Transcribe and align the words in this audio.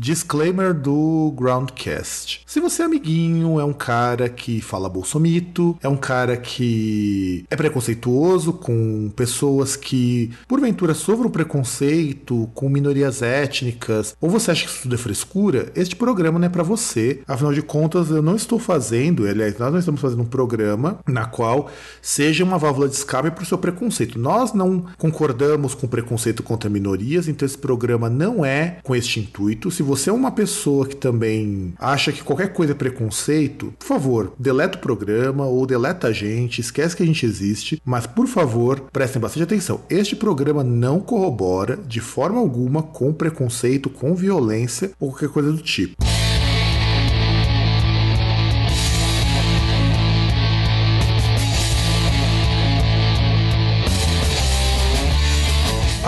Disclaimer 0.00 0.72
do 0.72 1.30
Groundcast. 1.36 2.40
Se 2.46 2.58
você 2.58 2.80
é 2.80 2.86
amiguinho, 2.86 3.60
é 3.60 3.64
um 3.66 3.72
cara 3.74 4.30
que 4.30 4.58
fala 4.62 4.88
bolsomito, 4.88 5.76
é 5.82 5.88
um 5.88 5.96
cara 5.96 6.38
que 6.38 7.44
é 7.50 7.54
preconceituoso 7.54 8.54
com 8.54 9.12
pessoas 9.14 9.76
que, 9.76 10.30
porventura, 10.48 10.94
sofram 10.94 11.28
preconceito 11.28 12.48
com 12.54 12.70
minorias 12.70 13.20
étnicas, 13.20 14.16
ou 14.18 14.30
você 14.30 14.52
acha 14.52 14.64
que 14.64 14.70
isso 14.70 14.84
tudo 14.84 14.94
é 14.94 14.98
frescura, 14.98 15.70
este 15.76 15.94
programa 15.94 16.38
não 16.38 16.46
é 16.46 16.48
para 16.48 16.62
você. 16.62 17.20
Afinal 17.28 17.52
de 17.52 17.60
contas, 17.60 18.08
eu 18.08 18.22
não 18.22 18.36
estou 18.36 18.58
fazendo, 18.58 19.26
aliás, 19.26 19.58
nós 19.58 19.70
não 19.70 19.80
estamos 19.80 20.00
fazendo 20.00 20.22
um 20.22 20.24
programa 20.24 20.98
na 21.06 21.26
qual 21.26 21.68
seja 22.00 22.42
uma 22.42 22.56
válvula 22.56 22.88
de 22.88 22.94
escape 22.94 23.32
para 23.32 23.42
o 23.42 23.46
seu 23.46 23.58
preconceito. 23.58 24.18
Nós 24.18 24.54
não 24.54 24.86
concordamos 24.96 25.74
com 25.74 25.86
preconceito 25.86 26.42
contra 26.42 26.70
minorias, 26.70 27.28
então 27.28 27.44
esse 27.44 27.58
programa 27.58 28.08
não 28.08 28.42
é 28.42 28.78
com 28.82 28.96
este 28.96 29.20
intuito. 29.20 29.70
Se 29.70 29.89
você 29.90 30.08
é 30.08 30.12
uma 30.12 30.30
pessoa 30.30 30.86
que 30.86 30.94
também 30.94 31.74
acha 31.76 32.12
que 32.12 32.22
qualquer 32.22 32.52
coisa 32.52 32.72
é 32.72 32.76
preconceito, 32.76 33.74
por 33.76 33.86
favor, 33.86 34.32
deleta 34.38 34.78
o 34.78 34.80
programa 34.80 35.46
ou 35.46 35.66
deleta 35.66 36.06
a 36.06 36.12
gente, 36.12 36.60
esquece 36.60 36.96
que 36.96 37.02
a 37.02 37.06
gente 37.06 37.26
existe, 37.26 37.82
mas 37.84 38.06
por 38.06 38.28
favor, 38.28 38.82
prestem 38.92 39.20
bastante 39.20 39.42
atenção. 39.42 39.80
Este 39.90 40.14
programa 40.14 40.62
não 40.62 41.00
corrobora 41.00 41.76
de 41.76 41.98
forma 41.98 42.38
alguma 42.38 42.84
com 42.84 43.12
preconceito, 43.12 43.90
com 43.90 44.14
violência 44.14 44.92
ou 45.00 45.10
qualquer 45.10 45.28
coisa 45.28 45.50
do 45.50 45.58
tipo. 45.58 46.09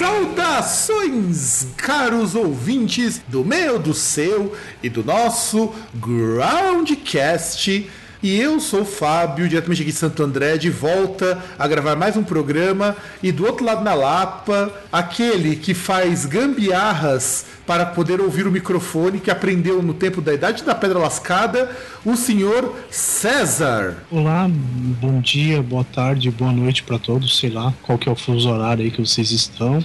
Saudações, 0.00 1.66
caros 1.76 2.34
ouvintes 2.34 3.20
do 3.28 3.44
meu, 3.44 3.78
do 3.78 3.92
seu 3.92 4.56
e 4.82 4.88
do 4.88 5.04
nosso 5.04 5.74
Groundcast. 5.94 7.86
E 8.22 8.38
eu 8.38 8.60
sou 8.60 8.82
o 8.82 8.84
Fábio, 8.84 9.48
diretamente 9.48 9.80
aqui 9.80 9.90
de 9.90 9.96
Santo 9.96 10.22
André, 10.22 10.58
de 10.58 10.68
volta 10.68 11.42
a 11.58 11.66
gravar 11.66 11.96
mais 11.96 12.18
um 12.18 12.22
programa. 12.22 12.94
E 13.22 13.32
do 13.32 13.46
outro 13.46 13.64
lado 13.64 13.82
na 13.82 13.94
Lapa, 13.94 14.70
aquele 14.92 15.56
que 15.56 15.72
faz 15.72 16.26
gambiarras 16.26 17.46
para 17.66 17.86
poder 17.86 18.20
ouvir 18.20 18.46
o 18.46 18.50
microfone, 18.50 19.20
que 19.20 19.30
aprendeu 19.30 19.82
no 19.82 19.94
tempo 19.94 20.20
da 20.20 20.34
Idade 20.34 20.64
da 20.64 20.74
Pedra 20.74 20.98
Lascada, 20.98 21.74
o 22.04 22.14
senhor 22.14 22.74
César. 22.90 23.96
Olá, 24.10 24.46
bom 24.50 25.20
dia, 25.20 25.62
boa 25.62 25.84
tarde, 25.84 26.30
boa 26.30 26.52
noite 26.52 26.82
para 26.82 26.98
todos, 26.98 27.38
sei 27.38 27.48
lá 27.48 27.72
qual 27.82 27.96
que 27.96 28.08
é 28.08 28.12
o 28.12 28.16
fuso 28.16 28.50
horário 28.50 28.84
aí 28.84 28.90
que 28.90 29.00
vocês 29.00 29.30
estão. 29.30 29.82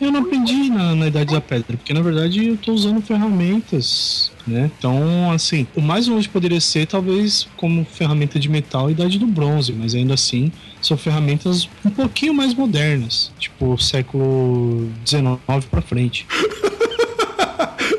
Eu 0.00 0.10
não 0.10 0.20
aprendi 0.20 0.68
na, 0.68 0.96
na 0.96 1.06
Idade 1.06 1.32
da 1.32 1.40
Pedra, 1.40 1.76
porque 1.76 1.94
na 1.94 2.02
verdade 2.02 2.46
eu 2.46 2.54
estou 2.54 2.74
usando 2.74 3.00
ferramentas, 3.00 4.31
né? 4.46 4.70
Então, 4.78 5.30
assim, 5.30 5.66
o 5.74 5.80
mais 5.80 6.06
longe 6.06 6.28
poderia 6.28 6.60
ser 6.60 6.86
talvez 6.86 7.48
como 7.56 7.84
ferramenta 7.84 8.38
de 8.38 8.48
metal 8.48 8.86
a 8.88 8.90
Idade 8.90 9.18
do 9.18 9.26
Bronze, 9.26 9.72
mas 9.72 9.94
ainda 9.94 10.14
assim 10.14 10.50
são 10.80 10.96
ferramentas 10.96 11.68
um 11.84 11.90
pouquinho 11.90 12.34
mais 12.34 12.54
modernas, 12.54 13.30
tipo 13.38 13.78
século 13.78 14.90
XIX 15.06 15.64
para 15.70 15.80
frente. 15.80 16.26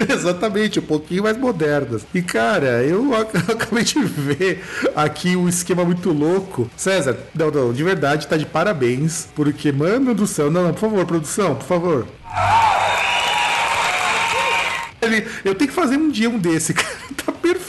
Exatamente, 0.10 0.80
um 0.80 0.84
pouquinho 0.84 1.24
mais 1.24 1.38
modernas. 1.38 2.06
E 2.14 2.22
cara, 2.22 2.84
eu 2.84 3.14
acabei 3.16 3.84
de 3.84 4.00
ver 4.00 4.64
aqui 4.96 5.36
um 5.36 5.48
esquema 5.48 5.86
muito 5.86 6.12
louco. 6.12 6.70
César, 6.76 7.18
não, 7.34 7.50
não, 7.50 7.74
de 7.74 7.84
verdade, 7.84 8.28
tá 8.28 8.38
de 8.38 8.46
parabéns, 8.46 9.28
porque, 9.36 9.72
mano 9.72 10.14
do 10.14 10.28
céu, 10.28 10.52
não, 10.52 10.64
não, 10.64 10.74
por 10.74 10.82
favor, 10.82 11.06
produção, 11.06 11.56
por 11.56 11.66
favor. 11.66 12.08
Eu 15.44 15.56
tenho 15.56 15.70
que 15.70 15.76
fazer 15.76 15.98
um 15.98 16.10
dia 16.10 16.30
um 16.30 16.38
desse, 16.38 16.74
cara. 16.76 16.88
Tá 17.26 17.32
perfeito. 17.32 17.63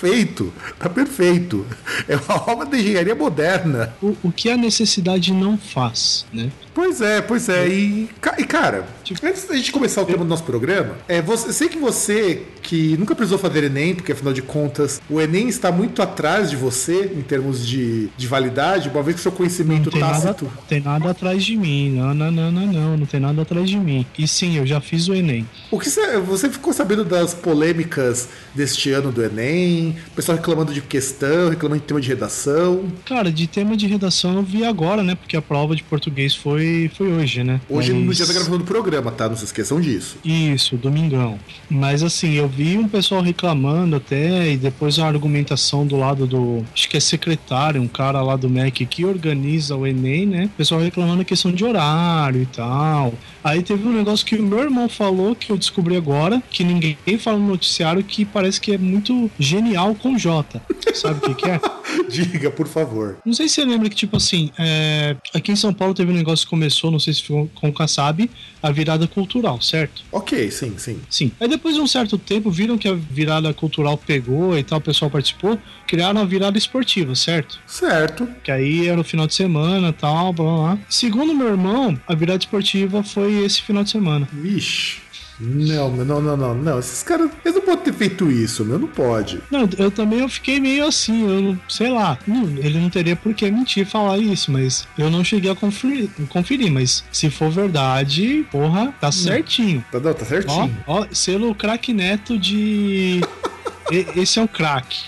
Tá 0.79 0.89
perfeito. 0.89 1.65
É 2.07 2.17
uma 2.17 2.51
obra 2.51 2.67
de 2.67 2.77
engenharia 2.77 3.15
moderna. 3.15 3.95
O, 4.03 4.15
o 4.25 4.33
que 4.33 4.51
a 4.51 4.57
necessidade 4.57 5.33
não 5.33 5.57
faz, 5.57 6.27
né? 6.33 6.51
Pois 6.75 7.01
é, 7.01 7.21
pois 7.23 7.49
é. 7.49 7.69
E, 7.69 8.11
e 8.37 8.45
cara, 8.45 8.85
tipo, 9.05 9.25
antes 9.25 9.45
da 9.47 9.55
gente 9.55 9.71
começar 9.71 10.03
o 10.03 10.05
tema 10.05 10.19
do 10.19 10.25
nosso 10.25 10.43
programa, 10.43 10.97
é, 11.07 11.23
você, 11.23 11.53
sei 11.53 11.69
que 11.69 11.79
você 11.79 12.43
que 12.61 12.97
nunca 12.97 13.15
precisou 13.15 13.39
fazer 13.39 13.65
Enem, 13.65 13.95
porque 13.95 14.11
afinal 14.11 14.33
de 14.33 14.43
contas 14.43 15.01
o 15.09 15.21
Enem 15.21 15.49
está 15.49 15.71
muito 15.71 16.03
atrás 16.03 16.51
de 16.51 16.57
você 16.57 17.13
em 17.15 17.23
termos 17.23 17.65
de, 17.65 18.09
de 18.17 18.27
validade, 18.27 18.89
uma 18.89 19.03
vez 19.03 19.17
que 19.17 19.23
seu 19.23 19.31
conhecimento 19.31 19.85
não 19.85 19.93
tem 19.93 20.01
tácito. 20.01 20.47
Nada, 20.47 20.59
tem 20.69 20.81
nada 20.81 21.11
atrás 21.11 21.45
de 21.45 21.57
mim. 21.57 21.93
Não, 21.93 22.13
não, 22.13 22.31
não, 22.31 22.51
não, 22.51 22.67
não. 22.67 22.97
Não 22.97 23.07
tem 23.07 23.21
nada 23.21 23.43
atrás 23.43 23.69
de 23.69 23.77
mim. 23.77 24.05
E 24.19 24.27
sim, 24.27 24.57
eu 24.57 24.67
já 24.67 24.81
fiz 24.81 25.07
o 25.09 25.15
Enem. 25.15 25.49
O 25.71 25.79
que 25.79 25.89
você, 25.89 26.19
você 26.19 26.51
ficou 26.51 26.73
sabendo 26.73 27.05
das 27.05 27.35
polêmicas 27.35 28.29
deste 28.55 28.91
ano 28.91 29.13
do 29.13 29.23
Enem? 29.23 29.94
O 30.09 30.17
pessoal 30.17 30.37
reclamando 30.37 30.73
de 30.73 30.81
questão, 30.81 31.51
reclamando 31.51 31.81
de 31.81 31.87
tema 31.87 32.01
de 32.01 32.09
redação. 32.09 32.85
Cara, 33.05 33.31
de 33.31 33.47
tema 33.47 33.77
de 33.77 33.87
redação 33.87 34.35
eu 34.35 34.43
vi 34.43 34.65
agora, 34.65 35.03
né? 35.03 35.15
Porque 35.15 35.37
a 35.37 35.43
prova 35.43 35.77
de 35.77 35.83
português 35.83 36.35
foi 36.35 36.55
foi, 36.55 36.91
foi 36.97 37.13
hoje, 37.13 37.43
né? 37.43 37.61
Hoje 37.69 37.93
Mas... 37.93 38.05
no 38.05 38.15
dia 38.15 38.27
da 38.27 38.33
gravação 38.33 38.59
do 38.59 38.65
programa, 38.65 39.11
tá? 39.11 39.29
Não 39.29 39.37
se 39.37 39.45
esqueçam 39.45 39.81
disso. 39.81 40.17
Isso, 40.25 40.77
domingão. 40.77 41.39
Mas 41.69 42.03
assim, 42.03 42.35
eu 42.35 42.49
vi 42.49 42.79
um 42.79 42.89
pessoal 42.89 43.21
reclamando 43.21 43.97
até, 43.97 44.53
e 44.53 44.57
depois 44.57 44.99
a 44.99 45.07
argumentação 45.07 45.87
do 45.87 45.97
lado 45.97 46.27
do. 46.27 46.65
Acho 46.73 46.89
que 46.89 46.97
é 46.97 47.01
secretário, 47.01 47.83
um 47.83 47.89
cara 47.89 48.23
lá 48.23 48.37
do 48.37 48.49
MEC 48.49 48.87
que 48.87 49.05
organiza 49.05 49.77
o 49.77 49.87
Enem, 49.87 50.27
né? 50.27 50.45
O 50.47 50.57
pessoal 50.57 50.81
reclamando 50.81 51.23
a 51.23 51.25
questão 51.25 51.53
de 51.53 51.65
horário 51.65 52.43
e 52.43 52.47
tal. 52.47 53.15
Aí 53.43 53.63
teve 53.63 53.87
um 53.87 53.93
negócio 53.93 54.25
que 54.25 54.37
o 54.37 54.43
meu 54.43 54.61
irmão 54.61 54.89
falou, 54.89 55.35
que 55.35 55.51
eu 55.51 55.59
descobri 55.59 55.97
agora, 55.97 56.43
que 56.51 56.65
ninguém 56.65 56.97
fala 57.19 57.39
no 57.39 57.49
noticiário, 57.49 58.03
que 58.03 58.25
parece 58.25 58.61
que 58.61 58.73
é 58.73 58.79
muito 58.79 59.31
genial 59.39 59.74
com 60.01 60.17
J. 60.17 60.61
Sabe 60.95 61.19
o 61.19 61.21
que, 61.21 61.35
que 61.35 61.51
é? 61.51 61.61
Diga, 62.09 62.51
por 62.51 62.67
favor. 62.67 63.19
Não 63.25 63.33
sei 63.33 63.49
se 63.49 63.55
você 63.55 63.65
lembra 63.65 63.89
que, 63.89 63.97
tipo 63.97 64.17
assim, 64.17 64.51
é... 64.59 65.17
aqui 65.33 65.53
em 65.53 65.57
São 65.57 65.73
Paulo 65.73 65.95
teve 65.95 66.11
um 66.13 66.15
negócio 66.15 66.47
que 66.47 66.51
começou, 66.51 66.91
não 66.91 66.99
sei 66.99 67.15
se 67.15 67.23
ficou 67.23 67.51
com 67.55 67.69
o 67.69 67.73
Kassab, 67.73 68.31
a 68.63 68.71
virada 68.71 69.07
cultural, 69.07 69.61
certo? 69.61 70.03
Ok, 70.13 70.51
sim, 70.51 70.75
sim. 70.79 71.01
Sim. 71.11 71.33
Aí 71.41 71.49
depois 71.49 71.75
de 71.75 71.81
um 71.81 71.87
certo 71.87 72.17
tempo, 72.17 72.51
viram 72.51 72.79
que 72.79 72.89
a 72.89 72.95
virada 72.95 73.53
cultural 73.53 73.99
pegou 73.99 74.57
e 74.57 74.63
tal, 74.63 74.79
o 74.79 74.83
pessoal 74.83 75.11
participou, 75.11 75.59
criaram 75.87 76.21
a 76.21 76.25
virada 76.25 76.57
esportiva, 76.57 77.15
certo? 77.15 77.61
Certo. 77.67 78.29
Que 78.43 78.51
aí 78.51 78.87
era 78.87 78.97
no 78.97 79.05
final 79.05 79.27
de 79.27 79.35
semana 79.35 79.93
tal, 79.93 80.33
blá 80.33 80.45
blá. 80.45 80.79
Segundo 80.89 81.35
meu 81.35 81.49
irmão, 81.49 81.99
a 82.07 82.15
virada 82.15 82.39
esportiva 82.39 83.03
foi 83.03 83.45
esse 83.45 83.63
final 83.63 83.85
de 83.85 83.91
semana. 83.91 84.29
Vixe. 84.33 85.04
Não, 85.41 85.91
não, 85.91 86.21
não, 86.21 86.37
não, 86.37 86.55
não. 86.55 86.79
Esses 86.79 87.03
caras, 87.03 87.31
eles 87.45 87.57
não 87.57 87.63
podem 87.63 87.85
ter 87.85 87.93
feito 87.93 88.31
isso, 88.31 88.65
meu, 88.65 88.79
não 88.79 88.89
pode. 88.89 89.41
Não, 89.51 89.69
eu 89.79 89.91
também 89.91 90.21
eu 90.21 90.29
fiquei 90.29 90.61
meio 90.61 90.87
assim, 90.87 91.27
eu 91.27 91.57
sei 91.69 91.91
lá, 91.91 92.19
não, 92.27 92.45
ele 92.59 92.79
não 92.79 92.89
teria 92.91 93.17
por 93.17 93.35
que 93.35 93.51
mentir 93.51 93.87
falar 93.87 94.19
isso, 94.19 94.53
mas 94.53 94.87
eu 94.99 95.11
não 95.11 95.25
cheguei 95.25 95.51
a 95.51 95.55
conferir, 95.55 96.09
conferir 96.29 96.71
mas 96.71 97.05
se 97.11 97.31
for 97.31 97.51
verdade, 97.51 98.47
porra, 98.51 98.95
tá 99.01 99.11
certinho. 99.11 99.85
Tá, 99.91 100.01
não, 100.01 100.15
tá 100.15 100.25
certinho. 100.25 100.77
Ó, 100.87 101.01
ó 101.01 101.07
selo 101.13 101.55
craque 101.55 101.93
neto 101.93 102.39
de 102.39 103.21
esse 103.91 104.39
é 104.39 104.43
o 104.43 104.49
craque. 104.49 105.05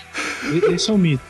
Esse 0.71 0.89
é 0.89 0.93
o 0.93 0.97
mito. 0.97 1.23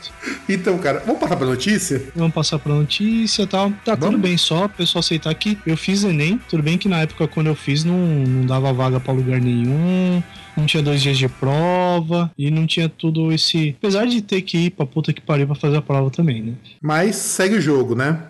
Então, 0.48 0.78
cara, 0.78 1.02
vamos 1.06 1.20
passar 1.20 1.38
pra 1.38 1.46
notícia? 1.46 2.04
Vamos 2.16 2.34
passar 2.34 2.60
pra 2.60 2.74
notícia 2.74 3.44
e 3.44 3.48
tal. 3.48 3.72
Tá 3.86 3.96
vamos? 3.96 4.16
tudo 4.16 4.18
bem, 4.18 4.38
só 4.38 4.66
o 4.66 4.70
pessoal 4.70 5.00
aceitar 5.00 5.34
que 5.36 5.58
eu 5.66 5.78
fiz 5.78 6.04
Enem. 6.04 6.40
Tudo 6.50 6.64
bem 6.64 6.78
que 6.78 6.90
na 6.90 7.02
época, 7.02 7.28
quando 7.28 7.48
eu 7.48 7.56
fiz, 7.56 7.84
não, 7.84 7.98
não 7.98 8.46
dava 8.46 8.74
vaga 8.74 9.00
pra 9.00 9.14
lugar 9.14 9.40
nenhum. 9.40 10.22
Não 10.56 10.66
tinha 10.66 10.82
dois 10.82 11.02
dias 11.02 11.18
de 11.18 11.30
prova 11.30 12.32
e 12.38 12.50
não 12.50 12.66
tinha 12.66 12.90
tudo 12.90 13.32
esse. 13.32 13.76
Apesar 13.78 14.06
de 14.08 14.22
ter 14.22 14.42
que 14.42 14.58
ir 14.58 14.70
pra 14.72 14.86
puta 14.86 15.14
que 15.14 15.22
pariu 15.22 15.46
pra 15.46 15.56
fazer 15.56 15.78
a 15.78 15.82
prova 15.82 16.10
também, 16.10 16.42
né? 16.42 16.54
Mas 16.82 17.16
segue 17.16 17.56
o 17.56 17.62
jogo, 17.62 17.94
né? 17.96 18.24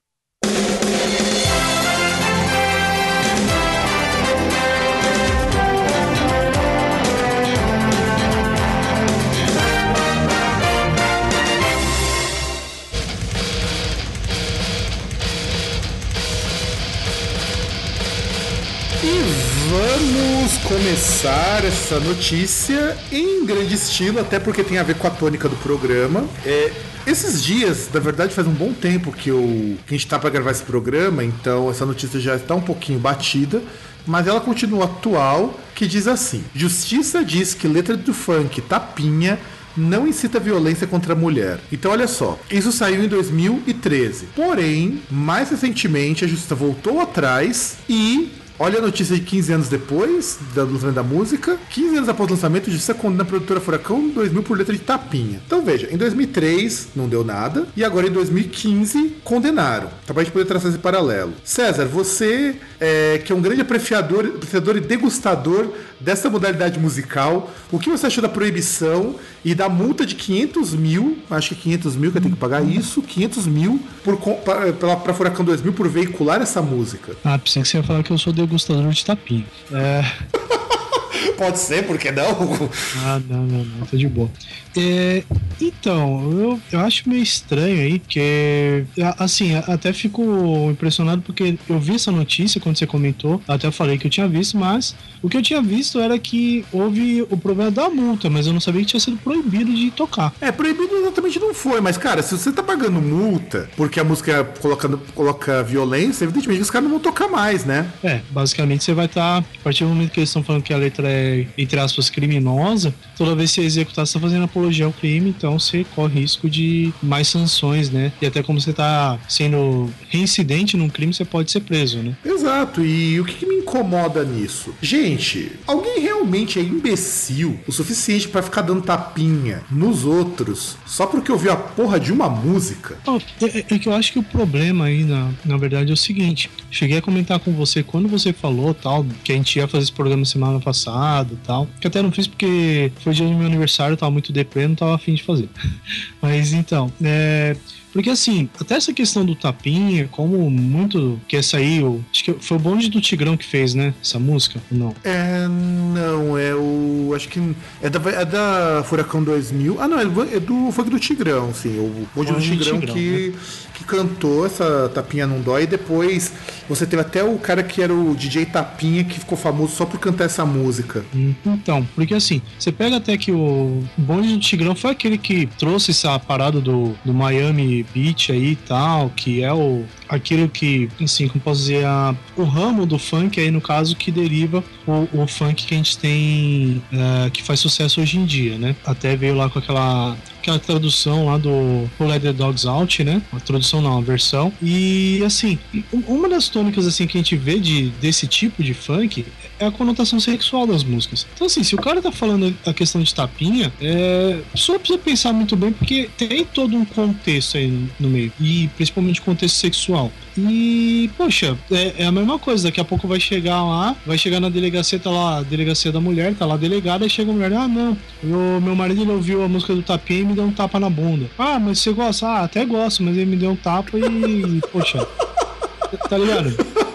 Com 19.01 20.67
começar 20.67 21.63
essa 21.63 21.99
notícia 21.99 22.97
em 23.11 23.45
grande 23.45 23.75
estilo, 23.75 24.19
até 24.19 24.39
porque 24.39 24.63
tem 24.63 24.77
a 24.77 24.83
ver 24.83 24.95
com 24.95 25.07
a 25.07 25.09
tônica 25.09 25.47
do 25.47 25.55
programa. 25.57 26.25
É, 26.45 26.71
esses 27.05 27.43
dias, 27.43 27.89
na 27.93 27.99
verdade, 27.99 28.33
faz 28.33 28.47
um 28.47 28.53
bom 28.53 28.73
tempo 28.73 29.11
que, 29.11 29.29
eu, 29.29 29.77
que 29.85 29.93
a 29.93 29.97
gente 29.97 30.05
está 30.05 30.17
para 30.17 30.29
gravar 30.29 30.51
esse 30.51 30.63
programa, 30.63 31.23
então 31.23 31.69
essa 31.69 31.85
notícia 31.85 32.19
já 32.19 32.35
está 32.35 32.55
um 32.55 32.61
pouquinho 32.61 32.99
batida, 32.99 33.61
mas 34.05 34.27
ela 34.27 34.41
continua 34.41 34.85
atual, 34.85 35.59
que 35.75 35.85
diz 35.85 36.07
assim: 36.07 36.43
Justiça 36.55 37.23
diz 37.23 37.53
que 37.53 37.67
letra 37.67 37.95
do 37.95 38.13
funk 38.13 38.61
Tapinha 38.61 39.39
não 39.75 40.07
incita 40.07 40.39
violência 40.39 40.87
contra 40.87 41.13
a 41.13 41.15
mulher. 41.15 41.59
Então, 41.71 41.91
olha 41.91 42.07
só, 42.07 42.39
isso 42.49 42.71
saiu 42.71 43.03
em 43.03 43.07
2013. 43.07 44.29
Porém, 44.35 45.01
mais 45.09 45.51
recentemente, 45.51 46.25
a 46.25 46.27
justiça 46.27 46.55
voltou 46.55 46.99
atrás 46.99 47.77
e 47.87 48.31
Olha 48.59 48.79
a 48.79 48.81
notícia 48.81 49.15
de 49.15 49.21
15 49.21 49.53
anos 49.53 49.69
depois 49.69 50.39
do 50.55 50.65
lançamento 50.65 50.95
da 50.95 51.03
música. 51.03 51.59
15 51.69 51.97
anos 51.97 52.09
após 52.09 52.27
o 52.27 52.33
lançamento, 52.33 52.71
Justiça 52.71 52.95
condena 52.95 53.21
a 53.21 53.25
produtora 53.25 53.59
Furacão 53.59 54.09
2000 54.09 54.41
por 54.41 54.57
letra 54.57 54.73
de 54.73 54.79
tapinha. 54.79 55.39
Então 55.45 55.63
veja, 55.63 55.87
em 55.91 55.97
2003 55.97 56.89
não 56.95 57.07
deu 57.07 57.23
nada 57.23 57.67
e 57.75 57.83
agora 57.83 58.07
em 58.07 58.11
2015 58.11 59.17
condenaram. 59.23 59.89
Tá 60.07 60.13
pra 60.13 60.23
gente 60.23 60.33
poder 60.33 60.45
traçar 60.45 60.71
esse 60.71 60.79
paralelo. 60.79 61.33
César, 61.43 61.85
você 61.85 62.55
é, 62.79 63.21
que 63.23 63.31
é 63.31 63.35
um 63.35 63.41
grande 63.41 63.61
apreciador, 63.61 64.25
apreciador 64.25 64.75
e 64.75 64.79
degustador 64.79 65.71
dessa 65.99 66.29
modalidade 66.29 66.79
musical, 66.79 67.51
o 67.71 67.79
que 67.79 67.89
você 67.89 68.07
achou 68.07 68.21
da 68.21 68.29
proibição 68.29 69.15
e 69.43 69.55
da 69.55 69.67
multa 69.67 70.05
de 70.05 70.15
500 70.15 70.73
mil, 70.73 71.17
acho 71.29 71.49
que 71.49 71.61
500 71.61 71.95
mil 71.95 72.11
que 72.11 72.17
eu 72.17 72.21
tenho 72.21 72.33
que 72.33 72.39
pagar 72.39 72.63
isso, 72.63 73.01
500 73.01 73.47
mil 73.47 73.79
para 74.03 75.13
Furacão 75.13 75.43
2000 75.43 75.73
por 75.73 75.87
veicular 75.87 76.41
essa 76.41 76.61
música? 76.61 77.15
Ah, 77.23 77.37
pensei 77.37 77.61
que 77.61 77.67
você 77.67 77.77
ia 77.77 77.83
falar 77.83 78.03
que 78.03 78.11
eu 78.11 78.17
sou 78.17 78.31
degustador 78.47 78.89
de 78.91 79.05
tapinha. 79.05 79.45
É... 79.71 80.01
Pode 81.37 81.59
ser, 81.59 81.85
por 81.85 81.97
que 81.97 82.11
não? 82.11 82.69
Ah, 82.97 83.21
não, 83.27 83.43
não, 83.43 83.63
não, 83.63 83.85
tá 83.85 83.97
de 83.97 84.07
boa. 84.07 84.29
É, 84.75 85.23
então, 85.59 86.31
eu, 86.31 86.59
eu 86.71 86.79
acho 86.81 87.09
meio 87.09 87.23
estranho 87.23 87.81
aí, 87.81 87.99
que 87.99 88.85
assim, 89.17 89.55
até 89.55 89.91
fico 89.91 90.21
impressionado 90.69 91.21
porque 91.21 91.57
eu 91.67 91.79
vi 91.79 91.95
essa 91.95 92.11
notícia 92.11 92.61
quando 92.61 92.77
você 92.77 92.85
comentou, 92.85 93.41
até 93.47 93.71
falei 93.71 93.97
que 93.97 94.05
eu 94.05 94.11
tinha 94.11 94.27
visto, 94.27 94.57
mas 94.57 94.95
o 95.21 95.29
que 95.29 95.37
eu 95.37 95.41
tinha 95.41 95.61
visto 95.61 95.99
era 95.99 96.17
que 96.19 96.63
houve 96.71 97.23
o 97.23 97.37
problema 97.37 97.71
da 97.71 97.89
multa, 97.89 98.29
mas 98.29 98.45
eu 98.45 98.53
não 98.53 98.59
sabia 98.59 98.81
que 98.81 98.87
tinha 98.87 98.99
sido 98.99 99.17
proibido 99.17 99.73
de 99.73 99.89
tocar. 99.91 100.33
É, 100.39 100.51
proibido 100.51 100.95
exatamente 100.95 101.39
não 101.39 101.53
foi, 101.53 101.81
mas 101.81 101.97
cara, 101.97 102.21
se 102.21 102.37
você 102.37 102.51
tá 102.51 102.61
pagando 102.61 103.01
multa 103.01 103.69
porque 103.75 103.99
a 103.99 104.03
música 104.03 104.43
colocando, 104.59 104.99
coloca 105.15 105.63
violência, 105.63 106.23
evidentemente 106.23 106.61
os 106.61 106.69
caras 106.69 106.83
não 106.83 106.91
vão 106.91 106.99
tocar 106.99 107.27
mais, 107.27 107.65
né? 107.65 107.91
É, 108.03 108.21
basicamente 108.29 108.83
você 108.83 108.93
vai 108.93 109.07
estar, 109.07 109.41
tá, 109.41 109.47
a 109.59 109.63
partir 109.63 109.83
do 109.83 109.89
momento 109.89 110.11
que 110.11 110.19
eles 110.19 110.29
estão 110.29 110.43
falando 110.43 110.61
que 110.61 110.73
a 110.73 110.77
letra 110.77 111.06
é, 111.07 111.47
entre 111.57 111.79
aspas, 111.79 112.09
criminosa, 112.09 112.93
toda 113.17 113.35
vez 113.35 113.51
que 113.51 113.61
você 113.61 113.67
executar, 113.67 114.05
você 114.05 114.13
tá 114.13 114.19
fazendo 114.19 114.43
apologia 114.43 114.85
ao 114.85 114.93
crime, 114.93 115.29
então 115.29 115.57
você 115.59 115.85
corre 115.95 116.21
risco 116.21 116.49
de 116.49 116.93
mais 117.01 117.27
sanções, 117.27 117.89
né? 117.89 118.11
E 118.21 118.25
até 118.25 118.43
como 118.43 118.59
você 118.59 118.73
tá 118.73 119.19
sendo 119.27 119.89
reincidente 120.09 120.75
num 120.77 120.89
crime, 120.89 121.13
você 121.13 121.25
pode 121.25 121.51
ser 121.51 121.61
preso, 121.61 121.99
né? 121.99 122.15
Exato, 122.25 122.83
e 122.83 123.19
o 123.19 123.25
que, 123.25 123.35
que 123.35 123.45
me 123.45 123.55
incomoda 123.55 124.23
nisso? 124.23 124.73
Gente, 124.81 125.51
alguém 125.65 125.99
realmente 125.99 126.59
é 126.59 126.61
imbecil 126.61 127.59
o 127.67 127.71
suficiente 127.71 128.27
para 128.27 128.41
ficar 128.41 128.61
dando 128.61 128.81
tapinha 128.81 129.63
nos 129.69 130.05
outros 130.05 130.77
só 130.85 131.05
porque 131.05 131.31
ouviu 131.31 131.51
a 131.51 131.55
porra 131.55 131.99
de 131.99 132.11
uma 132.11 132.29
música? 132.29 132.97
Oh, 133.05 133.19
é, 133.41 133.65
é, 133.69 133.79
que 133.79 133.87
eu 133.87 133.93
acho 133.93 134.11
que 134.11 134.19
o 134.19 134.23
problema 134.23 134.85
aí, 134.85 135.03
na, 135.03 135.29
na 135.45 135.57
verdade, 135.57 135.91
é 135.91 135.93
o 135.93 135.97
seguinte: 135.97 136.49
cheguei 136.71 136.97
a 136.97 137.01
comentar 137.01 137.39
com 137.39 137.51
você 137.53 137.83
quando 137.83 138.07
você 138.07 138.33
falou 138.33 138.73
tal, 138.73 139.05
que 139.23 139.31
a 139.31 139.35
gente 139.35 139.57
ia 139.57 139.67
fazer 139.67 139.83
esse 139.83 139.91
programa 139.91 140.25
semana 140.25 140.59
passada 140.59 140.96
e 141.33 141.37
tal, 141.37 141.67
que 141.79 141.87
até 141.87 142.01
não 142.01 142.11
fiz 142.11 142.27
porque 142.27 142.91
foi 143.03 143.13
dia 143.13 143.25
do 143.25 143.33
meu 143.33 143.47
aniversário, 143.47 143.97
tava 143.97 144.11
muito 144.11 144.31
deprê, 144.31 144.67
não 144.67 144.75
tava 144.75 144.95
afim 144.95 145.13
de 145.13 145.23
fazer. 145.23 145.49
Mas 146.21 146.53
então, 146.53 146.91
é 147.03 147.55
porque 147.97 148.11
assim, 148.11 148.47
até 148.61 148.75
essa 148.75 148.93
questão 148.93 149.25
do 149.25 149.33
tapinha, 149.33 150.07
como 150.11 150.51
muito 150.51 151.19
que 151.27 151.35
essa 151.35 151.57
aí, 151.57 151.81
acho 152.11 152.23
que 152.23 152.33
foi 152.33 152.55
o 152.55 152.59
bonde 152.59 152.89
do 152.89 153.01
Tigrão 153.01 153.35
que 153.35 153.43
fez, 153.43 153.73
né? 153.73 153.91
Essa 153.99 154.19
música, 154.19 154.61
ou 154.71 154.77
não? 154.77 154.95
É, 155.03 155.47
não, 155.47 156.37
é 156.37 156.53
o. 156.53 157.11
Acho 157.15 157.27
que. 157.27 157.55
É 157.81 157.89
da, 157.89 158.11
é 158.11 158.23
da 158.23 158.83
Furacão 158.85 159.23
2000. 159.23 159.81
Ah, 159.81 159.87
não, 159.87 159.99
é, 159.99 160.03
é 160.35 160.39
do 160.39 160.71
Fogo 160.71 160.91
do 160.91 160.99
Tigrão, 160.99 161.51
sim. 161.55 161.79
O 161.79 162.07
bonde 162.13 162.33
do 162.33 162.39
Tigrão, 162.39 162.79
Tigrão 162.79 162.95
que, 162.95 163.29
né? 163.29 163.39
Que 163.77 163.83
cantou 163.83 164.45
essa 164.45 164.89
Tapinha 164.89 165.27
Não 165.27 165.39
Dói. 165.39 165.63
E 165.63 165.67
depois 165.67 166.33
você 166.67 166.85
teve 166.85 167.01
até 167.01 167.23
o 167.23 167.37
cara 167.37 167.61
que 167.61 167.81
era 167.81 167.93
o 167.93 168.15
DJ 168.15 168.47
Tapinha, 168.47 169.03
que 169.03 169.19
ficou 169.19 169.37
famoso 169.37 169.75
só 169.75 169.85
por 169.85 169.99
cantar 169.99 170.25
essa 170.25 170.43
música. 170.45 171.05
Então, 171.45 171.87
porque 171.93 172.15
assim, 172.15 172.41
você 172.57 172.71
pega 172.71 172.97
até 172.97 173.15
que 173.17 173.31
o 173.31 173.83
bonde 173.95 174.33
do 174.33 174.39
Tigrão 174.39 174.75
foi 174.75 174.91
aquele 174.91 175.17
que 175.17 175.45
trouxe 175.59 175.91
essa 175.91 176.17
parada 176.17 176.59
do, 176.59 176.95
do 177.05 177.13
Miami 177.13 177.85
beat 177.93 178.31
aí 178.31 178.53
e 178.53 178.55
tal, 178.55 179.11
que 179.11 179.43
é 179.43 179.53
o 179.53 179.83
aquilo 180.09 180.47
que, 180.49 180.89
assim, 181.01 181.27
como 181.27 181.43
posso 181.43 181.61
dizer, 181.61 181.85
a, 181.85 182.15
o 182.35 182.43
ramo 182.43 182.85
do 182.85 182.97
funk 182.97 183.39
aí, 183.39 183.51
no 183.51 183.61
caso, 183.61 183.95
que 183.95 184.11
deriva 184.11 184.63
o, 184.85 185.23
o 185.23 185.27
funk 185.27 185.65
que 185.65 185.73
a 185.73 185.77
gente 185.77 185.97
tem, 185.97 186.81
uh, 186.91 187.31
que 187.31 187.43
faz 187.43 187.59
sucesso 187.59 188.01
hoje 188.01 188.17
em 188.17 188.25
dia, 188.25 188.57
né? 188.57 188.75
Até 188.85 189.15
veio 189.15 189.35
lá 189.35 189.49
com 189.49 189.59
aquela 189.59 190.17
aquela 190.47 190.59
tradução 190.59 191.25
lá 191.25 191.37
do 191.37 191.89
Let 191.99 192.21
the 192.21 192.31
Dogs 192.31 192.65
Out, 192.65 193.03
né? 193.03 193.21
A 193.33 193.39
tradução 193.39 193.81
não, 193.81 193.97
a 193.97 194.01
versão. 194.01 194.53
E 194.61 195.21
assim, 195.25 195.59
uma 195.91 196.29
das 196.29 196.47
tônicas 196.47 196.87
assim 196.87 197.05
que 197.05 197.17
a 197.17 197.21
gente 197.21 197.35
vê 197.35 197.59
de, 197.59 197.89
desse 198.01 198.27
tipo 198.27 198.63
de 198.63 198.73
funk 198.73 199.25
é 199.59 199.65
a 199.65 199.71
conotação 199.71 200.19
sexual 200.19 200.67
das 200.67 200.83
músicas. 200.83 201.25
Então 201.33 201.47
assim, 201.47 201.63
se 201.63 201.75
o 201.75 201.77
cara 201.77 202.01
tá 202.01 202.11
falando 202.11 202.55
a 202.65 202.73
questão 202.73 203.01
de 203.01 203.13
tapinha, 203.13 203.71
é, 203.81 204.39
só 204.55 204.77
precisa 204.77 204.99
pensar 204.99 205.33
muito 205.33 205.55
bem 205.55 205.71
porque 205.71 206.09
tem 206.17 206.45
todo 206.45 206.75
um 206.75 206.85
contexto 206.85 207.57
aí 207.57 207.87
no 207.99 208.09
meio 208.09 208.31
e 208.39 208.69
principalmente 208.75 209.21
contexto 209.21 209.55
sexual. 209.55 210.11
E, 210.37 211.09
poxa, 211.17 211.57
é, 211.71 212.03
é, 212.03 212.05
a 212.05 212.11
mesma 212.11 212.37
coisa. 212.37 212.65
Daqui 212.65 212.79
a 212.79 212.85
pouco 212.85 213.07
vai 213.07 213.19
chegar 213.19 213.63
lá, 213.63 213.95
vai 214.05 214.17
chegar 214.17 214.39
na 214.39 214.49
delegacia, 214.49 214.99
tá 214.99 215.09
lá, 215.09 215.39
a 215.39 215.43
delegacia 215.43 215.91
da 215.91 215.99
mulher, 215.99 216.35
tá 216.35 216.45
lá 216.45 216.53
a 216.53 216.57
delegada, 216.57 217.05
e 217.05 217.09
chega 217.09 217.31
a 217.31 217.33
mulher, 217.33 217.53
ah, 217.53 217.67
não, 217.67 217.97
meu, 218.21 218.61
meu 218.61 218.75
marido 218.75 219.09
ouviu 219.11 219.43
a 219.43 219.47
música 219.47 219.73
do 219.73 219.81
tapinha 219.81 220.21
e 220.21 220.25
me 220.25 220.33
deu 220.33 220.43
um 220.43 220.51
tapa 220.51 220.79
na 220.79 220.89
bunda. 220.89 221.27
Ah, 221.37 221.59
mas 221.59 221.79
você 221.79 221.91
gosta? 221.91 222.27
Ah, 222.27 222.43
até 222.43 222.63
gosto, 222.65 223.03
mas 223.03 223.15
ele 223.15 223.25
me 223.25 223.35
deu 223.35 223.51
um 223.51 223.55
tapa 223.55 223.97
e, 223.97 224.61
poxa, 224.71 225.05
tá 226.07 226.17
ligado? 226.17 226.86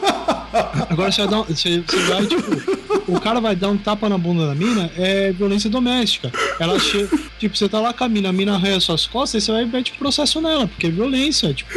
Agora 0.89 1.11
você 1.11 1.27
vai, 1.27 1.31
dar, 1.31 1.43
você, 1.43 1.81
você 1.87 1.99
vai, 2.07 2.27
tipo, 2.27 3.13
o 3.13 3.21
cara 3.21 3.41
vai 3.41 3.57
dar 3.57 3.69
um 3.69 3.79
tapa 3.79 4.09
na 4.09 4.19
bunda 4.19 4.47
da 4.47 4.55
mina, 4.55 4.91
é 4.97 5.33
violência 5.33 5.71
doméstica. 5.71 6.31
Ela 6.61 6.79
chega, 6.79 7.09
tipo, 7.39 7.57
você 7.57 7.69
tá 7.69 7.81
lá 7.81 7.93
com 7.93 8.05
a 8.05 8.09
mina, 8.09 8.29
a 8.29 8.33
mina 8.33 8.55
arranha 8.55 8.81
suas 8.81 9.07
costas, 9.07 9.43
e 9.43 9.47
você 9.47 9.53
vai 9.53 9.65
meter 9.65 9.95
processo 9.95 10.41
nela, 10.41 10.67
porque 10.67 10.87
é 10.87 10.91
violência, 10.91 11.53
tipo. 11.55 11.73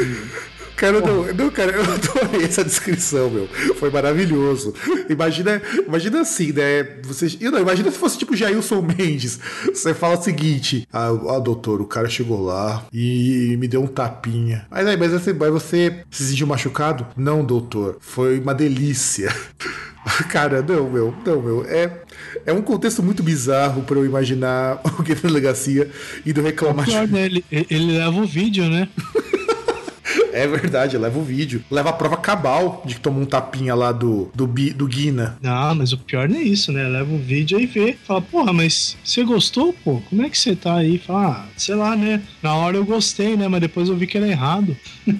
Cara, 0.76 1.00
não, 1.00 1.34
não, 1.34 1.50
cara, 1.50 1.72
eu 1.72 1.82
adorei 1.94 2.44
essa 2.44 2.64
descrição, 2.64 3.30
meu. 3.30 3.48
Foi 3.76 3.90
maravilhoso. 3.90 4.74
Imagina, 5.10 5.62
imagina 5.88 6.22
assim, 6.22 6.52
né? 6.52 6.84
Você, 7.04 7.38
não, 7.42 7.60
imagina 7.60 7.90
se 7.90 7.98
fosse 7.98 8.18
tipo 8.18 8.36
Jailson 8.36 8.82
Mendes. 8.82 9.40
Você 9.66 9.94
fala 9.94 10.18
o 10.18 10.22
seguinte: 10.22 10.88
ah, 10.92 11.08
ah, 11.08 11.40
doutor, 11.40 11.82
o 11.82 11.86
cara 11.86 12.10
chegou 12.10 12.44
lá 12.44 12.86
e 12.94 13.56
me 13.58 13.68
deu 13.68 13.82
um 13.82 13.88
tapinha. 13.88 14.68
Mas 14.70 14.86
aí, 14.86 14.98
mas 14.98 15.12
você, 15.12 15.34
mas 15.34 15.52
você 15.52 16.04
se 16.12 16.26
sentiu 16.26 16.48
machucado? 16.48 17.08
Não, 17.16 17.44
doutor. 17.44 17.98
Foi 18.00 18.40
uma 18.40 18.54
delícia. 18.54 19.34
Cara, 20.30 20.62
não, 20.62 20.88
meu, 20.88 21.16
não, 21.26 21.42
meu. 21.42 21.66
É, 21.68 21.92
é 22.46 22.54
um 22.54 22.62
contexto 22.62 23.02
muito 23.02 23.24
bizarro 23.24 23.82
para 23.82 23.98
eu 23.98 24.06
imaginar 24.06 24.80
alguém 24.86 25.16
na 25.16 25.22
delegacia 25.22 25.90
indo 26.24 26.42
reclamar. 26.42 26.88
É 26.88 27.08
né? 27.08 27.26
ele, 27.26 27.46
ele 27.52 27.98
leva 27.98 28.22
o 28.22 28.26
vídeo, 28.26 28.66
né? 28.70 28.88
É 30.36 30.46
verdade, 30.46 30.98
leva 30.98 31.18
o 31.18 31.24
vídeo. 31.24 31.64
Leva 31.72 31.92
a 31.92 31.94
prova 31.94 32.18
cabal 32.18 32.84
de 32.86 32.96
que 32.96 33.00
tomou 33.00 33.24
um 33.24 33.26
tapinha 33.26 33.74
lá 33.74 33.94
do, 33.94 34.30
do, 34.36 34.46
do 34.46 34.86
Guina. 34.86 35.38
Não, 35.42 35.74
mas 35.76 35.94
o 35.94 35.98
pior 35.98 36.28
não 36.28 36.38
é 36.38 36.42
isso, 36.42 36.74
né? 36.74 36.86
Leva 36.90 37.14
o 37.14 37.18
vídeo 37.18 37.58
e 37.58 37.66
vê. 37.66 37.96
Fala, 38.06 38.22
porra, 38.22 38.52
mas 38.52 38.98
você 39.02 39.24
gostou, 39.24 39.74
pô? 39.74 40.02
Como 40.10 40.26
é 40.26 40.30
que 40.30 40.38
você 40.38 40.54
tá 40.54 40.76
aí? 40.76 40.98
Fala, 40.98 41.28
ah, 41.28 41.46
sei 41.56 41.76
lá, 41.76 41.96
né? 41.96 42.22
Na 42.44 42.54
hora 42.54 42.76
eu 42.76 42.84
gostei, 42.84 43.38
né? 43.38 43.48
Mas 43.48 43.62
depois 43.62 43.88
eu 43.88 43.96
vi 43.96 44.08
que 44.08 44.18
era 44.18 44.28
errado. 44.28 44.76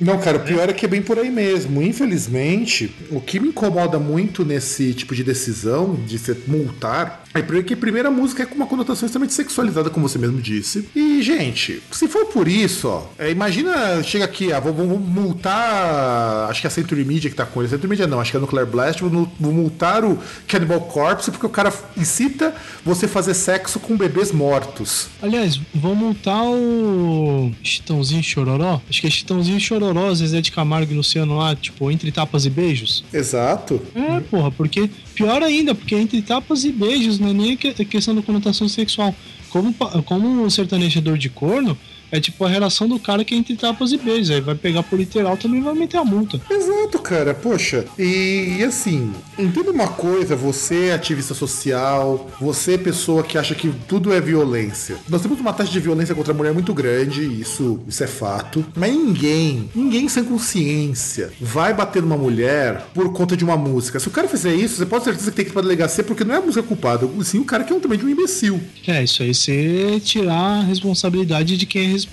Não, 0.00 0.20
cara, 0.20 0.36
o 0.36 0.40
pior 0.40 0.68
é 0.68 0.72
que 0.72 0.86
é 0.86 0.88
bem 0.88 1.02
por 1.02 1.18
aí 1.18 1.30
mesmo. 1.30 1.82
Infelizmente, 1.82 2.94
o 3.10 3.20
que 3.20 3.40
me 3.40 3.48
incomoda 3.48 3.98
muito 3.98 4.44
nesse 4.44 4.94
tipo 4.94 5.16
de 5.16 5.24
decisão, 5.24 5.96
de 6.06 6.16
se 6.16 6.36
multar, 6.46 7.24
é 7.34 7.42
porque 7.42 7.74
a 7.74 7.76
primeira 7.76 8.10
música 8.12 8.44
é 8.44 8.46
com 8.46 8.54
uma 8.54 8.66
conotação 8.66 9.06
extremamente 9.06 9.34
sexualizada, 9.34 9.90
como 9.90 10.08
você 10.08 10.18
mesmo 10.18 10.40
disse. 10.40 10.88
E, 10.94 11.20
gente, 11.20 11.82
se 11.90 12.06
for 12.06 12.26
por 12.26 12.46
isso, 12.46 12.86
ó, 12.86 13.06
é, 13.18 13.30
imagina, 13.30 14.02
chega 14.04 14.24
aqui 14.24 14.43
aqui, 14.44 14.52
ah, 14.52 14.60
vou, 14.60 14.72
vou 14.72 14.98
multar. 14.98 16.50
Acho 16.50 16.60
que 16.60 16.66
é 16.66 16.68
a 16.68 16.70
Century 16.70 17.04
Media 17.04 17.30
que 17.30 17.36
tá 17.36 17.46
com 17.46 17.60
ele. 17.60 17.68
Century 17.68 17.88
Media 17.88 18.06
não, 18.06 18.20
acho 18.20 18.30
que 18.30 18.36
é 18.36 18.38
a 18.38 18.40
Nuclear 18.40 18.66
Blast. 18.66 19.00
Vou, 19.02 19.28
vou 19.40 19.52
multar 19.52 20.04
o 20.04 20.18
Cannibal 20.46 20.80
Corpse 20.82 21.30
porque 21.30 21.46
o 21.46 21.50
cara 21.50 21.72
incita 21.96 22.54
você 22.84 23.08
fazer 23.08 23.34
sexo 23.34 23.80
com 23.80 23.96
bebês 23.96 24.32
mortos. 24.32 25.08
Aliás, 25.22 25.60
vou 25.74 25.94
multar 25.94 26.42
o 26.44 27.50
Chitãozinho 27.62 28.22
Chororó. 28.22 28.80
Acho 28.88 29.00
que 29.00 29.06
é 29.06 29.10
Chitãozinho 29.10 29.60
Chororó, 29.60 30.12
Zezé 30.14 30.40
de 30.40 30.52
Camargo 30.52 30.92
e 30.92 30.96
Luciano 30.96 31.36
lá, 31.36 31.54
tipo, 31.54 31.90
entre 31.90 32.10
tapas 32.12 32.44
e 32.44 32.50
beijos. 32.50 33.04
Exato. 33.12 33.80
É, 33.94 34.20
porra, 34.20 34.50
porque 34.50 34.90
pior 35.14 35.42
ainda, 35.42 35.74
porque 35.74 35.94
entre 35.94 36.20
tapas 36.22 36.64
e 36.64 36.72
beijos 36.72 37.18
não 37.18 37.28
é 37.28 37.32
nem 37.32 37.56
questão 37.56 38.14
da 38.14 38.22
conotação 38.22 38.68
sexual. 38.68 39.14
Como, 39.50 39.72
como 40.04 40.42
o 40.42 40.50
sertanejador 40.50 41.16
de 41.16 41.28
corno, 41.28 41.78
é 42.14 42.20
tipo 42.20 42.44
a 42.44 42.48
relação 42.48 42.86
do 42.86 42.98
cara 42.98 43.24
que 43.24 43.34
é 43.34 43.36
entre 43.36 43.56
tapas 43.56 43.90
e 43.90 43.98
beijos. 43.98 44.30
Aí 44.30 44.40
vai 44.40 44.54
pegar 44.54 44.84
por 44.84 44.96
literal 44.96 45.36
também 45.36 45.60
vai 45.60 45.74
meter 45.74 45.96
a 45.96 46.04
multa. 46.04 46.40
Exato, 46.48 47.00
cara. 47.00 47.34
Poxa, 47.34 47.84
e, 47.98 48.56
e 48.58 48.64
assim, 48.64 49.12
entenda 49.36 49.72
uma 49.72 49.88
coisa, 49.88 50.36
você 50.36 50.92
ativista 50.94 51.34
social, 51.34 52.30
você 52.40 52.78
pessoa 52.78 53.24
que 53.24 53.36
acha 53.36 53.54
que 53.54 53.72
tudo 53.88 54.12
é 54.12 54.20
violência. 54.20 54.96
Nós 55.08 55.22
temos 55.22 55.40
uma 55.40 55.52
taxa 55.52 55.72
de 55.72 55.80
violência 55.80 56.14
contra 56.14 56.32
a 56.32 56.36
mulher 56.36 56.54
muito 56.54 56.72
grande, 56.72 57.22
isso, 57.40 57.80
isso 57.88 58.04
é 58.04 58.06
fato. 58.06 58.64
Mas 58.76 58.94
ninguém, 58.94 59.68
ninguém 59.74 60.08
sem 60.08 60.22
consciência 60.22 61.32
vai 61.40 61.74
bater 61.74 62.00
numa 62.00 62.16
mulher 62.16 62.86
por 62.94 63.12
conta 63.12 63.36
de 63.36 63.44
uma 63.44 63.56
música. 63.56 63.98
Se 63.98 64.06
o 64.06 64.12
cara 64.12 64.28
fizer 64.28 64.54
isso, 64.54 64.76
você 64.76 64.86
pode 64.86 65.02
ter 65.02 65.10
certeza 65.10 65.30
que 65.32 65.36
tem 65.36 65.44
que 65.44 65.50
ir 65.50 65.54
pra 65.54 65.62
delegacia, 65.62 66.04
porque 66.04 66.22
não 66.22 66.34
é 66.36 66.38
a 66.38 66.40
música 66.40 66.62
culpada, 66.62 67.08
sim 67.24 67.40
o 67.40 67.44
cara 67.44 67.64
que 67.64 67.72
é 67.72 67.76
um, 67.76 67.80
também 67.80 67.98
de 67.98 68.06
um 68.06 68.08
imbecil. 68.08 68.60
É, 68.86 69.02
isso 69.02 69.20
aí 69.22 69.34
você 69.34 70.00
tirar 70.04 70.60
a 70.60 70.62
responsabilidade 70.62 71.56
de 71.56 71.66
quem 71.66 71.82
é 71.82 71.86
responsável 71.86 72.03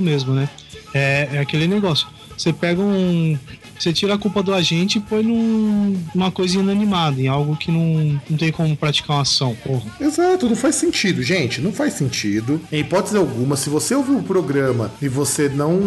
mesmo, 0.00 0.34
né? 0.34 0.48
É, 0.94 1.28
é 1.32 1.38
aquele 1.38 1.66
negócio. 1.66 2.06
Você 2.36 2.52
pega 2.52 2.80
um. 2.80 3.38
Você 3.78 3.92
tira 3.92 4.14
a 4.14 4.18
culpa 4.18 4.44
do 4.44 4.54
agente 4.54 4.98
e 4.98 5.00
põe 5.00 5.24
num, 5.24 6.00
numa 6.14 6.30
coisa 6.30 6.56
inanimada, 6.56 7.20
em 7.20 7.26
algo 7.26 7.56
que 7.56 7.70
não, 7.72 8.20
não 8.30 8.38
tem 8.38 8.52
como 8.52 8.76
praticar 8.76 9.16
uma 9.16 9.22
ação, 9.22 9.56
porra. 9.56 9.90
Exato, 10.00 10.48
não 10.48 10.54
faz 10.54 10.76
sentido, 10.76 11.20
gente. 11.20 11.60
Não 11.60 11.72
faz 11.72 11.94
sentido. 11.94 12.60
Em 12.70 12.80
hipótese 12.80 13.16
alguma, 13.16 13.56
se 13.56 13.68
você 13.68 13.94
ouviu 13.94 14.18
o 14.18 14.22
programa 14.22 14.92
e 15.02 15.08
você 15.08 15.48
não 15.48 15.80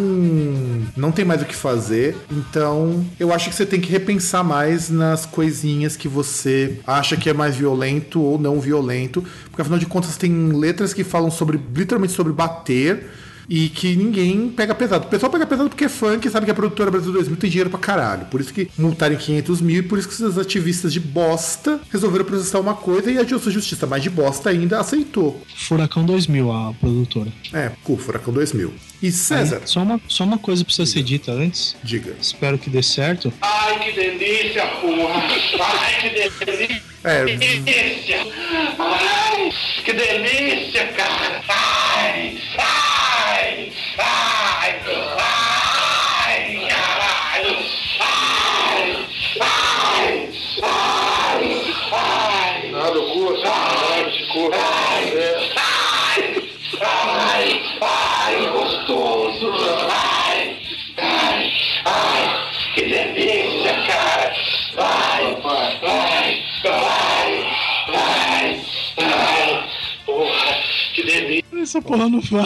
não 0.95 1.12
tem 1.12 1.24
mais 1.24 1.41
o 1.41 1.45
que 1.45 1.55
fazer, 1.55 2.17
então 2.29 3.05
eu 3.17 3.33
acho 3.33 3.50
que 3.50 3.55
você 3.55 3.65
tem 3.65 3.79
que 3.79 3.89
repensar 3.89 4.43
mais 4.43 4.89
nas 4.89 5.25
coisinhas 5.25 5.95
que 5.95 6.09
você 6.09 6.79
acha 6.85 7.15
que 7.15 7.29
é 7.29 7.33
mais 7.33 7.55
violento 7.55 8.21
ou 8.21 8.38
não 8.38 8.59
violento, 8.59 9.24
porque 9.50 9.62
afinal 9.62 9.79
de 9.79 9.85
contas 9.85 10.17
tem 10.17 10.50
letras 10.50 10.93
que 10.93 11.03
falam 11.03 11.31
sobre 11.31 11.59
literalmente 11.74 12.13
sobre 12.13 12.33
bater 12.33 13.05
e 13.49 13.69
que 13.69 13.95
ninguém 13.95 14.49
pega 14.49 14.73
pesado. 14.75 15.05
O 15.05 15.09
pessoal 15.09 15.31
pega 15.31 15.45
pesado 15.45 15.69
porque 15.69 15.85
é 15.85 15.89
funk, 15.89 16.29
sabe 16.29 16.45
que 16.45 16.51
a 16.51 16.55
produtora 16.55 16.91
Brasil 16.91 17.11
2000 17.11 17.37
tem 17.37 17.49
dinheiro 17.49 17.69
pra 17.69 17.79
caralho. 17.79 18.25
Por 18.25 18.41
isso 18.41 18.53
que 18.53 18.69
multarem 18.77 19.17
500 19.17 19.61
mil 19.61 19.77
e 19.77 19.81
por 19.83 19.99
isso 19.99 20.07
que 20.07 20.13
esses 20.13 20.37
ativistas 20.37 20.93
de 20.93 20.99
bosta 20.99 21.79
resolveram 21.91 22.25
processar 22.25 22.59
uma 22.59 22.73
coisa 22.73 23.11
e 23.11 23.17
a 23.17 23.23
justiça 23.23 23.85
mais 23.85 24.03
de 24.03 24.09
bosta 24.09 24.49
ainda 24.49 24.79
aceitou. 24.79 25.41
Furacão 25.55 26.05
2000, 26.05 26.51
a 26.51 26.73
produtora. 26.73 27.31
É, 27.53 27.71
o 27.87 27.97
Furacão 27.97 28.33
2000. 28.33 28.73
E 29.01 29.11
César? 29.11 29.57
Aí, 29.61 29.67
só, 29.67 29.81
uma, 29.81 30.01
só 30.07 30.23
uma 30.23 30.37
coisa 30.37 30.63
precisa 30.63 30.85
ser 30.91 31.03
dita 31.03 31.31
antes. 31.31 31.75
Diga. 31.83 32.15
Espero 32.19 32.57
que 32.57 32.69
dê 32.69 32.81
certo. 32.81 33.31
Ai, 33.41 33.79
que 33.79 33.91
delícia, 33.91 34.65
porra! 34.81 35.23
Ai, 35.61 36.01
que 36.01 36.09
delícia! 36.45 36.81
É. 37.03 37.25
delícia! 37.25 38.19
Ai, 38.79 39.51
que 39.83 39.93
delícia, 39.93 40.87
cara! 40.87 41.43
Ai, 41.47 42.41
ai, 42.57 43.73
ai, 43.99 44.75
ai, 44.87 45.44
Essa 71.65 71.81
porra 71.81 72.07
não 72.07 72.22
vai. 72.22 72.45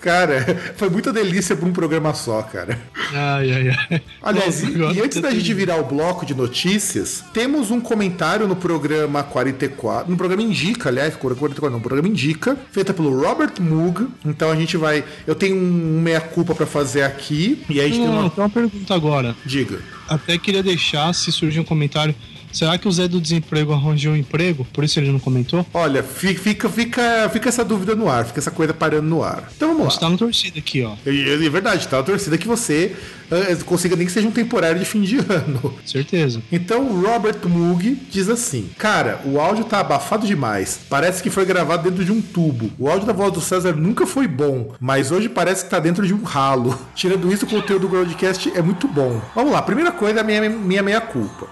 Cara, 0.00 0.72
foi 0.76 0.88
muita 0.88 1.12
delícia 1.12 1.54
pra 1.54 1.68
um 1.68 1.72
programa 1.72 2.14
só, 2.14 2.40
cara. 2.42 2.80
Ai, 3.12 3.52
ai, 3.52 3.68
ai. 3.68 4.02
Aliás, 4.22 4.62
Nossa, 4.62 4.94
e, 4.94 4.98
e 4.98 5.02
antes 5.02 5.20
da 5.20 5.30
gente 5.30 5.52
virar 5.52 5.76
o 5.76 5.84
bloco 5.84 6.24
de 6.24 6.34
notícias, 6.34 7.22
temos 7.34 7.70
um 7.70 7.78
comentário 7.78 8.48
no 8.48 8.56
programa 8.56 9.22
44, 9.22 10.10
no 10.10 10.16
programa 10.16 10.42
Indica, 10.42 10.88
aliás, 10.88 11.14
44 11.14 11.70
não, 11.70 11.78
no 11.78 11.82
programa 11.82 12.08
Indica, 12.08 12.56
feita 12.72 12.94
pelo 12.94 13.20
Robert 13.20 13.60
Moog. 13.60 14.08
Então 14.24 14.50
a 14.50 14.56
gente 14.56 14.78
vai, 14.78 15.04
eu 15.26 15.34
tenho 15.34 15.56
um 15.56 16.00
meia-culpa 16.00 16.54
pra 16.54 16.66
fazer 16.66 17.02
aqui, 17.02 17.62
e 17.68 17.80
aí 17.80 17.86
a 17.86 17.88
gente 17.88 17.98
tem 17.98 18.06
Não, 18.06 18.20
uma... 18.20 18.30
tem 18.30 18.42
uma 18.42 18.50
pergunta 18.50 18.94
agora. 18.94 19.36
Diga. 19.44 19.78
Até 20.08 20.38
queria 20.38 20.62
deixar, 20.62 21.12
se 21.12 21.30
surgir 21.30 21.60
um 21.60 21.64
comentário. 21.64 22.14
Será 22.54 22.78
que 22.78 22.86
o 22.88 22.92
Zé 22.92 23.08
do 23.08 23.20
Desemprego 23.20 23.72
arranjou 23.72 24.12
um 24.12 24.16
emprego? 24.16 24.64
Por 24.72 24.84
isso 24.84 24.98
ele 24.98 25.10
não 25.10 25.18
comentou? 25.18 25.66
Olha, 25.74 26.02
fi- 26.02 26.34
fica, 26.34 26.68
fica, 26.68 27.28
fica 27.32 27.48
essa 27.48 27.64
dúvida 27.64 27.94
no 27.94 28.08
ar, 28.08 28.24
fica 28.24 28.38
essa 28.40 28.50
coisa 28.50 28.72
parando 28.72 29.08
no 29.08 29.22
ar. 29.22 29.50
Então 29.56 29.68
vamos 29.68 29.84
lá. 29.84 29.90
Você 29.90 30.00
tá 30.00 30.08
na 30.08 30.16
torcida 30.16 30.58
aqui, 30.58 30.82
ó. 30.82 30.94
E- 31.04 31.44
É 31.44 31.50
verdade, 31.50 31.86
tá? 31.88 31.98
A 31.98 32.02
torcida 32.02 32.38
que 32.38 32.46
você 32.46 32.94
eh, 33.30 33.56
consiga 33.66 33.96
nem 33.96 34.06
que 34.06 34.12
seja 34.12 34.28
um 34.28 34.30
temporário 34.30 34.78
de 34.78 34.84
fim 34.84 35.02
de 35.02 35.18
ano. 35.28 35.74
Certeza. 35.84 36.40
Então 36.52 36.82
o 36.86 37.04
Robert 37.04 37.38
Moog 37.46 37.98
diz 38.10 38.28
assim: 38.28 38.70
Cara, 38.78 39.20
o 39.24 39.40
áudio 39.40 39.64
tá 39.64 39.80
abafado 39.80 40.26
demais. 40.26 40.78
Parece 40.88 41.22
que 41.22 41.30
foi 41.30 41.44
gravado 41.44 41.90
dentro 41.90 42.04
de 42.04 42.12
um 42.12 42.20
tubo. 42.22 42.70
O 42.78 42.88
áudio 42.88 43.06
da 43.06 43.12
voz 43.12 43.32
do 43.32 43.40
César 43.40 43.72
nunca 43.74 44.06
foi 44.06 44.28
bom, 44.28 44.72
mas 44.80 45.10
hoje 45.10 45.28
parece 45.28 45.64
que 45.64 45.70
tá 45.70 45.80
dentro 45.80 46.06
de 46.06 46.14
um 46.14 46.22
ralo. 46.22 46.78
Tirando 46.94 47.32
isso, 47.32 47.46
o 47.46 47.48
conteúdo 47.48 47.82
do 47.82 47.88
Groundcast 47.88 48.52
é 48.54 48.62
muito 48.62 48.86
bom. 48.86 49.20
Vamos 49.34 49.52
lá, 49.52 49.60
primeira 49.60 49.90
coisa, 49.90 50.20
a 50.20 50.24
minha, 50.24 50.48
minha 50.48 50.82
meia-culpa. 50.82 51.48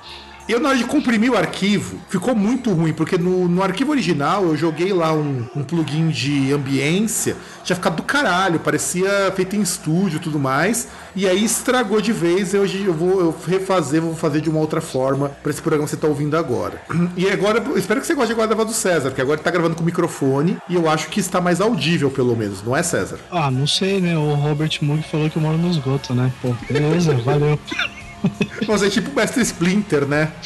Eu, 0.49 0.58
na 0.58 0.70
hora 0.70 0.78
de 0.78 0.84
comprimir 0.84 1.30
o 1.30 1.37
arquivo, 1.37 1.99
ficou 2.08 2.34
muito 2.34 2.72
ruim, 2.72 2.92
porque 2.92 3.16
no, 3.16 3.49
no 3.49 3.62
arquivo 3.62 3.92
original 3.92 4.44
eu 4.44 4.56
joguei 4.56 4.92
lá 4.92 5.12
um, 5.12 5.46
um 5.54 5.62
plugin 5.62 6.08
de 6.08 6.52
ambiência, 6.52 7.37
tinha 7.62 7.76
ficado 7.76 7.96
do 7.96 8.02
caralho, 8.02 8.58
parecia 8.58 9.32
feito 9.37 9.54
em 9.54 9.62
estúdio 9.62 10.16
e 10.16 10.20
tudo 10.20 10.38
mais, 10.38 10.88
e 11.14 11.28
aí 11.28 11.44
estragou 11.44 12.00
de 12.00 12.12
vez. 12.12 12.54
Hoje 12.54 12.84
eu 12.84 12.92
vou 12.92 13.20
eu 13.20 13.37
refazer, 13.46 14.00
vou 14.00 14.16
fazer 14.16 14.40
de 14.40 14.50
uma 14.50 14.58
outra 14.58 14.80
forma 14.80 15.28
para 15.28 15.50
esse 15.50 15.62
programa 15.62 15.84
que 15.84 15.90
você 15.90 15.96
tá 15.96 16.08
ouvindo 16.08 16.37
agora. 16.37 16.82
E 17.14 17.28
agora, 17.28 17.62
eu 17.62 17.76
espero 17.76 18.00
que 18.00 18.06
você 18.06 18.14
goste 18.14 18.32
agora 18.32 18.49
da 18.49 18.54
voz 18.54 18.68
do 18.68 18.75
César, 18.75 19.11
porque 19.11 19.20
agora 19.20 19.37
ele 19.37 19.44
tá 19.44 19.50
gravando 19.50 19.76
com 19.76 19.84
microfone 19.84 20.56
e 20.68 20.75
eu 20.75 20.88
acho 20.88 21.08
que 21.08 21.20
está 21.20 21.40
mais 21.40 21.61
audível, 21.61 22.11
pelo 22.11 22.34
menos, 22.34 22.62
não 22.62 22.75
é, 22.75 22.82
César? 22.82 23.18
Ah, 23.30 23.50
não 23.50 23.66
sei, 23.66 24.00
né? 24.00 24.16
O 24.16 24.34
Robert 24.34 24.78
Moog 24.80 25.02
falou 25.02 25.28
que 25.28 25.37
eu 25.37 25.42
moro 25.42 25.58
no 25.58 25.70
esgoto, 25.70 26.14
né? 26.14 26.32
Pô, 26.40 26.54
beleza, 26.68 27.14
valeu. 27.16 27.58
Você 28.67 28.87
é 28.87 28.91
tipo 28.91 29.11
o 29.11 29.14
Mestre 29.14 29.43
Splinter, 29.43 30.07
né? 30.07 30.33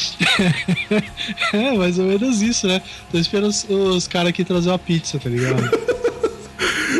É, 1.52 1.76
mais 1.76 1.98
ou 1.98 2.06
menos 2.06 2.40
isso, 2.40 2.66
né? 2.66 2.80
Tô 3.10 3.18
esperando 3.18 3.50
os, 3.50 3.66
os 3.68 4.06
caras 4.06 4.28
aqui 4.28 4.44
trazer 4.44 4.68
uma 4.68 4.78
pizza, 4.78 5.18
tá 5.18 5.28
ligado? 5.28 5.62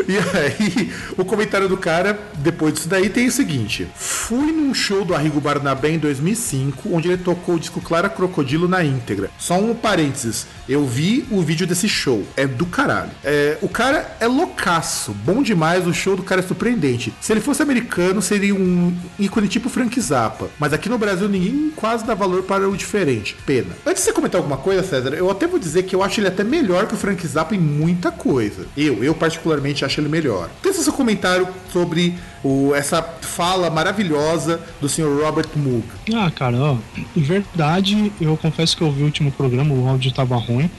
E 0.07 0.17
aí, 0.17 0.93
o 1.17 1.25
comentário 1.25 1.67
do 1.67 1.75
cara, 1.75 2.17
depois 2.35 2.73
disso 2.73 2.87
daí, 2.87 3.09
tem 3.09 3.27
o 3.27 3.31
seguinte: 3.31 3.87
Fui 3.93 4.53
num 4.53 4.73
show 4.73 5.03
do 5.03 5.13
Arrigo 5.13 5.41
Barnabé 5.41 5.89
em 5.89 5.99
2005, 5.99 6.89
onde 6.93 7.09
ele 7.09 7.17
tocou 7.17 7.55
o 7.55 7.59
disco 7.59 7.81
Clara 7.81 8.07
Crocodilo 8.07 8.69
na 8.69 8.85
íntegra. 8.85 9.29
Só 9.37 9.59
um 9.59 9.75
parênteses: 9.75 10.47
eu 10.67 10.85
vi 10.85 11.25
o 11.31 11.41
vídeo 11.41 11.65
desse 11.65 11.87
show. 11.87 12.25
É 12.35 12.45
do 12.45 12.65
caralho. 12.65 13.11
É, 13.23 13.57
o 13.61 13.69
cara 13.69 14.15
é 14.19 14.27
loucaço, 14.27 15.11
bom 15.11 15.41
demais. 15.41 15.87
O 15.87 15.93
show 15.93 16.15
do 16.15 16.23
cara 16.23 16.41
é 16.41 16.43
surpreendente. 16.43 17.13
Se 17.21 17.33
ele 17.33 17.41
fosse 17.41 17.61
americano, 17.61 18.21
seria 18.21 18.53
um 18.53 18.95
ícone 19.19 19.47
tipo 19.47 19.69
Frank 19.69 19.99
Zappa. 19.99 20.49
Mas 20.59 20.73
aqui 20.73 20.89
no 20.89 20.97
Brasil, 20.97 21.27
ninguém 21.27 21.71
quase 21.75 22.05
dá 22.05 22.13
valor 22.13 22.43
para 22.43 22.67
o 22.67 22.75
diferente. 22.75 23.35
Pena. 23.45 23.75
Antes 23.85 24.03
de 24.03 24.09
você 24.09 24.13
comentar 24.13 24.39
alguma 24.39 24.57
coisa, 24.57 24.83
César, 24.83 25.13
eu 25.13 25.29
até 25.29 25.47
vou 25.47 25.59
dizer 25.59 25.83
que 25.83 25.95
eu 25.95 26.03
acho 26.03 26.19
ele 26.19 26.27
até 26.27 26.43
melhor 26.43 26.87
que 26.87 26.93
o 26.93 26.97
Frank 26.97 27.25
Zappa 27.25 27.55
em 27.55 27.59
muita 27.59 28.11
coisa. 28.11 28.65
Eu, 28.75 29.03
eu 29.03 29.13
particularmente 29.13 29.85
acho 29.85 29.99
ele 29.99 30.09
melhor. 30.09 30.49
Deixa 30.61 30.81
seu 30.81 30.93
comentário 30.93 31.47
sobre 31.71 32.15
o, 32.43 32.73
essa 32.75 33.01
fala 33.01 33.69
maravilhosa 33.69 34.59
do 34.79 34.87
senhor 34.87 35.23
Robert 35.23 35.49
Moog. 35.55 35.83
Ah, 36.13 36.31
cara, 36.31 36.57
ó, 36.57 36.77
em 37.15 37.21
verdade, 37.21 38.11
eu 38.19 38.37
confesso 38.37 38.75
que 38.75 38.83
eu 38.83 38.87
ouvi 38.87 39.01
o 39.01 39.05
último 39.05 39.31
programa, 39.31 39.73
o 39.73 39.87
áudio 39.87 40.11
tava 40.11 40.35
ruim. 40.35 40.69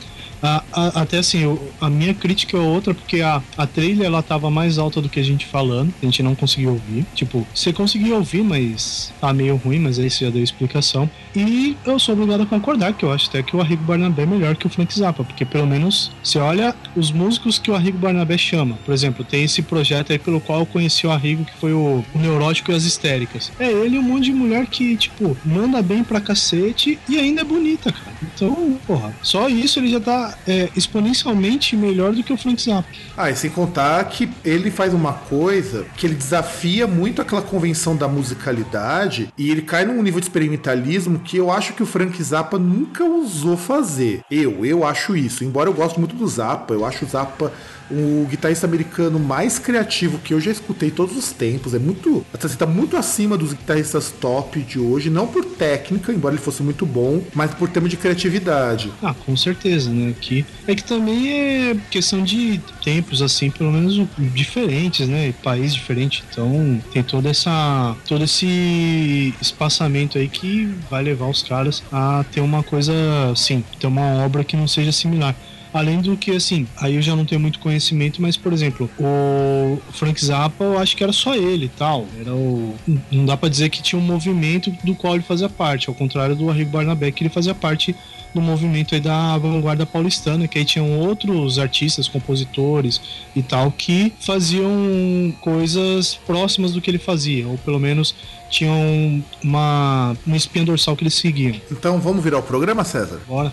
A, 0.42 0.62
a, 0.72 0.86
até 1.02 1.18
assim, 1.18 1.42
eu, 1.42 1.72
a 1.80 1.90
minha 1.90 2.14
crítica 2.14 2.56
é 2.56 2.60
outra, 2.60 2.94
porque 2.94 3.20
a, 3.20 3.42
a 3.56 3.66
trilha 3.66 4.04
ela 4.04 4.22
tava 4.22 4.50
mais 4.50 4.78
alta 4.78 5.00
do 5.00 5.08
que 5.08 5.20
a 5.20 5.22
gente 5.22 5.46
falando, 5.46 5.92
a 6.02 6.04
gente 6.04 6.22
não 6.22 6.34
conseguiu 6.34 6.70
ouvir. 6.70 7.04
Tipo, 7.14 7.46
você 7.54 7.72
conseguiu 7.72 8.16
ouvir, 8.16 8.42
mas 8.42 9.12
tá 9.20 9.32
meio 9.32 9.56
ruim, 9.56 9.78
mas 9.78 9.98
aí 9.98 10.10
você 10.10 10.24
já 10.24 10.30
deu 10.30 10.42
explicação. 10.42 11.08
E 11.34 11.76
eu 11.84 11.98
sou 11.98 12.14
obrigado 12.14 12.42
a 12.42 12.46
concordar, 12.46 12.92
que 12.92 13.04
eu 13.04 13.12
acho 13.12 13.28
até 13.28 13.42
que 13.42 13.54
o 13.54 13.60
Arrigo 13.60 13.82
Barnabé 13.84 14.22
é 14.22 14.26
melhor 14.26 14.56
que 14.56 14.66
o 14.66 14.70
Frank 14.70 14.96
Zappa, 14.96 15.24
porque 15.24 15.44
pelo 15.44 15.66
menos 15.66 16.10
você 16.22 16.38
olha 16.38 16.74
os 16.96 17.10
músicos 17.10 17.58
que 17.58 17.70
o 17.70 17.74
Arrigo 17.74 17.98
Barnabé 17.98 18.38
chama. 18.38 18.78
Por 18.84 18.92
exemplo, 18.92 19.24
tem 19.24 19.44
esse 19.44 19.62
projeto 19.62 20.12
aí 20.12 20.18
pelo 20.18 20.40
qual 20.40 20.60
eu 20.60 20.66
conheci 20.66 21.06
o 21.06 21.10
Arrigo, 21.10 21.44
que 21.44 21.56
foi 21.58 21.72
o, 21.72 22.04
o 22.14 22.18
Neurótico 22.18 22.72
e 22.72 22.74
as 22.74 22.84
Histéricas. 22.84 23.52
É 23.58 23.70
ele 23.70 23.96
e 23.96 23.98
um 23.98 24.02
monte 24.02 24.24
de 24.24 24.32
mulher 24.32 24.66
que, 24.66 24.96
tipo, 24.96 25.36
manda 25.44 25.82
bem 25.82 26.02
pra 26.02 26.20
cacete 26.20 26.98
e 27.08 27.18
ainda 27.18 27.42
é 27.42 27.44
bonita, 27.44 27.92
cara. 27.92 28.16
Então, 28.22 28.78
porra, 28.86 29.14
só 29.22 29.48
isso 29.48 29.78
ele 29.78 29.88
já 29.88 30.00
tá 30.00 30.27
é, 30.46 30.68
exponencialmente 30.76 31.76
melhor 31.76 32.12
do 32.12 32.22
que 32.22 32.32
o 32.32 32.36
Frank 32.36 32.62
Zappa. 32.62 32.88
Ah, 33.16 33.30
e 33.30 33.36
sem 33.36 33.50
contar 33.50 34.02
que 34.04 34.28
ele 34.44 34.70
faz 34.70 34.94
uma 34.94 35.12
coisa 35.12 35.86
que 35.96 36.06
ele 36.06 36.14
desafia 36.14 36.86
muito 36.86 37.22
aquela 37.22 37.42
convenção 37.42 37.96
da 37.96 38.08
musicalidade 38.08 39.32
e 39.36 39.50
ele 39.50 39.62
cai 39.62 39.84
num 39.84 40.02
nível 40.02 40.20
de 40.20 40.26
experimentalismo 40.26 41.18
que 41.18 41.36
eu 41.36 41.50
acho 41.50 41.72
que 41.72 41.82
o 41.82 41.86
Frank 41.86 42.22
Zappa 42.22 42.58
nunca 42.58 43.04
usou 43.04 43.56
fazer. 43.56 44.22
Eu, 44.30 44.64
eu 44.64 44.84
acho 44.84 45.16
isso. 45.16 45.44
Embora 45.44 45.68
eu 45.68 45.74
goste 45.74 45.98
muito 45.98 46.14
do 46.14 46.26
Zappa, 46.26 46.74
eu 46.74 46.84
acho 46.84 47.04
o 47.04 47.08
Zappa 47.08 47.52
o 47.90 48.26
guitarrista 48.28 48.66
americano 48.66 49.18
mais 49.18 49.58
criativo 49.58 50.18
que 50.18 50.34
eu 50.34 50.40
já 50.40 50.50
escutei 50.50 50.90
todos 50.90 51.16
os 51.16 51.32
tempos. 51.32 51.74
É 51.74 51.78
muito. 51.78 52.24
Assim, 52.32 52.56
tá 52.56 52.66
muito 52.66 52.96
acima 52.96 53.36
dos 53.36 53.52
guitarristas 53.52 54.10
top 54.10 54.60
de 54.60 54.78
hoje, 54.78 55.10
não 55.10 55.26
por 55.26 55.44
técnica, 55.44 56.12
embora 56.12 56.34
ele 56.34 56.42
fosse 56.42 56.62
muito 56.62 56.86
bom, 56.86 57.22
mas 57.34 57.52
por 57.54 57.68
termo 57.68 57.88
de 57.88 57.96
criatividade. 57.96 58.92
Ah, 59.02 59.14
com 59.14 59.36
certeza, 59.36 59.90
né? 59.90 60.14
Que, 60.20 60.44
é 60.66 60.74
que 60.74 60.84
também 60.84 61.32
é 61.32 61.76
questão 61.90 62.22
de 62.22 62.60
tempos, 62.82 63.22
assim, 63.22 63.50
pelo 63.50 63.72
menos 63.72 64.00
diferentes, 64.34 65.08
né? 65.08 65.32
País 65.42 65.74
diferente. 65.74 66.24
Então 66.30 66.80
tem 66.92 67.02
toda 67.02 67.28
essa. 67.28 67.96
todo 68.06 68.24
esse 68.24 69.34
espaçamento 69.40 70.18
aí 70.18 70.28
que 70.28 70.66
vai 70.90 71.02
levar 71.02 71.28
os 71.28 71.42
caras 71.42 71.82
a 71.92 72.24
ter 72.30 72.40
uma 72.40 72.62
coisa 72.62 72.92
assim, 73.32 73.64
ter 73.78 73.86
uma 73.86 74.24
obra 74.24 74.44
que 74.44 74.56
não 74.56 74.68
seja 74.68 74.92
similar. 74.92 75.34
Além 75.72 76.00
do 76.00 76.16
que, 76.16 76.30
assim, 76.30 76.66
aí 76.76 76.94
eu 76.96 77.02
já 77.02 77.14
não 77.14 77.24
tenho 77.24 77.40
muito 77.40 77.58
conhecimento, 77.58 78.22
mas, 78.22 78.36
por 78.36 78.52
exemplo, 78.52 78.90
o 78.98 79.78
Frank 79.92 80.24
Zappa, 80.24 80.64
eu 80.64 80.78
acho 80.78 80.96
que 80.96 81.02
era 81.02 81.12
só 81.12 81.34
ele 81.34 81.66
e 81.66 81.70
tal. 81.70 82.06
Era 82.18 82.34
o... 82.34 82.74
Não 83.10 83.26
dá 83.26 83.36
para 83.36 83.48
dizer 83.48 83.68
que 83.68 83.82
tinha 83.82 84.00
um 84.00 84.04
movimento 84.04 84.70
do 84.82 84.94
qual 84.94 85.14
ele 85.14 85.22
fazia 85.22 85.48
parte, 85.48 85.88
ao 85.88 85.94
contrário 85.94 86.34
do 86.34 86.50
Arrigo 86.50 86.70
Barnabé, 86.70 87.10
que 87.10 87.22
ele 87.22 87.30
fazia 87.30 87.54
parte 87.54 87.94
do 88.34 88.40
movimento 88.40 88.94
aí 88.94 89.00
da 89.00 89.38
vanguarda 89.38 89.86
paulistana, 89.86 90.46
que 90.46 90.58
aí 90.58 90.64
tinham 90.64 90.98
outros 90.98 91.58
artistas, 91.58 92.08
compositores 92.08 93.00
e 93.34 93.42
tal, 93.42 93.70
que 93.70 94.12
faziam 94.20 95.34
coisas 95.40 96.14
próximas 96.26 96.72
do 96.72 96.80
que 96.80 96.90
ele 96.90 96.98
fazia, 96.98 97.46
ou 97.46 97.56
pelo 97.58 97.78
menos 97.78 98.14
tinham 98.50 99.22
uma, 99.42 100.16
uma 100.26 100.36
espinha 100.36 100.64
dorsal 100.64 100.96
que 100.96 101.04
eles 101.04 101.14
seguiam. 101.14 101.54
Então 101.70 101.98
vamos 102.00 102.22
virar 102.22 102.38
o 102.38 102.42
programa, 102.42 102.84
César? 102.84 103.20
Bora 103.26 103.52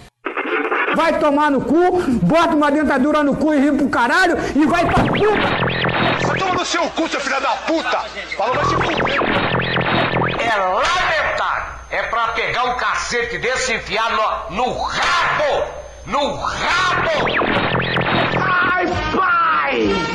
vai 0.95 1.19
tomar 1.19 1.51
no 1.51 1.61
cu, 1.61 2.01
bota 2.23 2.55
uma 2.55 2.71
dentadura 2.71 3.21
no 3.23 3.35
cu 3.35 3.53
e 3.53 3.59
ri 3.59 3.71
pro 3.77 3.89
caralho 3.89 4.37
e 4.55 4.65
vai 4.65 4.85
pra 4.85 5.03
puta! 5.03 6.27
Vai 6.27 6.39
tomar 6.39 6.53
no 6.55 6.65
seu 6.65 6.89
cu, 6.91 7.07
seu 7.07 7.19
filho 7.19 7.41
da 7.41 7.49
puta! 7.49 8.05
Falou, 8.37 8.55
vai 8.55 8.65
se 8.65 8.75
fuder! 8.75 9.21
É 10.39 10.55
lamentável! 10.57 11.75
É 11.91 12.03
pra 12.03 12.29
pegar 12.29 12.63
um 12.65 12.77
cacete 12.77 13.37
desse 13.37 13.73
e 13.73 13.75
enfiar 13.75 14.11
no, 14.11 14.55
no 14.55 14.73
rabo! 14.81 15.65
No 16.05 16.35
rabo! 16.35 17.11
Ai, 18.41 18.85
pai! 19.15 20.14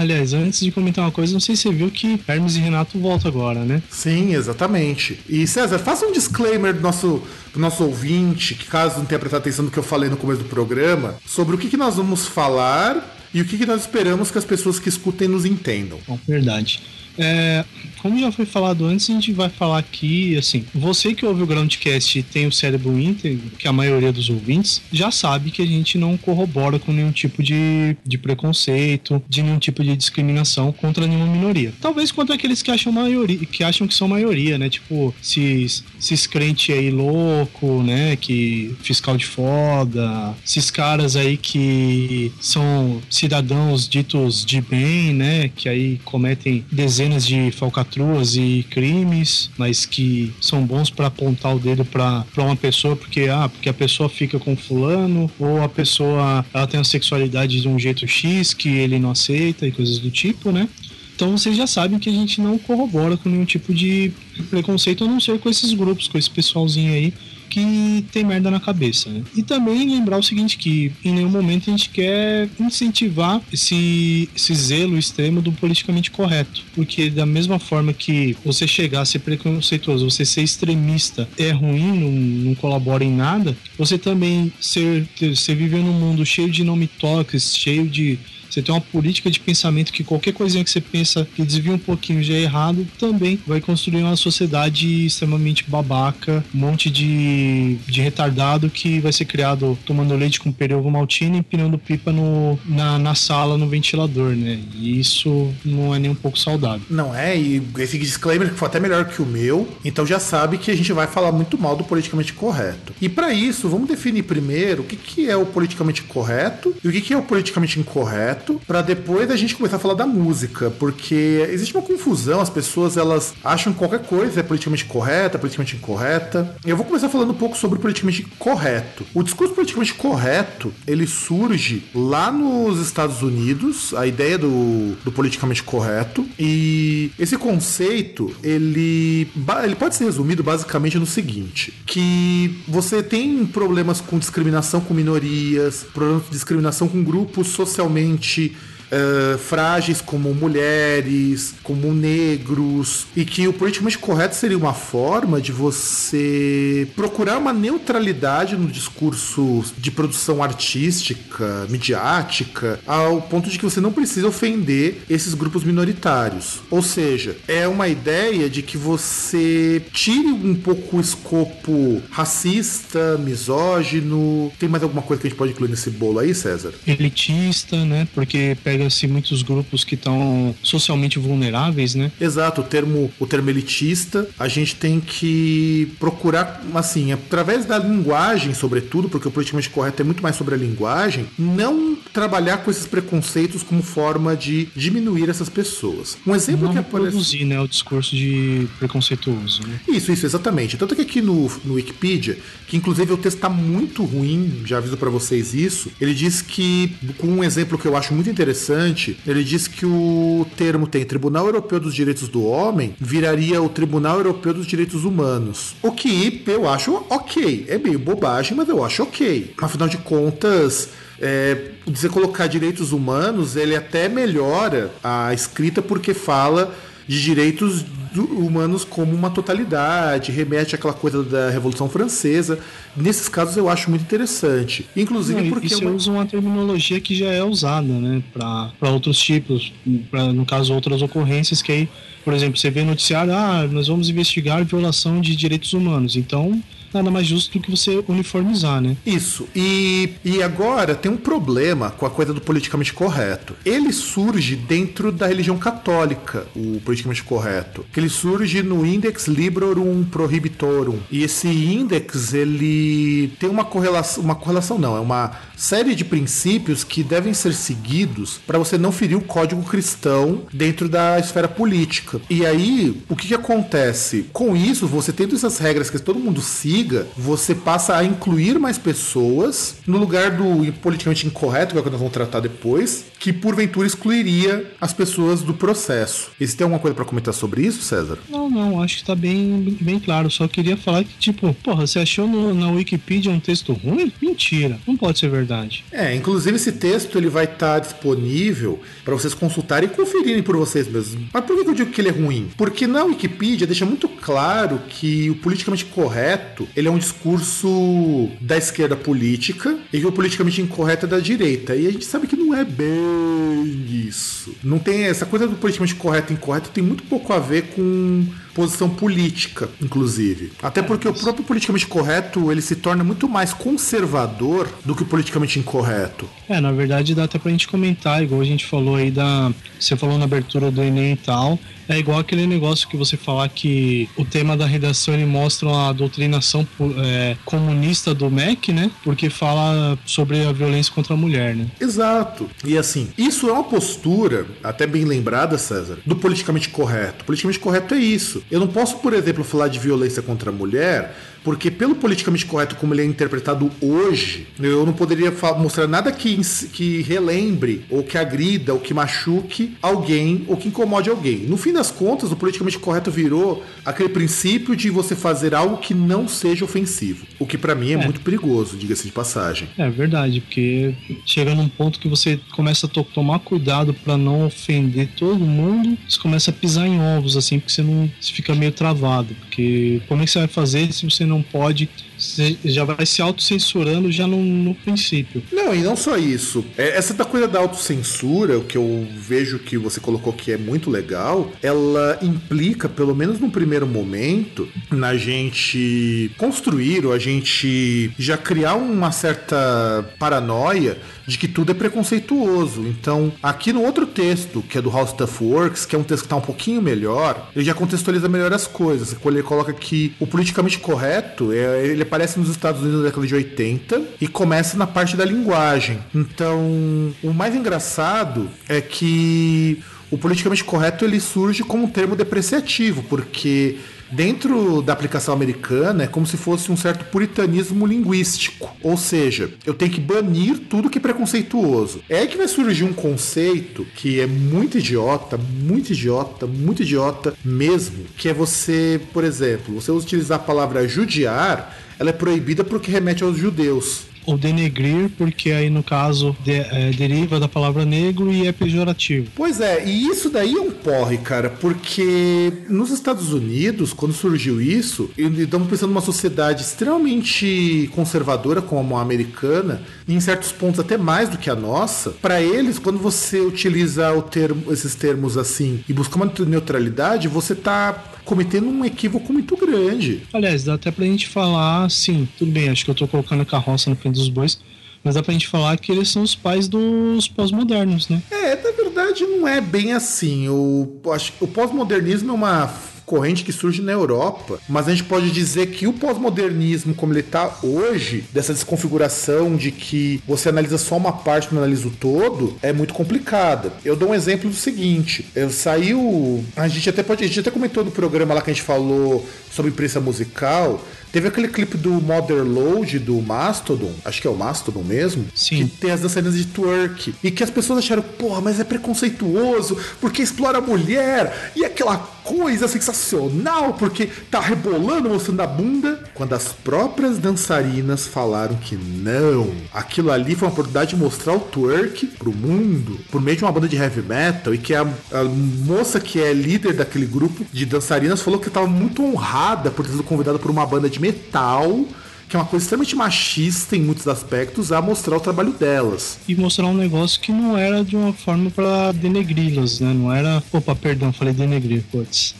Aliás, 0.00 0.32
antes 0.32 0.60
de 0.60 0.70
comentar 0.70 1.04
uma 1.04 1.10
coisa, 1.10 1.30
não 1.30 1.40
sei 1.40 1.54
se 1.54 1.64
você 1.64 1.72
viu 1.72 1.90
que 1.90 2.18
Hermes 2.26 2.56
e 2.56 2.58
Renato 2.58 2.98
voltam 2.98 3.30
agora, 3.30 3.66
né? 3.66 3.82
Sim, 3.90 4.34
exatamente. 4.34 5.20
E 5.28 5.46
César, 5.46 5.78
faça 5.78 6.06
um 6.06 6.12
disclaimer 6.12 6.72
do 6.72 6.80
nosso, 6.80 7.22
do 7.52 7.60
nosso 7.60 7.84
ouvinte, 7.84 8.54
que 8.54 8.64
caso 8.64 8.96
não 8.96 9.04
tenha 9.04 9.18
prestado 9.18 9.42
atenção 9.42 9.66
no 9.66 9.70
que 9.70 9.78
eu 9.78 9.82
falei 9.82 10.08
no 10.08 10.16
começo 10.16 10.42
do 10.42 10.48
programa, 10.48 11.16
sobre 11.26 11.54
o 11.54 11.58
que, 11.58 11.68
que 11.68 11.76
nós 11.76 11.96
vamos 11.96 12.26
falar 12.26 13.14
e 13.34 13.42
o 13.42 13.44
que, 13.44 13.58
que 13.58 13.66
nós 13.66 13.82
esperamos 13.82 14.30
que 14.30 14.38
as 14.38 14.44
pessoas 14.46 14.78
que 14.78 14.88
escutem 14.88 15.28
nos 15.28 15.44
entendam. 15.44 15.98
Bom, 16.08 16.18
verdade. 16.26 16.80
É, 17.18 17.62
como 18.00 18.18
já 18.18 18.32
foi 18.32 18.46
falado 18.46 18.86
antes, 18.86 19.08
a 19.10 19.12
gente 19.12 19.32
vai 19.32 19.48
falar 19.48 19.78
aqui, 19.78 20.36
assim, 20.36 20.64
você 20.74 21.14
que 21.14 21.24
ouve 21.26 21.42
o 21.42 21.46
Groundcast 21.46 22.18
e 22.18 22.22
tem 22.22 22.46
o 22.46 22.52
cérebro 22.52 22.98
íntegro, 22.98 23.50
que 23.58 23.68
a 23.68 23.72
maioria 23.72 24.12
dos 24.12 24.30
ouvintes, 24.30 24.80
já 24.90 25.10
sabe 25.10 25.50
que 25.50 25.62
a 25.62 25.66
gente 25.66 25.98
não 25.98 26.16
corrobora 26.16 26.78
com 26.78 26.92
nenhum 26.92 27.12
tipo 27.12 27.42
de, 27.42 27.96
de 28.04 28.18
preconceito, 28.18 29.22
de 29.28 29.42
nenhum 29.42 29.58
tipo 29.58 29.84
de 29.84 29.94
discriminação 29.96 30.72
contra 30.72 31.06
nenhuma 31.06 31.26
minoria. 31.26 31.72
Talvez 31.80 32.10
contra 32.10 32.34
aqueles 32.34 32.62
que 32.62 32.70
acham 32.70 32.92
maioria, 32.92 33.38
que 33.38 33.62
acham 33.62 33.86
que 33.86 33.94
são 33.94 34.08
maioria, 34.08 34.56
né? 34.56 34.68
Tipo, 34.68 35.14
esses, 35.22 35.84
esses 35.98 36.26
crentes 36.26 36.74
aí 36.74 36.90
louco, 36.90 37.82
né? 37.82 38.16
Que 38.16 38.74
fiscal 38.82 39.16
de 39.16 39.26
foda, 39.26 40.34
esses 40.44 40.70
caras 40.70 41.16
aí 41.16 41.36
que 41.36 42.32
são 42.40 43.00
cidadãos 43.10 43.88
ditos 43.88 44.44
de 44.44 44.60
bem, 44.60 45.12
né? 45.12 45.48
Que 45.48 45.68
aí 45.68 46.00
cometem 46.04 46.64
dezenas 46.70 47.26
de 47.26 47.50
falcatruas 47.50 47.89
e 48.36 48.64
crimes, 48.70 49.50
mas 49.58 49.84
que 49.84 50.32
são 50.40 50.64
bons 50.64 50.90
para 50.90 51.06
apontar 51.06 51.54
o 51.54 51.58
dedo 51.58 51.84
para 51.84 52.24
uma 52.36 52.56
pessoa 52.56 52.94
porque 52.94 53.22
ah, 53.22 53.48
porque 53.48 53.68
a 53.68 53.74
pessoa 53.74 54.08
fica 54.08 54.38
com 54.38 54.56
fulano 54.56 55.30
ou 55.38 55.62
a 55.62 55.68
pessoa 55.68 56.44
ela 56.52 56.66
tem 56.66 56.80
a 56.80 56.84
sexualidade 56.84 57.60
de 57.60 57.68
um 57.68 57.78
jeito 57.78 58.06
X 58.06 58.54
que 58.54 58.68
ele 58.68 58.98
não 58.98 59.10
aceita 59.10 59.66
e 59.66 59.72
coisas 59.72 59.98
do 59.98 60.10
tipo, 60.10 60.52
né? 60.52 60.68
Então 61.14 61.36
vocês 61.36 61.56
já 61.56 61.66
sabem 61.66 61.98
que 61.98 62.08
a 62.08 62.12
gente 62.12 62.40
não 62.40 62.56
corrobora 62.56 63.16
com 63.16 63.28
nenhum 63.28 63.44
tipo 63.44 63.74
de 63.74 64.10
preconceito, 64.48 65.04
a 65.04 65.06
não 65.06 65.20
ser 65.20 65.38
com 65.38 65.50
esses 65.50 65.74
grupos, 65.74 66.08
com 66.08 66.16
esse 66.16 66.30
pessoalzinho 66.30 66.92
aí 66.92 67.12
que 67.50 68.04
tem 68.12 68.24
merda 68.24 68.50
na 68.50 68.60
cabeça. 68.60 69.10
Né? 69.10 69.22
E 69.36 69.42
também 69.42 69.90
lembrar 69.90 70.18
o 70.18 70.22
seguinte, 70.22 70.56
que 70.56 70.92
em 71.04 71.12
nenhum 71.12 71.28
momento 71.28 71.68
a 71.68 71.72
gente 71.72 71.90
quer 71.90 72.48
incentivar 72.58 73.42
esse, 73.52 74.28
esse 74.34 74.54
zelo 74.54 74.96
extremo 74.96 75.42
do 75.42 75.52
politicamente 75.52 76.10
correto. 76.10 76.62
Porque 76.74 77.10
da 77.10 77.26
mesma 77.26 77.58
forma 77.58 77.92
que 77.92 78.36
você 78.44 78.66
chegar 78.66 79.02
a 79.02 79.04
ser 79.04 79.18
preconceituoso, 79.18 80.08
você 80.08 80.24
ser 80.24 80.42
extremista 80.42 81.28
é 81.36 81.50
ruim, 81.50 81.92
não, 81.98 82.10
não 82.10 82.54
colabora 82.54 83.04
em 83.04 83.12
nada, 83.12 83.56
você 83.76 83.98
também 83.98 84.52
ser, 84.60 85.06
ser 85.34 85.54
viver 85.56 85.82
num 85.82 85.92
mundo 85.92 86.24
cheio 86.24 86.50
de 86.50 86.62
nome 86.62 86.86
toques, 86.86 87.56
cheio 87.56 87.88
de 87.88 88.18
você 88.50 88.62
tem 88.62 88.74
uma 88.74 88.80
política 88.80 89.30
de 89.30 89.40
pensamento 89.40 89.92
que 89.92 90.04
qualquer 90.04 90.32
coisinha 90.32 90.64
que 90.64 90.70
você 90.70 90.80
pensa 90.80 91.26
que 91.34 91.42
desvia 91.42 91.72
um 91.72 91.78
pouquinho 91.78 92.22
já 92.22 92.34
é 92.34 92.42
errado, 92.42 92.86
também 92.98 93.38
vai 93.46 93.60
construir 93.60 94.02
uma 94.02 94.16
sociedade 94.16 95.06
extremamente 95.06 95.68
babaca, 95.68 96.44
um 96.54 96.58
monte 96.58 96.90
de, 96.90 97.76
de 97.86 98.00
retardado 98.00 98.68
que 98.68 99.00
vai 99.00 99.12
ser 99.12 99.24
criado 99.24 99.78
tomando 99.86 100.14
leite 100.16 100.40
com 100.40 100.50
maltine 100.90 101.36
e 101.36 101.40
empinando 101.40 101.78
pipa 101.78 102.12
no, 102.12 102.58
na, 102.66 102.98
na 102.98 103.14
sala, 103.14 103.56
no 103.56 103.68
ventilador, 103.68 104.34
né? 104.34 104.58
E 104.74 104.98
isso 104.98 105.52
não 105.64 105.94
é 105.94 105.98
nem 105.98 106.10
um 106.10 106.14
pouco 106.14 106.38
saudável. 106.38 106.82
Não 106.90 107.14
é, 107.14 107.38
e 107.38 107.62
esse 107.78 107.98
disclaimer 107.98 108.50
que 108.50 108.56
foi 108.56 108.68
até 108.68 108.80
melhor 108.80 109.04
que 109.06 109.22
o 109.22 109.26
meu, 109.26 109.68
então 109.84 110.06
já 110.06 110.18
sabe 110.18 110.58
que 110.58 110.70
a 110.70 110.76
gente 110.76 110.92
vai 110.92 111.06
falar 111.06 111.32
muito 111.32 111.56
mal 111.56 111.76
do 111.76 111.84
politicamente 111.84 112.32
correto. 112.32 112.92
E 113.00 113.08
para 113.08 113.32
isso, 113.32 113.68
vamos 113.68 113.88
definir 113.88 114.24
primeiro 114.24 114.82
o 114.82 114.84
que, 114.84 114.96
que 114.96 115.30
é 115.30 115.36
o 115.36 115.46
politicamente 115.46 116.02
correto 116.02 116.74
e 116.82 116.88
o 116.88 116.92
que, 116.92 117.00
que 117.00 117.14
é 117.14 117.16
o 117.16 117.22
politicamente 117.22 117.78
incorreto 117.78 118.39
para 118.66 118.82
depois 118.82 119.30
a 119.30 119.36
gente 119.36 119.54
começar 119.54 119.76
a 119.76 119.78
falar 119.78 119.94
da 119.94 120.06
música, 120.06 120.70
porque 120.70 121.46
existe 121.50 121.74
uma 121.76 121.82
confusão, 121.82 122.40
as 122.40 122.50
pessoas 122.50 122.96
elas 122.96 123.34
acham 123.44 123.72
que 123.72 123.78
qualquer 123.78 124.00
coisa 124.00 124.40
é 124.40 124.42
politicamente 124.42 124.84
correta, 124.84 125.38
politicamente 125.38 125.76
incorreta. 125.76 126.56
Eu 126.64 126.76
vou 126.76 126.86
começar 126.86 127.08
falando 127.08 127.30
um 127.30 127.34
pouco 127.34 127.56
sobre 127.56 127.78
o 127.78 127.80
politicamente 127.80 128.22
correto. 128.38 129.04
O 129.14 129.22
discurso 129.22 129.54
politicamente 129.54 129.94
correto, 129.94 130.72
ele 130.86 131.06
surge 131.06 131.82
lá 131.94 132.30
nos 132.30 132.80
Estados 132.80 133.22
Unidos, 133.22 133.94
a 133.94 134.06
ideia 134.06 134.38
do, 134.38 134.96
do 135.04 135.12
politicamente 135.12 135.62
correto, 135.62 136.26
e 136.38 137.10
esse 137.18 137.36
conceito, 137.36 138.34
ele, 138.42 139.28
ele 139.64 139.74
pode 139.74 139.96
ser 139.96 140.04
resumido 140.04 140.42
basicamente 140.42 140.98
no 140.98 141.06
seguinte, 141.06 141.72
que 141.86 142.58
você 142.66 143.02
tem 143.02 143.44
problemas 143.46 144.00
com 144.00 144.18
discriminação 144.18 144.80
com 144.80 144.94
minorias, 144.94 145.86
problemas 145.92 146.24
de 146.24 146.30
discriminação 146.30 146.88
com 146.88 147.02
grupos 147.02 147.48
socialmente 147.48 148.29
she 148.30 148.54
uh, 148.90 149.38
frágeis 149.38 150.00
como 150.00 150.34
mulheres, 150.34 151.54
como 151.62 151.92
negros, 151.92 153.06
e 153.16 153.24
que 153.24 153.46
o 153.48 153.52
politicamente 153.52 153.98
correto 153.98 154.36
seria 154.36 154.56
uma 154.56 154.74
forma 154.74 155.40
de 155.40 155.52
você 155.52 156.88
procurar 156.94 157.38
uma 157.38 157.52
neutralidade 157.52 158.56
no 158.56 158.68
discurso 158.68 159.64
de 159.78 159.90
produção 159.90 160.42
artística, 160.42 161.66
midiática, 161.68 162.80
ao 162.86 163.22
ponto 163.22 163.48
de 163.48 163.58
que 163.58 163.64
você 163.64 163.80
não 163.80 163.92
precisa 163.92 164.28
ofender 164.28 165.02
esses 165.08 165.34
grupos 165.34 165.64
minoritários. 165.64 166.60
Ou 166.70 166.82
seja, 166.82 167.36
é 167.46 167.66
uma 167.66 167.88
ideia 167.88 168.48
de 168.48 168.62
que 168.62 168.76
você 168.76 169.82
tire 169.92 170.28
um 170.28 170.54
pouco 170.54 170.96
o 170.96 171.00
escopo 171.00 172.02
racista, 172.10 173.18
misógino. 173.18 174.52
Tem 174.58 174.68
mais 174.68 174.82
alguma 174.82 175.02
coisa 175.02 175.20
que 175.20 175.26
a 175.26 175.30
gente 175.30 175.38
pode 175.38 175.52
incluir 175.52 175.70
nesse 175.70 175.90
bolo 175.90 176.18
aí, 176.18 176.34
César? 176.34 176.72
Elitista, 176.86 177.84
né? 177.84 178.06
Porque 178.14 178.56
pega-se 178.80 179.06
muitos 179.06 179.42
grupos 179.42 179.84
que 179.84 179.94
estão 179.94 180.54
socialmente 180.62 181.18
vulneráveis, 181.18 181.94
né? 181.94 182.10
Exato, 182.20 182.62
o 182.62 182.64
termo, 182.64 183.12
o 183.18 183.26
termo 183.26 183.50
elitista, 183.50 184.26
a 184.38 184.48
gente 184.48 184.74
tem 184.76 185.00
que 185.00 185.92
procurar, 185.98 186.62
assim, 186.74 187.12
através 187.12 187.66
da 187.66 187.78
linguagem, 187.78 188.54
sobretudo, 188.54 189.08
porque 189.08 189.28
o 189.28 189.30
politicamente 189.30 189.68
correto 189.68 190.02
é 190.02 190.04
muito 190.04 190.22
mais 190.22 190.36
sobre 190.36 190.54
a 190.54 190.58
linguagem, 190.58 191.26
não 191.38 191.96
trabalhar 192.12 192.58
com 192.58 192.70
esses 192.70 192.86
preconceitos 192.86 193.62
como 193.62 193.82
forma 193.82 194.36
de 194.36 194.68
diminuir 194.76 195.28
essas 195.28 195.48
pessoas. 195.48 196.18
Um 196.26 196.34
exemplo 196.34 196.66
não 196.66 196.72
que 196.72 196.78
aparece. 196.78 197.10
Produzir, 197.10 197.44
né, 197.44 197.60
o 197.60 197.68
discurso 197.68 198.14
de 198.14 198.66
preconceituoso. 198.78 199.66
Né? 199.66 199.80
Isso, 199.88 200.12
isso, 200.12 200.26
exatamente. 200.26 200.76
Tanto 200.76 200.94
que 200.94 201.02
aqui 201.02 201.20
no, 201.20 201.50
no 201.64 201.74
Wikipedia, 201.74 202.38
que 202.66 202.76
inclusive 202.76 203.12
o 203.12 203.16
texto 203.16 203.36
está 203.36 203.48
muito 203.48 204.04
ruim, 204.04 204.62
já 204.64 204.78
aviso 204.78 204.96
para 204.96 205.10
vocês 205.10 205.54
isso, 205.54 205.90
ele 206.00 206.14
diz 206.14 206.42
que, 206.42 206.94
com 207.18 207.28
um 207.28 207.44
exemplo 207.44 207.78
que 207.78 207.86
eu 207.86 207.96
acho 207.96 208.14
muito 208.14 208.30
interessante, 208.30 209.16
ele 209.26 209.44
diz 209.44 209.66
que 209.66 209.86
o 209.86 210.46
termo 210.56 210.86
tem 210.86 211.04
Tribunal 211.04 211.46
Europeu 211.46 211.80
dos 211.80 211.94
Direitos 211.94 212.28
do 212.28 212.44
Homem 212.44 212.94
viraria 213.00 213.60
o 213.62 213.68
Tribunal 213.68 214.18
Europeu 214.18 214.54
dos 214.54 214.66
Direitos 214.66 215.04
Humanos. 215.04 215.74
O 215.82 215.92
que 215.92 216.42
eu 216.46 216.68
acho 216.68 217.04
ok. 217.08 217.66
É 217.68 217.78
meio 217.78 217.98
bobagem, 217.98 218.56
mas 218.56 218.68
eu 218.68 218.84
acho 218.84 219.02
ok. 219.02 219.54
Afinal 219.60 219.88
de 219.88 219.98
contas, 219.98 220.88
é, 221.20 221.72
você 221.86 222.08
colocar 222.08 222.46
direitos 222.46 222.92
humanos, 222.92 223.56
ele 223.56 223.76
até 223.76 224.08
melhora 224.08 224.90
a 225.02 225.32
escrita 225.34 225.82
porque 225.82 226.14
fala 226.14 226.74
de 227.06 227.20
direitos 227.20 227.84
humanos 228.16 228.84
como 228.84 229.14
uma 229.14 229.30
totalidade, 229.30 230.32
remete 230.32 230.74
àquela 230.74 230.92
coisa 230.92 231.22
da 231.22 231.50
Revolução 231.50 231.88
Francesa. 231.88 232.58
Nesses 232.96 233.28
casos 233.28 233.56
eu 233.56 233.68
acho 233.68 233.90
muito 233.90 234.02
interessante. 234.02 234.86
Inclusive 234.96 235.42
Não, 235.42 235.50
porque. 235.50 235.74
É 235.74 235.76
uma... 235.76 235.90
usa 235.90 236.10
uma 236.10 236.26
terminologia 236.26 237.00
que 237.00 237.14
já 237.14 237.26
é 237.26 237.42
usada, 237.42 237.86
né? 237.86 238.22
Para 238.32 238.90
outros 238.90 239.18
tipos, 239.18 239.72
pra, 240.10 240.32
no 240.32 240.44
caso, 240.46 240.72
outras 240.74 241.02
ocorrências 241.02 241.62
que 241.62 241.72
aí, 241.72 241.88
por 242.24 242.32
exemplo, 242.32 242.58
você 242.58 242.70
vê 242.70 242.82
noticiário, 242.82 243.32
ah, 243.32 243.66
nós 243.70 243.88
vamos 243.88 244.08
investigar 244.08 244.64
violação 244.64 245.20
de 245.20 245.36
direitos 245.36 245.72
humanos. 245.72 246.16
Então 246.16 246.62
nada 246.92 247.10
mais 247.10 247.26
justo 247.26 247.58
do 247.58 247.62
que 247.62 247.70
você 247.70 248.02
uniformizar, 248.08 248.80
né? 248.80 248.96
Isso. 249.04 249.48
E, 249.54 250.10
e 250.24 250.42
agora 250.42 250.94
tem 250.94 251.10
um 251.10 251.16
problema 251.16 251.90
com 251.90 252.06
a 252.06 252.10
coisa 252.10 252.32
do 252.32 252.40
politicamente 252.40 252.92
correto. 252.92 253.54
Ele 253.64 253.92
surge 253.92 254.56
dentro 254.56 255.12
da 255.12 255.26
religião 255.26 255.58
católica, 255.58 256.46
o 256.54 256.80
politicamente 256.80 257.22
correto. 257.22 257.84
Ele 257.96 258.08
surge 258.08 258.62
no 258.62 258.84
Index 258.84 259.26
Librorum 259.26 260.04
Prohibitorum. 260.04 260.98
E 261.10 261.22
esse 261.22 261.48
index, 261.48 262.32
ele 262.32 263.32
tem 263.38 263.48
uma 263.48 263.64
correlação, 263.64 264.22
uma 264.22 264.34
correlação 264.34 264.78
não, 264.78 264.96
é 264.96 265.00
uma 265.00 265.32
série 265.56 265.94
de 265.94 266.04
princípios 266.04 266.82
que 266.82 267.02
devem 267.02 267.34
ser 267.34 267.52
seguidos 267.52 268.40
para 268.46 268.58
você 268.58 268.78
não 268.78 268.90
ferir 268.90 269.16
o 269.16 269.20
código 269.20 269.62
cristão 269.62 270.42
dentro 270.52 270.88
da 270.88 271.18
esfera 271.18 271.48
política. 271.48 272.20
E 272.30 272.46
aí, 272.46 273.02
o 273.08 273.14
que, 273.14 273.28
que 273.28 273.34
acontece? 273.34 274.26
Com 274.32 274.56
isso, 274.56 274.86
você 274.86 275.12
tendo 275.12 275.34
essas 275.34 275.58
regras 275.58 275.90
que 275.90 275.98
todo 275.98 276.18
mundo 276.18 276.40
siga, 276.40 276.79
você 277.16 277.54
passa 277.54 277.96
a 277.96 278.04
incluir 278.04 278.58
mais 278.58 278.78
pessoas 278.78 279.76
no 279.86 279.98
lugar 279.98 280.30
do 280.30 280.72
politicamente 280.74 281.26
incorreto, 281.26 281.72
que 281.72 281.78
é 281.78 281.80
o 281.80 281.84
que 281.84 281.90
nós 281.90 281.98
vamos 281.98 282.12
tratar 282.12 282.40
depois, 282.40 283.06
que 283.18 283.32
porventura 283.32 283.86
excluiria 283.86 284.72
as 284.80 284.92
pessoas 284.92 285.42
do 285.42 285.54
processo. 285.54 286.30
E 286.40 286.46
você 286.46 286.56
tem 286.56 286.64
alguma 286.64 286.80
coisa 286.80 286.94
para 286.94 287.04
comentar 287.04 287.34
sobre 287.34 287.62
isso, 287.62 287.82
César? 287.82 288.18
Não, 288.28 288.48
não, 288.48 288.82
acho 288.82 288.98
que 288.98 289.04
tá 289.04 289.14
bem, 289.14 289.76
bem 289.80 289.98
claro. 289.98 290.30
Só 290.30 290.48
queria 290.48 290.76
falar 290.76 291.04
que, 291.04 291.16
tipo, 291.18 291.52
porra, 291.54 291.86
você 291.86 291.98
achou 291.98 292.26
no, 292.26 292.54
na 292.54 292.70
Wikipedia 292.70 293.30
um 293.30 293.40
texto 293.40 293.72
ruim? 293.72 294.12
Mentira, 294.20 294.78
não 294.86 294.96
pode 294.96 295.18
ser 295.18 295.28
verdade. 295.28 295.84
É, 295.92 296.14
inclusive 296.14 296.56
esse 296.56 296.72
texto 296.72 297.18
ele 297.18 297.28
vai 297.28 297.44
estar 297.44 297.74
tá 297.74 297.78
disponível 297.78 298.80
para 299.04 299.14
vocês 299.14 299.34
consultarem 299.34 299.88
e 299.88 299.92
conferirem 299.92 300.42
por 300.42 300.56
vocês 300.56 300.88
mesmos. 300.88 301.20
Mas 301.32 301.44
por 301.44 301.62
que 301.62 301.68
eu 301.68 301.74
digo 301.74 301.90
que 301.90 302.00
ele 302.00 302.08
é 302.08 302.12
ruim? 302.12 302.48
Porque 302.56 302.86
na 302.86 303.04
Wikipedia 303.04 303.66
deixa 303.66 303.84
muito 303.84 304.08
claro 304.08 304.80
que 304.88 305.30
o 305.30 305.34
politicamente 305.36 305.84
correto 305.84 306.68
ele 306.76 306.88
é 306.88 306.90
um 306.90 306.98
discurso 306.98 308.28
da 308.40 308.56
esquerda 308.56 308.96
política 308.96 309.78
e 309.92 310.00
que 310.00 310.06
o 310.06 310.12
politicamente 310.12 310.60
incorreto 310.60 311.06
é 311.06 311.08
da 311.08 311.18
direita. 311.18 311.74
E 311.74 311.86
a 311.86 311.90
gente 311.90 312.04
sabe 312.04 312.26
que 312.26 312.36
não 312.36 312.54
é 312.54 312.64
bem 312.64 313.86
isso. 314.08 314.54
Não 314.62 314.78
tem 314.78 315.04
essa 315.04 315.26
coisa 315.26 315.46
do 315.46 315.56
politicamente 315.56 315.94
correto 315.94 316.32
e 316.32 316.36
incorreto 316.36 316.70
tem 316.70 316.82
muito 316.82 317.02
pouco 317.04 317.32
a 317.32 317.38
ver 317.38 317.62
com 317.74 318.26
posição 318.54 318.88
política, 318.88 319.68
inclusive. 319.80 320.52
Até 320.62 320.82
porque 320.82 321.08
o 321.08 321.14
próprio 321.14 321.44
politicamente 321.44 321.86
correto 321.86 322.50
ele 322.50 322.60
se 322.60 322.76
torna 322.76 323.04
muito 323.04 323.28
mais 323.28 323.52
conservador 323.52 324.68
do 324.84 324.94
que 324.94 325.02
o 325.02 325.06
politicamente 325.06 325.58
incorreto. 325.58 326.28
É, 326.48 326.60
na 326.60 326.72
verdade 326.72 327.14
dá 327.14 327.24
até 327.24 327.38
pra 327.38 327.50
gente 327.50 327.68
comentar, 327.68 328.22
igual 328.22 328.40
a 328.40 328.44
gente 328.44 328.66
falou 328.66 328.96
aí 328.96 329.10
da. 329.10 329.52
Você 329.78 329.96
falou 329.96 330.18
na 330.18 330.24
abertura 330.24 330.70
do 330.70 330.82
Enem 330.82 331.12
e 331.12 331.16
tal. 331.16 331.58
É 331.90 331.98
igual 331.98 332.20
aquele 332.20 332.46
negócio 332.46 332.88
que 332.88 332.96
você 332.96 333.16
falar 333.16 333.48
que 333.48 334.08
o 334.16 334.24
tema 334.24 334.56
da 334.56 334.64
redação 334.64 335.12
ele 335.12 335.26
mostra 335.26 335.68
a 335.88 335.92
doutrinação 335.92 336.66
é, 337.04 337.36
comunista 337.44 338.14
do 338.14 338.30
MEC, 338.30 338.72
né? 338.72 338.92
Porque 339.02 339.28
fala 339.28 339.98
sobre 340.06 340.44
a 340.46 340.52
violência 340.52 340.94
contra 340.94 341.14
a 341.14 341.16
mulher, 341.16 341.56
né? 341.56 341.66
Exato. 341.80 342.48
E 342.64 342.78
assim, 342.78 343.08
isso 343.18 343.48
é 343.48 343.52
uma 343.52 343.64
postura, 343.64 344.46
até 344.62 344.86
bem 344.86 345.04
lembrada, 345.04 345.58
César, 345.58 345.98
do 346.06 346.14
politicamente 346.14 346.68
correto. 346.68 347.24
politicamente 347.24 347.58
correto 347.58 347.94
é 347.94 347.98
isso. 347.98 348.40
Eu 348.48 348.60
não 348.60 348.68
posso, 348.68 348.98
por 348.98 349.12
exemplo, 349.12 349.42
falar 349.42 349.66
de 349.66 349.80
violência 349.80 350.22
contra 350.22 350.50
a 350.50 350.52
mulher 350.52 351.12
porque, 351.42 351.70
pelo 351.70 351.94
politicamente 351.94 352.46
correto 352.46 352.76
como 352.76 352.94
ele 352.94 353.02
é 353.02 353.04
interpretado 353.04 353.70
hoje, 353.80 354.46
eu 354.58 354.84
não 354.84 354.92
poderia 354.92 355.32
mostrar 355.58 355.86
nada 355.86 356.12
que, 356.12 356.40
que 356.72 357.02
relembre, 357.02 357.84
ou 357.88 358.02
que 358.02 358.18
agrida, 358.18 358.74
ou 358.74 358.80
que 358.80 358.92
machuque 358.92 359.76
alguém, 359.80 360.44
ou 360.46 360.56
que 360.56 360.68
incomode 360.68 361.08
alguém. 361.08 361.38
No 361.40 361.56
fim 361.56 361.72
das 361.72 361.90
contas, 361.90 362.30
o 362.30 362.36
politicamente 362.36 362.78
correto 362.78 363.10
virou 363.10 363.64
aquele 363.84 364.08
princípio 364.08 364.76
de 364.76 364.90
você 364.90 365.16
fazer 365.16 365.54
algo 365.54 365.78
que 365.78 365.94
não 365.94 366.28
seja 366.28 366.64
ofensivo. 366.64 367.26
O 367.38 367.46
que 367.46 367.56
para 367.56 367.74
mim 367.74 367.90
é, 367.90 367.94
é, 367.94 368.04
muito 368.04 368.20
perigoso, 368.20 368.76
diga-se 368.76 369.04
de 369.04 369.12
passagem. 369.12 369.68
É 369.78 369.88
verdade, 369.88 370.40
porque 370.40 370.94
chega 371.24 371.54
num 371.54 371.68
ponto 371.68 371.98
que 371.98 372.08
você 372.08 372.38
começa 372.52 372.86
a 372.86 372.88
to 372.88 373.04
tomar 373.04 373.38
cuidado 373.40 373.94
para 373.94 374.16
não 374.16 374.46
ofender 374.46 375.08
todo 375.16 375.40
mundo, 375.40 375.96
você 376.08 376.18
começa 376.18 376.50
a 376.50 376.54
pisar 376.54 376.86
em 376.86 377.00
ovos, 377.00 377.36
assim, 377.36 377.58
porque 377.58 377.72
você 377.72 377.82
não 377.82 378.10
você 378.20 378.32
fica 378.32 378.54
meio 378.54 378.72
travado. 378.72 379.34
Porque 379.50 380.00
como 380.06 380.22
é 380.22 380.24
que 380.24 380.30
você 380.30 380.38
vai 380.38 380.48
fazer 380.48 380.92
se 380.92 381.04
você 381.04 381.26
não 381.26 381.42
pode, 381.42 381.90
você 382.16 382.56
já 382.64 382.84
vai 382.84 383.04
se 383.04 383.20
autocensurando 383.20 384.10
já 384.12 384.24
no, 384.24 384.40
no 384.40 384.74
princípio. 384.76 385.42
Não, 385.50 385.74
e 385.74 385.82
não 385.82 385.96
só 385.96 386.16
isso. 386.16 386.64
É, 386.78 386.96
essa 386.96 387.12
da 387.12 387.24
coisa 387.24 387.48
da 387.48 387.58
autocensura, 387.58 388.56
o 388.58 388.64
que 388.64 388.78
eu 388.78 389.08
vejo 389.12 389.58
que 389.58 389.76
você 389.76 389.98
colocou 389.98 390.32
que 390.32 390.52
é 390.52 390.56
muito 390.56 390.88
legal, 390.88 391.50
ela 391.60 392.16
implica, 392.22 392.88
pelo 392.88 393.14
menos 393.14 393.40
no 393.40 393.50
primeiro 393.50 393.88
momento, 393.88 394.68
na 394.88 395.16
gente 395.16 396.30
construir 396.38 397.04
ou 397.04 397.12
a 397.12 397.18
gente 397.18 398.12
já 398.16 398.36
criar 398.36 398.76
uma 398.76 399.10
certa 399.10 400.08
paranoia 400.16 400.96
de 401.26 401.38
que 401.38 401.48
tudo 401.48 401.72
é 401.72 401.74
preconceituoso. 401.74 402.86
Então, 402.86 403.32
aqui 403.42 403.72
no 403.72 403.82
outro 403.82 404.06
texto, 404.06 404.62
que 404.62 404.78
é 404.78 404.82
do 404.82 404.94
How 404.94 405.06
Stuff 405.06 405.42
Works, 405.42 405.84
que 405.84 405.94
é 405.94 405.98
um 405.98 406.02
texto 406.02 406.22
que 406.22 406.26
está 406.26 406.36
um 406.36 406.40
pouquinho 406.40 406.82
melhor, 406.82 407.50
ele 407.54 407.64
já 407.64 407.74
contextualiza 407.74 408.28
melhor 408.28 408.52
as 408.52 408.66
coisas. 408.66 409.16
Ele 409.24 409.42
coloca 409.42 409.72
que 409.72 410.14
o 410.18 410.26
politicamente 410.26 410.78
correto, 410.78 411.52
é, 411.52 411.86
ele 411.86 412.02
aparece 412.02 412.38
nos 412.38 412.48
Estados 412.48 412.80
Unidos 412.80 413.00
na 413.00 413.06
década 413.06 413.26
de 413.26 413.34
80 413.34 414.02
e 414.20 414.28
começa 414.28 414.76
na 414.76 414.86
parte 414.86 415.16
da 415.16 415.24
linguagem. 415.24 415.98
Então, 416.14 417.12
o 417.22 417.32
mais 417.32 417.54
engraçado 417.54 418.48
é 418.68 418.80
que 418.80 419.82
o 420.10 420.18
politicamente 420.18 420.64
correto 420.64 421.04
ele 421.04 421.20
surge 421.20 421.62
como 421.62 421.84
um 421.84 421.88
termo 421.88 422.16
depreciativo, 422.16 423.02
porque 423.04 423.78
dentro 424.10 424.82
da 424.82 424.92
aplicação 424.92 425.34
americana 425.34 426.04
é 426.04 426.06
como 426.06 426.26
se 426.26 426.36
fosse 426.36 426.70
um 426.70 426.76
certo 426.76 427.04
puritanismo 427.06 427.86
linguístico. 427.86 428.74
Ou 428.82 428.96
seja, 428.96 429.52
eu 429.64 429.74
tenho 429.74 429.90
que 429.90 430.00
banir 430.00 430.58
tudo 430.68 430.90
que 430.90 430.98
é 430.98 431.00
preconceituoso. 431.00 432.02
É 432.08 432.18
aí 432.18 432.28
que 432.28 432.36
vai 432.36 432.48
surgir 432.48 432.84
um 432.84 432.92
conceito 432.92 433.86
que 433.94 434.20
é 434.20 434.26
muito 434.26 434.78
idiota, 434.78 435.38
muito 435.38 435.92
idiota, 435.92 436.46
muito 436.46 436.82
idiota 436.82 437.34
mesmo, 437.44 438.04
que 438.16 438.28
é 438.28 438.34
você, 438.34 439.00
por 439.12 439.24
exemplo, 439.24 439.74
você 439.74 439.90
utilizar 439.90 440.38
a 440.38 440.42
palavra 440.42 440.86
judiar, 440.88 441.76
ela 441.98 442.10
é 442.10 442.14
proibida 442.14 442.64
porque 442.64 442.90
remete 442.90 443.22
aos 443.22 443.36
judeus. 443.36 444.09
Ou 444.30 444.38
denegrir, 444.38 445.10
porque 445.16 445.50
aí 445.50 445.70
no 445.70 445.82
caso 445.82 446.36
de, 446.42 446.52
é, 446.52 446.90
deriva 446.90 447.40
da 447.40 447.48
palavra 447.48 447.84
negro 447.84 448.32
e 448.32 448.46
é 448.46 448.52
pejorativo. 448.52 449.30
Pois 449.34 449.60
é, 449.60 449.84
e 449.86 450.06
isso 450.06 450.30
daí 450.30 450.54
é 450.54 450.60
um 450.60 450.70
porre, 450.70 451.18
cara, 451.18 451.50
porque 451.50 452.52
nos 452.68 452.90
Estados 452.90 453.32
Unidos, 453.32 453.92
quando 453.92 454.12
surgiu 454.12 454.60
isso, 454.60 455.10
estamos 455.16 455.68
pensando 455.68 455.90
numa 455.90 456.00
sociedade 456.00 456.62
extremamente 456.62 457.90
conservadora 457.94 458.62
como 458.62 458.96
a 458.96 459.02
americana, 459.02 459.82
em 460.08 460.20
certos 460.20 460.52
pontos 460.52 460.80
até 460.80 460.96
mais 460.96 461.28
do 461.28 461.38
que 461.38 461.50
a 461.50 461.56
nossa, 461.56 462.10
para 462.10 462.40
eles, 462.40 462.78
quando 462.78 462.98
você 462.98 463.40
utiliza 463.40 464.12
o 464.12 464.22
termo, 464.22 464.72
esses 464.72 464.94
termos 464.94 465.36
assim 465.36 465.84
e 465.88 465.92
busca 465.92 466.16
uma 466.16 466.32
neutralidade, 466.46 467.28
você 467.28 467.54
tá 467.54 468.04
cometendo 468.30 468.68
um 468.68 468.84
equívoco 468.84 469.32
muito 469.32 469.56
grande. 469.56 470.22
Aliás, 470.32 470.62
dá 470.62 470.74
até 470.74 470.92
pra 470.92 471.04
gente 471.04 471.26
falar, 471.26 471.90
sim, 471.90 472.28
tudo 472.38 472.52
bem, 472.52 472.68
acho 472.68 472.84
que 472.84 472.90
eu 472.92 472.94
tô 472.94 473.08
colocando 473.08 473.42
a 473.42 473.44
carroça 473.44 473.90
no 473.90 473.96
frente 473.96 474.14
dos 474.14 474.28
bois, 474.28 474.60
mas 475.02 475.16
dá 475.16 475.22
pra 475.22 475.32
gente 475.32 475.48
falar 475.48 475.76
que 475.76 475.90
eles 475.90 476.10
são 476.10 476.22
os 476.22 476.36
pais 476.36 476.68
dos 476.68 477.26
pós-modernos, 477.26 478.08
né? 478.08 478.22
É, 478.30 478.54
na 478.54 478.70
verdade 478.70 479.26
não 479.26 479.48
é 479.48 479.60
bem 479.60 479.94
assim. 479.94 480.48
O, 480.48 481.00
acho, 481.12 481.32
o 481.40 481.48
pós-modernismo 481.48 482.30
é 482.30 482.34
uma 482.34 482.72
corrente 483.10 483.42
que 483.42 483.52
surge 483.52 483.82
na 483.82 483.90
Europa, 483.90 484.60
mas 484.68 484.86
a 484.86 484.92
gente 484.92 485.02
pode 485.02 485.32
dizer 485.32 485.66
que 485.66 485.88
o 485.88 485.92
pós-modernismo, 485.92 486.94
como 486.94 487.12
ele 487.12 487.18
está 487.18 487.58
hoje, 487.60 488.24
dessa 488.32 488.54
desconfiguração 488.54 489.56
de 489.56 489.72
que 489.72 490.22
você 490.24 490.48
analisa 490.48 490.78
só 490.78 490.96
uma 490.96 491.12
parte, 491.12 491.52
não 491.52 491.60
analisa 491.60 491.88
o 491.88 491.90
todo, 491.90 492.56
é 492.62 492.72
muito 492.72 492.94
complicada. 492.94 493.72
Eu 493.84 493.96
dou 493.96 494.10
um 494.10 494.14
exemplo 494.14 494.48
do 494.48 494.54
seguinte: 494.54 495.26
eu 495.34 495.50
saiu. 495.50 496.44
A 496.54 496.68
gente 496.68 496.88
até 496.88 497.02
pode. 497.02 497.24
A 497.24 497.26
gente 497.26 497.40
até 497.40 497.50
comentou 497.50 497.84
no 497.84 497.90
programa 497.90 498.32
lá 498.32 498.40
que 498.40 498.50
a 498.50 498.54
gente 498.54 498.62
falou 498.62 499.26
sobre 499.50 499.72
imprensa 499.72 500.00
musical. 500.00 500.80
Teve 501.12 501.26
aquele 501.26 501.48
clipe 501.48 501.76
do 501.76 501.90
Mother 501.90 502.44
Load 502.44 503.00
do 503.00 503.20
Mastodon, 503.20 503.92
acho 504.04 504.20
que 504.20 504.28
é 504.28 504.30
o 504.30 504.36
Mastodon 504.36 504.84
mesmo, 504.84 505.26
Sim. 505.34 505.66
que 505.66 505.76
tem 505.76 505.90
as 505.90 506.00
dançarinas 506.00 506.36
de 506.36 506.44
twerk 506.46 507.12
e 507.22 507.32
que 507.32 507.42
as 507.42 507.50
pessoas 507.50 507.80
acharam, 507.80 508.00
porra, 508.00 508.40
mas 508.40 508.60
é 508.60 508.64
preconceituoso 508.64 509.76
porque 510.00 510.22
explora 510.22 510.58
a 510.58 510.60
mulher 510.60 511.52
e 511.56 511.64
aquela 511.64 511.98
coisa 512.30 512.68
sensacional 512.68 513.74
porque 513.74 514.06
tá 514.30 514.38
rebolando 514.38 515.08
mostrando 515.08 515.40
a 515.40 515.46
bunda, 515.48 516.04
quando 516.14 516.32
as 516.32 516.52
próprias 516.52 517.18
dançarinas 517.18 518.06
falaram 518.06 518.54
que 518.54 518.76
não, 518.76 519.50
aquilo 519.74 520.12
ali 520.12 520.36
foi 520.36 520.46
uma 520.46 520.52
oportunidade 520.52 520.90
de 520.90 520.96
mostrar 520.96 521.34
o 521.34 521.40
twerk 521.40 522.06
pro 522.06 522.32
mundo 522.32 523.00
por 523.10 523.20
meio 523.20 523.36
de 523.36 523.42
uma 523.42 523.50
banda 523.50 523.66
de 523.66 523.76
heavy 523.76 524.02
metal 524.02 524.54
e 524.54 524.58
que 524.58 524.72
a, 524.74 524.82
a 524.82 525.24
moça 525.24 525.98
que 525.98 526.20
é 526.20 526.32
líder 526.32 526.74
daquele 526.74 527.06
grupo 527.06 527.44
de 527.52 527.66
dançarinas 527.66 528.22
falou 528.22 528.38
que 528.38 528.46
estava 528.46 528.68
muito 528.68 529.04
honrada 529.04 529.70
por 529.72 529.84
ter 529.84 529.90
sido 529.90 530.04
convidada 530.04 530.38
por 530.38 530.52
uma 530.52 530.64
banda 530.64 530.88
de 530.88 531.00
metal, 531.00 531.84
que 532.30 532.36
é 532.36 532.38
uma 532.38 532.46
coisa 532.46 532.64
extremamente 532.64 532.94
machista 532.94 533.76
em 533.76 533.80
muitos 533.80 534.06
aspectos, 534.06 534.70
a 534.70 534.80
mostrar 534.80 535.16
o 535.16 535.20
trabalho 535.20 535.52
delas. 535.52 536.20
E 536.28 536.36
mostrar 536.36 536.66
um 536.66 536.74
negócio 536.74 537.20
que 537.20 537.32
não 537.32 537.58
era 537.58 537.84
de 537.84 537.96
uma 537.96 538.12
forma 538.12 538.48
pra 538.52 538.92
denegri-las, 538.92 539.80
né? 539.80 539.92
Não 539.92 540.12
era. 540.12 540.40
Opa, 540.52 540.76
perdão, 540.76 541.12
falei 541.12 541.34
denegrir, 541.34 541.82
putz. 541.90 542.36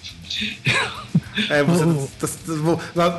É, 1.48 1.62
você, 1.62 1.85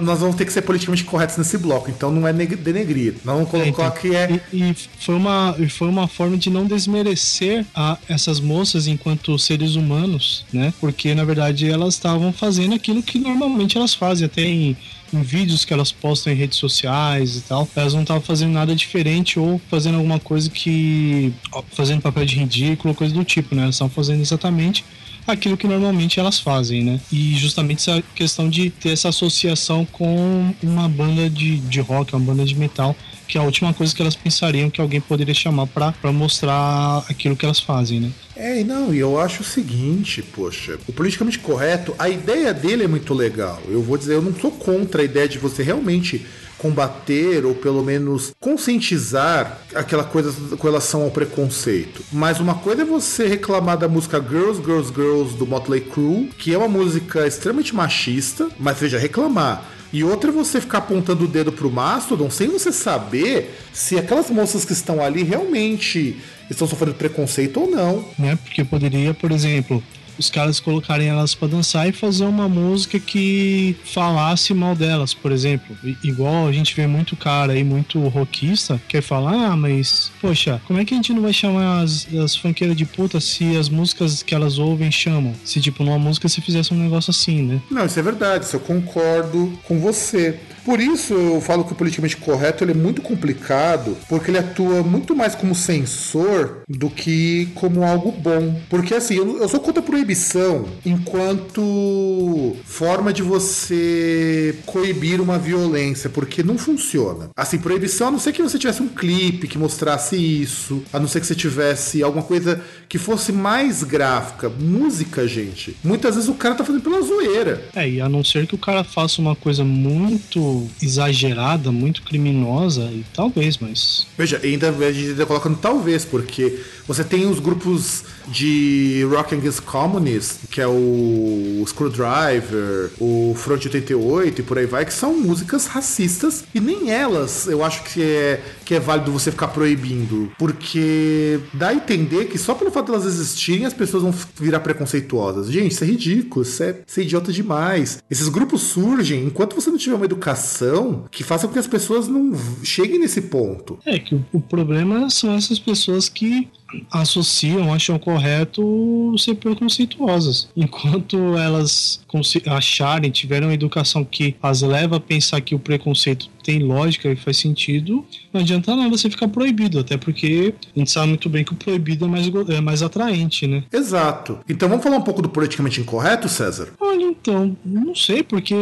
nós 0.01 0.19
vamos 0.19 0.35
ter 0.35 0.45
que 0.45 0.53
ser 0.53 0.61
politicamente 0.61 1.03
corretos 1.03 1.37
nesse 1.37 1.57
bloco, 1.57 1.89
então 1.89 2.11
não 2.11 2.27
é 2.27 2.33
denegrir. 2.33 3.15
Nós 3.23 3.35
vamos 3.35 3.49
colocar 3.49 3.69
então, 3.69 3.91
que 3.91 4.15
é. 4.15 4.39
E, 4.53 4.71
e 4.71 4.75
foi, 4.99 5.15
uma, 5.15 5.55
foi 5.69 5.87
uma 5.87 6.07
forma 6.07 6.37
de 6.37 6.49
não 6.49 6.65
desmerecer 6.65 7.65
a, 7.75 7.97
essas 8.07 8.39
moças 8.39 8.87
enquanto 8.87 9.37
seres 9.37 9.75
humanos, 9.75 10.45
né? 10.53 10.73
Porque 10.79 11.13
na 11.15 11.23
verdade 11.23 11.69
elas 11.69 11.95
estavam 11.95 12.31
fazendo 12.31 12.75
aquilo 12.75 13.01
que 13.03 13.19
normalmente 13.19 13.77
elas 13.77 13.93
fazem, 13.93 14.25
até 14.25 14.43
em, 14.43 14.77
em 15.13 15.21
vídeos 15.21 15.65
que 15.65 15.73
elas 15.73 15.91
postam 15.91 16.33
em 16.33 16.35
redes 16.35 16.57
sociais 16.57 17.35
e 17.37 17.41
tal. 17.41 17.67
Elas 17.75 17.93
não 17.93 18.01
estavam 18.01 18.21
fazendo 18.21 18.51
nada 18.53 18.75
diferente 18.75 19.39
ou 19.39 19.61
fazendo 19.69 19.95
alguma 19.95 20.19
coisa 20.19 20.49
que. 20.49 21.33
fazendo 21.73 22.01
papel 22.01 22.25
de 22.25 22.35
ridículo, 22.35 22.93
coisa 22.93 23.13
do 23.13 23.23
tipo, 23.23 23.55
né? 23.55 23.63
Elas 23.63 23.75
estavam 23.75 23.93
fazendo 23.93 24.21
exatamente 24.21 24.83
aquilo 25.27 25.55
que 25.55 25.67
normalmente 25.67 26.19
elas 26.19 26.39
fazem, 26.39 26.83
né? 26.83 26.99
E 27.11 27.35
justamente 27.35 27.79
essa 27.79 28.03
questão 28.15 28.49
de 28.49 28.69
ter 28.69 28.89
essa 28.89 29.09
associação 29.09 29.85
com 29.85 30.53
uma 30.61 30.89
banda 30.89 31.29
de, 31.29 31.57
de 31.57 31.79
rock, 31.79 32.15
uma 32.15 32.25
banda 32.25 32.45
de 32.45 32.55
metal, 32.55 32.95
que 33.27 33.37
é 33.37 33.41
a 33.41 33.43
última 33.43 33.73
coisa 33.73 33.95
que 33.95 34.01
elas 34.01 34.15
pensariam 34.15 34.69
que 34.69 34.81
alguém 34.81 34.99
poderia 34.99 35.33
chamar 35.33 35.67
pra 35.67 35.93
mostrar 36.11 37.05
aquilo 37.09 37.35
que 37.35 37.45
elas 37.45 37.59
fazem, 37.59 37.99
né? 37.99 38.11
É, 38.43 38.63
não, 38.63 38.91
e 38.91 38.97
eu 38.97 39.19
acho 39.19 39.43
o 39.43 39.45
seguinte, 39.45 40.23
poxa, 40.23 40.79
o 40.87 40.91
politicamente 40.91 41.37
correto, 41.37 41.93
a 41.99 42.09
ideia 42.09 42.51
dele 42.51 42.85
é 42.85 42.87
muito 42.87 43.13
legal. 43.13 43.61
Eu 43.69 43.83
vou 43.83 43.95
dizer, 43.95 44.15
eu 44.15 44.21
não 44.23 44.33
sou 44.33 44.49
contra 44.49 45.03
a 45.03 45.05
ideia 45.05 45.29
de 45.29 45.37
você 45.37 45.61
realmente 45.61 46.25
combater 46.57 47.45
ou 47.45 47.53
pelo 47.53 47.83
menos 47.83 48.31
conscientizar 48.39 49.61
aquela 49.75 50.03
coisa 50.03 50.33
com 50.57 50.67
relação 50.67 51.03
ao 51.03 51.11
preconceito. 51.11 52.03
Mas 52.11 52.39
uma 52.39 52.55
coisa 52.55 52.81
é 52.81 52.85
você 52.85 53.27
reclamar 53.27 53.77
da 53.77 53.87
música 53.87 54.19
Girls, 54.19 54.59
Girls, 54.59 54.91
Girls 54.91 55.37
do 55.37 55.45
Motley 55.45 55.81
Crue, 55.81 56.31
que 56.35 56.51
é 56.51 56.57
uma 56.57 56.67
música 56.67 57.27
extremamente 57.27 57.75
machista, 57.75 58.49
mas 58.57 58.79
veja, 58.79 58.97
reclamar. 58.97 59.69
E 59.93 60.03
outra 60.03 60.31
é 60.31 60.33
você 60.33 60.59
ficar 60.59 60.79
apontando 60.79 61.25
o 61.25 61.27
dedo 61.27 61.51
pro 61.51 61.69
Mastodon 61.69 62.31
sem 62.31 62.47
você 62.47 62.71
saber 62.71 63.55
se 63.71 63.99
aquelas 63.99 64.31
moças 64.31 64.65
que 64.65 64.73
estão 64.73 65.03
ali 65.03 65.21
realmente 65.21 66.17
estão 66.51 66.67
sofrendo 66.67 66.93
preconceito 66.93 67.59
ou 67.59 67.69
não. 67.69 68.05
né? 68.17 68.37
Porque 68.43 68.63
poderia, 68.63 69.13
por 69.13 69.31
exemplo, 69.31 69.83
os 70.19 70.29
caras 70.29 70.59
colocarem 70.59 71.07
elas 71.07 71.33
pra 71.33 71.47
dançar 71.47 71.87
e 71.89 71.91
fazer 71.91 72.25
uma 72.25 72.47
música 72.47 72.99
que 72.99 73.75
falasse 73.83 74.53
mal 74.53 74.75
delas, 74.75 75.13
por 75.13 75.31
exemplo. 75.31 75.75
I- 75.83 75.97
igual 76.03 76.47
a 76.47 76.51
gente 76.51 76.75
vê 76.75 76.85
muito 76.85 77.15
cara 77.15 77.53
aí, 77.53 77.63
muito 77.63 77.99
rockista, 78.07 78.79
que 78.87 79.01
fala, 79.01 79.31
ah, 79.51 79.57
mas, 79.57 80.11
poxa, 80.21 80.61
como 80.67 80.79
é 80.79 80.85
que 80.85 80.93
a 80.93 80.97
gente 80.97 81.13
não 81.13 81.21
vai 81.23 81.33
chamar 81.33 81.81
as, 81.81 82.07
as 82.13 82.35
funkeiras 82.35 82.75
de 82.75 82.85
puta 82.85 83.19
se 83.19 83.55
as 83.57 83.69
músicas 83.69 84.21
que 84.21 84.35
elas 84.35 84.59
ouvem 84.59 84.91
chamam? 84.91 85.33
Se, 85.43 85.59
tipo, 85.59 85.83
numa 85.83 85.97
música 85.97 86.27
você 86.29 86.41
fizesse 86.41 86.73
um 86.73 86.77
negócio 86.77 87.09
assim, 87.09 87.41
né? 87.41 87.61
Não, 87.71 87.85
isso 87.85 87.97
é 87.97 88.03
verdade, 88.03 88.45
isso 88.45 88.55
eu 88.57 88.59
concordo 88.59 89.51
com 89.67 89.79
você. 89.79 90.39
Por 90.63 90.79
isso 90.79 91.13
eu 91.13 91.41
falo 91.41 91.63
que 91.63 91.73
o 91.73 91.75
politicamente 91.75 92.17
correto 92.17 92.63
ele 92.63 92.71
é 92.71 92.75
muito 92.75 93.01
complicado, 93.01 93.97
porque 94.07 94.29
ele 94.29 94.37
atua 94.37 94.83
muito 94.83 95.15
mais 95.15 95.35
como 95.35 95.55
censor 95.55 96.61
do 96.67 96.89
que 96.89 97.49
como 97.55 97.83
algo 97.83 98.11
bom. 98.11 98.59
Porque 98.69 98.93
assim, 98.93 99.15
eu, 99.15 99.39
eu 99.39 99.49
sou 99.49 99.59
contra 99.59 99.81
a 99.81 99.85
proibição 99.85 100.65
enquanto 100.85 102.55
forma 102.65 103.11
de 103.11 103.21
você 103.21 104.55
coibir 104.65 105.21
uma 105.21 105.37
violência, 105.37 106.09
porque 106.09 106.43
não 106.43 106.57
funciona. 106.57 107.29
Assim, 107.35 107.57
proibição, 107.57 108.07
a 108.07 108.11
não 108.11 108.19
ser 108.19 108.31
que 108.33 108.41
você 108.41 108.57
tivesse 108.57 108.81
um 108.81 108.87
clipe 108.87 109.47
que 109.47 109.57
mostrasse 109.57 110.15
isso, 110.15 110.83
a 110.93 110.99
não 110.99 111.07
ser 111.07 111.19
que 111.19 111.27
você 111.27 111.35
tivesse 111.35 112.03
alguma 112.03 112.23
coisa 112.23 112.61
que 112.87 112.97
fosse 112.97 113.31
mais 113.31 113.83
gráfica. 113.83 114.49
Música, 114.49 115.27
gente. 115.27 115.75
Muitas 115.83 116.15
vezes 116.15 116.29
o 116.29 116.33
cara 116.33 116.55
tá 116.55 116.63
fazendo 116.63 116.83
pela 116.83 117.01
zoeira. 117.01 117.65
É, 117.75 117.89
e 117.89 118.01
a 118.01 118.09
não 118.09 118.23
ser 118.23 118.45
que 118.45 118.55
o 118.55 118.57
cara 118.57 118.83
faça 118.83 119.21
uma 119.21 119.35
coisa 119.35 119.63
muito 119.63 120.50
exagerada, 120.81 121.71
muito 121.71 122.01
criminosa, 122.03 122.83
e 122.83 123.05
talvez, 123.13 123.57
mas. 123.57 124.07
Veja, 124.17 124.39
ainda 124.43 124.69
a 124.69 124.91
gente 124.91 125.09
ainda 125.09 125.25
coloca 125.25 125.49
no 125.49 125.55
talvez, 125.55 126.05
porque 126.05 126.59
você 126.87 127.03
tem 127.03 127.25
os 127.25 127.39
grupos 127.39 128.03
de 128.31 129.05
Rock 129.09 129.35
Against 129.35 129.61
Communist, 129.61 130.47
que 130.49 130.61
é 130.61 130.67
o 130.67 131.63
Screwdriver, 131.67 132.91
o 132.99 133.33
Front 133.35 133.65
88 133.65 134.41
e 134.41 134.43
por 134.43 134.57
aí 134.57 134.65
vai, 134.65 134.85
que 134.85 134.93
são 134.93 135.19
músicas 135.19 135.67
racistas 135.67 136.45
e 136.53 136.59
nem 136.59 136.89
elas 136.89 137.47
eu 137.47 137.63
acho 137.63 137.83
que 137.83 138.01
é, 138.01 138.41
que 138.65 138.75
é 138.75 138.79
válido 138.79 139.11
você 139.11 139.31
ficar 139.31 139.49
proibindo, 139.49 140.31
porque 140.37 141.39
dá 141.53 141.69
a 141.69 141.73
entender 141.73 142.25
que 142.25 142.37
só 142.37 142.53
pelo 142.53 142.71
fato 142.71 142.85
de 142.85 142.91
elas 142.93 143.05
existirem 143.05 143.65
as 143.65 143.73
pessoas 143.73 144.03
vão 144.03 144.13
virar 144.35 144.59
preconceituosas. 144.61 145.51
Gente, 145.51 145.71
isso 145.71 145.83
é 145.83 145.87
ridículo, 145.87 146.43
isso 146.43 146.63
é, 146.63 146.81
isso 146.87 146.99
é 146.99 147.03
idiota 147.03 147.31
demais. 147.31 148.01
Esses 148.09 148.29
grupos 148.29 148.61
surgem 148.61 149.25
enquanto 149.25 149.55
você 149.55 149.69
não 149.69 149.77
tiver 149.77 149.95
uma 149.95 150.05
educação 150.05 151.05
que 151.11 151.23
faça 151.23 151.47
com 151.47 151.53
que 151.53 151.59
as 151.59 151.67
pessoas 151.67 152.07
não 152.07 152.33
cheguem 152.63 152.99
nesse 152.99 153.21
ponto. 153.21 153.79
É 153.85 153.99
que 153.99 154.19
o 154.31 154.39
problema 154.39 155.09
são 155.09 155.33
essas 155.35 155.59
pessoas 155.59 156.07
que 156.07 156.47
associam, 156.91 157.73
acham 157.73 157.97
correto 157.99 159.15
ser 159.17 159.35
preconceituosas. 159.35 160.49
Enquanto 160.55 161.37
elas 161.37 162.00
acharem, 162.47 163.11
tiverem 163.11 163.47
uma 163.47 163.53
educação 163.53 164.03
que 164.03 164.35
as 164.41 164.61
leva 164.61 164.97
a 164.97 164.99
pensar 164.99 165.41
que 165.41 165.55
o 165.55 165.59
preconceito 165.59 166.29
tem 166.43 166.59
lógica 166.59 167.09
e 167.09 167.15
faz 167.15 167.37
sentido, 167.37 168.03
não 168.33 168.41
adianta 168.41 168.75
nada 168.75 168.89
você 168.89 169.09
ficar 169.09 169.27
proibido, 169.27 169.79
até 169.79 169.97
porque 169.97 170.53
a 170.75 170.79
gente 170.79 170.91
sabe 170.91 171.09
muito 171.09 171.29
bem 171.29 171.43
que 171.43 171.53
o 171.53 171.55
proibido 171.55 172.05
é 172.05 172.07
mais, 172.07 172.27
é 172.49 172.61
mais 172.61 172.81
atraente, 172.81 173.45
né? 173.47 173.63
Exato. 173.71 174.39
Então 174.49 174.67
vamos 174.67 174.83
falar 174.83 174.97
um 174.97 175.03
pouco 175.03 175.21
do 175.21 175.29
politicamente 175.29 175.79
incorreto, 175.79 176.27
César? 176.27 176.69
Olha, 176.79 177.03
então, 177.03 177.55
não 177.63 177.93
sei, 177.93 178.23
porque 178.23 178.55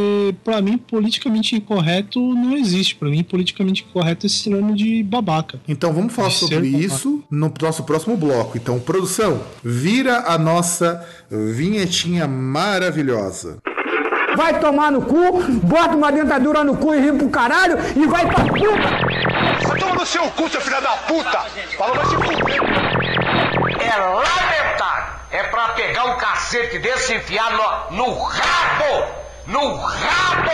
pra 0.43 0.61
mim 0.61 0.77
politicamente 0.77 1.55
incorreto 1.55 2.19
não 2.19 2.57
existe. 2.57 2.95
Pra 2.95 3.09
mim 3.09 3.23
politicamente 3.23 3.85
incorreto 3.87 4.25
é 4.25 4.29
sinônimo 4.29 4.75
de 4.75 5.03
babaca. 5.03 5.59
Então 5.67 5.93
vamos 5.93 6.13
falar 6.13 6.29
De 6.29 6.35
sobre 6.35 6.67
isso 6.67 7.23
no 7.31 7.51
nosso 7.61 7.83
próximo 7.83 8.17
bloco. 8.17 8.57
Então, 8.57 8.79
produção, 8.79 9.41
vira 9.63 10.25
a 10.27 10.37
nossa 10.37 11.05
vinhetinha 11.29 12.27
maravilhosa. 12.27 13.38
Vai 14.35 14.59
tomar 14.59 14.91
no 14.91 15.01
cu, 15.01 15.43
bota 15.63 15.95
uma 15.95 16.11
dentadura 16.11 16.63
no 16.63 16.77
cu 16.77 16.93
e 16.93 16.99
ri 16.99 17.13
pro 17.13 17.29
caralho 17.29 17.77
e 17.95 18.05
vai 18.05 18.25
pra 18.25 18.43
puta! 18.45 19.09
no 19.99 20.05
seu 20.05 20.23
cu, 20.31 20.49
seu 20.49 20.61
filho 20.61 20.81
da 20.81 20.91
puta! 20.91 21.45
Falou, 21.77 21.95
vai 21.95 22.05
se 22.05 22.15
fuder! 22.15 22.61
É 23.81 23.97
lamentável. 23.97 25.19
É 25.31 25.43
pra 25.43 25.69
pegar 25.69 26.05
um 26.05 26.17
cacete 26.17 26.79
desse 26.79 27.13
e 27.13 27.17
enfiar 27.17 27.51
no, 27.51 27.97
no 27.97 28.13
rabo! 28.23 29.05
No 29.47 29.75
rabo! 29.75 30.49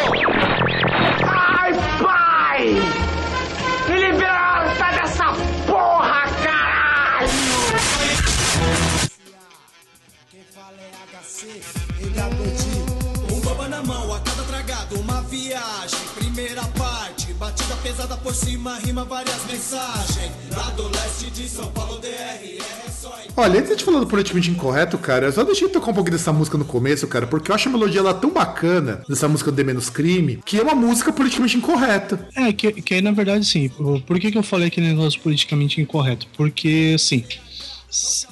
A 13.85 14.19
cada 14.19 14.41
tragado, 14.43 14.99
uma 14.99 15.21
viagem. 15.21 15.99
Primeira 16.15 16.63
parte, 16.69 17.31
batida 17.33 17.75
pesada 17.83 18.17
por 18.17 18.33
cima, 18.33 18.79
rima 18.79 19.05
várias 19.05 19.45
mensagens. 19.45 20.31
Lá 20.55 20.71
do 20.71 20.87
leste 20.87 21.29
de 21.29 21.47
São 21.47 21.67
Paulo, 21.67 21.99
DR, 21.99 22.09
é 22.09 22.89
só 22.89 23.15
Olha, 23.37 23.59
antes 23.59 23.77
de 23.77 23.83
falar 23.83 23.99
do 23.99 24.07
politicamente 24.07 24.49
incorreto, 24.49 24.97
cara, 24.97 25.27
eu 25.27 25.31
só 25.31 25.43
deixei 25.43 25.67
eu 25.67 25.71
tocar 25.71 25.91
um 25.91 25.93
pouquinho 25.93 26.17
dessa 26.17 26.33
música 26.33 26.57
no 26.57 26.65
começo, 26.65 27.05
cara, 27.05 27.27
porque 27.27 27.51
eu 27.51 27.55
acho 27.55 27.69
a 27.69 27.71
melodia 27.71 28.01
lá 28.01 28.15
tão 28.15 28.31
bacana, 28.31 29.03
dessa 29.07 29.27
música 29.27 29.51
do 29.51 29.57
The 29.57 29.63
Menos 29.63 29.87
Crime, 29.87 30.39
que 30.43 30.57
é 30.57 30.63
uma 30.63 30.73
música 30.73 31.13
politicamente 31.13 31.55
incorreta. 31.55 32.27
É, 32.35 32.51
que, 32.51 32.71
que 32.81 32.95
aí, 32.95 33.01
na 33.01 33.11
verdade, 33.11 33.45
sim. 33.45 33.69
Por 33.69 34.01
por 34.01 34.19
que, 34.19 34.31
que 34.31 34.37
eu 34.37 34.43
falei 34.43 34.69
aquele 34.69 34.87
negócio 34.87 35.21
politicamente 35.21 35.79
incorreto? 35.79 36.25
Porque, 36.35 36.93
assim. 36.95 37.23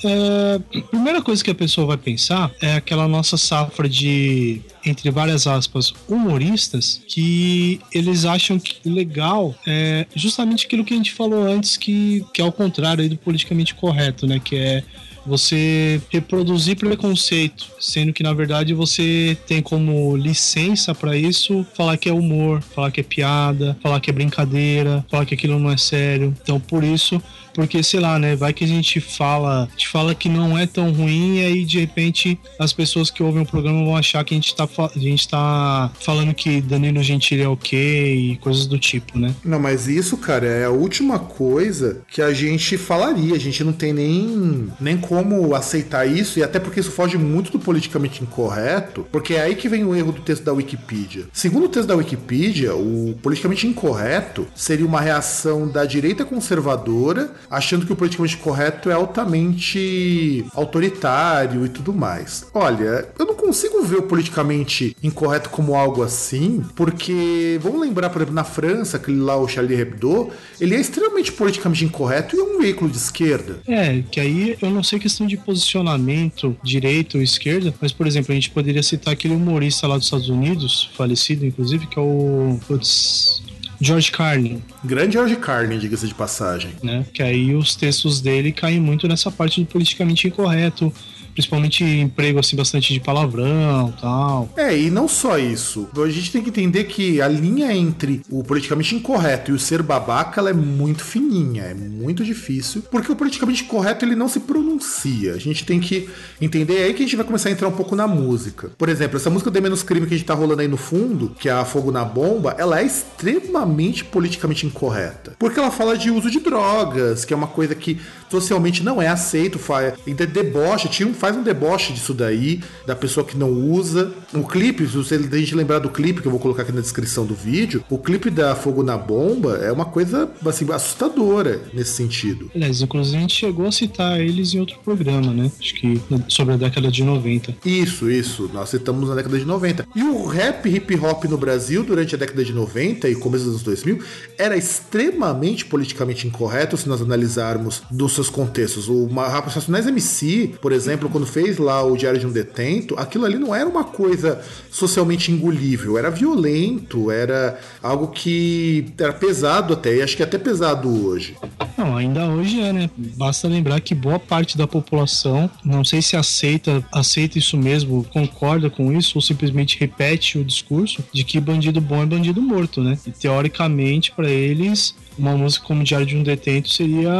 É, 0.03 0.59
primeira 0.89 1.21
coisa 1.21 1.43
que 1.43 1.51
a 1.51 1.55
pessoa 1.55 1.87
vai 1.87 1.97
pensar 1.97 2.51
é 2.61 2.75
aquela 2.75 3.07
nossa 3.07 3.37
safra 3.37 3.87
de, 3.87 4.61
entre 4.85 5.09
várias 5.09 5.47
aspas, 5.47 5.93
humoristas, 6.07 7.01
que 7.07 7.79
eles 7.93 8.25
acham 8.25 8.59
que 8.59 8.77
legal 8.89 9.55
é 9.65 10.05
justamente 10.15 10.65
aquilo 10.65 10.83
que 10.83 10.93
a 10.93 10.97
gente 10.97 11.13
falou 11.13 11.43
antes, 11.43 11.77
que, 11.77 12.25
que 12.33 12.41
é 12.41 12.45
o 12.45 12.51
contrário 12.51 13.07
do 13.09 13.17
politicamente 13.17 13.73
correto, 13.75 14.27
né? 14.27 14.39
Que 14.43 14.55
é 14.55 14.83
você 15.25 16.01
reproduzir 16.09 16.75
preconceito, 16.75 17.71
sendo 17.79 18.11
que 18.11 18.23
na 18.23 18.33
verdade 18.33 18.73
você 18.73 19.37
tem 19.47 19.61
como 19.61 20.15
licença 20.17 20.93
pra 20.93 21.15
isso 21.15 21.65
falar 21.75 21.97
que 21.97 22.09
é 22.09 22.13
humor, 22.13 22.61
falar 22.61 22.91
que 22.91 22.99
é 22.99 23.03
piada, 23.03 23.77
falar 23.81 23.99
que 23.99 24.09
é 24.09 24.13
brincadeira, 24.13 25.05
falar 25.09 25.25
que 25.25 25.33
aquilo 25.33 25.57
não 25.59 25.71
é 25.71 25.77
sério. 25.77 26.35
Então 26.41 26.59
por 26.59 26.83
isso, 26.83 27.21
porque 27.53 27.83
sei 27.83 27.99
lá, 27.99 28.17
né, 28.19 28.35
vai 28.35 28.53
que 28.53 28.63
a 28.63 28.67
gente 28.67 28.99
fala, 28.99 29.67
gente 29.71 29.87
fala 29.87 30.15
que 30.15 30.29
não 30.29 30.57
é 30.57 30.65
tão 30.65 30.91
ruim 30.91 31.37
e 31.37 31.45
aí 31.45 31.65
de 31.65 31.79
repente 31.79 32.39
as 32.59 32.73
pessoas 32.73 33.09
que 33.09 33.23
ouvem 33.23 33.43
o 33.43 33.45
programa 33.45 33.83
vão 33.83 33.95
achar 33.95 34.23
que 34.23 34.33
a 34.33 34.37
gente 34.37 34.55
tá, 34.55 34.67
a 34.77 34.99
gente 34.99 35.27
tá 35.27 35.91
falando 35.99 36.33
que 36.33 36.61
Danilo 36.61 37.01
Gentili 37.03 37.41
é 37.41 37.47
ok 37.47 38.33
e 38.33 38.37
coisas 38.37 38.65
do 38.65 38.77
tipo, 38.77 39.17
né? 39.17 39.33
Não, 39.43 39.59
mas 39.59 39.87
isso, 39.87 40.17
cara, 40.17 40.45
é 40.45 40.65
a 40.65 40.69
última 40.69 41.19
coisa 41.19 42.01
que 42.07 42.21
a 42.21 42.33
gente 42.33 42.77
falaria. 42.77 43.35
A 43.35 43.39
gente 43.39 43.63
não 43.63 43.73
tem 43.73 43.93
nem, 43.93 44.67
nem 44.79 44.97
como 44.97 45.55
aceitar 45.55 46.05
isso, 46.05 46.39
e 46.39 46.43
até 46.43 46.59
porque 46.59 46.79
isso 46.79 46.91
foge 46.91 47.17
muito 47.17 47.51
do 47.51 47.59
politicamente 47.59 48.21
incorreto, 48.23 49.05
porque 49.11 49.35
é 49.35 49.41
aí 49.41 49.55
que 49.55 49.69
vem 49.69 49.83
o 49.83 49.95
erro 49.95 50.11
do 50.11 50.21
texto 50.21 50.43
da 50.43 50.53
Wikipedia. 50.53 51.25
Segundo 51.33 51.65
o 51.65 51.69
texto 51.69 51.87
da 51.87 51.95
Wikipedia, 51.95 52.75
o 52.75 53.15
politicamente 53.21 53.67
incorreto 53.67 54.47
seria 54.55 54.85
uma 54.85 55.01
reação 55.01 55.67
da 55.67 55.85
direita 55.85 56.25
conservadora, 56.25 57.31
achando 57.49 57.85
que 57.85 57.93
o 57.93 57.95
politicamente 57.95 58.37
correto 58.37 58.89
é 58.89 58.93
altamente 58.93 60.45
autoritário 60.53 61.65
e 61.65 61.69
tudo 61.69 61.93
mais. 61.93 62.45
Olha, 62.53 63.07
eu 63.17 63.25
não 63.25 63.35
consigo 63.35 63.83
ver 63.83 63.97
o 63.97 64.03
politicamente 64.03 64.95
incorreto 65.03 65.49
como 65.49 65.75
algo 65.75 66.03
assim, 66.03 66.63
porque 66.75 67.59
vamos 67.61 67.81
lembrar, 67.81 68.09
por 68.09 68.19
exemplo, 68.19 68.35
na 68.35 68.43
França, 68.43 68.97
aquele 68.97 69.19
lá, 69.19 69.37
o 69.37 69.47
Charlie 69.47 69.79
Hebdo, 69.79 70.29
ele 70.59 70.75
é 70.75 70.79
extremamente 70.79 71.31
politicamente 71.31 71.85
incorreto 71.85 72.35
e 72.35 72.39
é 72.39 72.43
um 72.43 72.59
veículo 72.59 72.89
de 72.89 72.97
esquerda. 72.97 73.59
É, 73.67 74.03
que 74.09 74.19
aí 74.19 74.57
eu 74.61 74.69
não 74.69 74.83
sei 74.83 74.99
questão 74.99 75.27
de 75.27 75.37
posicionamento, 75.37 76.55
direita 76.63 77.17
ou 77.17 77.23
esquerda, 77.23 77.73
mas, 77.79 77.91
por 77.91 78.07
exemplo, 78.07 78.31
a 78.31 78.35
gente 78.35 78.49
poderia 78.49 78.81
citar 78.81 79.13
aquele 79.13 79.35
humorista 79.35 79.87
lá 79.87 79.97
dos 79.97 80.05
Estados 80.05 80.29
Unidos, 80.29 80.89
falecido, 80.95 81.45
inclusive, 81.45 81.87
que 81.87 81.99
é 81.99 82.01
o. 82.01 82.59
Putz, 82.67 83.42
George 83.83 84.11
Carlin, 84.11 84.61
Grande 84.83 85.13
George 85.13 85.35
Carlin, 85.35 85.77
diga-se 85.77 86.07
de 86.07 86.13
passagem. 86.13 86.71
né? 86.81 87.05
Que 87.13 87.21
aí 87.21 87.53
os 87.53 87.75
textos 87.75 88.21
dele 88.21 88.51
caem 88.51 88.79
muito 88.79 89.07
nessa 89.07 89.29
parte 89.29 89.59
do 89.59 89.65
politicamente 89.65 90.27
incorreto, 90.27 90.91
principalmente 91.33 91.83
emprego 91.83 92.39
assim 92.39 92.55
bastante 92.55 92.93
de 92.93 92.99
palavrão 92.99 93.93
tal. 93.99 94.49
É, 94.55 94.77
e 94.77 94.89
não 94.89 95.07
só 95.07 95.37
isso. 95.37 95.87
A 95.95 96.09
gente 96.09 96.31
tem 96.31 96.41
que 96.41 96.49
entender 96.49 96.85
que 96.85 97.21
a 97.21 97.27
linha 97.27 97.73
entre 97.73 98.21
o 98.29 98.43
politicamente 98.43 98.95
incorreto 98.95 99.51
e 99.51 99.53
o 99.53 99.59
ser 99.59 99.81
babaca 99.81 100.39
ela 100.39 100.49
é 100.49 100.53
muito 100.53 101.03
fininha, 101.03 101.63
é 101.63 101.73
muito 101.73 102.23
difícil, 102.23 102.83
porque 102.91 103.11
o 103.11 103.15
politicamente 103.15 103.63
correto 103.63 104.05
ele 104.05 104.15
não 104.15 104.27
se 104.27 104.39
pronuncia. 104.39 105.33
A 105.33 105.39
gente 105.39 105.65
tem 105.65 105.79
que 105.79 106.09
entender 106.39 106.73
é 106.73 106.85
aí 106.85 106.93
que 106.93 107.03
a 107.03 107.05
gente 107.05 107.15
vai 107.15 107.25
começar 107.25 107.49
a 107.49 107.51
entrar 107.51 107.67
um 107.67 107.71
pouco 107.73 107.95
na 107.95 108.07
música. 108.07 108.71
Por 108.77 108.89
exemplo, 108.89 109.17
essa 109.17 109.29
música 109.29 109.51
The 109.51 109.61
Menos 109.61 109.83
Crime 109.83 110.07
que 110.07 110.13
a 110.13 110.17
gente 110.17 110.27
tá 110.27 110.33
rolando 110.33 110.61
aí 110.61 110.67
no 110.67 110.77
fundo, 110.77 111.29
que 111.39 111.49
é 111.49 111.51
a 111.51 111.65
Fogo 111.65 111.91
na 111.91 112.03
Bomba, 112.03 112.55
ela 112.57 112.79
é 112.79 112.85
extremamente 112.85 114.03
politicamente 114.03 114.65
incorreta. 114.65 115.35
Porque 115.39 115.59
ela 115.59 115.71
fala 115.71 115.97
de 115.97 116.09
uso 116.11 116.29
de 116.29 116.39
drogas, 116.39 117.25
que 117.25 117.33
é 117.33 117.37
uma 117.37 117.47
coisa 117.47 117.75
que 117.75 117.99
socialmente 118.29 118.83
não 118.83 119.01
é 119.01 119.07
aceito, 119.07 119.59
faz, 119.59 119.93
ainda 120.07 120.25
deboche, 120.25 120.89
tinha 120.89 121.07
um, 121.07 121.13
faz 121.23 121.37
um 121.37 121.41
deboche 121.41 121.93
disso 121.93 122.13
daí, 122.13 122.59
da 122.85 122.93
pessoa 122.93 123.25
que 123.25 123.37
não 123.37 123.49
usa. 123.49 124.11
O 124.33 124.43
clipe, 124.43 124.85
se 124.85 124.97
você 124.97 125.15
a 125.15 125.37
gente 125.37 125.55
lembrar 125.55 125.79
do 125.79 125.89
clipe, 125.89 126.21
que 126.21 126.27
eu 126.27 126.31
vou 126.31 126.39
colocar 126.39 126.63
aqui 126.63 126.73
na 126.73 126.81
descrição 126.81 127.25
do 127.25 127.33
vídeo, 127.33 127.81
o 127.89 127.97
clipe 127.97 128.29
da 128.29 128.53
Fogo 128.57 128.83
na 128.83 128.97
Bomba 128.97 129.55
é 129.63 129.71
uma 129.71 129.85
coisa 129.85 130.29
assim, 130.45 130.69
assustadora 130.69 131.61
nesse 131.73 131.91
sentido. 131.91 132.51
Aliás, 132.53 132.81
inclusive 132.81 133.15
a 133.15 133.21
gente 133.21 133.35
chegou 133.35 133.67
a 133.67 133.71
citar 133.71 134.19
eles 134.19 134.53
em 134.53 134.59
outro 134.59 134.77
programa, 134.83 135.31
né? 135.31 135.49
Acho 135.57 135.75
que 135.75 136.01
sobre 136.27 136.55
a 136.55 136.57
década 136.57 136.91
de 136.91 137.05
90. 137.05 137.55
Isso, 137.63 138.11
isso. 138.11 138.49
Nós 138.53 138.67
citamos 138.67 139.07
na 139.07 139.15
década 139.15 139.39
de 139.39 139.45
90. 139.45 139.87
E 139.95 140.03
o 140.03 140.25
rap 140.25 140.67
hip 140.67 140.93
hop 140.97 141.23
no 141.23 141.37
Brasil, 141.37 141.85
durante 141.85 142.15
a 142.15 142.17
década 142.17 142.43
de 142.43 142.51
90 142.51 143.07
e 143.07 143.15
começo 143.15 143.45
dos 143.45 143.53
anos 143.53 143.63
2000, 143.63 143.99
era 144.37 144.57
extremamente 144.57 145.63
politicamente 145.63 146.27
incorreto 146.27 146.75
se 146.75 146.89
nós 146.89 147.01
analisarmos 147.01 147.81
dos 147.89 148.11
seus 148.11 148.29
contextos. 148.29 148.89
O 148.89 149.07
Racionais 149.07 149.87
MC, 149.87 150.55
por 150.61 150.73
exemplo, 150.73 151.12
quando 151.13 151.27
fez 151.27 151.57
lá 151.57 151.81
o 151.83 151.95
Diário 151.95 152.19
de 152.19 152.27
um 152.27 152.31
Detento, 152.31 152.95
aquilo 152.97 153.25
ali 153.25 153.37
não 153.37 153.53
era 153.53 153.69
uma 153.69 153.83
coisa 153.83 154.41
socialmente 154.71 155.31
engolível, 155.31 155.97
era 155.97 156.09
violento, 156.09 157.11
era 157.11 157.59
algo 157.81 158.07
que 158.07 158.87
era 158.97 159.13
pesado 159.13 159.73
até, 159.73 159.95
e 159.95 160.01
acho 160.01 160.17
que 160.17 160.23
é 160.23 160.25
até 160.25 160.37
pesado 160.37 160.89
hoje. 161.07 161.37
Não, 161.77 161.95
ainda 161.95 162.25
hoje 162.25 162.59
é, 162.59 162.73
né? 162.73 162.89
Basta 162.97 163.47
lembrar 163.47 163.79
que 163.79 163.93
boa 163.93 164.19
parte 164.19 164.57
da 164.57 164.67
população, 164.67 165.49
não 165.63 165.83
sei 165.83 166.01
se 166.01 166.17
aceita, 166.17 166.83
aceita 166.91 167.37
isso 167.37 167.55
mesmo, 167.55 168.03
concorda 168.11 168.69
com 168.69 168.91
isso, 168.91 169.13
ou 169.15 169.21
simplesmente 169.21 169.79
repete 169.79 170.39
o 170.39 170.43
discurso 170.43 171.03
de 171.13 171.23
que 171.23 171.39
bandido 171.39 171.79
bom 171.79 172.01
é 172.01 172.05
bandido 172.05 172.41
morto, 172.41 172.81
né? 172.81 172.97
E 173.05 173.11
teoricamente, 173.11 174.11
para 174.11 174.29
eles, 174.29 174.95
uma 175.17 175.35
música 175.37 175.65
como 175.65 175.83
Diário 175.83 176.05
de 176.05 176.15
um 176.15 176.23
Detento 176.23 176.69
seria 176.69 177.11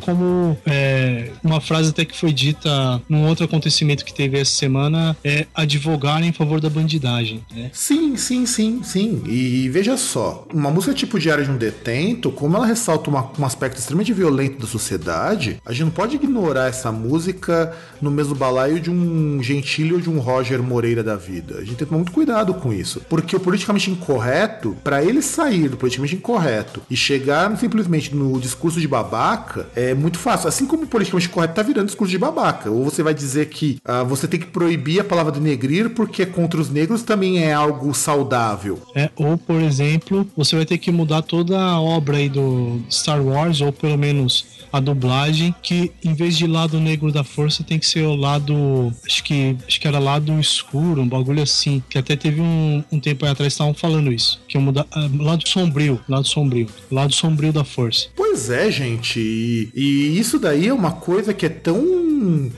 como 0.00 0.56
é, 0.66 1.30
uma 1.42 1.60
frase 1.60 1.90
até 1.90 2.04
que 2.04 2.16
foi 2.16 2.32
dita 2.32 3.00
num 3.08 3.26
outro 3.26 3.44
acontecimento 3.44 4.04
que 4.04 4.12
teve 4.14 4.38
essa 4.38 4.52
semana, 4.52 5.16
é 5.24 5.46
advogar 5.54 6.22
em 6.22 6.32
favor 6.32 6.60
da 6.60 6.70
bandidagem, 6.70 7.44
né? 7.54 7.70
Sim, 7.72 8.16
sim, 8.16 8.46
sim, 8.46 8.82
sim. 8.82 9.22
E 9.26 9.68
veja 9.68 9.96
só, 9.96 10.46
uma 10.52 10.70
música 10.70 10.94
tipo 10.94 11.18
Diário 11.18 11.44
de 11.44 11.50
um 11.50 11.56
Detento, 11.56 12.30
como 12.30 12.56
ela 12.56 12.66
ressalta 12.66 13.10
uma- 13.10 13.30
um 13.38 13.44
aspecto 13.44 13.78
extremamente 13.78 14.12
violento 14.12 14.60
da 14.60 14.66
sociedade, 14.66 15.58
a 15.64 15.72
gente 15.72 15.84
não 15.84 15.90
pode 15.90 16.16
ignorar 16.16 16.68
essa 16.68 16.90
música 16.92 17.72
no 18.00 18.10
mesmo 18.10 18.34
balaio 18.34 18.80
de 18.80 18.90
um 18.90 19.42
Gentili 19.42 19.92
ou 19.94 20.00
de 20.00 20.10
um 20.10 20.18
Roger 20.18 20.62
Moreira 20.62 21.02
da 21.02 21.16
vida. 21.16 21.56
A 21.56 21.60
gente 21.60 21.68
tem 21.68 21.76
que 21.78 21.84
tomar 21.86 21.98
muito 21.98 22.12
cuidado 22.12 22.54
com 22.54 22.72
isso. 22.72 23.00
Porque 23.08 23.34
o 23.36 23.40
politicamente 23.40 23.90
incorreto, 23.90 24.76
para 24.82 25.02
ele 25.02 25.22
sair 25.22 25.68
do 25.68 25.76
politicamente 25.76 26.14
incorreto 26.16 26.82
e 26.90 26.96
chegar 26.96 27.41
simplesmente 27.56 28.14
no 28.14 28.40
discurso 28.40 28.80
de 28.80 28.88
babaca, 28.88 29.68
é 29.74 29.94
muito 29.94 30.18
fácil. 30.18 30.48
Assim 30.48 30.66
como 30.66 30.84
o 30.84 30.86
politicamente 30.86 31.28
correto 31.28 31.54
tá 31.54 31.62
virando 31.62 31.86
discurso 31.86 32.10
de 32.10 32.18
babaca. 32.18 32.70
Ou 32.70 32.84
você 32.84 33.02
vai 33.02 33.14
dizer 33.14 33.46
que 33.46 33.78
ah, 33.84 34.02
você 34.02 34.26
tem 34.26 34.40
que 34.40 34.46
proibir 34.46 35.00
a 35.00 35.04
palavra 35.04 35.32
denegrir 35.32 35.90
porque 35.90 36.26
contra 36.26 36.60
os 36.60 36.70
negros 36.70 37.02
também 37.02 37.42
é 37.42 37.52
algo 37.52 37.92
saudável. 37.94 38.80
É, 38.94 39.10
ou, 39.16 39.36
por 39.38 39.60
exemplo, 39.60 40.26
você 40.36 40.56
vai 40.56 40.64
ter 40.64 40.78
que 40.78 40.90
mudar 40.90 41.22
toda 41.22 41.58
a 41.60 41.80
obra 41.80 42.16
aí 42.16 42.28
do 42.28 42.80
Star 42.90 43.22
Wars, 43.22 43.60
ou 43.60 43.72
pelo 43.72 43.96
menos 43.96 44.46
a 44.72 44.80
dublagem, 44.80 45.54
que 45.62 45.92
em 46.02 46.14
vez 46.14 46.36
de 46.36 46.46
lado 46.46 46.80
negro 46.80 47.12
da 47.12 47.22
força 47.22 47.62
tem 47.62 47.78
que 47.78 47.86
ser 47.86 48.02
o 48.04 48.16
lado. 48.16 48.92
Acho 49.06 49.22
que, 49.22 49.56
acho 49.66 49.80
que 49.80 49.86
era 49.86 49.98
lado 49.98 50.38
escuro, 50.40 51.02
um 51.02 51.08
bagulho 51.08 51.42
assim. 51.42 51.82
Que 51.88 51.98
até 51.98 52.16
teve 52.16 52.40
um, 52.40 52.82
um 52.90 52.98
tempo 52.98 53.24
aí 53.24 53.30
atrás 53.30 53.52
estavam 53.52 53.74
falando 53.74 54.12
isso. 54.12 54.40
Que 54.48 54.56
ia 54.56 54.64
mudar. 54.64 54.86
ah, 54.90 55.08
lado 55.18 55.46
sombrio, 55.46 56.00
lado 56.08 56.26
sombrio. 56.26 56.66
Lado 56.90 57.12
sombrio 57.12 57.52
da 57.52 57.64
força. 57.64 58.08
Pois 58.16 58.48
é, 58.48 58.70
gente. 58.70 59.20
E, 59.20 59.70
e 59.74 60.18
isso 60.18 60.38
daí 60.38 60.68
é 60.68 60.74
uma 60.74 60.92
coisa 60.92 61.34
que 61.34 61.46
é 61.46 61.50
tão 61.50 61.82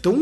tão 0.03 0.15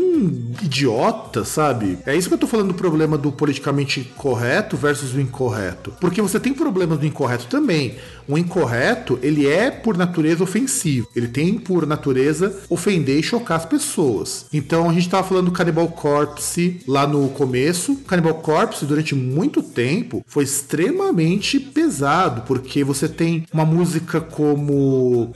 idiota, 0.61 1.43
sabe? 1.43 1.97
É 2.05 2.15
isso 2.15 2.27
que 2.29 2.33
eu 2.33 2.37
tô 2.37 2.47
falando 2.47 2.69
do 2.69 2.73
problema 2.73 3.17
do 3.17 3.31
politicamente 3.31 4.03
correto 4.15 4.77
versus 4.77 5.13
o 5.13 5.19
incorreto. 5.19 5.93
Porque 5.99 6.21
você 6.21 6.39
tem 6.39 6.53
problemas 6.53 6.99
do 6.99 7.05
incorreto 7.05 7.47
também. 7.47 7.95
O 8.27 8.37
incorreto, 8.37 9.19
ele 9.21 9.47
é 9.47 9.69
por 9.69 9.97
natureza 9.97 10.43
ofensivo. 10.43 11.07
Ele 11.15 11.27
tem 11.27 11.57
por 11.57 11.85
natureza 11.85 12.61
ofender 12.69 13.19
e 13.19 13.23
chocar 13.23 13.57
as 13.57 13.65
pessoas. 13.65 14.45
Então 14.53 14.89
a 14.89 14.93
gente 14.93 15.09
tava 15.09 15.27
falando 15.27 15.45
do 15.45 15.51
Cannibal 15.51 15.87
Corpse 15.89 16.81
lá 16.87 17.05
no 17.05 17.29
começo. 17.29 17.95
Cannibal 18.07 18.35
Corpse, 18.35 18.85
durante 18.85 19.15
muito 19.15 19.61
tempo, 19.61 20.23
foi 20.27 20.43
extremamente 20.43 21.59
pesado, 21.59 22.43
porque 22.43 22.83
você 22.83 23.07
tem 23.07 23.45
uma 23.53 23.65
música 23.65 24.21
como. 24.21 25.31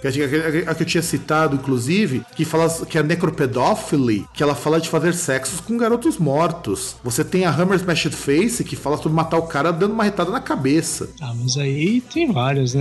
A, 0.67 0.75
que 0.75 0.83
eu 0.83 0.87
tinha 0.87 1.03
citado, 1.03 1.55
inclusive, 1.55 2.23
que 2.35 2.45
fala 2.45 2.69
que 2.85 2.97
é 2.97 3.01
a 3.01 3.03
necropedophilia, 3.03 4.25
que 4.33 4.43
ela 4.43 4.55
fala 4.55 4.79
de 4.79 4.89
fazer 4.89 5.13
sexos 5.13 5.59
com 5.59 5.77
garotos 5.77 6.17
mortos. 6.17 6.95
Você 7.03 7.23
tem 7.23 7.45
a 7.45 7.51
Hammer 7.51 7.77
Smashed 7.77 8.15
Face, 8.15 8.63
que 8.63 8.75
fala 8.75 8.97
sobre 8.97 9.13
matar 9.13 9.37
o 9.37 9.43
cara 9.43 9.71
dando 9.71 9.93
uma 9.93 10.03
retada 10.03 10.31
na 10.31 10.39
cabeça. 10.39 11.09
Ah, 11.21 11.33
mas 11.39 11.57
aí 11.57 12.01
tem 12.01 12.31
várias, 12.31 12.73
né? 12.73 12.76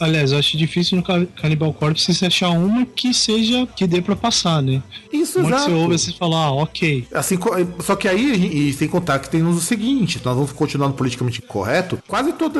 Aliás, 0.00 0.32
eu 0.32 0.38
acho 0.38 0.56
difícil 0.56 0.96
no 0.96 1.02
Ca- 1.02 1.26
Cannibal 1.40 1.72
Corpse 1.72 2.12
você 2.14 2.26
achar 2.26 2.50
uma 2.50 2.84
que 2.86 3.12
seja 3.14 3.66
que 3.76 3.86
dê 3.86 4.00
pra 4.02 4.16
passar, 4.16 4.62
né? 4.62 4.82
Isso, 5.12 5.38
Uma 5.40 5.48
que 5.48 5.54
exato. 5.54 5.70
você 5.70 5.76
ouve 5.76 5.98
você 5.98 6.12
fala, 6.12 6.36
ah, 6.36 6.52
ok. 6.52 7.06
Assim, 7.12 7.36
co- 7.36 7.50
só 7.82 7.96
que 7.96 8.06
aí, 8.08 8.68
e 8.68 8.72
sem 8.72 8.88
contar 8.88 9.18
que 9.18 9.28
tem 9.30 9.42
o 9.42 9.58
seguinte, 9.60 10.20
nós 10.24 10.34
vamos 10.34 10.52
continuar 10.52 10.88
no 10.88 10.94
politicamente 10.94 11.40
incorreto, 11.42 11.98
quase 12.06 12.32
todo 12.32 12.58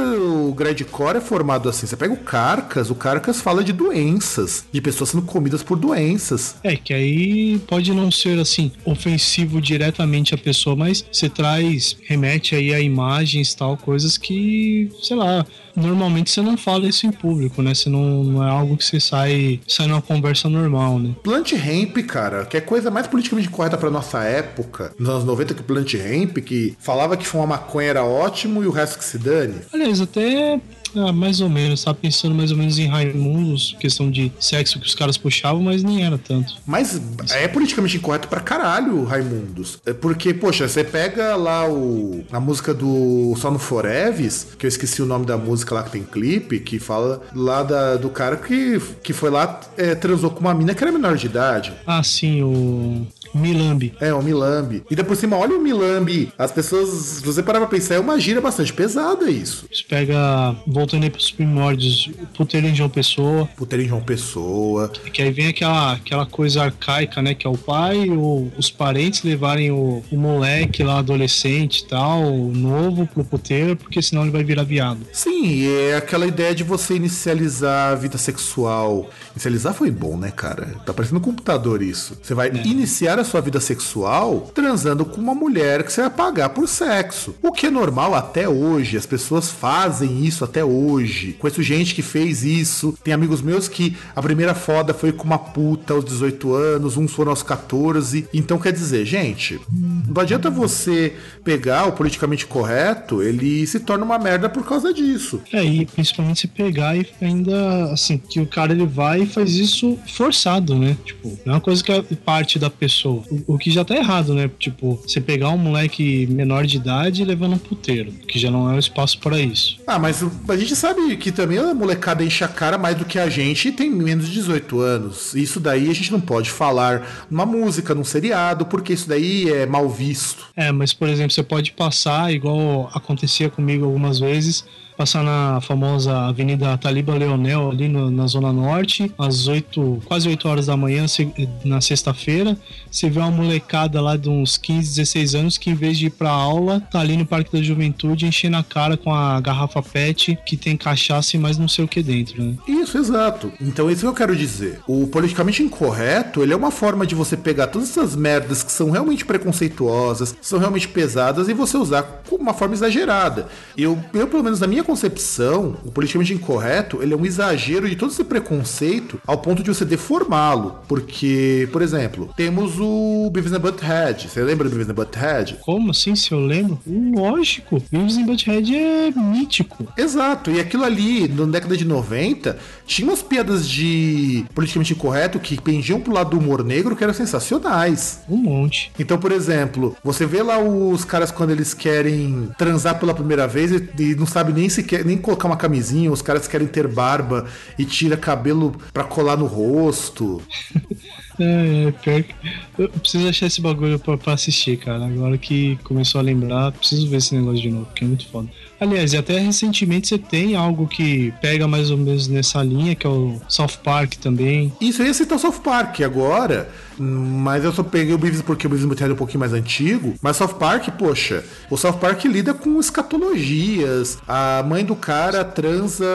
o 0.49 0.53
Gradcore 0.55 1.19
é 1.19 1.21
formado 1.21 1.69
assim. 1.69 1.87
Você 1.87 1.97
pega 1.97 2.13
o 2.13 2.17
Carcas, 2.19 2.91
o 2.91 2.95
Carcas 2.95 3.41
fala 3.41 3.63
de 3.65 3.73
doenças, 3.73 4.65
de 4.73 4.81
pessoas 4.81 5.11
sendo 5.11 5.23
comidas 5.23 5.63
por 5.63 5.79
doenças. 5.79 6.57
É, 6.63 6.77
que 6.77 6.93
aí 6.95 7.59
pode 7.67 7.93
não 7.93 8.11
ser 8.11 8.39
assim 8.39 8.71
ofensivo 8.85 9.61
diretamente 9.61 10.35
à 10.35 10.39
pessoa, 10.39 10.75
mas 10.77 11.05
você 11.11 11.29
traz, 11.29 11.97
remete 12.07 12.55
aí 12.55 12.73
a 12.75 12.81
imagens 12.81 13.55
tal, 13.55 13.77
coisas 13.77 14.17
que, 14.19 14.91
sei 15.03 15.17
lá, 15.17 15.45
normalmente 15.79 16.31
você 16.31 16.43
não 16.43 16.57
fala 16.57 16.87
isso 16.87 17.07
em 17.07 17.13
público, 17.13 17.63
né? 17.63 17.75
Você 17.75 17.89
não, 17.89 18.25
não 18.25 18.47
é 18.47 18.51
algo 18.51 18.77
que 18.77 18.85
você 18.85 19.01
sai, 19.01 19.61
sai 19.67 19.87
numa 19.87 20.03
conversa 20.03 20.49
normal, 20.49 20.99
né? 20.99 21.15
Plant 21.23 21.53
Hemp, 21.53 21.97
cara, 22.07 22.45
que 22.45 22.57
é 22.57 22.61
coisa 22.61 22.91
mais 22.91 23.07
politicamente 23.07 23.49
correta 23.49 23.77
pra 23.77 23.91
nossa 23.91 24.23
época, 24.25 24.93
nos 24.99 25.09
anos 25.09 25.25
90 25.25 25.55
que 25.55 25.61
o 25.61 25.65
Plant 25.65 25.95
Hemp, 25.95 26.39
que 26.39 26.77
falava 26.79 27.17
que 27.17 27.27
fumar 27.27 27.47
maconha 27.47 27.89
era 27.89 28.05
ótimo 28.05 28.63
e 28.63 28.67
o 28.67 28.71
resto 28.71 28.99
que 28.99 29.05
se 29.05 29.19
dane. 29.19 29.57
Aliás, 29.73 30.01
até 30.01 30.61
ah, 30.97 31.13
mais 31.13 31.41
ou 31.41 31.49
menos, 31.49 31.83
tava 31.85 31.97
pensando 32.01 32.35
mais 32.35 32.51
ou 32.51 32.57
menos 32.57 32.79
em 32.79 32.87
Raimundos, 32.87 33.77
questão 33.81 34.11
de 34.11 34.33
sexo 34.39 34.79
que 34.81 34.87
os 34.87 34.95
caras 34.95 35.17
puxavam, 35.17 35.63
mas 35.63 35.83
nem 35.83 36.05
era 36.05 36.19
tanto. 36.19 36.55
Mas 36.67 37.01
é 37.33 37.47
politicamente 37.49 37.97
incorreto 37.97 38.29
pra 38.29 38.41
caralho, 38.41 39.05
Raimundos. 39.05 39.79
É 39.87 39.93
porque, 39.93 40.33
poxa, 40.35 40.67
você 40.69 40.83
pega 40.85 41.37
lá 41.37 41.69
o, 41.69 42.25
a 42.33 42.41
música 42.41 42.73
do 42.75 43.35
Só 43.37 43.51
no 43.51 43.59
Foreves, 43.59 44.49
que 44.59 44.67
eu 44.67 44.69
esqueci 44.69 45.03
o 45.03 45.07
nome 45.07 45.27
da 45.27 45.37
música 45.37 45.75
lá 45.75 45.83
que 45.83 45.91
tem 45.91 46.03
clipe, 46.03 46.61
que 46.61 46.79
fala 46.79 47.21
lá 47.35 47.63
da- 47.63 47.97
do 47.97 48.09
cara 48.11 48.37
que, 48.37 48.81
que 49.03 49.13
foi 49.13 49.31
lá, 49.31 49.61
é, 49.77 49.95
transou 49.95 50.31
com 50.31 50.41
uma 50.41 50.55
mina 50.55 50.75
que 50.75 50.83
era 50.83 50.93
menor 50.93 51.17
de 51.17 51.27
idade. 51.27 51.73
Ah, 51.87 52.03
sim, 52.03 52.43
o 52.43 53.07
Milambi. 53.35 53.95
É, 54.01 54.13
o 54.15 54.23
Milambi. 54.23 54.83
E 54.91 54.97
depois 54.97 55.19
cima, 55.19 55.37
olha 55.37 55.57
o 55.57 55.61
Milambi. 55.63 56.33
As 56.39 56.53
pessoas, 56.53 56.89
se 56.89 57.23
você 57.25 57.43
parar 57.43 57.59
pra 57.61 57.69
pensar, 57.69 57.97
é 57.97 57.99
uma 57.99 58.19
gíria 58.19 58.41
bastante 58.41 58.73
pesada 58.73 59.31
isso. 59.31 59.67
Você 59.73 59.83
pega, 59.89 60.55
voltando 60.79 61.03
aí 61.03 61.11
pros 61.11 61.31
primórdios, 61.31 62.11
puteiro 62.37 62.69
em 62.69 62.75
João 62.75 62.89
Pessoa, 62.89 63.49
Puteiro 63.57 63.85
em 63.85 63.89
João 63.89 64.01
Pessoa. 64.01 64.89
que 64.89 65.21
aí 65.21 65.31
vem 65.31 65.49
aquela, 65.49 65.95
aquela 65.95 66.25
coisa 66.27 66.63
arcaica, 66.63 67.21
né? 67.21 67.35
Que 67.35 67.47
é 67.47 67.51
o 67.51 67.59
pai 67.59 68.09
ou 68.09 68.53
os 68.57 68.71
parentes 68.71 69.23
levarem 69.25 69.73
o, 69.73 70.03
o 70.11 70.17
moleque 70.17 70.85
lá, 70.85 70.99
adolescente 70.99 71.81
e 71.81 71.89
tal, 71.89 72.31
novo 72.31 73.07
pro 73.07 73.25
puteiro, 73.25 73.77
porque 73.77 74.01
senão 74.01 74.23
ele 74.23 74.31
vai 74.31 74.45
virar 74.45 74.63
viado. 74.63 75.01
Sim, 75.13 75.67
é 75.67 75.97
aquela 75.97 76.27
ideia 76.27 76.55
de 76.55 76.63
você 76.63 76.95
inicializar 76.95 77.93
a 77.93 77.95
vida 77.97 78.17
sexual. 78.17 79.11
Inicializar 79.33 79.75
foi 79.75 79.91
bom, 79.91 80.17
né, 80.17 80.31
cara? 80.31 80.77
Tá 80.87 80.93
parecendo 80.93 81.19
um 81.19 81.23
computador 81.23 81.83
isso. 81.83 82.17
Você 82.23 82.35
vai 82.35 82.51
iniciar 82.51 83.19
a 83.19 83.25
sua 83.25 83.41
vida 83.41 83.61
sexual 83.61 84.51
transando 84.55 85.05
com 85.05 85.21
uma 85.21 85.35
mulher 85.35 85.83
que 85.83 85.93
você 85.93 86.03
vai 86.03 86.11
pagar 86.11 86.51
por 86.51 86.69
sexo. 86.69 87.35
O 87.43 87.51
que 87.51 87.67
é 87.67 87.71
normal 87.71 88.15
até 88.15 88.49
hoje. 88.49 88.97
As 88.97 89.07
pessoas 89.07 89.51
fazem 89.51 90.25
isso 90.25 90.45
até 90.45 90.65
hoje. 90.69 91.35
Conheço 91.39 91.63
gente 91.63 91.95
que 91.95 92.03
fez 92.03 92.45
isso. 92.45 92.97
Tem 93.03 93.15
amigos 93.15 93.43
meus 93.43 93.69
que 93.69 93.97
a 94.15 94.23
primeira 94.23 94.55
foda 94.55 94.95
foi 94.95 95.13
com 95.13 95.25
uma 95.25 95.39
puta 95.39 95.95
aos 95.95 96.05
18 96.05 96.53
anos, 96.55 96.97
uns 96.97 97.13
foram 97.13 97.31
aos 97.31 97.43
14. 97.43 98.29
Então 98.33 98.59
quer 98.59 98.73
dizer, 98.73 99.05
gente, 99.05 99.59
não 99.73 100.23
adianta 100.23 100.51
você 100.51 101.15
pegar 101.45 101.87
o 101.87 101.93
politicamente 101.93 102.47
correto, 102.47 103.23
ele 103.23 103.67
se 103.67 103.81
torna 103.81 104.05
uma 104.05 104.19
merda 104.19 104.49
por 104.49 104.65
causa 104.65 104.93
disso. 104.93 105.41
É, 105.53 105.65
e 105.65 105.87
principalmente 105.87 106.41
se 106.41 106.49
pegar 106.49 106.97
e 106.97 107.07
ainda, 107.21 107.93
assim, 107.93 108.19
que 108.19 108.41
o 108.41 108.47
cara 108.47 108.73
ele 108.73 108.87
vai 108.87 109.23
e 109.23 109.27
faz 109.27 109.55
isso 109.55 109.99
forçado, 110.15 110.75
né? 110.75 110.97
Tipo, 111.05 111.39
não 111.45 111.55
é 111.55 111.57
uma 111.57 111.61
coisa 111.61 111.83
que 111.83 111.93
é 111.93 112.03
parte 112.25 112.59
da 112.59 112.71
pessoa. 112.71 113.23
O, 113.31 113.55
o 113.55 113.59
que 113.59 113.71
já 113.71 113.85
tá 113.85 113.97
errado, 113.97 114.35
né? 114.35 114.51
Tipo, 114.59 115.01
você 115.07 115.21
pegar 115.21 115.51
um 115.51 115.59
moleque 115.59 116.27
menor 116.27 116.67
de 116.67 116.77
idade 116.77 117.23
e 117.23 117.25
levar 117.25 117.49
num 117.49 117.59
puteiro, 117.59 118.13
que 118.13 118.39
já 118.39 118.51
não 118.51 118.71
é 118.71 118.77
o 118.77 118.79
espaço 118.79 119.19
para 119.19 119.39
isso. 119.41 119.79
Ah, 119.87 119.99
mas 119.99 120.23
a 120.23 120.57
gente 120.59 120.75
sabe 120.77 121.17
que 121.17 121.31
também 121.31 121.59
a 121.59 121.75
molecada 121.75 122.25
enche 122.25 122.45
a 122.45 122.49
cara 122.49 122.79
mais 122.79 122.97
do 122.97 123.05
que 123.05 123.19
a 123.19 123.29
gente 123.29 123.69
e 123.69 123.73
tem 123.73 123.91
menos 123.91 124.27
de 124.27 124.35
18 124.35 124.81
anos. 124.81 125.35
Isso 125.35 125.61
daí 125.61 125.91
a 125.91 125.95
gente 125.95 126.13
não 126.13 126.21
pode 126.21 126.51
falar 126.51 127.27
numa 127.31 127.47
música, 127.47 127.95
num 127.95 128.05
seriado, 128.05 128.67
porque 128.67 128.93
isso 128.93 129.09
daí 129.09 129.51
é 129.51 129.67
mal 129.67 129.89
visto. 129.89 130.47
É, 130.57 130.73
mas 130.73 130.93
por 130.93 131.09
exemplo, 131.09 131.33
você 131.33 131.43
pode 131.43 131.73
passar, 131.73 132.33
igual 132.33 132.91
acontecia 132.95 133.51
comigo 133.51 133.85
algumas 133.85 134.19
vezes, 134.19 134.65
passar 134.99 135.23
na 135.23 135.61
famosa 135.61 136.27
Avenida 136.27 136.77
Taliba 136.77 137.15
Leonel, 137.15 137.71
ali 137.71 137.87
no- 137.89 138.11
na 138.11 138.27
Zona 138.27 138.53
Norte, 138.53 139.11
às 139.17 139.47
8, 139.47 140.03
quase 140.05 140.29
8 140.29 140.49
horas 140.49 140.67
da 140.67 140.77
manhã, 140.77 141.07
se- 141.07 141.33
na 141.65 141.81
sexta-feira. 141.81 142.57
Você 142.91 143.09
vê 143.09 143.21
uma 143.21 143.31
molecada 143.31 144.01
lá 144.01 144.17
de 144.17 144.29
uns 144.29 144.57
15, 144.57 144.89
16 144.97 145.35
anos 145.37 145.57
que, 145.57 145.71
em 145.71 145.75
vez 145.75 145.97
de 145.97 146.07
ir 146.07 146.11
pra 146.11 146.31
aula, 146.31 146.81
tá 146.91 146.99
ali 146.99 147.17
no 147.17 147.25
Parque 147.25 147.53
da 147.53 147.63
Juventude 147.63 148.27
enchendo 148.27 148.57
a 148.57 148.63
cara 148.65 148.97
com 148.97 149.15
a 149.15 149.41
garrafa 149.41 149.81
PET 149.81 150.37
que 150.45 150.57
tem 150.57 150.77
cachaça 150.77 151.37
e 151.37 151.39
mais 151.39 151.57
não 151.57 151.69
sei 151.69 151.85
o 151.85 151.89
que 151.89 152.03
dentro, 152.03 152.43
né? 152.43 152.55
Isso, 152.67 152.99
exato. 152.99 153.53
Então, 153.61 153.89
isso 153.89 154.01
que 154.01 154.07
eu 154.09 154.15
quero 154.15 154.35
dizer. 154.35 154.81
O 154.89 155.07
politicamente 155.07 155.63
incorreto, 155.63 156.43
ele 156.43 156.53
é 156.53 156.57
uma 156.57 156.73
forma 156.73 157.07
de 157.07 157.15
você 157.15 157.37
pegar 157.37 157.69
todas 157.69 157.91
essas 157.91 158.17
merdas 158.17 158.65
que 158.65 158.73
são 158.73 158.91
realmente 158.91 159.25
preconceituosas, 159.25 160.35
são 160.41 160.59
realmente 160.59 160.89
pesadas, 160.89 161.49
e 161.49 161.55
você 161.55 161.77
usar 161.77 162.03
com 162.29 162.37
uma 162.37 162.55
forma 162.55 162.75
exagerada. 162.75 163.47
Eu, 163.77 163.99
eu 164.13 164.27
pelo 164.27 164.43
menos 164.43 164.59
na 164.61 164.67
minha 164.67 164.83
concepção, 164.89 165.77
o 165.85 165.93
politicamente 165.93 166.33
incorreto, 166.33 167.03
ele 167.03 167.13
é 167.13 167.17
um 167.17 167.27
exagero 167.27 167.87
de 167.87 167.95
todo 167.95 168.11
esse 168.11 168.25
preconceito 168.25 169.21
ao 169.27 169.37
ponto 169.37 169.63
de 169.63 169.69
você 169.69 169.85
deformá-lo. 169.85 170.79
Porque, 170.89 171.69
por 171.71 171.83
exemplo, 171.83 172.31
temos 172.35 172.81
o 172.81 173.29
Beavis 173.31 173.53
and 173.53 173.61
Butthead. 173.61 174.29
Você 174.31 174.43
lembra 174.43 174.67
do 174.67 174.71
Beavis 174.71 174.89
and 174.89 174.95
Butthead? 174.95 175.59
Como 175.61 175.91
assim, 175.91 176.17
se 176.17 176.33
eu 176.33 176.41
lembro? 176.41 176.79
Lógico, 176.87 177.83
Beavis 177.93 178.17
and 178.17 178.25
Butthead 178.25 178.75
é 178.75 179.11
mítico. 179.11 179.87
Exato, 179.95 180.51
e 180.51 180.59
aquilo 180.59 180.85
ali, 180.85 181.29
na 181.29 181.45
década 181.45 181.77
de 181.77 181.85
90, 181.85 182.57
tinha 182.87 183.07
umas 183.07 183.23
piadas 183.23 183.69
de 183.69 184.47
politicamente 184.55 184.95
incorreto 184.95 185.39
que 185.39 185.61
pendiam 185.61 186.01
pro 186.01 186.15
lado 186.15 186.31
do 186.31 186.39
humor 186.39 186.65
negro 186.65 186.97
que 186.97 187.05
eram 187.05 187.13
sensacionais. 187.13 188.21
Um 188.27 188.39
monte. 188.39 188.91
Então, 188.99 189.19
por 189.19 189.33
exemplo, 189.33 189.95
você 190.03 190.25
vê 190.25 190.43
lá 190.43 190.59
os 190.59 191.05
caras 191.05 191.31
quando 191.31 191.51
eles 191.51 191.75
querem 191.75 192.49
transar 192.57 192.99
pela 192.99 193.13
primeira 193.13 193.47
vez 193.47 193.71
e, 193.71 193.89
e 193.99 194.15
não 194.15 194.25
sabe 194.25 194.53
nem 194.53 194.69
se 194.69 194.78
quer, 194.83 195.05
nem 195.05 195.17
colocar 195.17 195.47
uma 195.47 195.57
camisinha, 195.57 196.11
os 196.11 196.23
caras 196.23 196.49
querem 196.49 196.67
ter 196.67 196.87
barba 196.87 197.47
e 197.79 197.85
tira 197.85 198.17
cabelo 198.17 198.75
pra 198.93 199.05
colar 199.05 199.37
no 199.37 199.47
rosto. 199.47 200.43
É, 201.39 201.89
é, 201.89 201.93
pior 201.93 202.23
que. 202.23 202.35
Eu 202.79 202.89
preciso 202.89 203.29
achar 203.29 203.47
esse 203.47 203.61
bagulho 203.61 203.99
pra, 203.99 204.17
pra 204.17 204.33
assistir, 204.35 204.77
cara. 204.77 205.05
Agora 205.05 205.37
que 205.37 205.77
começou 205.85 206.21
a 206.21 206.23
lembrar, 206.23 206.73
preciso 206.73 207.09
ver 207.09 207.17
esse 207.17 207.35
negócio 207.35 207.61
de 207.61 207.71
novo, 207.71 207.87
porque 207.87 208.05
é 208.05 208.09
muito 208.09 208.27
foda. 208.29 208.49
Aliás, 208.81 209.13
e 209.13 209.17
até 209.17 209.39
recentemente 209.39 210.07
você 210.07 210.19
tem 210.19 210.55
algo 210.55 210.87
que 210.87 211.35
pega 211.41 211.67
mais 211.67 211.91
ou 211.91 211.97
menos 211.97 212.29
nessa 212.29 212.63
linha, 212.63 212.95
que 212.95 213.05
é 213.05 213.11
o 213.11 213.41
South 213.49 213.79
Park 213.83 214.15
também. 214.15 214.73
Isso, 214.81 215.03
eu 215.03 215.07
ia 215.07 215.15
citar 215.15 215.37
o 215.37 215.41
South 215.41 215.61
Park 215.65 216.01
agora, 216.03 216.71
mas 216.97 217.65
eu 217.65 217.73
só 217.73 217.83
peguei 217.83 218.15
o 218.15 218.19
Beavis 218.19 218.41
porque 218.41 218.69
o 218.69 218.71
Beavis 218.71 219.01
é 219.01 219.13
um 219.13 219.17
pouquinho 219.17 219.41
mais 219.41 219.53
antigo. 219.53 220.15
Mas 220.23 220.37
South 220.37 220.55
Park, 220.55 220.91
poxa, 220.97 221.45
o 221.69 221.77
South 221.77 221.95
Park 221.95 222.25
lida 222.27 222.55
com 222.55 222.79
escatologias. 222.79 224.19
A 224.29 224.63
mãe 224.63 224.85
do 224.85 224.95
cara 224.95 225.45
transa 225.45 226.07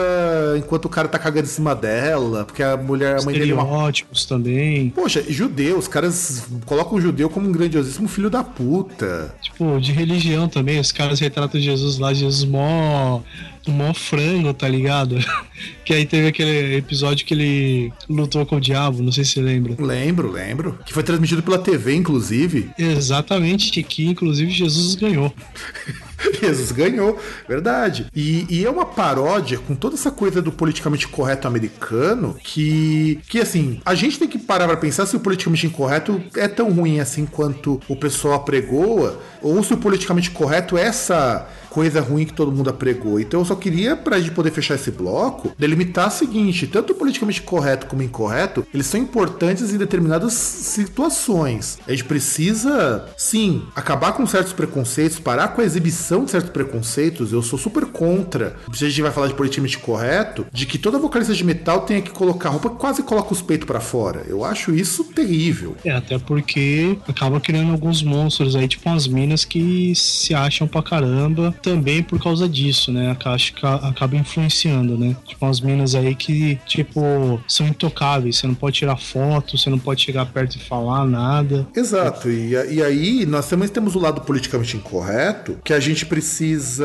enquanto 0.56 0.86
o 0.86 0.88
cara 0.88 1.06
tá 1.06 1.18
cagando 1.18 1.46
em 1.46 1.50
cima 1.50 1.74
dela, 1.74 2.46
porque 2.46 2.62
a 2.62 2.78
mulher, 2.78 3.20
a 3.20 3.22
mãe 3.22 3.34
dele 3.34 3.50
é 3.50 3.54
uma 3.54 3.64
Estereótipos 3.64 4.24
também. 4.24 4.90
Poxa, 4.90 5.13
Poxa, 5.14 5.32
judeu, 5.32 5.78
os 5.78 5.86
caras 5.86 6.44
colocam 6.66 6.98
o 6.98 7.00
judeu 7.00 7.30
como 7.30 7.48
um 7.48 7.52
grandiosíssimo 7.52 8.08
filho 8.08 8.28
da 8.28 8.42
puta. 8.42 9.32
Tipo, 9.40 9.78
de 9.78 9.92
religião 9.92 10.48
também, 10.48 10.80
os 10.80 10.90
caras 10.90 11.20
retratam 11.20 11.60
Jesus 11.60 11.98
lá, 11.98 12.12
Jesus 12.12 12.44
mó. 12.44 13.20
Mó 13.66 13.94
frango, 13.94 14.52
tá 14.52 14.68
ligado? 14.68 15.16
que 15.86 15.94
aí 15.94 16.04
teve 16.04 16.28
aquele 16.28 16.76
episódio 16.76 17.24
que 17.24 17.32
ele 17.32 17.92
lutou 18.10 18.44
com 18.44 18.56
o 18.56 18.60
diabo, 18.60 19.02
não 19.02 19.12
sei 19.12 19.24
se 19.24 19.32
você 19.32 19.40
lembra. 19.40 19.74
Lembro, 19.78 20.32
lembro. 20.32 20.78
Que 20.84 20.92
foi 20.92 21.02
transmitido 21.02 21.42
pela 21.42 21.58
TV, 21.58 21.94
inclusive. 21.94 22.70
Exatamente, 22.76 23.82
que 23.82 24.04
inclusive 24.06 24.50
Jesus 24.50 24.96
ganhou. 24.96 25.32
Jesus 26.40 26.72
ganhou, 26.72 27.18
verdade. 27.48 28.06
E, 28.14 28.46
e, 28.48 28.64
é 28.64 28.70
uma 28.70 28.86
paródia 28.86 29.58
com 29.58 29.74
toda 29.74 29.94
essa 29.94 30.10
coisa 30.10 30.40
do 30.40 30.52
politicamente 30.52 31.08
correto 31.08 31.46
americano 31.46 32.36
que, 32.42 33.20
que 33.28 33.40
assim, 33.40 33.80
a 33.84 33.94
gente 33.94 34.18
tem 34.18 34.28
que 34.28 34.38
parar 34.38 34.66
pra 34.66 34.76
pensar 34.76 35.06
se 35.06 35.16
o 35.16 35.20
politicamente 35.20 35.66
incorreto 35.66 36.22
é 36.36 36.48
tão 36.48 36.70
ruim 36.70 37.00
assim 37.00 37.26
quanto 37.26 37.80
o 37.88 37.96
pessoal 37.96 38.34
apregoa, 38.34 39.20
ou 39.42 39.62
se 39.62 39.74
o 39.74 39.76
politicamente 39.76 40.30
correto 40.30 40.76
é 40.76 40.82
essa 40.82 41.48
coisa 41.74 42.00
ruim 42.00 42.24
que 42.24 42.32
todo 42.32 42.52
mundo 42.52 42.70
apregou. 42.70 43.18
Então 43.18 43.40
eu 43.40 43.44
só 43.44 43.56
queria, 43.56 43.96
pra 43.96 44.20
gente 44.20 44.30
poder 44.30 44.52
fechar 44.52 44.76
esse 44.76 44.92
bloco, 44.92 45.52
delimitar 45.58 46.06
o 46.06 46.10
seguinte: 46.10 46.68
tanto 46.68 46.94
politicamente 46.94 47.42
correto 47.42 47.86
como 47.86 48.00
incorreto, 48.00 48.64
eles 48.72 48.86
são 48.86 49.00
importantes 49.00 49.74
em 49.74 49.76
determinadas 49.76 50.34
situações. 50.34 51.78
A 51.84 51.90
gente 51.90 52.04
precisa, 52.04 53.06
sim, 53.16 53.64
acabar 53.74 54.12
com 54.12 54.24
certos 54.24 54.52
preconceitos, 54.52 55.18
parar 55.18 55.48
com 55.48 55.60
a 55.60 55.64
exibição 55.64 56.24
de 56.24 56.30
certos 56.30 56.50
preconceitos. 56.50 57.32
Eu 57.32 57.42
sou 57.42 57.58
super 57.58 57.86
contra, 57.86 58.54
se 58.72 58.84
a 58.84 58.88
gente 58.88 59.02
vai 59.02 59.10
falar 59.10 59.26
de 59.26 59.34
politicamente 59.34 59.78
correto, 59.78 60.46
de 60.52 60.66
que 60.66 60.78
toda 60.78 60.96
vocalista 60.96 61.34
de 61.34 61.42
metal 61.42 61.80
tenha 61.80 62.00
que 62.00 62.10
colocar 62.10 62.50
roupa 62.50 62.70
que 62.70 62.76
quase 62.76 63.02
coloca 63.02 63.32
os 63.32 63.42
peitos 63.42 63.66
para 63.66 63.80
fora. 63.80 64.24
Eu 64.28 64.44
acho 64.44 64.72
isso 64.72 65.02
terrível. 65.02 65.76
É, 65.84 65.90
até 65.90 66.20
porque 66.20 66.96
acaba 67.08 67.40
criando 67.40 67.72
alguns 67.72 68.00
monstros 68.00 68.54
aí, 68.54 68.68
tipo 68.68 68.88
umas 68.88 69.08
minas 69.08 69.44
que 69.44 69.92
se 69.96 70.32
acham 70.34 70.68
pra 70.68 70.82
caramba 70.82 71.52
também 71.64 72.02
por 72.02 72.22
causa 72.22 72.46
disso, 72.46 72.92
né? 72.92 73.16
Acho 73.24 73.54
que 73.54 73.66
acaba 73.66 74.14
influenciando, 74.16 74.98
né? 74.98 75.16
Tipo, 75.24 75.46
umas 75.46 75.60
minas 75.60 75.94
aí 75.94 76.14
que, 76.14 76.56
tipo, 76.66 77.40
são 77.48 77.66
intocáveis. 77.66 78.36
Você 78.36 78.46
não 78.46 78.54
pode 78.54 78.76
tirar 78.76 78.98
foto, 78.98 79.56
você 79.56 79.70
não 79.70 79.78
pode 79.78 80.02
chegar 80.02 80.26
perto 80.26 80.56
e 80.56 80.60
falar 80.60 81.06
nada. 81.06 81.66
Exato. 81.74 82.30
E, 82.30 82.50
e 82.50 82.82
aí, 82.82 83.24
nós 83.24 83.48
também 83.48 83.66
temos 83.66 83.96
o 83.96 83.98
lado 83.98 84.20
politicamente 84.20 84.76
incorreto, 84.76 85.56
que 85.64 85.72
a 85.72 85.80
gente 85.80 86.04
precisa, 86.04 86.84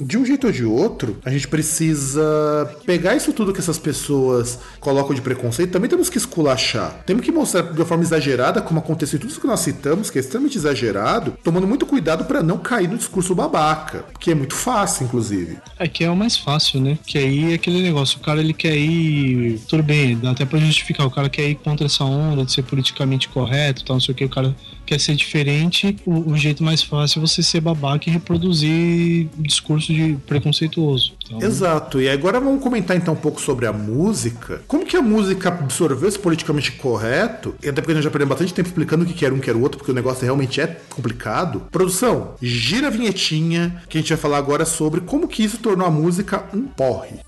de 0.00 0.18
um 0.18 0.26
jeito 0.26 0.48
ou 0.48 0.52
de 0.52 0.64
outro, 0.64 1.18
a 1.24 1.30
gente 1.30 1.46
precisa 1.46 2.74
pegar 2.84 3.14
isso 3.14 3.32
tudo 3.32 3.52
que 3.52 3.60
essas 3.60 3.78
pessoas 3.78 4.58
colocam 4.80 5.14
de 5.14 5.20
preconceito, 5.20 5.70
também 5.70 5.88
temos 5.88 6.10
que 6.10 6.18
esculachar. 6.18 7.02
Temos 7.06 7.24
que 7.24 7.30
mostrar 7.30 7.62
de 7.62 7.78
uma 7.78 7.86
forma 7.86 8.02
exagerada, 8.02 8.60
como 8.60 8.80
aconteceu 8.80 9.20
tudo 9.20 9.30
isso 9.30 9.40
que 9.40 9.46
nós 9.46 9.60
citamos, 9.60 10.10
que 10.10 10.18
é 10.18 10.20
extremamente 10.20 10.58
exagerado, 10.58 11.34
tomando 11.44 11.68
muito 11.68 11.86
cuidado 11.86 12.24
para 12.24 12.42
não 12.42 12.58
cair 12.58 12.88
no 12.88 12.96
discurso 12.96 13.34
babaca 13.34 13.91
que 14.18 14.30
é 14.30 14.34
muito 14.34 14.54
fácil, 14.54 15.04
inclusive. 15.04 15.58
É 15.78 15.88
que 15.88 16.04
é 16.04 16.10
o 16.10 16.16
mais 16.16 16.36
fácil, 16.36 16.80
né? 16.80 16.98
Que 17.06 17.18
aí 17.18 17.52
é 17.52 17.54
aquele 17.54 17.82
negócio, 17.82 18.18
o 18.18 18.22
cara 18.22 18.40
ele 18.40 18.52
quer 18.52 18.76
ir, 18.76 19.60
tudo 19.68 19.82
bem, 19.82 20.16
dá 20.16 20.30
até 20.30 20.44
pra 20.44 20.58
justificar, 20.58 21.06
o 21.06 21.10
cara 21.10 21.28
quer 21.28 21.48
ir 21.48 21.54
contra 21.56 21.86
essa 21.86 22.04
onda 22.04 22.44
de 22.44 22.52
ser 22.52 22.62
politicamente 22.62 23.28
correto, 23.28 23.84
tal, 23.84 23.96
não 23.96 24.00
sei 24.00 24.12
o 24.12 24.16
que, 24.16 24.24
o 24.24 24.28
cara 24.28 24.54
quer 24.92 25.00
ser 25.00 25.14
diferente, 25.14 25.96
o, 26.04 26.32
o 26.32 26.36
jeito 26.36 26.62
mais 26.62 26.82
fácil 26.82 27.18
é 27.18 27.26
você 27.26 27.42
ser 27.42 27.60
babaca 27.60 28.10
e 28.10 28.12
reproduzir 28.12 29.28
discurso 29.38 29.92
de 29.92 30.18
preconceituoso. 30.26 31.14
Então... 31.24 31.40
Exato. 31.40 32.00
E 32.00 32.10
agora 32.10 32.38
vamos 32.38 32.62
comentar 32.62 32.94
então 32.94 33.14
um 33.14 33.16
pouco 33.16 33.40
sobre 33.40 33.66
a 33.66 33.72
música. 33.72 34.60
Como 34.68 34.84
que 34.84 34.94
a 34.94 35.00
música 35.00 35.48
absorveu 35.48 36.06
esse 36.06 36.18
politicamente 36.18 36.72
correto? 36.72 37.54
E 37.62 37.68
até 37.70 37.80
porque 37.80 37.92
a 37.92 37.94
gente 37.94 38.04
já 38.04 38.10
perdeu 38.10 38.28
bastante 38.28 38.52
tempo 38.52 38.68
explicando 38.68 39.04
o 39.04 39.06
que 39.06 39.24
era 39.24 39.34
um 39.34 39.40
que 39.40 39.48
era 39.48 39.58
o 39.58 39.62
outro, 39.62 39.78
porque 39.78 39.92
o 39.92 39.94
negócio 39.94 40.24
realmente 40.24 40.60
é 40.60 40.66
complicado. 40.90 41.62
Produção, 41.70 42.34
gira 42.42 42.88
a 42.88 42.90
vinhetinha 42.90 43.82
que 43.88 43.96
a 43.96 44.00
gente 44.00 44.10
vai 44.10 44.18
falar 44.18 44.36
agora 44.36 44.66
sobre 44.66 45.00
como 45.00 45.26
que 45.26 45.42
isso 45.42 45.56
tornou 45.58 45.86
a 45.86 45.90
música 45.90 46.44
um 46.52 46.62
porre 46.64 47.20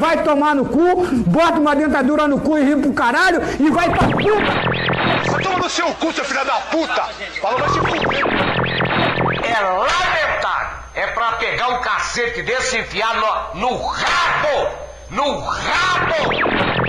vai 0.00 0.24
tomar 0.24 0.54
no 0.54 0.64
cu, 0.64 1.06
bota 1.26 1.60
uma 1.60 1.76
dentadura 1.76 2.26
no 2.26 2.40
cu 2.40 2.56
e 2.56 2.64
ri 2.64 2.80
pro 2.80 2.92
caralho 2.94 3.42
e 3.60 3.70
vai 3.70 3.90
pra 3.90 4.08
puta. 4.08 4.79
Toma 5.42 5.58
no 5.58 5.70
seu 5.70 5.94
cu, 5.94 6.12
seu 6.12 6.24
filho 6.24 6.44
da 6.44 6.54
puta! 6.54 7.08
Falou, 7.40 7.58
vai 7.58 7.68
se 7.68 7.78
fuder. 7.78 8.24
É 9.42 9.60
lamentável. 9.60 10.78
É 10.94 11.06
pra 11.08 11.32
pegar 11.32 11.68
um 11.68 11.80
cacete 11.80 12.42
desse 12.42 12.76
e 12.76 12.80
enfiar 12.80 13.14
no, 13.14 13.60
no 13.60 13.86
rabo! 13.86 14.68
No 15.10 15.40
rabo! 15.40 16.79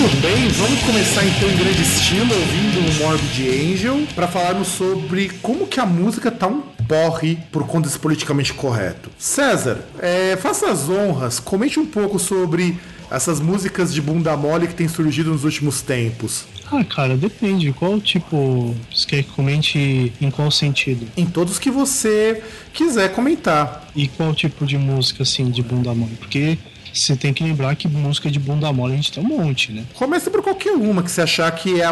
Muito 0.00 0.16
bem, 0.22 0.46
vamos 0.50 0.80
começar 0.82 1.24
então 1.24 1.50
em 1.50 1.56
grande 1.56 1.82
estilo, 1.82 2.32
ouvindo 2.32 2.78
o 2.78 2.94
Morbid 3.02 3.48
Angel, 3.48 4.06
para 4.14 4.28
falarmos 4.28 4.68
sobre 4.68 5.28
como 5.42 5.66
que 5.66 5.80
a 5.80 5.86
música 5.86 6.30
tá 6.30 6.46
um 6.46 6.60
porre 6.86 7.36
por 7.50 7.66
conta 7.66 7.88
desse 7.88 7.98
politicamente 7.98 8.54
correto. 8.54 9.10
César, 9.18 9.80
é, 9.98 10.36
faça 10.36 10.70
as 10.70 10.88
honras, 10.88 11.40
comente 11.40 11.80
um 11.80 11.86
pouco 11.86 12.16
sobre 12.16 12.78
essas 13.10 13.40
músicas 13.40 13.92
de 13.92 14.00
bunda 14.00 14.36
mole 14.36 14.68
que 14.68 14.74
têm 14.74 14.86
surgido 14.86 15.30
nos 15.32 15.42
últimos 15.42 15.82
tempos. 15.82 16.44
Ah, 16.70 16.84
cara, 16.84 17.16
depende. 17.16 17.72
Qual 17.72 18.00
tipo. 18.00 18.76
Você 18.94 19.06
quer 19.06 19.22
que 19.24 19.30
comente 19.30 20.12
em 20.20 20.30
qual 20.30 20.50
sentido? 20.50 21.08
Em 21.16 21.26
todos 21.26 21.58
que 21.58 21.70
você 21.70 22.40
quiser 22.72 23.12
comentar. 23.12 23.88
E 23.96 24.06
qual 24.06 24.32
tipo 24.32 24.64
de 24.64 24.78
música, 24.78 25.24
assim, 25.24 25.50
de 25.50 25.62
bunda 25.62 25.92
mole? 25.92 26.14
Porque 26.16 26.58
você 26.92 27.16
tem 27.16 27.32
que 27.32 27.42
lembrar 27.42 27.76
que 27.76 27.88
música 27.88 28.30
de 28.30 28.38
bunda 28.38 28.72
mole 28.72 28.94
a 28.94 28.96
gente 28.96 29.12
tem 29.12 29.22
um 29.22 29.26
monte, 29.26 29.72
né? 29.72 29.84
Começa 29.94 30.30
por 30.30 30.42
qualquer 30.42 30.72
uma 30.72 31.02
que 31.02 31.10
você 31.10 31.22
achar 31.22 31.50
que 31.52 31.80
é 31.80 31.90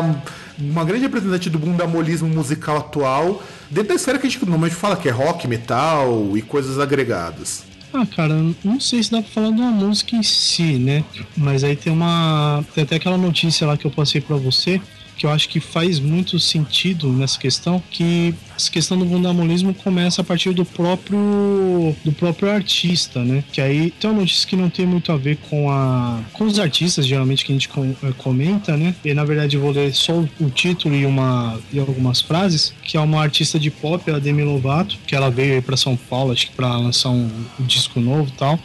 uma 0.58 0.84
grande 0.84 1.02
representante 1.02 1.50
do 1.50 1.58
bundamolismo 1.58 2.28
musical 2.28 2.78
atual, 2.78 3.42
dentro 3.70 3.90
da 3.90 3.94
esfera 3.94 4.18
que 4.18 4.26
a 4.26 4.30
gente 4.30 4.44
normalmente 4.44 4.74
fala 4.74 4.96
que 4.96 5.08
é 5.08 5.12
rock, 5.12 5.46
metal 5.46 6.36
e 6.36 6.42
coisas 6.42 6.78
agregadas. 6.78 7.64
Ah, 7.92 8.04
cara, 8.04 8.34
não 8.62 8.78
sei 8.78 9.02
se 9.02 9.10
dá 9.10 9.22
pra 9.22 9.30
falar 9.30 9.50
de 9.50 9.60
uma 9.60 9.70
música 9.70 10.16
em 10.16 10.22
si, 10.22 10.78
né? 10.78 11.02
Mas 11.36 11.64
aí 11.64 11.76
tem 11.76 11.92
uma. 11.92 12.64
Tem 12.74 12.84
até 12.84 12.96
aquela 12.96 13.16
notícia 13.16 13.66
lá 13.66 13.76
que 13.76 13.86
eu 13.86 13.90
passei 13.90 14.20
para 14.20 14.36
você, 14.36 14.80
que 15.16 15.26
eu 15.26 15.30
acho 15.30 15.48
que 15.48 15.60
faz 15.60 15.98
muito 15.98 16.38
sentido 16.38 17.12
nessa 17.12 17.38
questão, 17.38 17.82
que 17.90 18.34
essa 18.56 18.70
questão 18.70 18.98
do 18.98 19.04
bundamolismo 19.04 19.74
começa 19.74 20.20
a 20.20 20.24
partir 20.24 20.52
do 20.52 20.64
próprio 20.64 21.94
do 22.04 22.12
próprio 22.12 22.50
artista, 22.50 23.22
né? 23.22 23.44
Que 23.52 23.60
aí 23.60 23.90
tem 23.90 24.10
uma 24.10 24.20
notícia 24.20 24.48
que 24.48 24.56
não 24.56 24.70
tem 24.70 24.86
muito 24.86 25.12
a 25.12 25.16
ver 25.16 25.36
com 25.48 25.70
a 25.70 26.20
com 26.32 26.44
os 26.44 26.58
artistas 26.58 27.06
geralmente 27.06 27.44
que 27.44 27.52
a 27.52 27.54
gente 27.54 27.68
é, 28.02 28.12
comenta, 28.12 28.76
né? 28.76 28.94
E 29.04 29.12
na 29.14 29.24
verdade 29.24 29.56
eu 29.56 29.62
vou 29.62 29.70
ler 29.70 29.94
só 29.94 30.24
o 30.40 30.50
título 30.50 30.94
e 30.94 31.06
uma 31.06 31.58
e 31.72 31.78
algumas 31.78 32.20
frases, 32.20 32.72
que 32.82 32.96
é 32.96 33.00
uma 33.00 33.22
artista 33.22 33.58
de 33.58 33.70
pop, 33.70 34.10
a 34.10 34.18
Demi 34.18 34.42
Lovato, 34.42 34.98
que 35.06 35.14
ela 35.14 35.30
veio 35.30 35.54
aí 35.54 35.60
para 35.60 35.76
São 35.76 35.96
Paulo, 35.96 36.32
acho 36.32 36.48
que 36.48 36.52
para 36.52 36.76
lançar 36.76 37.10
um, 37.10 37.30
um 37.60 37.64
disco 37.64 38.00
novo, 38.00 38.28
e 38.28 38.38
tal 38.38 38.58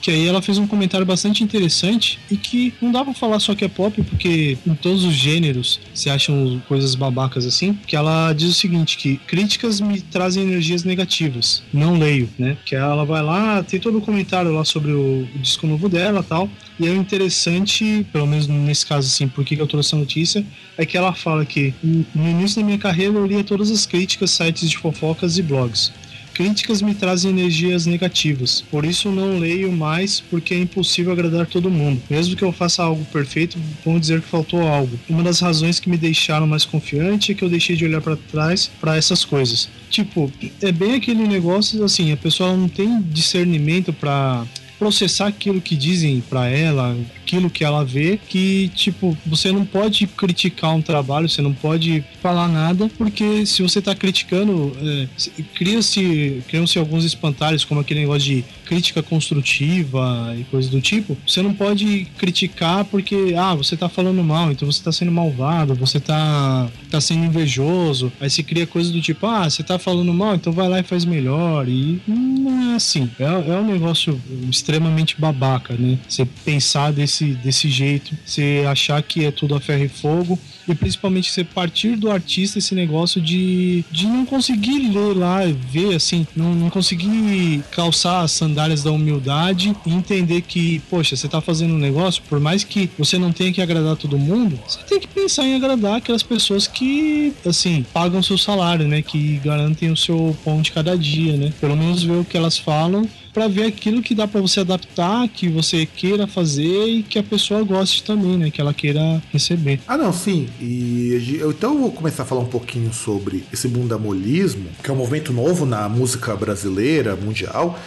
que 0.00 0.10
aí 0.10 0.26
ela 0.26 0.40
fez 0.40 0.58
um 0.58 0.66
comentário 0.66 1.04
bastante 1.04 1.42
interessante 1.42 2.18
e 2.30 2.36
que 2.36 2.72
não 2.80 2.92
dá 2.92 3.04
pra 3.04 3.14
falar 3.14 3.40
só 3.40 3.54
que 3.54 3.64
é 3.64 3.68
pop, 3.68 4.02
porque 4.02 4.56
em 4.66 4.74
todos 4.74 5.04
os 5.04 5.14
gêneros 5.14 5.80
se 5.94 6.08
acham 6.10 6.60
coisas 6.68 6.94
babacas 6.94 7.46
assim, 7.46 7.78
que 7.86 7.96
ela 7.96 8.32
diz 8.32 8.50
o 8.50 8.54
seguinte, 8.54 8.96
que 8.96 9.16
críticas 9.16 9.80
me 9.80 10.00
trazem 10.00 10.44
energias 10.44 10.84
negativas, 10.84 11.62
não 11.72 11.98
leio, 11.98 12.28
né? 12.38 12.56
Que 12.64 12.74
ela 12.74 13.04
vai 13.04 13.22
lá, 13.22 13.62
tem 13.62 13.80
todo 13.80 13.96
o 13.96 13.98
um 13.98 14.00
comentário 14.00 14.52
lá 14.52 14.64
sobre 14.64 14.92
o, 14.92 15.28
disco 15.36 15.66
novo 15.66 15.88
dela 15.88 16.22
tal, 16.22 16.48
e 16.78 16.86
é 16.86 16.94
interessante, 16.94 18.06
pelo 18.12 18.26
menos 18.26 18.46
nesse 18.46 18.86
caso 18.86 19.06
assim, 19.06 19.28
por 19.28 19.44
que 19.44 19.54
eu 19.54 19.66
trouxe 19.66 19.88
essa 19.88 19.96
notícia, 19.96 20.44
é 20.76 20.84
que 20.84 20.96
ela 20.96 21.12
fala 21.12 21.44
que 21.44 21.74
no 21.82 22.28
início 22.28 22.60
da 22.60 22.66
minha 22.66 22.78
carreira 22.78 23.14
eu 23.14 23.26
lia 23.26 23.42
todas 23.42 23.70
as 23.70 23.86
críticas, 23.86 24.30
sites 24.30 24.68
de 24.68 24.78
fofocas 24.78 25.38
e 25.38 25.42
blogs 25.42 25.92
críticas 26.38 26.80
me 26.80 26.94
trazem 26.94 27.32
energias 27.32 27.84
negativas. 27.84 28.62
Por 28.70 28.84
isso 28.84 29.10
não 29.10 29.40
leio 29.40 29.72
mais 29.72 30.20
porque 30.20 30.54
é 30.54 30.58
impossível 30.60 31.10
agradar 31.10 31.46
todo 31.46 31.68
mundo. 31.68 32.00
Mesmo 32.08 32.36
que 32.36 32.44
eu 32.44 32.52
faça 32.52 32.80
algo 32.80 33.04
perfeito, 33.06 33.58
vão 33.84 33.98
dizer 33.98 34.20
que 34.20 34.28
faltou 34.28 34.62
algo. 34.62 34.96
Uma 35.08 35.24
das 35.24 35.40
razões 35.40 35.80
que 35.80 35.90
me 35.90 35.96
deixaram 35.96 36.46
mais 36.46 36.64
confiante 36.64 37.32
é 37.32 37.34
que 37.34 37.42
eu 37.42 37.48
deixei 37.48 37.74
de 37.74 37.84
olhar 37.84 38.00
para 38.00 38.14
trás 38.16 38.70
para 38.80 38.96
essas 38.96 39.24
coisas. 39.24 39.68
Tipo, 39.90 40.30
é 40.62 40.70
bem 40.70 40.94
aquele 40.94 41.26
negócio 41.26 41.82
assim, 41.82 42.12
a 42.12 42.16
pessoa 42.16 42.56
não 42.56 42.68
tem 42.68 43.02
discernimento 43.02 43.92
para 43.92 44.46
processar 44.78 45.26
aquilo 45.26 45.60
que 45.60 45.74
dizem 45.74 46.22
para 46.30 46.46
ela, 46.46 46.96
aquilo 47.28 47.50
que 47.50 47.62
ela 47.62 47.84
vê, 47.84 48.18
que, 48.28 48.70
tipo, 48.74 49.16
você 49.26 49.52
não 49.52 49.64
pode 49.64 50.06
criticar 50.06 50.74
um 50.74 50.80
trabalho, 50.80 51.28
você 51.28 51.42
não 51.42 51.52
pode 51.52 52.02
falar 52.22 52.48
nada, 52.48 52.90
porque 52.96 53.44
se 53.44 53.62
você 53.62 53.82
tá 53.82 53.94
criticando, 53.94 54.72
é, 54.82 55.08
cria-se 55.54 56.42
criam-se 56.48 56.78
alguns 56.78 57.04
espantalhos, 57.04 57.64
como 57.64 57.80
aquele 57.80 58.00
negócio 58.00 58.22
de 58.22 58.44
crítica 58.64 59.02
construtiva 59.02 60.34
e 60.38 60.44
coisas 60.44 60.70
do 60.70 60.80
tipo. 60.80 61.16
Você 61.26 61.42
não 61.42 61.52
pode 61.52 62.06
criticar 62.16 62.84
porque, 62.84 63.34
ah, 63.36 63.54
você 63.54 63.76
tá 63.76 63.88
falando 63.88 64.22
mal, 64.22 64.50
então 64.50 64.70
você 64.70 64.82
tá 64.82 64.92
sendo 64.92 65.12
malvado, 65.12 65.74
você 65.74 66.00
tá, 66.00 66.68
tá 66.90 67.00
sendo 67.00 67.24
invejoso. 67.24 68.12
Aí 68.20 68.30
se 68.30 68.42
cria 68.42 68.66
coisas 68.66 68.92
do 68.92 69.00
tipo, 69.00 69.26
ah, 69.26 69.48
você 69.48 69.62
tá 69.62 69.78
falando 69.78 70.12
mal, 70.12 70.34
então 70.34 70.52
vai 70.52 70.68
lá 70.68 70.80
e 70.80 70.82
faz 70.82 71.04
melhor. 71.04 71.68
E 71.68 72.00
não 72.06 72.72
é 72.72 72.76
assim. 72.76 73.10
É, 73.18 73.24
é 73.24 73.56
um 73.58 73.66
negócio 73.66 74.20
extremamente 74.50 75.18
babaca, 75.18 75.74
né? 75.74 75.98
Você 76.08 76.24
pensar 76.44 76.92
desse, 76.92 77.17
desse 77.26 77.68
jeito, 77.68 78.16
você 78.24 78.64
achar 78.68 79.02
que 79.02 79.24
é 79.24 79.30
tudo 79.30 79.54
a 79.54 79.60
ferro 79.60 79.84
e 79.84 79.88
fogo 79.88 80.38
e 80.68 80.74
principalmente 80.74 81.30
você 81.30 81.42
partir 81.42 81.96
do 81.96 82.10
artista 82.10 82.58
esse 82.58 82.74
negócio 82.74 83.20
de, 83.20 83.84
de 83.90 84.06
não 84.06 84.26
conseguir 84.26 84.90
ler 84.90 85.16
lá, 85.16 85.40
ver 85.70 85.94
assim, 85.94 86.26
não, 86.36 86.54
não 86.54 86.70
conseguir 86.70 87.62
calçar 87.70 88.22
as 88.22 88.32
sandálias 88.32 88.82
da 88.82 88.92
humildade 88.92 89.74
e 89.86 89.92
entender 89.92 90.42
que, 90.42 90.80
poxa, 90.90 91.16
você 91.16 91.26
tá 91.26 91.40
fazendo 91.40 91.74
um 91.74 91.78
negócio, 91.78 92.22
por 92.28 92.38
mais 92.38 92.64
que 92.64 92.90
você 92.98 93.18
não 93.18 93.32
tenha 93.32 93.52
que 93.52 93.62
agradar 93.62 93.96
todo 93.96 94.18
mundo, 94.18 94.58
você 94.66 94.80
tem 94.82 95.00
que 95.00 95.08
pensar 95.08 95.44
em 95.44 95.54
agradar 95.54 95.96
aquelas 95.96 96.22
pessoas 96.22 96.66
que, 96.66 97.32
assim, 97.46 97.84
pagam 97.92 98.22
seu 98.22 98.36
salário, 98.36 98.86
né? 98.86 99.00
Que 99.00 99.38
garantem 99.38 99.90
o 99.90 99.96
seu 99.96 100.36
pão 100.44 100.60
de 100.60 100.72
cada 100.72 100.96
dia, 100.96 101.36
né? 101.36 101.52
Pelo 101.60 101.76
menos 101.76 102.02
ver 102.02 102.16
o 102.16 102.24
que 102.24 102.36
elas 102.36 102.58
falam 102.58 103.08
para 103.32 103.48
ver 103.48 103.64
aquilo 103.64 104.02
que 104.02 104.14
dá 104.14 104.26
para 104.26 104.40
você 104.40 104.60
adaptar, 104.60 105.28
que 105.28 105.48
você 105.48 105.86
queira 105.86 106.26
fazer 106.26 106.86
e 106.86 107.02
que 107.02 107.18
a 107.18 107.22
pessoa 107.22 107.62
goste 107.62 108.02
também, 108.02 108.36
né? 108.36 108.50
Que 108.50 108.60
ela 108.60 108.74
queira 108.74 109.22
receber. 109.32 109.80
Ah, 109.86 109.96
não, 109.96 110.12
sim. 110.12 110.48
E 110.60 111.38
eu, 111.40 111.50
então 111.50 111.74
eu 111.74 111.80
vou 111.80 111.92
começar 111.92 112.22
a 112.22 112.26
falar 112.26 112.40
um 112.40 112.46
pouquinho 112.46 112.92
sobre 112.92 113.44
esse 113.52 113.68
bundamolismo, 113.68 114.68
que 114.82 114.90
é 114.90 114.92
um 114.92 114.96
movimento 114.96 115.32
novo 115.32 115.64
na 115.66 115.88
música 115.88 116.34
brasileira, 116.36 117.16
mundial 117.16 117.78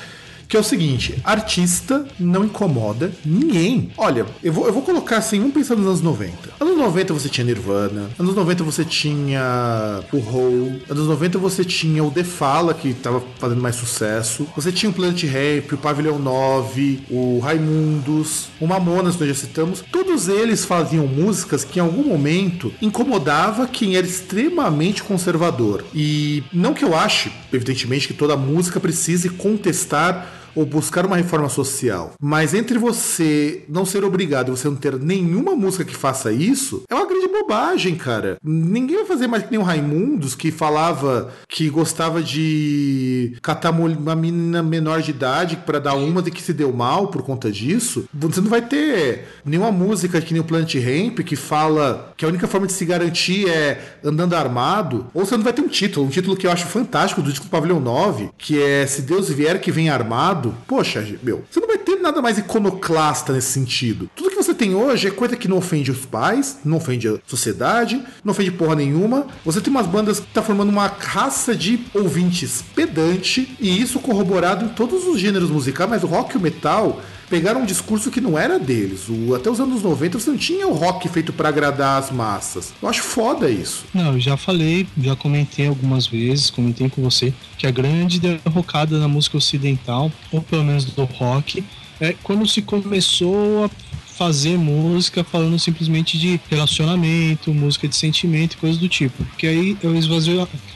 que 0.51 0.57
é 0.57 0.59
o 0.59 0.63
seguinte: 0.63 1.17
artista 1.23 2.05
não 2.19 2.43
incomoda 2.43 3.09
ninguém. 3.25 3.89
Olha, 3.95 4.25
eu 4.43 4.51
vou, 4.51 4.67
eu 4.67 4.73
vou 4.73 4.83
colocar 4.83 5.17
assim, 5.17 5.39
vamos 5.39 5.53
pensar 5.53 5.77
nos 5.77 5.87
anos 5.87 6.01
90. 6.01 6.35
Anos 6.59 6.77
90 6.77 7.13
você 7.13 7.29
tinha 7.29 7.45
Nirvana, 7.45 8.09
anos 8.19 8.35
90 8.35 8.61
você 8.61 8.83
tinha 8.83 10.03
o 10.11 10.17
Hole, 10.17 10.83
anos 10.89 11.07
90 11.07 11.39
você 11.39 11.63
tinha 11.63 12.03
o 12.03 12.11
The 12.11 12.25
Fala, 12.25 12.73
que 12.73 12.93
tava 12.93 13.23
fazendo 13.39 13.61
mais 13.61 13.77
sucesso, 13.77 14.45
você 14.53 14.73
tinha 14.73 14.89
o 14.89 14.93
Planet 14.93 15.23
Rap, 15.23 15.73
o 15.73 15.77
Pavilhão 15.77 16.19
9, 16.19 17.05
o 17.09 17.39
Raimundos, 17.39 18.47
o 18.59 18.67
Mamonas, 18.67 19.17
nós 19.17 19.29
já 19.29 19.35
citamos. 19.35 19.81
Todos 19.89 20.27
eles 20.27 20.65
faziam 20.65 21.07
músicas 21.07 21.63
que 21.63 21.79
em 21.79 21.81
algum 21.81 22.03
momento 22.03 22.73
incomodava 22.81 23.65
quem 23.67 23.95
era 23.95 24.05
extremamente 24.05 25.01
conservador. 25.01 25.85
E 25.95 26.43
não 26.51 26.73
que 26.73 26.83
eu 26.83 26.93
ache, 26.93 27.31
evidentemente, 27.53 28.09
que 28.09 28.13
toda 28.13 28.35
música 28.35 28.81
precise 28.81 29.29
contestar 29.29 30.40
ou 30.55 30.65
buscar 30.65 31.05
uma 31.05 31.17
reforma 31.17 31.49
social. 31.49 32.13
Mas 32.19 32.53
entre 32.53 32.77
você 32.77 33.63
não 33.67 33.85
ser 33.85 34.03
obrigado 34.03 34.49
e 34.49 34.51
você 34.51 34.67
não 34.67 34.75
ter 34.75 34.97
nenhuma 34.99 35.55
música 35.55 35.85
que 35.85 35.95
faça 35.95 36.31
isso, 36.31 36.83
é 36.89 36.95
uma 36.95 37.07
grande 37.07 37.27
bobagem, 37.27 37.95
cara. 37.95 38.37
Ninguém 38.43 38.97
vai 38.97 39.05
fazer 39.05 39.27
mais 39.27 39.43
que 39.43 39.51
nem 39.51 39.59
o 39.59 39.63
Raimundos, 39.63 40.35
que 40.35 40.51
falava 40.51 41.31
que 41.47 41.69
gostava 41.69 42.21
de 42.21 43.37
catar 43.41 43.71
uma 43.71 44.15
menina 44.15 44.61
menor 44.61 45.01
de 45.01 45.11
idade 45.11 45.57
para 45.57 45.79
dar 45.79 45.95
uma 45.95 46.21
de 46.21 46.31
que 46.31 46.41
se 46.41 46.53
deu 46.53 46.71
mal 46.73 47.07
por 47.07 47.21
conta 47.23 47.51
disso. 47.51 48.05
Você 48.13 48.41
não 48.41 48.49
vai 48.49 48.61
ter 48.61 49.25
nenhuma 49.45 49.71
música 49.71 50.21
que 50.21 50.33
nem 50.33 50.41
o 50.41 50.45
Planet 50.45 50.75
Ramp 50.75 51.19
que 51.19 51.35
fala 51.35 52.13
que 52.17 52.25
a 52.25 52.27
única 52.27 52.47
forma 52.47 52.67
de 52.67 52.73
se 52.73 52.85
garantir 52.85 53.49
é 53.49 53.97
andando 54.03 54.35
armado. 54.35 55.07
Ou 55.13 55.25
você 55.25 55.35
não 55.35 55.43
vai 55.43 55.53
ter 55.53 55.61
um 55.61 55.67
título, 55.67 56.05
um 56.05 56.09
título 56.09 56.35
que 56.35 56.47
eu 56.47 56.51
acho 56.51 56.65
fantástico 56.65 57.21
do 57.21 57.29
disco 57.29 57.47
Pavilhão 57.47 57.79
9, 57.79 58.29
que 58.37 58.61
é 58.61 58.85
Se 58.85 59.01
Deus 59.01 59.29
vier 59.29 59.59
que 59.59 59.71
vem 59.71 59.89
armado 59.89 60.40
poxa, 60.67 61.05
meu, 61.21 61.43
você 61.49 61.59
não 61.59 61.67
vai 61.67 61.77
ter 61.77 61.97
nada 61.97 62.21
mais 62.21 62.37
iconoclasta 62.37 63.33
nesse 63.33 63.51
sentido. 63.51 64.09
Tudo 64.15 64.29
que 64.29 64.35
você 64.35 64.53
tem 64.53 64.73
hoje 64.73 65.07
é 65.07 65.11
coisa 65.11 65.35
que 65.35 65.47
não 65.47 65.57
ofende 65.57 65.91
os 65.91 66.05
pais, 66.05 66.59
não 66.65 66.77
ofende 66.77 67.07
a 67.07 67.17
sociedade, 67.27 68.01
não 68.23 68.31
ofende 68.31 68.51
porra 68.51 68.75
nenhuma. 68.75 69.27
Você 69.45 69.61
tem 69.61 69.71
umas 69.71 69.87
bandas 69.87 70.19
que 70.19 70.27
tá 70.27 70.41
formando 70.41 70.69
uma 70.69 70.87
raça 70.87 71.55
de 71.55 71.85
ouvintes 71.93 72.63
pedante, 72.75 73.55
e 73.59 73.81
isso 73.81 73.99
corroborado 73.99 74.65
em 74.65 74.69
todos 74.69 75.05
os 75.05 75.19
gêneros 75.19 75.49
musicais, 75.49 75.89
mas 75.89 76.03
o 76.03 76.07
rock 76.07 76.35
e 76.35 76.37
o 76.37 76.41
metal 76.41 77.01
pegaram 77.31 77.61
um 77.61 77.65
discurso 77.65 78.11
que 78.11 78.19
não 78.19 78.37
era 78.37 78.59
deles. 78.59 79.07
O, 79.07 79.33
até 79.33 79.49
os 79.49 79.61
anos 79.61 79.81
90 79.81 80.19
você 80.19 80.29
não 80.29 80.37
tinha 80.37 80.67
o 80.67 80.73
rock 80.73 81.07
feito 81.07 81.31
para 81.31 81.47
agradar 81.47 81.97
as 81.97 82.11
massas. 82.11 82.73
Eu 82.81 82.89
acho 82.89 83.01
foda 83.01 83.49
isso. 83.49 83.85
Não, 83.93 84.13
eu 84.13 84.19
já 84.19 84.35
falei, 84.35 84.85
já 85.01 85.15
comentei 85.15 85.67
algumas 85.67 86.05
vezes, 86.05 86.49
comentei 86.49 86.89
com 86.89 87.01
você, 87.01 87.33
que 87.57 87.65
a 87.65 87.71
grande 87.71 88.19
derrocada 88.19 88.99
na 88.99 89.07
música 89.07 89.37
ocidental, 89.37 90.11
ou 90.29 90.41
pelo 90.41 90.65
menos 90.65 90.83
do 90.83 91.05
rock, 91.05 91.63
é 92.01 92.13
quando 92.21 92.45
se 92.45 92.61
começou 92.61 93.63
a 93.63 93.69
fazer 94.17 94.57
música 94.57 95.23
falando 95.23 95.57
simplesmente 95.57 96.19
de 96.19 96.39
relacionamento, 96.49 97.53
música 97.53 97.87
de 97.87 97.95
sentimento 97.95 98.57
coisas 98.57 98.77
do 98.77 98.89
tipo. 98.89 99.23
Porque 99.23 99.47
aí 99.47 99.77
é 99.81 99.87
o 99.87 99.95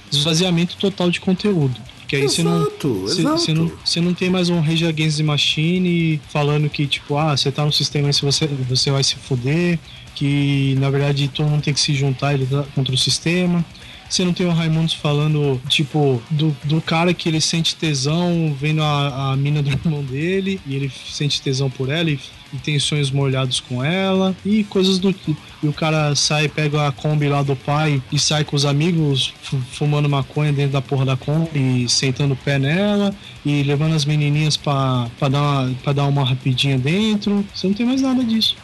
esvaziamento 0.10 0.78
total 0.78 1.12
de 1.12 1.20
conteúdo. 1.20 1.76
Porque 2.06 2.18
aí 2.18 2.30
você 2.30 2.44
não, 2.44 2.60
não, 3.56 3.72
não 4.04 4.14
tem 4.14 4.30
mais 4.30 4.48
um 4.48 4.60
Rage 4.60 4.86
Against 4.86 5.18
the 5.18 5.24
Machine 5.24 6.22
falando 6.30 6.70
que, 6.70 6.86
tipo, 6.86 7.18
ah, 7.18 7.36
você 7.36 7.52
tá 7.52 7.66
no 7.66 7.72
sistema 7.72 8.12
e 8.12 8.14
você, 8.14 8.46
você 8.46 8.92
vai 8.92 9.04
se 9.04 9.16
fuder, 9.16 9.80
que 10.14 10.76
na 10.78 10.92
verdade 10.92 11.28
todo 11.28 11.50
mundo 11.50 11.64
tem 11.64 11.74
que 11.74 11.80
se 11.80 11.96
juntar 11.96 12.36
ele 12.36 12.46
tá 12.46 12.64
contra 12.76 12.94
o 12.94 12.98
sistema. 12.98 13.66
Você 14.10 14.24
não 14.24 14.34
tem 14.34 14.46
o 14.46 14.52
Raimundos 14.52 14.94
falando, 14.94 15.60
tipo, 15.68 16.22
do, 16.30 16.56
do 16.64 16.82
cara 16.82 17.14
que 17.14 17.28
ele 17.28 17.42
sente 17.42 17.76
tesão 17.76 18.56
vendo 18.60 18.82
a, 18.84 19.32
a 19.32 19.36
mina 19.36 19.62
do 19.62 19.70
irmão 19.70 20.04
dele 20.04 20.60
e 20.66 20.76
ele 20.76 20.92
sente 21.10 21.42
tesão 21.42 21.70
por 21.70 21.90
ela 21.90 22.10
e, 22.10 22.20
e 22.54 22.58
tem 22.58 22.78
sonhos 22.80 23.12
molhados 23.12 23.60
com 23.60 23.84
ela 23.84 24.36
e 24.46 24.64
coisas 24.64 25.00
do 25.00 25.12
tipo. 25.12 25.36
E 25.64 25.68
o 25.68 25.74
cara 25.74 26.14
sai, 26.16 26.48
pega 26.48 26.88
a 26.88 26.92
Kombi 26.92 27.28
lá 27.28 27.42
do 27.42 27.56
pai 27.56 28.02
e 28.12 28.20
sai 28.20 28.44
com 28.44 28.56
os 28.56 28.66
amigos 28.66 29.34
fumando 29.72 30.08
maconha 30.08 30.54
dentro 30.54 30.74
da 30.74 30.82
porra 30.82 31.06
da 31.06 31.18
Kombi, 31.18 31.90
sentando 31.90 32.34
o 32.34 32.38
pé 32.38 32.60
nela 32.60 33.14
e 33.44 33.64
levando 33.64 33.96
as 33.96 34.06
menininhas 34.06 34.56
pra, 34.56 35.08
pra, 35.18 35.28
dar, 35.28 35.42
uma, 35.42 35.76
pra 35.84 35.94
dar 35.94 36.06
uma 36.06 36.24
rapidinha 36.24 36.78
dentro. 36.78 37.46
Você 37.54 37.68
não 37.68 37.74
tem 37.74 37.86
mais 37.86 38.02
nada 38.02 38.24
disso. 38.24 38.56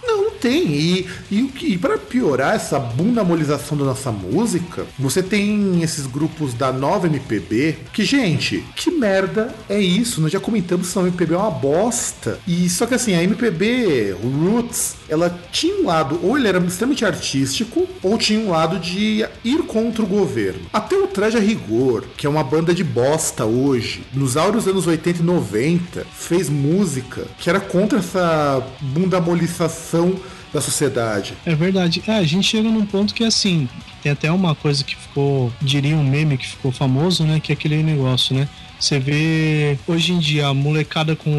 Tem. 0.42 0.68
E, 0.74 1.08
e, 1.32 1.52
e 1.74 1.78
para 1.78 1.98
piorar 1.98 2.56
essa 2.56 2.80
bundamolização 2.80 3.78
da 3.78 3.86
nossa 3.86 4.12
música, 4.12 4.86
você 4.98 5.22
tem 5.22 5.84
esses 5.84 6.08
grupos 6.08 6.54
da 6.54 6.74
nova 6.74 7.08
MPB 7.08 7.78
que, 7.94 8.04
gente, 8.04 8.66
que 8.76 8.90
merda 8.92 9.54
é 9.70 9.80
isso? 9.80 10.20
Nós 10.20 10.32
já 10.32 10.40
comentamos 10.40 10.92
que 10.92 11.00
a 11.00 11.04
MPB 11.04 11.36
é 11.36 11.38
uma 11.38 11.52
bosta. 11.52 12.40
E 12.48 12.68
só 12.70 12.86
que 12.86 12.96
assim, 12.96 13.14
a 13.14 13.24
MPB, 13.24 14.16
o 14.24 14.28
Roots, 14.28 14.96
ela 15.12 15.38
tinha 15.52 15.84
um 15.84 15.86
lado, 15.86 16.18
ou 16.24 16.38
ele 16.38 16.48
era 16.48 16.58
extremamente 16.60 17.04
artístico, 17.04 17.86
ou 18.02 18.18
tinha 18.18 18.40
um 18.40 18.50
lado 18.50 18.80
de 18.80 19.28
ir 19.44 19.64
contra 19.68 20.02
o 20.02 20.08
governo. 20.08 20.62
Até 20.72 20.96
o 20.96 21.06
Traje 21.06 21.38
a 21.38 21.42
Rigor, 21.42 22.06
que 22.16 22.26
é 22.26 22.30
uma 22.30 22.46
banda 22.46 22.74
de 22.74 22.82
bosta 22.82 23.44
hoje, 23.44 24.04
nos 24.14 24.38
áureos 24.38 24.68
anos 24.70 24.88
80 24.88 25.20
e 25.20 25.24
90, 25.24 26.08
fez 26.14 26.50
música 26.50 27.28
que 27.38 27.50
era 27.50 27.60
contra 27.60 28.00
essa 28.00 28.66
bundamolização 28.80 30.16
da 30.54 30.62
sociedade. 30.62 31.34
É 31.46 31.56
verdade. 31.56 32.02
É, 32.08 32.14
a 32.14 32.24
gente 32.24 32.48
chega 32.48 32.70
num 32.70 32.86
ponto 32.86 33.14
que 33.14 33.26
assim, 33.26 33.68
tem 34.02 34.12
até 34.14 34.32
uma 34.32 34.56
coisa 34.56 34.84
que 34.84 34.96
ficou, 34.96 35.52
diria 35.62 35.96
um 35.96 36.04
meme 36.04 36.38
que 36.38 36.48
ficou 36.48 36.72
famoso, 36.72 37.24
né? 37.26 37.40
Que 37.40 37.52
é 37.52 37.54
aquele 37.54 37.84
negócio, 37.84 38.36
né? 38.36 38.48
Você 38.82 38.98
vê 38.98 39.78
hoje 39.88 40.12
em 40.12 40.18
dia 40.18 40.48
a 40.48 40.54
molecada 40.56 41.16
com 41.16 41.32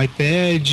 iPad, 0.00 0.70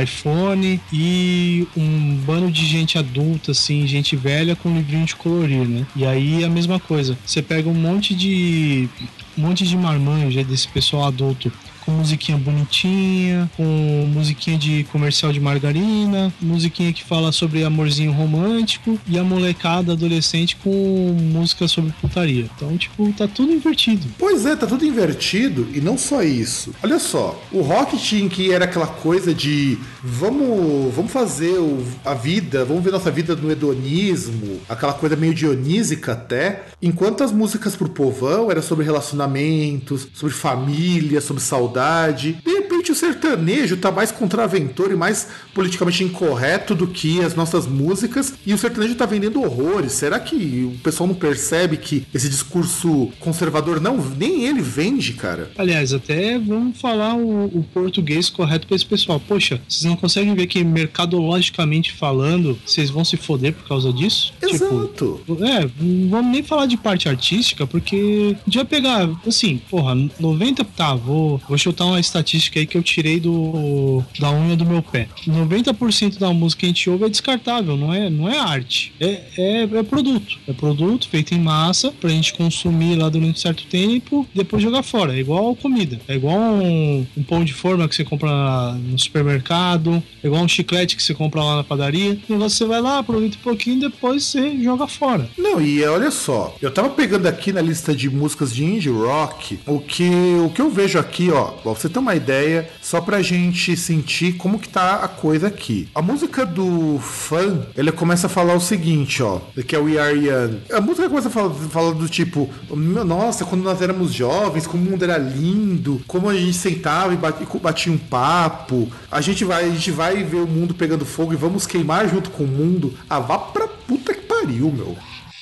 iPhone 0.00 0.80
e 0.92 1.66
um 1.76 2.14
bando 2.24 2.52
de 2.52 2.64
gente 2.64 2.96
adulta, 2.96 3.50
assim, 3.50 3.84
gente 3.84 4.14
velha 4.14 4.54
com 4.54 4.72
livrinho 4.72 5.04
de 5.04 5.16
colorir, 5.16 5.66
né? 5.66 5.84
E 5.96 6.06
aí 6.06 6.44
a 6.44 6.48
mesma 6.48 6.78
coisa. 6.78 7.18
Você 7.26 7.42
pega 7.42 7.68
um 7.68 7.74
monte 7.74 8.14
de 8.14 8.88
um 9.36 9.42
monte 9.42 9.66
de 9.66 9.76
marmanjo 9.76 10.42
desse 10.44 10.68
pessoal 10.68 11.06
adulto 11.06 11.52
com 11.88 11.92
musiquinha 11.92 12.36
bonitinha, 12.36 13.50
com 13.56 13.64
musiquinha 14.12 14.58
de 14.58 14.84
comercial 14.92 15.32
de 15.32 15.40
margarina, 15.40 16.30
musiquinha 16.38 16.92
que 16.92 17.02
fala 17.02 17.32
sobre 17.32 17.64
amorzinho 17.64 18.12
romântico 18.12 19.00
e 19.08 19.18
a 19.18 19.24
molecada 19.24 19.92
adolescente 19.92 20.54
com 20.56 21.16
música 21.18 21.66
sobre 21.66 21.90
putaria. 21.98 22.46
Então, 22.54 22.76
tipo, 22.76 23.10
tá 23.14 23.26
tudo 23.26 23.54
invertido. 23.54 24.06
Pois 24.18 24.44
é, 24.44 24.54
tá 24.54 24.66
tudo 24.66 24.84
invertido 24.84 25.66
e 25.72 25.80
não 25.80 25.96
só 25.96 26.22
isso. 26.22 26.74
Olha 26.82 26.98
só, 26.98 27.42
o 27.50 27.62
rock 27.62 27.96
tinha 27.96 28.28
que 28.28 28.52
era 28.52 28.66
aquela 28.66 28.86
coisa 28.86 29.32
de 29.32 29.78
vamos, 30.04 30.94
vamos 30.94 31.10
fazer 31.10 31.58
o, 31.58 31.82
a 32.04 32.12
vida, 32.12 32.66
vamos 32.66 32.84
ver 32.84 32.90
nossa 32.90 33.10
vida 33.10 33.34
no 33.34 33.50
hedonismo, 33.50 34.60
aquela 34.68 34.92
coisa 34.92 35.16
meio 35.16 35.32
dionísica 35.32 36.12
até, 36.12 36.66
enquanto 36.82 37.24
as 37.24 37.32
músicas 37.32 37.74
pro 37.74 37.88
povão 37.88 38.50
era 38.50 38.60
sobre 38.60 38.84
relacionamentos, 38.84 40.06
sobre 40.12 40.34
família, 40.34 41.22
sobre 41.22 41.42
saudade 41.42 41.77
de 41.78 42.67
o 42.92 42.94
sertanejo 42.94 43.76
tá 43.76 43.90
mais 43.90 44.10
contraventor 44.10 44.90
e 44.92 44.96
mais 44.96 45.28
politicamente 45.54 46.04
incorreto 46.04 46.74
do 46.74 46.86
que 46.86 47.20
as 47.20 47.34
nossas 47.34 47.66
músicas 47.66 48.34
e 48.46 48.52
o 48.52 48.58
sertanejo 48.58 48.94
tá 48.94 49.06
vendendo 49.06 49.42
horrores. 49.42 49.92
Será 49.92 50.18
que 50.18 50.70
o 50.74 50.78
pessoal 50.82 51.06
não 51.06 51.14
percebe 51.14 51.76
que 51.76 52.06
esse 52.14 52.28
discurso 52.28 53.10
conservador 53.18 53.80
não 53.80 53.96
nem 53.96 54.44
ele 54.44 54.60
vende, 54.60 55.12
cara? 55.14 55.50
Aliás, 55.56 55.92
até 55.92 56.38
vamos 56.38 56.80
falar 56.80 57.14
o, 57.14 57.46
o 57.46 57.64
português 57.72 58.30
correto 58.30 58.66
pra 58.66 58.76
esse 58.76 58.86
pessoal. 58.86 59.20
Poxa, 59.20 59.60
vocês 59.68 59.84
não 59.84 59.96
conseguem 59.96 60.34
ver 60.34 60.46
que 60.46 60.62
mercadologicamente 60.64 61.92
falando, 61.92 62.58
vocês 62.64 62.90
vão 62.90 63.04
se 63.04 63.16
foder 63.16 63.52
por 63.52 63.66
causa 63.66 63.92
disso? 63.92 64.32
Exato. 64.42 65.20
Tipo, 65.26 65.44
é, 65.44 65.68
não 65.80 66.08
vamos 66.10 66.32
nem 66.32 66.42
falar 66.42 66.66
de 66.66 66.76
parte 66.76 67.08
artística, 67.08 67.66
porque 67.66 68.36
vai 68.54 68.64
pegar, 68.64 69.08
assim, 69.26 69.60
porra, 69.70 69.94
90. 70.18 70.64
Tá, 70.76 70.94
vou, 70.94 71.40
vou 71.48 71.58
chutar 71.58 71.86
uma 71.86 72.00
estatística 72.00 72.58
aí 72.58 72.66
que 72.66 72.77
eu 72.78 72.82
tirei 72.82 73.20
do 73.20 74.02
da 74.18 74.30
unha 74.30 74.56
do 74.56 74.64
meu 74.64 74.82
pé. 74.82 75.08
90% 75.26 76.18
da 76.18 76.32
música 76.32 76.60
que 76.60 76.66
a 76.66 76.68
gente 76.68 76.90
ouve 76.90 77.04
é 77.04 77.08
descartável, 77.08 77.76
não 77.76 77.92
é, 77.92 78.08
não 78.08 78.28
é 78.28 78.38
arte. 78.38 78.92
É, 79.00 79.22
é, 79.36 79.62
é 79.62 79.82
produto. 79.82 80.38
É 80.46 80.52
produto 80.52 81.08
feito 81.08 81.34
em 81.34 81.40
massa 81.40 81.92
pra 81.92 82.10
gente 82.10 82.34
consumir 82.34 82.96
lá 82.96 83.08
durante 83.08 83.38
um 83.38 83.40
certo 83.40 83.66
tempo 83.66 84.26
e 84.34 84.38
depois 84.38 84.62
jogar 84.62 84.82
fora. 84.82 85.14
É 85.14 85.18
igual 85.18 85.54
comida. 85.56 86.00
É 86.08 86.14
igual 86.14 86.38
um, 86.38 87.06
um 87.16 87.22
pão 87.22 87.44
de 87.44 87.52
forma 87.52 87.88
que 87.88 87.94
você 87.94 88.04
compra 88.04 88.72
no 88.74 88.98
supermercado. 88.98 90.02
É 90.22 90.26
igual 90.26 90.42
um 90.42 90.48
chiclete 90.48 90.96
que 90.96 91.02
você 91.02 91.14
compra 91.14 91.42
lá 91.42 91.56
na 91.56 91.64
padaria. 91.64 92.18
E 92.28 92.34
você 92.34 92.64
vai 92.64 92.80
lá, 92.80 92.98
aproveita 92.98 93.36
um 93.36 93.42
pouquinho 93.42 93.80
depois 93.80 94.24
você 94.24 94.60
joga 94.62 94.86
fora. 94.86 95.28
Não, 95.36 95.60
e 95.60 95.82
olha 95.84 96.10
só, 96.10 96.56
eu 96.60 96.70
tava 96.70 96.90
pegando 96.90 97.26
aqui 97.26 97.52
na 97.52 97.60
lista 97.60 97.94
de 97.94 98.08
músicas 98.10 98.54
de 98.54 98.64
indie 98.64 98.90
rock, 98.90 99.58
o 99.66 99.78
que, 99.78 100.10
o 100.44 100.50
que 100.50 100.60
eu 100.60 100.70
vejo 100.70 100.98
aqui, 100.98 101.30
ó, 101.30 101.46
pra 101.46 101.72
você 101.72 101.88
ter 101.88 101.98
uma 101.98 102.14
ideia, 102.14 102.67
só 102.80 103.00
pra 103.00 103.22
gente 103.22 103.76
sentir 103.76 104.34
como 104.34 104.58
que 104.58 104.68
tá 104.68 104.96
a 104.96 105.08
coisa 105.08 105.48
aqui. 105.48 105.88
A 105.94 106.02
música 106.02 106.44
do 106.44 106.98
fã, 106.98 107.66
ele 107.76 107.92
começa 107.92 108.26
a 108.26 108.30
falar 108.30 108.54
o 108.54 108.60
seguinte, 108.60 109.22
ó, 109.22 109.40
que 109.66 109.74
é 109.74 109.78
We 109.78 109.98
Are 109.98 110.16
Young. 110.16 110.60
A 110.72 110.80
música 110.80 111.08
começa 111.08 111.28
a 111.28 111.30
falar, 111.30 111.54
falar 111.54 111.92
do 111.92 112.08
tipo, 112.08 112.48
nossa, 112.70 113.44
quando 113.44 113.62
nós 113.62 113.82
éramos 113.82 114.12
jovens, 114.12 114.66
como 114.66 114.82
o 114.86 114.90
mundo 114.90 115.02
era 115.02 115.18
lindo, 115.18 116.00
como 116.06 116.28
a 116.28 116.34
gente 116.34 116.54
sentava 116.54 117.12
e 117.12 117.16
batia, 117.16 117.46
batia 117.60 117.92
um 117.92 117.98
papo, 117.98 118.88
a 119.10 119.20
gente 119.20 119.44
vai, 119.44 119.64
a 119.64 119.70
gente 119.70 119.90
vai 119.90 120.22
ver 120.22 120.36
o 120.36 120.46
mundo 120.46 120.74
pegando 120.74 121.04
fogo 121.04 121.32
e 121.32 121.36
vamos 121.36 121.66
queimar 121.66 122.08
junto 122.08 122.30
com 122.30 122.44
o 122.44 122.48
mundo. 122.48 122.94
Ah, 123.08 123.18
vá 123.18 123.38
pra 123.38 123.66
puta 123.66 124.14
que 124.14 124.22
pariu, 124.22 124.70
meu. 124.70 124.96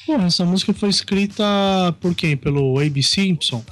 Pô, 0.06 0.14
essa 0.14 0.44
música 0.44 0.72
foi 0.72 0.88
escrita 0.88 1.42
por 2.00 2.14
quem? 2.14 2.36
Pelo 2.36 2.78
A.B. 2.78 3.02
Simpson? 3.02 3.64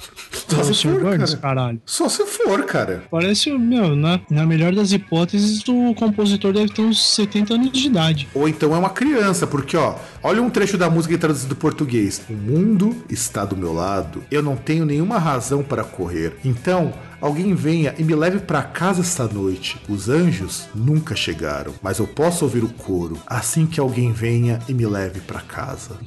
Só 0.49 0.63
se 0.63 0.83
for, 0.83 0.99
Burns, 1.01 1.33
cara. 1.33 1.55
caralho. 1.55 1.81
Só 1.85 2.09
se 2.09 2.25
for, 2.25 2.63
cara. 2.65 3.03
Parece, 3.09 3.49
meu, 3.51 3.95
na, 3.95 4.19
na 4.29 4.45
melhor 4.45 4.75
das 4.75 4.91
hipóteses, 4.91 5.63
o 5.65 5.95
compositor 5.95 6.51
deve 6.51 6.73
ter 6.73 6.81
uns 6.81 7.15
70 7.15 7.53
anos 7.53 7.71
de 7.71 7.87
idade. 7.87 8.27
Ou 8.33 8.49
então 8.49 8.75
é 8.75 8.77
uma 8.77 8.89
criança, 8.89 9.47
porque 9.47 9.77
ó, 9.77 9.95
olha 10.21 10.41
um 10.41 10.49
trecho 10.49 10.77
da 10.77 10.89
música 10.89 11.17
traduzido 11.17 11.49
do 11.49 11.55
português. 11.55 12.21
O 12.29 12.33
mundo 12.33 13.03
está 13.09 13.45
do 13.45 13.55
meu 13.55 13.71
lado. 13.71 14.21
Eu 14.29 14.43
não 14.43 14.57
tenho 14.57 14.85
nenhuma 14.85 15.17
razão 15.17 15.63
para 15.63 15.85
correr. 15.85 16.33
Então, 16.43 16.93
alguém 17.25 17.53
venha 17.55 17.93
e 17.97 18.03
me 18.03 18.13
leve 18.15 18.39
para 18.39 18.61
casa 18.61 19.01
esta 19.01 19.27
noite. 19.27 19.77
Os 19.89 20.09
anjos 20.09 20.65
nunca 20.75 21.15
chegaram, 21.15 21.73
mas 21.81 21.99
eu 21.99 22.07
posso 22.07 22.45
ouvir 22.45 22.63
o 22.63 22.69
coro 22.69 23.17
assim 23.25 23.65
que 23.65 23.79
alguém 23.79 24.11
venha 24.11 24.59
e 24.69 24.73
me 24.73 24.85
leve 24.85 25.19
para 25.21 25.41
casa. 25.41 25.97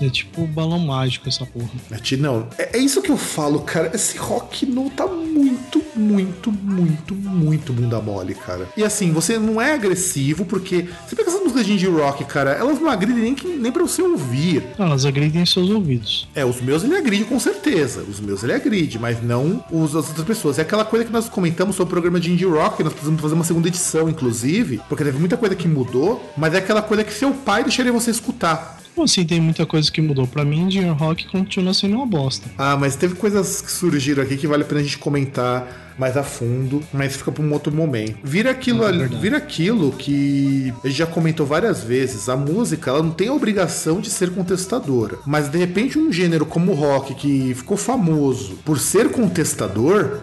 É 0.00 0.08
tipo 0.08 0.46
balão 0.46 0.78
mágico 0.78 1.28
essa 1.28 1.44
porra. 1.44 1.68
Mati, 1.90 2.16
Não, 2.16 2.46
é, 2.56 2.76
é 2.76 2.78
isso 2.78 3.02
que 3.02 3.10
eu 3.10 3.16
falo, 3.16 3.60
cara. 3.60 3.90
Esse 3.94 4.16
rock 4.18 4.64
não 4.66 4.88
tá 4.88 5.06
muito, 5.06 5.82
muito, 5.96 6.52
muito, 6.52 7.14
muito 7.14 7.72
bunda 7.72 8.00
mole, 8.00 8.34
cara. 8.34 8.68
E 8.76 8.84
assim, 8.84 9.10
você 9.12 9.38
não 9.38 9.60
é 9.60 9.72
agressivo, 9.74 10.44
porque 10.44 10.86
você 11.06 11.16
pega 11.16 11.28
essas 11.30 11.42
músicas 11.42 11.66
de 11.66 11.72
indie 11.72 11.86
rock, 11.88 12.24
cara, 12.24 12.50
elas 12.52 12.80
não 12.80 12.88
agridem 12.88 13.22
nem, 13.24 13.34
que- 13.34 13.48
nem 13.48 13.72
pra 13.72 13.82
você 13.82 14.02
ouvir. 14.02 14.64
Não, 14.78 14.86
elas 14.86 15.04
agridem 15.04 15.44
seus 15.44 15.70
ouvidos. 15.70 16.28
É, 16.34 16.44
os 16.44 16.60
meus 16.60 16.84
ele 16.84 16.96
agride 16.96 17.24
com 17.24 17.38
certeza. 17.40 18.02
Os 18.08 18.20
meus 18.20 18.42
ele 18.42 18.52
agride, 18.52 18.98
mas 18.98 19.22
não 19.22 19.64
os, 19.70 19.94
as 19.96 20.08
outras 20.08 20.26
pessoas. 20.26 20.58
É 20.58 20.64
aquela 20.68 20.84
coisa 20.84 21.04
que 21.04 21.10
nós 21.10 21.28
comentamos 21.28 21.74
sobre 21.74 21.88
o 21.88 21.92
programa 21.92 22.20
de 22.20 22.30
indie 22.30 22.44
rock, 22.44 22.84
nós 22.84 22.92
precisamos 22.92 23.20
fazer 23.20 23.34
uma 23.34 23.44
segunda 23.44 23.68
edição, 23.68 24.08
inclusive, 24.08 24.80
porque 24.86 25.02
teve 25.02 25.18
muita 25.18 25.36
coisa 25.36 25.56
que 25.56 25.66
mudou, 25.66 26.30
mas 26.36 26.52
é 26.52 26.58
aquela 26.58 26.82
coisa 26.82 27.02
que 27.02 27.12
seu 27.12 27.32
pai 27.32 27.64
deixaria 27.64 27.90
você 27.90 28.10
escutar. 28.10 28.78
Assim 29.02 29.24
tem 29.24 29.40
muita 29.40 29.64
coisa 29.64 29.90
que 29.90 30.00
mudou? 30.00 30.26
Pra 30.26 30.44
mim, 30.44 30.70
Junior 30.70 30.96
Rock 30.96 31.28
continua 31.28 31.72
sendo 31.72 31.94
uma 31.94 32.06
bosta. 32.06 32.50
Ah, 32.58 32.76
mas 32.76 32.96
teve 32.96 33.14
coisas 33.14 33.62
que 33.62 33.70
surgiram 33.70 34.22
aqui 34.22 34.36
que 34.36 34.46
vale 34.46 34.64
a 34.64 34.66
pena 34.66 34.80
a 34.80 34.84
gente 34.84 34.98
comentar 34.98 35.88
mais 35.98 36.16
a 36.16 36.22
fundo, 36.22 36.82
mas 36.92 37.16
fica 37.16 37.32
para 37.32 37.44
um 37.44 37.52
outro 37.52 37.72
momento. 37.74 38.18
Vira 38.22 38.50
aquilo, 38.50 38.84
É 38.84 39.06
vira 39.06 39.36
aquilo 39.36 39.92
que 39.92 40.72
a 40.84 40.88
gente 40.88 40.98
já 40.98 41.06
comentou 41.06 41.44
várias 41.44 41.82
vezes. 41.82 42.28
A 42.28 42.36
música, 42.36 42.90
ela 42.90 43.02
não 43.02 43.10
tem 43.10 43.28
a 43.28 43.32
obrigação 43.32 44.00
de 44.00 44.08
ser 44.08 44.30
contestadora, 44.30 45.18
mas 45.26 45.48
de 45.48 45.58
repente 45.58 45.98
um 45.98 46.12
gênero 46.12 46.46
como 46.46 46.72
o 46.72 46.74
rock 46.74 47.14
que 47.14 47.54
ficou 47.54 47.76
famoso 47.76 48.58
por 48.64 48.78
ser 48.78 49.10
contestador, 49.10 50.20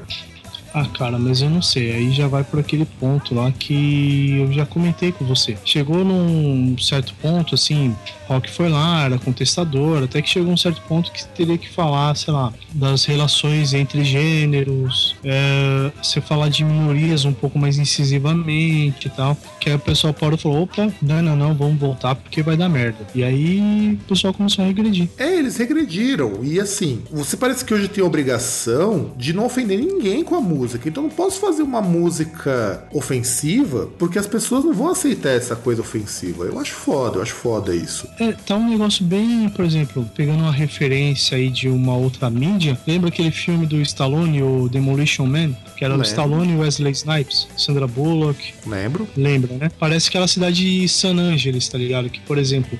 Ah, 0.78 0.86
cara, 0.89 1.17
mas 1.17 1.41
eu 1.41 1.49
não 1.49 1.61
sei. 1.61 1.93
Aí 1.93 2.11
já 2.11 2.28
vai 2.28 2.43
por 2.43 2.59
aquele 2.59 2.84
ponto 2.84 3.34
lá 3.34 3.49
que 3.49 4.39
eu 4.39 4.51
já 4.51 4.65
comentei 4.65 5.09
com 5.09 5.23
você. 5.23 5.57
Chegou 5.63 6.03
num 6.03 6.78
certo 6.78 7.13
ponto, 7.21 7.55
assim, 7.55 7.95
rock 8.28 8.49
foi 8.49 8.69
lá, 8.69 9.05
era 9.05 9.17
contestador, 9.17 10.03
até 10.03 10.21
que 10.21 10.30
chegou 10.30 10.51
um 10.51 10.57
certo 10.57 10.82
ponto 10.88 11.11
que 11.11 11.26
teria 11.28 11.57
que 11.57 11.69
falar, 11.69 12.15
sei 12.15 12.34
lá, 12.34 12.53
das 12.73 13.05
relações 13.05 13.73
entre 13.73 14.03
gêneros, 14.03 15.15
é, 15.23 15.91
você 16.01 16.19
falar 16.21 16.49
de 16.49 16.63
minorias 16.63 17.26
um 17.26 17.34
pouco 17.34 17.57
mais 17.57 17.78
incisivamente 17.78 19.07
e 19.07 19.09
tal. 19.09 19.38
Que 19.59 19.69
aí 19.69 19.76
o 19.76 19.80
pessoal 19.80 20.13
parou 20.13 20.38
e 20.38 20.41
falou: 20.41 20.63
opa, 20.63 20.91
não, 21.01 21.21
não, 21.21 21.36
não, 21.36 21.55
vamos 21.55 21.80
voltar 21.80 22.15
porque 22.15 22.41
vai 22.41 22.57
dar 22.57 22.69
merda. 22.69 23.05
E 23.13 23.23
aí 23.23 23.99
o 24.03 24.07
pessoal 24.07 24.34
começou 24.34 24.63
a 24.63 24.67
regredir. 24.67 25.09
é, 25.17 25.36
eles 25.38 25.57
regrediram. 25.57 26.43
E 26.43 26.59
assim, 26.59 27.03
você 27.11 27.38
parece 27.38 27.63
que 27.63 27.73
hoje 27.73 27.88
tem 27.88 28.03
a 28.03 28.07
obrigação 28.07 29.11
de 29.17 29.34
não 29.34 29.45
ofender 29.45 29.80
ninguém 29.80 30.23
com 30.23 30.36
a 30.36 30.41
música. 30.41 30.88
Então 30.88 31.03
não 31.03 31.09
posso 31.09 31.39
fazer 31.39 31.63
uma 31.63 31.82
música 31.82 32.84
ofensiva 32.93 33.89
porque 33.97 34.19
as 34.19 34.28
pessoas 34.28 34.63
não 34.63 34.73
vão 34.73 34.89
aceitar 34.89 35.30
essa 35.30 35.55
coisa 35.55 35.82
ofensiva. 35.82 36.45
Eu 36.45 36.59
acho 36.59 36.73
foda, 36.73 37.17
eu 37.17 37.21
acho 37.21 37.34
foda 37.34 37.76
isso. 37.76 38.07
É, 38.20 38.32
tá 38.32 38.55
um 38.55 38.70
negócio 38.70 39.03
bem, 39.03 39.49
por 39.49 39.66
exemplo, 39.66 40.09
pegando 40.16 40.39
uma 40.39 40.51
referência 40.51 41.38
aí 41.38 41.49
de 41.49 41.68
uma 41.68 41.95
outra 41.95 42.30
mídia. 42.30 42.78
Lembra 42.88 43.09
aquele 43.09 43.32
filme 43.32 43.66
do 43.66 43.82
Stallone, 43.82 44.41
o 44.41 44.70
Demolition 44.70 45.26
Man? 45.26 45.53
Que 45.76 45.84
era 45.84 45.93
o 45.93 45.97
Lembro. 45.97 46.07
Stallone 46.07 46.53
e 46.53 46.55
Wesley 46.55 46.93
Snipes, 46.93 47.47
Sandra 47.57 47.88
Bullock. 47.88 48.53
Lembro? 48.66 49.07
Lembra, 49.18 49.53
né? 49.57 49.70
Parece 49.78 50.07
aquela 50.09 50.28
cidade 50.28 50.82
de 50.82 50.88
San 50.88 51.18
Angeles, 51.18 51.68
tá 51.68 51.78
ligado? 51.78 52.09
Que, 52.09 52.20
por 52.22 52.38
exemplo, 52.38 52.80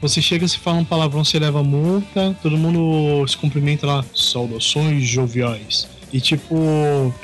você 0.00 0.22
chega, 0.22 0.48
se 0.48 0.58
fala 0.58 0.78
um 0.78 0.84
palavrão, 0.84 1.24
você 1.24 1.38
leva 1.38 1.62
multa, 1.62 2.36
todo 2.42 2.56
mundo 2.56 3.26
se 3.28 3.36
cumprimenta 3.36 3.86
lá, 3.86 4.04
saudações 4.14 5.06
joviais. 5.06 5.86
E 6.12 6.20
tipo, 6.20 6.54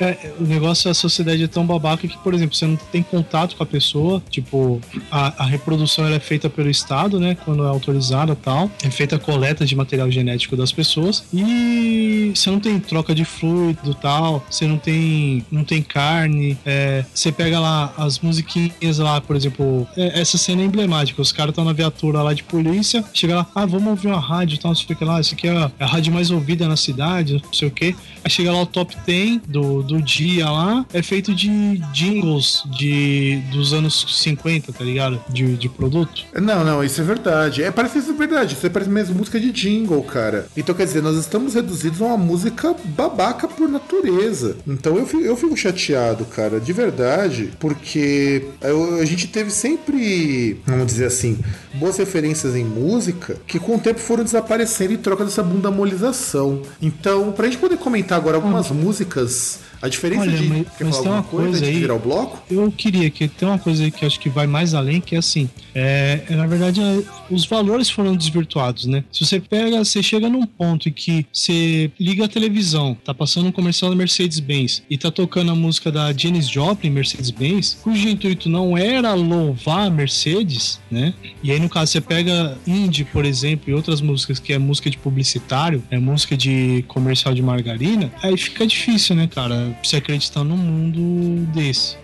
é, 0.00 0.32
o 0.38 0.44
negócio, 0.44 0.90
a 0.90 0.94
sociedade 0.94 1.42
é 1.42 1.48
tão 1.48 1.66
babaca 1.66 2.06
que, 2.06 2.18
por 2.18 2.34
exemplo, 2.34 2.56
você 2.56 2.66
não 2.66 2.76
tem 2.76 3.02
contato 3.02 3.56
com 3.56 3.62
a 3.62 3.66
pessoa, 3.66 4.22
tipo, 4.30 4.80
a, 5.10 5.44
a 5.44 5.46
reprodução 5.46 6.06
ela 6.06 6.16
é 6.16 6.20
feita 6.20 6.48
pelo 6.48 6.70
Estado, 6.70 7.18
né? 7.18 7.36
Quando 7.44 7.64
é 7.64 7.68
autorizada 7.68 8.34
tal. 8.34 8.70
É 8.82 8.90
feita 8.90 9.16
a 9.16 9.18
coleta 9.18 9.64
de 9.64 9.74
material 9.74 10.10
genético 10.10 10.56
das 10.56 10.72
pessoas. 10.72 11.24
E 11.32 12.32
você 12.34 12.50
não 12.50 12.60
tem 12.60 12.78
troca 12.78 13.14
de 13.14 13.24
fluido 13.24 13.94
tal. 13.94 14.44
Você 14.50 14.66
não 14.66 14.78
tem, 14.78 15.44
não 15.50 15.64
tem 15.64 15.82
carne. 15.82 16.56
é, 16.64 17.04
você 17.12 17.32
pega 17.32 17.58
lá 17.58 17.92
as 17.96 18.20
musiquinhas 18.20 18.98
lá, 18.98 19.20
por 19.20 19.36
exemplo, 19.36 19.86
é, 19.96 20.20
essa 20.20 20.38
cena 20.38 20.62
é 20.62 20.64
emblemática. 20.64 21.20
Os 21.20 21.32
caras 21.32 21.50
estão 21.50 21.64
na 21.64 21.72
viatura 21.72 22.22
lá 22.22 22.32
de 22.32 22.42
polícia, 22.42 23.04
chega 23.12 23.36
lá, 23.36 23.46
ah, 23.54 23.66
vamos 23.66 23.88
ouvir 23.88 24.08
uma 24.08 24.20
rádio 24.20 24.58
tal, 24.58 24.70
não 24.70 24.76
sei 24.76 24.94
o 24.94 24.98
que 24.98 25.04
lá. 25.04 25.20
Isso 25.20 25.34
aqui 25.34 25.48
é 25.48 25.56
a, 25.56 25.70
é 25.78 25.84
a 25.84 25.86
rádio 25.86 26.12
mais 26.12 26.30
ouvida 26.30 26.68
na 26.68 26.76
cidade, 26.76 27.40
não 27.42 27.52
sei 27.52 27.68
o 27.68 27.70
que. 27.70 27.94
Aí 28.24 28.30
chega 28.30 28.52
lá 28.52 28.60
o 28.60 28.66
top 28.76 28.94
10 29.06 29.40
do, 29.48 29.82
do 29.82 30.02
dia 30.02 30.50
lá, 30.50 30.84
é 30.92 31.00
feito 31.02 31.34
de 31.34 31.48
jingles 31.94 32.62
de, 32.76 33.40
dos 33.50 33.72
anos 33.72 34.04
50, 34.22 34.70
tá 34.70 34.84
ligado? 34.84 35.18
De, 35.30 35.56
de 35.56 35.66
produto. 35.66 36.24
Não, 36.34 36.62
não, 36.62 36.84
isso 36.84 37.00
é 37.00 37.04
verdade. 37.04 37.62
É, 37.62 37.70
parece 37.70 38.00
isso 38.00 38.10
é 38.10 38.14
verdade. 38.14 38.52
Isso 38.54 38.70
parece 38.70 38.90
mesmo 38.90 39.14
música 39.14 39.40
de 39.40 39.50
jingle, 39.50 40.02
cara. 40.02 40.46
Então, 40.54 40.74
quer 40.74 40.84
dizer, 40.84 41.02
nós 41.02 41.16
estamos 41.16 41.54
reduzidos 41.54 42.02
a 42.02 42.04
uma 42.04 42.18
música 42.18 42.74
babaca 42.84 43.48
por 43.48 43.66
natureza. 43.66 44.58
Então 44.66 44.96
eu 44.98 45.06
fico, 45.06 45.22
eu 45.22 45.36
fico 45.36 45.56
chateado, 45.56 46.26
cara, 46.26 46.60
de 46.60 46.72
verdade, 46.74 47.50
porque 47.58 48.44
eu- 48.60 49.00
a 49.00 49.04
gente 49.06 49.26
teve 49.28 49.50
sempre, 49.50 50.60
vamos 50.66 50.86
dizer 50.86 51.06
assim, 51.06 51.38
boas 51.74 51.96
referências 51.96 52.54
em 52.54 52.64
música 52.64 53.36
que 53.46 53.58
com 53.58 53.76
o 53.76 53.78
tempo 53.78 54.00
foram 54.00 54.22
desaparecendo 54.22 54.92
em 54.92 54.98
troca 54.98 55.24
dessa 55.24 55.42
bundamolização. 55.42 56.60
Então, 56.82 57.32
pra 57.32 57.46
gente 57.46 57.56
poder 57.58 57.78
comentar 57.78 58.18
agora 58.18 58.36
algumas 58.36 58.65
músicas. 58.74 59.60
A 59.86 59.88
diferença 59.88 60.22
Olha, 60.22 60.36
de. 60.36 60.46
mas- 60.48 60.66
mas 60.80 60.98
tem 60.98 61.10
uma 61.10 61.22
coisa, 61.22 61.50
coisa 61.50 61.66
aí- 61.66 61.78
virar 61.78 61.94
o 61.94 61.98
bloco? 61.98 62.42
Eu 62.50 62.70
queria 62.72 63.08
que 63.10 63.28
tem 63.28 63.46
uma 63.48 63.58
coisa 63.58 63.90
que 63.90 64.04
acho 64.04 64.18
que 64.18 64.28
vai 64.28 64.46
mais 64.46 64.74
além, 64.74 65.00
que 65.00 65.14
é 65.14 65.18
assim, 65.18 65.48
é, 65.74 66.22
é, 66.28 66.34
na 66.36 66.46
verdade 66.46 66.80
é, 66.80 67.02
os 67.30 67.46
valores 67.46 67.88
foram 67.88 68.16
desvirtuados, 68.16 68.86
né? 68.86 69.04
Se 69.12 69.24
você 69.24 69.38
pega, 69.40 69.84
você 69.84 70.02
chega 70.02 70.28
num 70.28 70.44
ponto 70.46 70.88
em 70.88 70.92
que 70.92 71.24
você 71.32 71.90
liga 72.00 72.24
a 72.24 72.28
televisão, 72.28 72.96
tá 73.04 73.14
passando 73.14 73.46
um 73.48 73.52
comercial 73.52 73.90
da 73.90 73.96
Mercedes-Benz 73.96 74.82
e 74.90 74.98
tá 74.98 75.10
tocando 75.10 75.52
a 75.52 75.54
música 75.54 75.90
da 75.92 76.12
Janis 76.12 76.48
Joplin, 76.48 76.90
Mercedes-Benz, 76.90 77.78
cujo 77.82 78.08
intuito 78.08 78.48
não 78.48 78.76
era 78.76 79.14
louvar 79.14 79.86
a 79.86 79.90
Mercedes, 79.90 80.80
né? 80.90 81.14
E 81.42 81.50
aí 81.52 81.60
no 81.60 81.68
caso 81.68 81.92
você 81.92 82.00
pega 82.00 82.56
Indie, 82.66 83.04
por 83.04 83.24
exemplo, 83.24 83.70
e 83.70 83.74
outras 83.74 84.00
músicas 84.00 84.38
que 84.38 84.52
é 84.52 84.58
música 84.58 84.90
de 84.90 84.98
publicitário, 84.98 85.82
é 85.90 85.98
música 85.98 86.36
de 86.36 86.84
comercial 86.88 87.34
de 87.34 87.42
margarina, 87.42 88.10
aí 88.22 88.36
fica 88.36 88.66
difícil, 88.66 89.14
né, 89.14 89.26
cara, 89.26 89.75
você 89.82 89.96
acreditar 89.96 90.44
num 90.44 90.56
mundo 90.56 91.46
desse. 91.52 91.96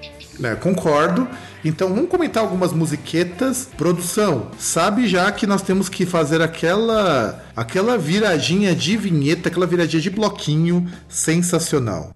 É, 0.42 0.54
concordo. 0.54 1.28
Então 1.64 1.88
vamos 1.88 2.08
comentar 2.08 2.42
algumas 2.42 2.72
musiquetas. 2.72 3.68
Produção, 3.76 4.48
sabe 4.58 5.06
já 5.06 5.30
que 5.30 5.46
nós 5.46 5.62
temos 5.62 5.88
que 5.88 6.04
fazer 6.04 6.42
aquela 6.42 7.42
aquela 7.54 7.96
viradinha 7.96 8.74
de 8.74 8.96
vinheta, 8.96 9.48
aquela 9.48 9.66
viradinha 9.66 10.02
de 10.02 10.10
bloquinho 10.10 10.90
sensacional. 11.08 12.10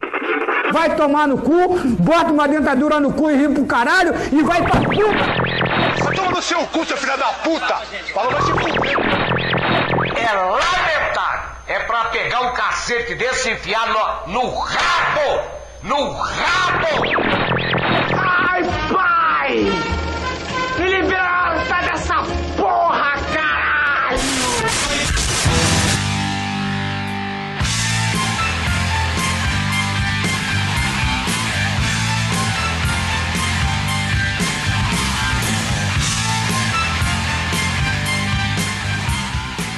Vai 0.72 0.96
tomar 0.96 1.28
no 1.28 1.38
cu, 1.38 1.78
bota 2.00 2.32
uma 2.32 2.48
dentadura 2.48 2.98
no 2.98 3.12
cu 3.12 3.30
e 3.30 3.36
ri 3.36 3.48
pro 3.48 3.64
caralho 3.66 4.12
e 4.32 4.42
vai 4.42 4.62
pra 4.62 4.80
puta! 4.80 6.04
Vai 6.04 6.14
tomar 6.14 6.32
no 6.32 6.42
seu 6.42 6.58
cu, 6.66 6.84
seu 6.84 6.96
filho 6.96 7.16
da 7.16 7.26
puta! 7.26 7.82
Falou, 8.12 8.32
vai 8.32 8.42
se 8.42 8.50
fuder! 8.50 8.96
É 10.16 10.32
lamentável! 10.34 10.85
É 11.68 11.80
pra 11.80 12.04
pegar 12.06 12.42
um 12.42 12.52
cacete 12.52 13.16
desse 13.16 13.48
e 13.48 13.52
enfiar 13.52 13.88
no, 13.88 14.32
no 14.32 14.54
rabo! 14.56 15.42
No 15.82 16.12
rabo! 16.12 16.86
Ai, 18.14 18.62
pai! 18.92 20.15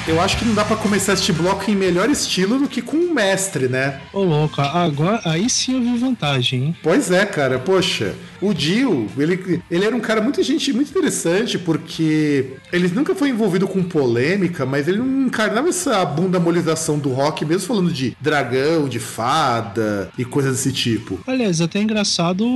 Eu 0.09 0.23
acho 0.23 0.39
que 0.39 0.45
não 0.47 0.55
dá 0.55 0.65
pra 0.65 0.75
começar 0.75 1.13
este 1.13 1.35
bloco 1.35 1.71
em 1.71 1.77
melhor 1.77 2.09
estilo 2.09 2.59
do 2.59 2.67
que 2.67 2.81
com 2.81 2.97
um 2.97 3.13
mestre, 3.13 3.69
né? 3.69 4.01
Ô, 4.11 4.23
louco, 4.23 4.59
agora 4.59 5.21
aí 5.27 5.51
sim 5.51 5.75
eu 5.75 5.83
vi 5.83 5.99
vantagem, 5.99 6.65
hein? 6.65 6.77
Pois 6.83 7.11
é, 7.11 7.27
cara, 7.27 7.59
poxa, 7.59 8.15
o 8.41 8.55
Dio, 8.55 9.07
ele, 9.19 9.63
ele 9.71 9.85
era 9.85 9.95
um 9.95 10.01
cara 10.01 10.23
muito 10.23 10.43
gente, 10.43 10.73
muito 10.73 10.89
interessante, 10.89 11.59
porque 11.59 12.55
ele 12.73 12.89
nunca 12.89 13.15
foi 13.15 13.29
envolvido 13.29 13.69
com 13.69 13.83
polêmica, 13.83 14.65
mas 14.65 14.89
ele 14.89 14.97
não 14.97 15.27
encarnava 15.27 15.69
essa 15.69 16.03
bunda-molização 16.07 16.99
do 16.99 17.11
rock, 17.11 17.45
mesmo 17.45 17.67
falando 17.69 17.93
de 17.93 18.17
dragão, 18.19 18.89
de 18.89 18.99
fada 18.99 20.11
e 20.17 20.25
coisas 20.25 20.57
desse 20.57 20.73
tipo. 20.73 21.21
Aliás, 21.27 21.61
até 21.61 21.81
engraçado, 21.81 22.47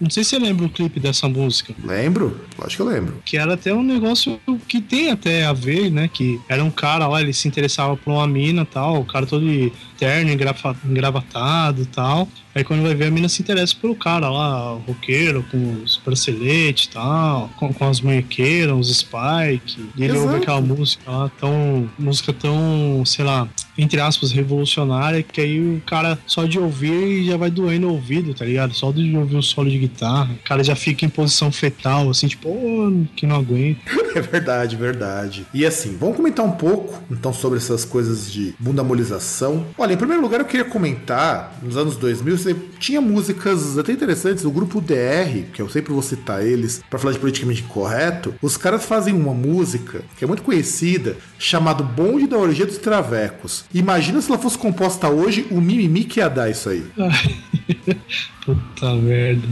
não 0.00 0.08
sei 0.08 0.24
se 0.24 0.30
você 0.30 0.38
lembra 0.38 0.64
o 0.64 0.70
clipe 0.70 0.98
dessa 0.98 1.28
música, 1.28 1.74
Lembro? 1.84 2.40
Lógico 2.58 2.82
que 2.82 2.88
eu 2.88 2.94
lembro. 2.94 3.14
que 3.24 3.36
era 3.36 3.52
até 3.52 3.74
um 3.74 3.82
negócio 3.82 4.40
que 4.66 4.80
tem 4.80 5.10
até 5.10 5.44
a 5.44 5.52
ver, 5.52 5.90
né? 5.90 6.08
Que 6.10 6.40
era 6.48 6.64
um 6.64 6.70
cara 6.70 7.01
lá, 7.06 7.20
ele 7.20 7.32
se 7.32 7.48
interessava 7.48 7.96
por 7.96 8.12
uma 8.12 8.26
mina 8.26 8.64
tal, 8.64 9.00
o 9.00 9.04
cara 9.04 9.26
todo 9.26 9.44
de 9.44 9.72
terno, 9.98 10.30
engravatado 10.84 11.86
tal. 11.86 12.28
Aí 12.54 12.62
quando 12.62 12.82
vai 12.82 12.94
ver 12.94 13.06
a 13.06 13.10
mina 13.10 13.28
se 13.28 13.40
interessa 13.40 13.74
pelo 13.80 13.94
cara 13.94 14.28
lá, 14.28 14.74
o 14.74 14.78
roqueiro, 14.80 15.42
com 15.50 15.82
os 15.82 15.96
braceletes 16.04 16.84
e 16.84 16.90
tal, 16.90 17.48
com, 17.56 17.72
com 17.72 17.88
as 17.88 18.00
manhequeiras, 18.00 18.76
os 18.76 18.96
spike. 18.96 19.90
E 19.96 20.04
ele 20.04 20.18
ouve 20.18 20.34
Exato. 20.34 20.42
aquela 20.42 20.60
música 20.60 21.10
lá, 21.10 21.30
tão. 21.40 21.90
música 21.98 22.32
tão, 22.32 23.02
sei 23.06 23.24
lá, 23.24 23.48
entre 23.76 24.00
aspas, 24.00 24.30
revolucionária, 24.32 25.22
que 25.22 25.40
aí 25.40 25.60
o 25.60 25.80
cara 25.86 26.18
só 26.26 26.44
de 26.44 26.58
ouvir 26.58 27.24
já 27.24 27.36
vai 27.36 27.50
doendo 27.50 27.88
o 27.88 27.92
ouvido, 27.92 28.34
tá 28.34 28.44
ligado? 28.44 28.74
Só 28.74 28.90
de 28.92 29.16
ouvir 29.16 29.36
o 29.36 29.42
solo 29.42 29.70
de 29.70 29.78
guitarra, 29.78 30.32
o 30.34 30.48
cara 30.48 30.62
já 30.62 30.74
fica 30.76 31.04
em 31.04 31.08
posição 31.08 31.50
fetal, 31.50 32.10
assim, 32.10 32.26
tipo, 32.28 32.48
"Ô, 32.48 33.04
que 33.16 33.26
não 33.26 33.36
aguenta. 33.36 33.80
É 34.14 34.20
verdade, 34.20 34.76
verdade. 34.76 35.46
E 35.54 35.64
assim, 35.64 35.96
vamos 35.98 36.16
comentar 36.16 36.44
um 36.44 36.50
pouco 36.50 37.02
então 37.10 37.32
sobre 37.32 37.56
essas 37.58 37.82
coisas 37.82 38.30
de 38.30 38.54
bunda-molização. 38.58 39.64
Olha, 39.78 39.94
em 39.94 39.96
primeiro 39.96 40.20
lugar 40.20 40.40
eu 40.40 40.44
queria 40.44 40.66
comentar, 40.66 41.58
nos 41.62 41.78
anos 41.78 41.96
2000, 41.96 42.36
você 42.36 42.54
tinha 42.78 43.00
músicas 43.00 43.78
até 43.78 43.90
interessantes, 43.92 44.44
o 44.44 44.50
grupo 44.50 44.82
DR, 44.82 45.44
que 45.54 45.62
eu 45.62 45.68
sempre 45.70 45.94
vou 45.94 46.02
citar 46.02 46.44
eles 46.44 46.82
pra 46.90 46.98
falar 46.98 47.12
de 47.14 47.18
politicamente 47.20 47.62
incorreto, 47.62 48.34
os 48.42 48.58
caras 48.58 48.84
fazem 48.84 49.14
uma 49.14 49.32
música 49.32 50.02
que 50.18 50.24
é 50.24 50.28
muito 50.28 50.42
conhecida, 50.42 51.16
chamado 51.38 51.82
Bonde 51.82 52.26
da 52.26 52.36
Orgia 52.36 52.66
dos 52.66 52.76
Travecos. 52.76 53.61
Imagina 53.74 54.20
se 54.20 54.30
ela 54.30 54.38
fosse 54.38 54.58
composta 54.58 55.08
hoje, 55.08 55.46
o 55.50 55.60
mimimi 55.60 56.04
que 56.04 56.20
ia 56.20 56.28
dar 56.28 56.50
isso 56.50 56.68
aí. 56.68 56.84
Puta 58.44 58.94
merda. 58.96 59.48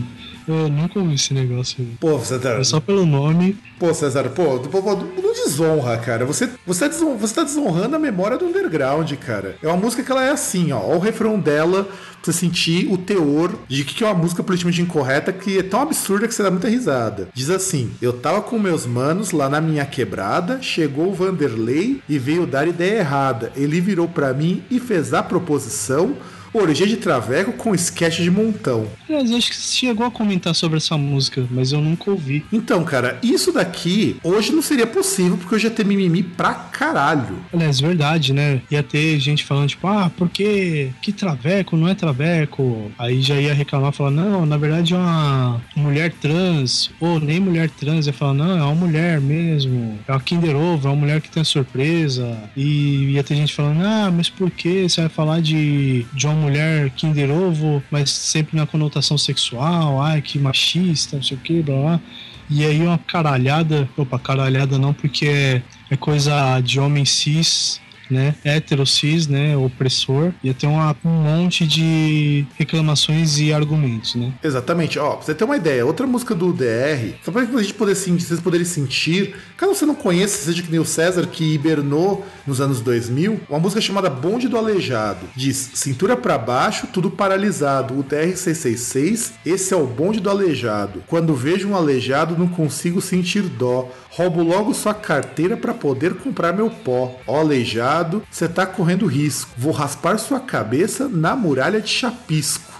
Eu 0.55 0.69
nunca 0.69 0.99
ouvi 0.99 1.15
esse 1.15 1.33
negócio. 1.35 1.87
Pô, 2.01 2.19
César, 2.19 2.61
É 2.61 2.65
só 2.65 2.81
pelo 2.81 3.07
nome. 3.07 3.57
pô, 3.79 3.93
César, 3.95 4.29
pô, 4.31 4.59
pô, 4.59 4.83
pô, 4.83 4.95
não 4.95 5.33
desonra, 5.33 5.97
cara. 5.99 6.25
Você, 6.25 6.49
você, 6.67 6.89
tá 6.89 6.97
você 7.19 7.35
tá 7.35 7.43
desonrando 7.45 7.97
a 7.97 7.99
memória 7.99 8.37
do 8.37 8.47
underground, 8.47 9.13
cara. 9.15 9.57
É 9.63 9.67
uma 9.67 9.77
música 9.77 10.03
que 10.03 10.11
ela 10.11 10.25
é 10.25 10.31
assim, 10.31 10.73
ó. 10.73 10.79
Ó 10.81 10.97
o 10.97 10.99
refrão 10.99 11.39
dela, 11.39 11.89
você 12.23 12.33
sentir 12.33 12.91
o 12.93 12.99
teor 12.99 13.53
de 13.69 13.85
que 13.85 13.95
que 13.95 14.05
é 14.05 14.07
uma 14.07 14.15
música 14.15 14.43
politicamente 14.43 14.83
incorreta 14.83 15.33
que 15.33 15.59
é 15.59 15.63
tão 15.63 15.81
absurda 15.83 16.27
que 16.29 16.35
você 16.35 16.43
dá 16.43 16.51
muita 16.51 16.69
risada. 16.69 17.29
Diz 17.35 17.51
assim: 17.51 17.91
Eu 18.01 18.13
tava 18.13 18.43
com 18.43 18.59
meus 18.59 18.87
manos 18.87 19.31
lá 19.33 19.49
na 19.49 19.61
minha 19.61 19.85
quebrada, 19.85 20.61
chegou 20.63 21.09
o 21.09 21.15
Vanderlei 21.15 22.01
e 22.09 22.19
veio 22.19 22.47
dar 22.47 22.67
ideia 22.69 23.01
errada. 23.01 23.53
Ele 23.57 23.81
virou 23.81 24.09
pra 24.09 24.33
mim 24.33 24.63
e 24.71 24.79
fez 24.81 25.13
a 25.15 25.23
proposição. 25.23 26.15
Orgia 26.53 26.87
de 26.87 26.97
Traveco 26.97 27.53
com 27.53 27.75
sketch 27.75 28.21
de 28.21 28.31
montão. 28.31 28.87
Eu 29.09 29.19
acho 29.19 29.51
que 29.51 29.57
você 29.57 29.77
chegou 29.77 30.07
a 30.07 30.11
comentar 30.11 30.55
sobre 30.55 30.79
essa 30.79 30.97
música, 30.97 31.47
mas 31.51 31.73
eu 31.73 31.81
nunca 31.81 32.11
ouvi. 32.11 32.45
Então, 32.53 32.85
cara, 32.85 33.19
isso 33.23 33.53
daqui 33.53 34.17
hoje 34.23 34.53
não 34.53 34.63
seria 34.63 34.87
possível 34.87 35.37
porque 35.37 35.55
eu 35.55 35.59
já 35.59 35.71
ter 35.71 35.85
mimimi 35.85 36.23
pra 36.23 36.55
caralho. 36.55 37.39
Aliás, 37.53 37.81
verdade, 37.81 38.33
né? 38.33 38.61
Ia 38.71 38.83
ter 38.83 39.19
gente 39.19 39.45
falando, 39.45 39.69
tipo, 39.69 39.87
ah, 39.87 40.11
porque 40.17 40.91
que 41.01 41.13
traveco 41.13 41.77
não 41.77 41.89
é 41.89 41.95
traveco? 41.95 42.91
Aí 42.99 43.21
já 43.21 43.41
ia 43.41 43.55
reclamar, 43.55 43.93
falar, 43.93 44.11
não, 44.11 44.45
na 44.45 44.57
verdade 44.57 44.95
é 44.95 44.97
uma 44.97 45.61
mulher 45.77 46.13
trans, 46.21 46.91
ou 47.01 47.21
nem 47.21 47.41
mulher 47.41 47.71
trans, 47.71 48.07
ia 48.07 48.13
falar, 48.13 48.35
não, 48.35 48.59
é 48.59 48.63
uma 48.63 48.75
mulher 48.75 49.21
mesmo, 49.21 49.99
é 50.07 50.13
uma 50.13 50.21
Kinder 50.21 50.57
Ovo, 50.57 50.89
é 50.89 50.91
uma 50.91 51.01
mulher 51.01 51.21
que 51.21 51.31
tem 51.31 51.45
surpresa. 51.45 52.37
E 52.57 53.13
ia 53.13 53.23
ter 53.25 53.35
gente 53.35 53.55
falando, 53.55 53.83
ah, 53.85 54.11
mas 54.15 54.29
por 54.29 54.51
que 54.51 54.89
você 54.89 55.03
vai 55.03 55.11
falar 55.11 55.41
de, 55.41 56.07
uma 56.25 56.40
mulher 56.41 56.91
Kinder 56.91 57.31
Ovo, 57.31 57.83
mas 57.91 58.11
sempre 58.11 58.57
na 58.57 58.67
conotação 58.67 59.17
sexual, 59.19 60.03
ai, 60.03 60.21
que 60.23 60.39
machista, 60.39 61.17
não 61.17 61.23
sei 61.23 61.37
o 61.37 61.41
que, 61.41 61.63
blá 61.63 61.77
blá. 61.77 62.01
E 62.49 62.65
aí 62.65 62.81
uma 62.81 62.99
caralhada, 62.99 63.89
opa, 63.97 64.19
caralhada 64.19 64.77
não, 64.77 64.93
porque 64.93 65.29
é, 65.29 65.63
é 65.89 65.97
coisa 65.97 66.61
de 66.61 66.81
homem 66.81 67.05
cis, 67.05 67.81
né? 68.11 68.35
Hétero 68.45 68.87
cis, 68.87 69.27
né? 69.27 69.57
Opressor. 69.57 70.33
Ia 70.43 70.55
ter 70.55 70.67
uma, 70.67 70.97
um 71.05 71.09
monte 71.09 71.67
de 71.67 72.47
reclamações 72.59 73.39
e 73.39 73.53
argumentos, 73.53 74.15
né? 74.15 74.33
Exatamente, 74.43 74.99
ó, 74.99 75.17
pra 75.17 75.23
você 75.23 75.35
ter 75.35 75.45
uma 75.45 75.57
ideia, 75.57 75.87
outra 75.87 76.07
música 76.07 76.35
do 76.35 76.53
DR, 76.53 77.15
só 77.25 77.31
pra 77.31 77.45
gente 77.45 77.75
poder 77.75 77.95
sentir, 77.95 78.25
vocês 78.25 78.41
poderem 78.41 78.67
sentir, 78.67 79.35
caso 79.57 79.75
você 79.75 79.87
não 79.87 79.95
conheça, 79.95 80.45
seja 80.45 80.63
que 80.63 80.71
nem 80.71 80.81
o 80.81 80.85
César, 80.85 81.27
que 81.27 81.55
hibernou 81.55 82.25
nos 82.47 82.61
anos 82.61 82.81
2000, 82.81 83.41
uma 83.49 83.59
música 83.59 83.81
chamada 83.81 84.11
Bonde 84.11 84.49
do 84.49 84.57
Aleijado. 84.57 85.27
Diz, 85.37 85.71
cintura 85.75 86.17
pra 86.17 86.39
baixo, 86.39 86.87
tudo 86.93 87.11
paralisado, 87.11 87.99
o 87.99 88.05
DR-666, 88.05 89.33
esse 89.45 89.73
é 89.73 89.77
o 89.77 89.87
bonde 89.87 90.21
do 90.21 90.31
aleijado. 90.31 91.03
Quando 91.07 91.35
vejo 91.35 91.69
um 91.69 91.77
aleijado, 91.77 92.37
não 92.39 92.49
consigo 92.49 93.01
sentir 93.01 93.43
dó. 93.43 93.89
Roubo 94.11 94.43
logo 94.43 94.75
sua 94.75 94.95
carteira 94.95 95.57
pra 95.57 95.75
poder 95.75 96.15
comprar 96.15 96.53
meu 96.53 96.71
pó. 96.71 97.19
Ó 97.27 97.41
aleijado, 97.41 97.91
você 98.31 98.49
tá 98.49 98.67
correndo 98.67 99.07
risco. 99.07 99.51
Vou 99.57 99.73
raspar 99.73 100.19
sua 100.19 100.41
cabeça 100.41 101.09
na 101.09 101.35
muralha 101.37 101.81
de 101.81 101.89
chapisco. 101.89 102.71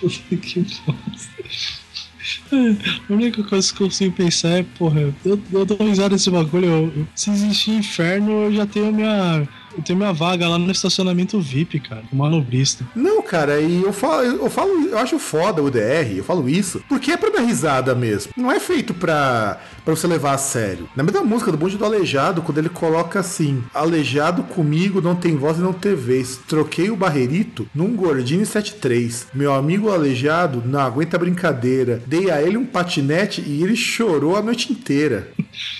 que 0.00 0.60
bosta. 0.86 1.30
A 3.08 3.12
única 3.12 3.42
coisa 3.44 3.72
que 3.72 3.82
eu 3.82 3.86
consigo 3.86 4.14
pensar 4.14 4.48
é, 4.48 4.62
porra, 4.62 5.00
eu, 5.24 5.40
eu 5.52 5.64
dou 5.64 5.78
risada 5.78 6.16
bagulho. 6.30 6.66
eu- 6.94 7.06
se 7.14 7.30
existir 7.30 7.72
inferno, 7.72 8.30
eu 8.44 8.52
já 8.52 8.66
tenho 8.66 8.92
minha, 8.92 9.48
Eu 9.76 9.82
tenho 9.82 9.98
minha 9.98 10.12
vaga 10.12 10.48
lá 10.48 10.58
no 10.58 10.70
estacionamento 10.70 11.40
VIP, 11.40 11.80
cara, 11.80 12.02
o 12.12 12.16
manobrista. 12.16 12.84
Não, 12.94 13.22
cara, 13.22 13.60
e 13.60 13.82
eu 13.82 13.92
falo, 13.92 14.22
eu 14.22 14.50
falo, 14.50 14.70
eu 14.88 14.98
acho 14.98 15.18
foda 15.18 15.62
o 15.62 15.70
DR, 15.70 16.16
eu 16.16 16.24
falo 16.24 16.48
isso, 16.48 16.82
porque 16.88 17.12
é 17.12 17.16
pra 17.16 17.30
dar 17.30 17.40
risada 17.40 17.94
mesmo. 17.94 18.32
Não 18.36 18.50
é 18.50 18.58
feito 18.58 18.92
pra, 18.92 19.60
pra 19.84 19.94
você 19.94 20.06
levar 20.06 20.34
a 20.34 20.38
sério. 20.38 20.88
Na 20.96 21.02
mesma 21.02 21.22
música 21.22 21.52
do 21.52 21.58
Bonde 21.58 21.76
do 21.76 21.84
Aleijado, 21.84 22.42
quando 22.42 22.58
ele 22.58 22.68
coloca 22.68 23.20
assim: 23.20 23.62
Aleijado 23.72 24.42
comigo 24.44 25.00
não 25.00 25.14
tem 25.14 25.36
voz 25.36 25.58
e 25.58 25.62
não 25.62 25.72
tem 25.72 25.94
vez. 25.94 26.40
Troquei 26.48 26.90
o 26.90 26.96
barreirito 26.96 27.68
num 27.74 27.94
Gordini 27.94 28.44
73. 28.44 29.28
Meu 29.34 29.52
amigo 29.52 29.90
aleijado 29.90 30.62
não 30.64 30.80
aguenta 30.80 31.18
brincadeira. 31.18 32.02
Dei 32.06 32.30
a 32.30 32.42
ele 32.42 32.56
um 32.56 32.66
patinete 32.66 33.42
e 33.46 33.62
ele 33.62 33.76
chorou 33.76 34.36
a 34.36 34.42
noite 34.42 34.72
inteira. 34.72 35.28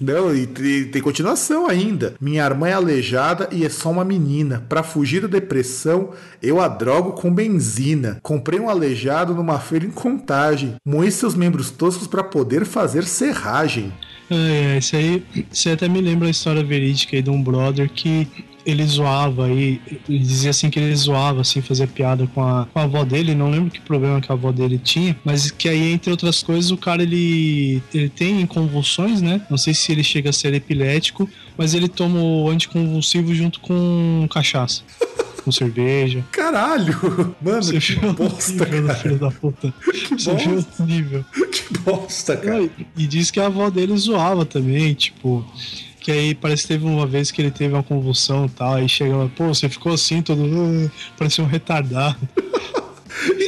Não, 0.00 0.34
e 0.34 0.46
tem, 0.46 0.84
tem 0.86 1.02
continuação 1.02 1.68
ainda. 1.68 2.14
Minha 2.20 2.44
irmã 2.44 2.68
é 2.68 2.72
aleijada 2.72 3.48
e 3.52 3.64
é 3.64 3.68
só 3.68 3.90
uma 3.90 4.04
menina. 4.04 4.64
Pra 4.68 4.82
fugir 4.82 5.20
da 5.22 5.28
depressão, 5.28 6.10
eu 6.42 6.60
a 6.60 6.68
drogo 6.68 7.12
com 7.12 7.32
benzina. 7.32 8.18
Comprei 8.22 8.58
um 8.58 8.68
aleijado 8.68 9.34
numa 9.34 9.58
feira 9.58 9.84
em 9.84 9.90
contagem. 9.90 10.74
Moí 10.84 11.10
seus 11.10 11.34
membros 11.34 11.70
toscos 11.70 12.06
pra 12.06 12.24
poder 12.24 12.64
fazer 12.64 13.04
serragem. 13.04 13.92
É, 14.30 14.78
isso 14.78 14.96
aí, 14.96 15.24
isso 15.52 15.68
aí 15.68 15.74
até 15.74 15.88
me 15.88 16.00
lembra 16.00 16.28
a 16.28 16.30
história 16.30 16.62
verídica 16.62 17.16
aí 17.16 17.22
de 17.22 17.30
um 17.30 17.42
brother 17.42 17.90
que 17.90 18.28
ele 18.64 18.84
zoava 18.84 19.46
aí, 19.46 19.80
ele 20.08 20.18
dizia 20.18 20.50
assim 20.50 20.70
que 20.70 20.78
ele 20.78 20.94
zoava, 20.94 21.40
assim, 21.40 21.60
fazia 21.60 21.86
piada 21.86 22.26
com 22.34 22.42
a, 22.42 22.66
com 22.66 22.78
a 22.78 22.82
avó 22.82 23.04
dele, 23.04 23.34
não 23.34 23.50
lembro 23.50 23.70
que 23.70 23.80
problema 23.80 24.20
que 24.20 24.30
a 24.30 24.34
avó 24.34 24.52
dele 24.52 24.78
tinha, 24.78 25.16
mas 25.24 25.50
que 25.50 25.68
aí, 25.68 25.92
entre 25.92 26.10
outras 26.10 26.42
coisas, 26.42 26.70
o 26.70 26.76
cara, 26.76 27.02
ele, 27.02 27.82
ele 27.92 28.08
tem 28.08 28.44
convulsões, 28.46 29.20
né? 29.20 29.40
Não 29.50 29.58
sei 29.58 29.74
se 29.74 29.92
ele 29.92 30.02
chega 30.02 30.30
a 30.30 30.32
ser 30.32 30.54
epilético, 30.54 31.28
mas 31.56 31.74
ele 31.74 31.88
toma 31.88 32.20
o 32.20 32.48
anticonvulsivo 32.48 33.34
junto 33.34 33.60
com 33.60 34.26
cachaça. 34.30 34.82
Com 35.44 35.50
cerveja. 35.52 36.24
Caralho! 36.32 36.94
Mano, 37.40 37.62
Você 37.62 37.78
que 37.78 37.96
bosta, 38.12 38.64
nível 38.66 38.86
cara. 38.86 38.94
filho 38.98 39.18
da 39.18 39.30
puta? 39.30 39.72
Você 40.10 40.34
viu 40.34 40.64
o 40.78 40.82
nível? 40.84 41.24
Que 41.50 41.78
bosta, 41.78 42.36
cara. 42.36 42.62
E- 42.62 42.70
E 42.96 43.06
diz 43.06 43.30
que 43.30 43.40
a 43.40 43.46
avó 43.46 43.70
dele 43.70 43.96
zoava 43.96 44.44
também, 44.44 44.92
tipo. 44.94 45.44
Que 46.00 46.10
aí 46.12 46.34
parece 46.34 46.62
que 46.62 46.68
teve 46.68 46.86
uma 46.86 47.06
vez 47.06 47.30
que 47.30 47.42
ele 47.42 47.50
teve 47.50 47.74
uma 47.74 47.82
convulsão 47.82 48.46
e 48.46 48.48
tal, 48.48 48.74
aí 48.74 48.88
chegava, 48.88 49.30
pô, 49.36 49.48
você 49.48 49.68
ficou 49.68 49.92
assim, 49.92 50.22
todo. 50.22 50.42
"Ah", 50.42 50.90
parecia 51.18 51.44
um 51.44 51.46
retardado. 51.46 52.16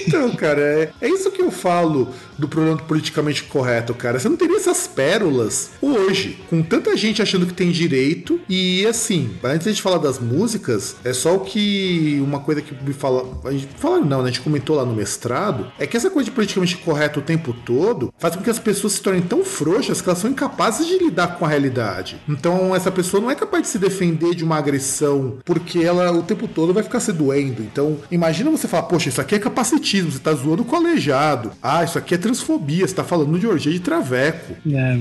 Então, 0.06 0.30
cara, 0.32 0.60
é, 0.60 0.90
é 1.00 1.08
isso 1.08 1.30
que 1.30 1.40
eu 1.40 1.50
falo 1.50 2.08
do 2.42 2.48
problema 2.48 2.76
do 2.76 2.82
politicamente 2.82 3.44
correto, 3.44 3.94
cara. 3.94 4.18
Você 4.18 4.28
não 4.28 4.36
teria 4.36 4.56
essas 4.56 4.86
pérolas 4.86 5.70
hoje, 5.80 6.38
com 6.50 6.62
tanta 6.62 6.96
gente 6.96 7.22
achando 7.22 7.46
que 7.46 7.54
tem 7.54 7.70
direito. 7.70 8.40
E 8.48 8.84
assim, 8.86 9.30
antes 9.42 9.64
de 9.64 9.70
gente 9.70 9.82
falar 9.82 9.98
das 9.98 10.18
músicas, 10.18 10.96
é 11.04 11.12
só 11.12 11.36
o 11.36 11.40
que. 11.40 12.20
Uma 12.22 12.40
coisa 12.40 12.60
que 12.60 12.74
me 12.84 12.92
fala. 12.92 13.24
A 13.44 13.52
gente 13.52 13.68
fala 13.76 14.00
não, 14.00 14.18
né? 14.18 14.24
A 14.24 14.32
gente 14.32 14.40
comentou 14.40 14.76
lá 14.76 14.84
no 14.84 14.92
mestrado. 14.92 15.70
É 15.78 15.86
que 15.86 15.96
essa 15.96 16.10
coisa 16.10 16.28
de 16.28 16.34
politicamente 16.34 16.76
correto 16.78 17.20
o 17.20 17.22
tempo 17.22 17.52
todo 17.64 18.12
faz 18.18 18.34
com 18.34 18.42
que 18.42 18.50
as 18.50 18.58
pessoas 18.58 18.94
se 18.94 19.00
tornem 19.00 19.22
tão 19.22 19.44
frouxas 19.44 20.00
que 20.00 20.08
elas 20.08 20.18
são 20.18 20.30
incapazes 20.30 20.86
de 20.86 20.98
lidar 20.98 21.38
com 21.38 21.44
a 21.44 21.48
realidade. 21.48 22.20
Então, 22.28 22.74
essa 22.74 22.90
pessoa 22.90 23.20
não 23.20 23.30
é 23.30 23.34
capaz 23.34 23.62
de 23.62 23.68
se 23.68 23.78
defender 23.78 24.34
de 24.34 24.42
uma 24.42 24.56
agressão 24.56 25.38
porque 25.44 25.78
ela 25.78 26.10
o 26.12 26.22
tempo 26.22 26.48
todo 26.48 26.74
vai 26.74 26.82
ficar 26.82 26.98
se 26.98 27.12
doendo. 27.12 27.62
Então, 27.62 27.98
imagina 28.10 28.50
você 28.50 28.66
falar, 28.66 28.84
poxa, 28.84 29.08
isso 29.08 29.20
aqui 29.20 29.36
é 29.36 29.38
capacitismo, 29.38 30.10
você 30.10 30.18
tá 30.18 30.32
zoando 30.32 30.66
o 30.68 30.76
aleijado. 30.76 31.52
Ah, 31.62 31.84
isso 31.84 31.98
aqui 31.98 32.14
é 32.14 32.18
transfobia, 32.32 32.86
você 32.86 32.94
tá 32.94 33.04
falando 33.04 33.38
de 33.38 33.46
orgia 33.46 33.72
de 33.72 33.80
traveco. 33.80 34.56
É, 34.66 34.96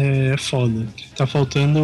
é, 0.00 0.34
é 0.34 0.36
foda. 0.36 0.86
Tá 1.16 1.26
faltando. 1.26 1.80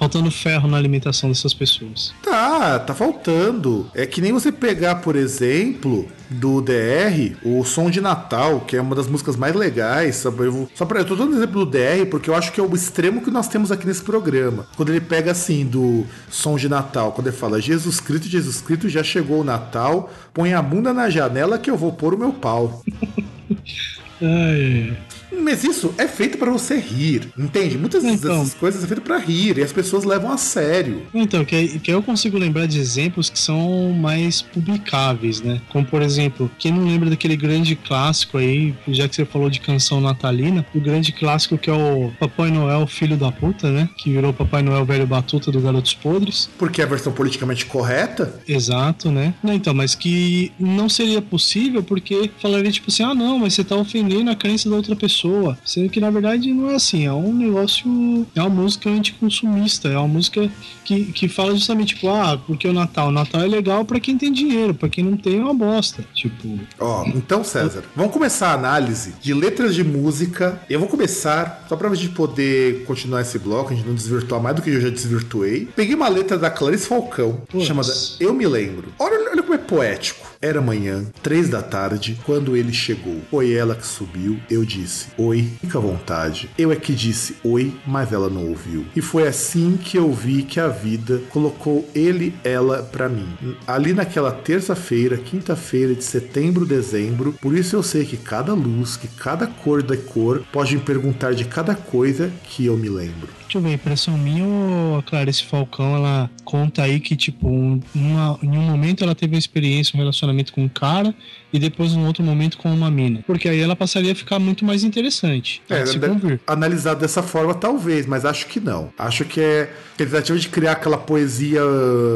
Faltando 0.00 0.30
ferro 0.30 0.66
na 0.66 0.78
alimentação 0.78 1.28
dessas 1.28 1.52
pessoas. 1.52 2.12
Tá, 2.22 2.78
tá 2.78 2.94
faltando. 2.94 3.86
É 3.94 4.06
que 4.06 4.22
nem 4.22 4.32
você 4.32 4.50
pegar, 4.50 4.96
por 4.96 5.14
exemplo, 5.14 6.08
do 6.30 6.62
DR, 6.62 7.36
o 7.44 7.62
Som 7.66 7.90
de 7.90 8.00
Natal, 8.00 8.60
que 8.60 8.76
é 8.76 8.80
uma 8.80 8.96
das 8.96 9.06
músicas 9.06 9.36
mais 9.36 9.54
legais. 9.54 10.16
Sabe? 10.16 10.44
Eu, 10.46 10.52
vou- 10.52 10.70
só 10.74 10.86
pra, 10.86 11.00
eu 11.00 11.04
tô 11.04 11.14
dando 11.14 11.36
exemplo 11.36 11.66
do 11.66 11.70
DR 11.70 12.06
porque 12.10 12.30
eu 12.30 12.34
acho 12.34 12.50
que 12.50 12.58
é 12.58 12.62
o 12.64 12.74
extremo 12.74 13.20
que 13.20 13.30
nós 13.30 13.46
temos 13.46 13.70
aqui 13.70 13.86
nesse 13.86 14.02
programa. 14.02 14.66
Quando 14.74 14.88
ele 14.88 15.02
pega 15.02 15.32
assim, 15.32 15.66
do 15.66 16.06
Som 16.30 16.56
de 16.56 16.66
Natal, 16.66 17.12
quando 17.12 17.26
ele 17.26 17.36
fala 17.36 17.60
Jesus 17.60 18.00
Cristo, 18.00 18.26
Jesus 18.26 18.62
Cristo, 18.62 18.88
já 18.88 19.02
chegou 19.04 19.42
o 19.42 19.44
Natal, 19.44 20.10
põe 20.32 20.54
a 20.54 20.62
bunda 20.62 20.94
na 20.94 21.10
janela 21.10 21.58
que 21.58 21.70
eu 21.70 21.76
vou 21.76 21.92
pôr 21.92 22.14
o 22.14 22.18
meu 22.18 22.32
pau. 22.32 22.82
Ai, 24.22 24.96
Mas 25.32 25.64
isso 25.64 25.94
é 25.98 26.06
feito 26.06 26.38
pra 26.38 26.50
você 26.50 26.78
rir, 26.78 27.28
entende? 27.38 27.76
Muitas 27.78 28.04
Então. 28.04 28.38
dessas 28.38 28.54
coisas 28.54 28.84
é 28.84 28.86
feito 28.86 29.02
pra 29.02 29.18
rir 29.18 29.58
e 29.58 29.62
as 29.62 29.72
pessoas 29.72 30.04
levam 30.04 30.30
a 30.32 30.36
sério. 30.36 31.02
Então, 31.14 31.44
que, 31.44 31.78
que 31.78 31.92
eu 31.92 32.02
consigo 32.02 32.38
lembrar 32.38 32.66
de 32.66 32.78
exemplos 32.78 33.30
que 33.30 33.38
são 33.38 33.92
mais 33.92 34.42
publicáveis, 34.42 35.40
né? 35.40 35.60
Como, 35.68 35.84
por 35.84 36.02
exemplo, 36.02 36.50
quem 36.58 36.72
não 36.72 36.84
lembra 36.84 37.10
daquele 37.10 37.36
grande 37.36 37.76
clássico 37.76 38.38
aí, 38.38 38.74
já 38.88 39.08
que 39.08 39.14
você 39.14 39.24
falou 39.24 39.50
de 39.50 39.60
canção 39.60 40.00
natalina, 40.00 40.64
o 40.74 40.80
grande 40.80 41.12
clássico 41.12 41.58
que 41.58 41.70
é 41.70 41.72
o 41.72 42.10
Papai 42.18 42.50
Noel 42.50 42.86
Filho 42.86 43.16
da 43.16 43.30
Puta, 43.30 43.70
né? 43.70 43.88
Que 43.96 44.10
virou 44.10 44.32
Papai 44.32 44.62
Noel 44.62 44.84
Velho 44.84 45.06
Batuta 45.06 45.50
do 45.50 45.60
Garotos 45.60 45.94
Podres. 45.94 46.48
Porque 46.58 46.80
é 46.80 46.84
a 46.84 46.88
versão 46.88 47.12
politicamente 47.12 47.66
correta 47.66 48.40
Exato, 48.46 49.10
né? 49.10 49.34
Não, 49.42 49.52
então, 49.52 49.74
mas 49.74 49.94
que 49.94 50.52
não 50.58 50.88
seria 50.88 51.20
possível 51.22 51.82
porque 51.82 52.30
falaria 52.40 52.70
tipo 52.70 52.90
assim: 52.90 53.02
ah, 53.02 53.14
não, 53.14 53.38
mas 53.38 53.54
você 53.54 53.64
tá 53.64 53.76
ofendendo 53.76 54.30
a 54.30 54.36
crença 54.36 54.68
da 54.68 54.76
outra 54.76 54.96
pessoa. 54.96 55.19
Sendo 55.64 55.90
que 55.90 56.00
na 56.00 56.10
verdade 56.10 56.52
não 56.52 56.70
é 56.70 56.74
assim, 56.74 57.06
é 57.06 57.12
um 57.12 57.32
negócio. 57.32 58.26
É 58.34 58.40
uma 58.40 58.50
música 58.50 58.88
anticonsumista, 58.88 59.88
é 59.88 59.96
uma 59.96 60.08
música 60.08 60.50
que, 60.84 61.04
que 61.12 61.28
fala 61.28 61.54
justamente, 61.54 61.94
tipo, 61.94 62.08
ah, 62.08 62.38
porque 62.46 62.66
o 62.66 62.72
Natal? 62.72 63.08
O 63.08 63.12
Natal 63.12 63.42
é 63.42 63.46
legal 63.46 63.84
pra 63.84 64.00
quem 64.00 64.16
tem 64.18 64.32
dinheiro, 64.32 64.74
pra 64.74 64.88
quem 64.88 65.04
não 65.04 65.16
tem 65.16 65.38
é 65.38 65.42
uma 65.42 65.54
bosta. 65.54 66.04
Tipo, 66.14 66.58
Ó, 66.78 67.04
então, 67.06 67.44
César, 67.44 67.84
vamos 67.94 68.12
começar 68.12 68.48
a 68.48 68.54
análise 68.54 69.14
de 69.20 69.32
letras 69.32 69.74
de 69.74 69.84
música. 69.84 70.60
Eu 70.68 70.80
vou 70.80 70.88
começar, 70.88 71.64
só 71.68 71.76
pra 71.76 71.92
gente 71.94 72.10
poder 72.10 72.84
continuar 72.84 73.20
esse 73.20 73.38
bloco, 73.38 73.72
a 73.72 73.76
gente 73.76 73.86
não 73.86 73.94
desvirtuar 73.94 74.40
mais 74.40 74.56
do 74.56 74.62
que 74.62 74.70
eu 74.70 74.80
já 74.80 74.90
desvirtuei. 74.90 75.68
Peguei 75.76 75.94
uma 75.94 76.08
letra 76.08 76.38
da 76.38 76.50
Clarice 76.50 76.86
Falcão, 76.86 77.42
chamada 77.60 77.92
Eu 78.18 78.32
Me 78.32 78.46
Lembro. 78.46 78.92
Olha, 78.98 79.30
olha 79.30 79.42
como 79.42 79.54
é 79.54 79.58
poético. 79.58 80.19
Era 80.42 80.62
manhã, 80.62 81.04
três 81.22 81.50
da 81.50 81.60
tarde, 81.60 82.18
quando 82.24 82.56
ele 82.56 82.72
chegou. 82.72 83.20
Foi 83.30 83.52
ela 83.52 83.74
que 83.74 83.86
subiu. 83.86 84.40
Eu 84.48 84.64
disse: 84.64 85.08
Oi, 85.18 85.46
fica 85.60 85.76
à 85.76 85.80
vontade. 85.82 86.48
Eu 86.56 86.72
é 86.72 86.76
que 86.76 86.94
disse 86.94 87.36
oi, 87.44 87.74
mas 87.86 88.10
ela 88.10 88.30
não 88.30 88.48
ouviu. 88.48 88.86
E 88.96 89.02
foi 89.02 89.28
assim 89.28 89.76
que 89.76 89.98
eu 89.98 90.10
vi 90.10 90.42
que 90.42 90.58
a 90.58 90.68
vida 90.68 91.20
colocou 91.28 91.86
ele, 91.94 92.34
ela 92.42 92.82
pra 92.82 93.06
mim. 93.06 93.28
Ali 93.66 93.92
naquela 93.92 94.32
terça-feira, 94.32 95.18
quinta-feira 95.18 95.94
de 95.94 96.04
setembro, 96.04 96.64
dezembro. 96.64 97.34
Por 97.34 97.54
isso 97.54 97.76
eu 97.76 97.82
sei 97.82 98.06
que 98.06 98.16
cada 98.16 98.54
luz, 98.54 98.96
que 98.96 99.08
cada 99.08 99.46
cor 99.46 99.82
da 99.82 99.96
cor 99.96 100.42
pode 100.50 100.74
me 100.74 100.80
perguntar 100.80 101.34
de 101.34 101.44
cada 101.44 101.74
coisa 101.74 102.32
que 102.44 102.64
eu 102.64 102.78
me 102.78 102.88
lembro. 102.88 103.39
Deixa 103.50 103.58
eu 103.58 103.62
ver, 103.62 103.74
impressão 103.74 104.16
minha 104.16 104.44
ou 104.46 104.98
a 104.98 105.02
Clarice 105.02 105.42
Falcão, 105.42 105.96
ela 105.96 106.30
conta 106.44 106.84
aí 106.84 107.00
que, 107.00 107.16
tipo, 107.16 107.48
um- 107.48 107.80
uma- 107.92 108.38
em 108.40 108.56
um 108.56 108.62
momento 108.62 109.02
ela 109.02 109.12
teve 109.12 109.34
uma 109.34 109.40
experiência, 109.40 109.96
um 109.96 109.98
relacionamento 109.98 110.52
com 110.52 110.62
um 110.62 110.68
cara 110.68 111.12
e 111.52 111.58
depois 111.58 111.92
um 111.92 112.06
outro 112.06 112.22
momento 112.22 112.58
com 112.58 112.72
uma 112.72 112.90
mina. 112.90 113.20
Porque 113.26 113.48
aí 113.48 113.60
ela 113.60 113.76
passaria 113.76 114.12
a 114.12 114.14
ficar 114.14 114.38
muito 114.38 114.64
mais 114.64 114.84
interessante. 114.84 115.62
É, 115.68 115.84
se 115.86 115.98
convir. 115.98 116.40
analisado 116.46 117.00
dessa 117.00 117.22
forma, 117.22 117.54
talvez, 117.54 118.06
mas 118.06 118.24
acho 118.24 118.46
que 118.46 118.60
não. 118.60 118.92
Acho 118.98 119.24
que 119.24 119.40
é 119.40 119.72
tentativa 119.96 120.38
de 120.38 120.48
criar 120.48 120.72
aquela 120.72 120.96
poesia 120.96 121.60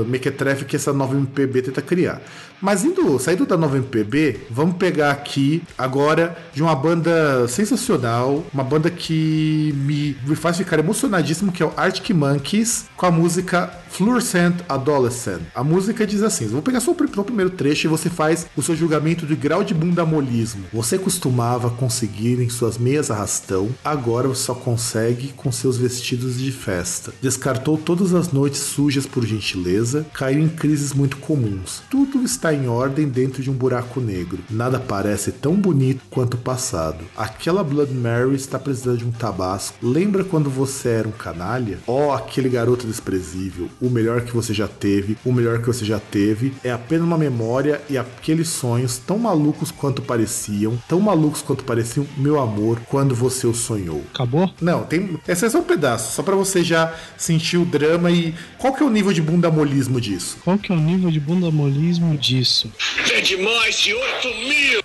mequetrefe 0.06 0.64
que 0.64 0.76
essa 0.76 0.92
nova 0.92 1.14
MPB 1.14 1.62
tenta 1.62 1.82
criar. 1.82 2.20
Mas 2.60 2.82
indo, 2.82 3.18
saindo 3.18 3.44
da 3.44 3.58
nova 3.58 3.76
MPB, 3.76 4.40
vamos 4.50 4.76
pegar 4.76 5.10
aqui 5.10 5.62
agora 5.76 6.34
de 6.54 6.62
uma 6.62 6.74
banda 6.74 7.46
sensacional, 7.46 8.42
uma 8.54 8.64
banda 8.64 8.90
que 8.90 9.74
me, 9.76 10.16
me 10.26 10.34
faz 10.34 10.56
ficar 10.56 10.78
emocionadíssimo, 10.78 11.52
que 11.52 11.62
é 11.62 11.66
o 11.66 11.72
Arctic 11.76 12.10
Monkeys, 12.10 12.86
com 12.96 13.04
a 13.04 13.10
música 13.10 13.70
Fluorescent 13.90 14.56
Adolescent. 14.68 15.42
A 15.54 15.62
música 15.62 16.06
diz 16.06 16.22
assim: 16.22 16.46
vou 16.46 16.62
pegar 16.62 16.80
só 16.80 16.92
o, 16.92 16.96
só 17.14 17.20
o 17.20 17.24
primeiro 17.24 17.50
trecho 17.50 17.86
e 17.86 17.88
você 17.88 18.08
faz 18.08 18.46
o 18.56 18.62
seu 18.62 18.74
julgamento 18.74 19.23
de 19.24 19.36
grau 19.36 19.64
de 19.64 19.74
bundamolismo. 19.74 20.64
Você 20.72 20.98
costumava 20.98 21.70
conseguir 21.70 22.40
em 22.40 22.48
suas 22.48 22.78
meias 22.78 23.10
arrastão, 23.10 23.70
agora 23.84 24.34
só 24.34 24.54
consegue 24.54 25.28
com 25.36 25.52
seus 25.52 25.76
vestidos 25.76 26.38
de 26.38 26.50
festa. 26.50 27.12
Descartou 27.20 27.76
todas 27.76 28.14
as 28.14 28.32
noites 28.32 28.60
sujas 28.60 29.06
por 29.06 29.24
gentileza, 29.24 30.06
caiu 30.12 30.40
em 30.40 30.48
crises 30.48 30.92
muito 30.92 31.16
comuns. 31.18 31.82
Tudo 31.90 32.22
está 32.22 32.52
em 32.52 32.68
ordem 32.68 33.08
dentro 33.08 33.42
de 33.42 33.50
um 33.50 33.54
buraco 33.54 34.00
negro. 34.00 34.40
Nada 34.50 34.78
parece 34.78 35.32
tão 35.32 35.54
bonito 35.54 36.02
quanto 36.10 36.34
o 36.34 36.38
passado. 36.38 37.04
Aquela 37.16 37.62
Blood 37.64 37.92
Mary 37.92 38.34
está 38.34 38.58
precisando 38.58 38.98
de 38.98 39.04
um 39.04 39.12
tabasco. 39.12 39.76
Lembra 39.82 40.24
quando 40.24 40.50
você 40.50 40.88
era 40.88 41.08
um 41.08 41.12
canalha? 41.12 41.78
Oh, 41.86 42.12
aquele 42.12 42.48
garoto 42.48 42.86
desprezível. 42.86 43.68
O 43.80 43.90
melhor 43.90 44.22
que 44.22 44.34
você 44.34 44.52
já 44.52 44.68
teve, 44.68 45.16
o 45.24 45.32
melhor 45.32 45.60
que 45.60 45.66
você 45.66 45.84
já 45.84 45.98
teve. 45.98 46.54
É 46.62 46.70
apenas 46.70 47.06
uma 47.06 47.18
memória 47.18 47.80
e 47.88 47.98
aqueles 47.98 48.48
sonhos 48.48 48.98
tão 48.98 49.13
malucos 49.18 49.70
quanto 49.70 50.02
pareciam, 50.02 50.76
tão 50.88 51.00
malucos 51.00 51.42
quanto 51.42 51.64
pareciam, 51.64 52.06
meu 52.16 52.40
amor, 52.40 52.80
quando 52.88 53.14
você 53.14 53.46
o 53.46 53.54
sonhou. 53.54 54.04
Acabou? 54.14 54.50
Não, 54.60 54.84
tem. 54.84 55.18
Esse 55.26 55.46
é 55.46 55.50
só 55.50 55.58
um 55.58 55.64
pedaço, 55.64 56.14
só 56.14 56.22
pra 56.22 56.34
você 56.34 56.62
já 56.62 56.94
sentir 57.16 57.56
o 57.56 57.64
drama 57.64 58.10
e. 58.10 58.34
Qual 58.58 58.72
que 58.72 58.82
é 58.82 58.86
o 58.86 58.90
nível 58.90 59.12
de 59.12 59.22
bundamolismo 59.22 60.00
disso? 60.00 60.38
Qual 60.44 60.58
que 60.58 60.72
é 60.72 60.74
o 60.74 60.78
nível 60.78 61.10
de 61.10 61.20
bundamolismo 61.20 62.16
disso? 62.16 62.72
É 63.12 63.20
de 63.20 63.36
mais 63.36 63.76
de 63.76 63.94
8 63.94 64.28
mil! 64.48 64.84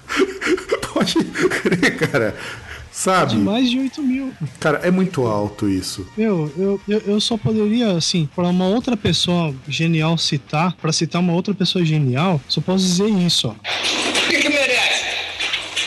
Pode 0.93 1.15
crer, 1.23 1.97
cara. 1.97 2.35
Sabe? 2.91 3.35
De 3.35 3.37
mais 3.37 3.69
de 3.69 3.79
8 3.79 4.01
mil. 4.01 4.33
Cara, 4.59 4.79
é 4.83 4.91
muito 4.91 5.25
alto 5.25 5.69
isso. 5.69 6.07
Meu, 6.17 6.51
eu, 6.57 6.81
eu, 6.87 7.03
eu 7.05 7.21
só 7.21 7.37
poderia, 7.37 7.91
assim, 7.91 8.27
para 8.35 8.47
uma 8.47 8.67
outra 8.67 8.97
pessoa 8.97 9.53
genial 9.67 10.17
citar, 10.17 10.73
pra 10.75 10.91
citar 10.91 11.21
uma 11.21 11.33
outra 11.33 11.53
pessoa 11.53 11.85
genial, 11.85 12.41
só 12.47 12.61
posso 12.61 12.83
dizer 12.83 13.09
isso, 13.09 13.47
ó. 13.47 13.51
O 13.51 14.29
que, 14.29 14.37
que 14.37 14.49
merece? 14.49 15.05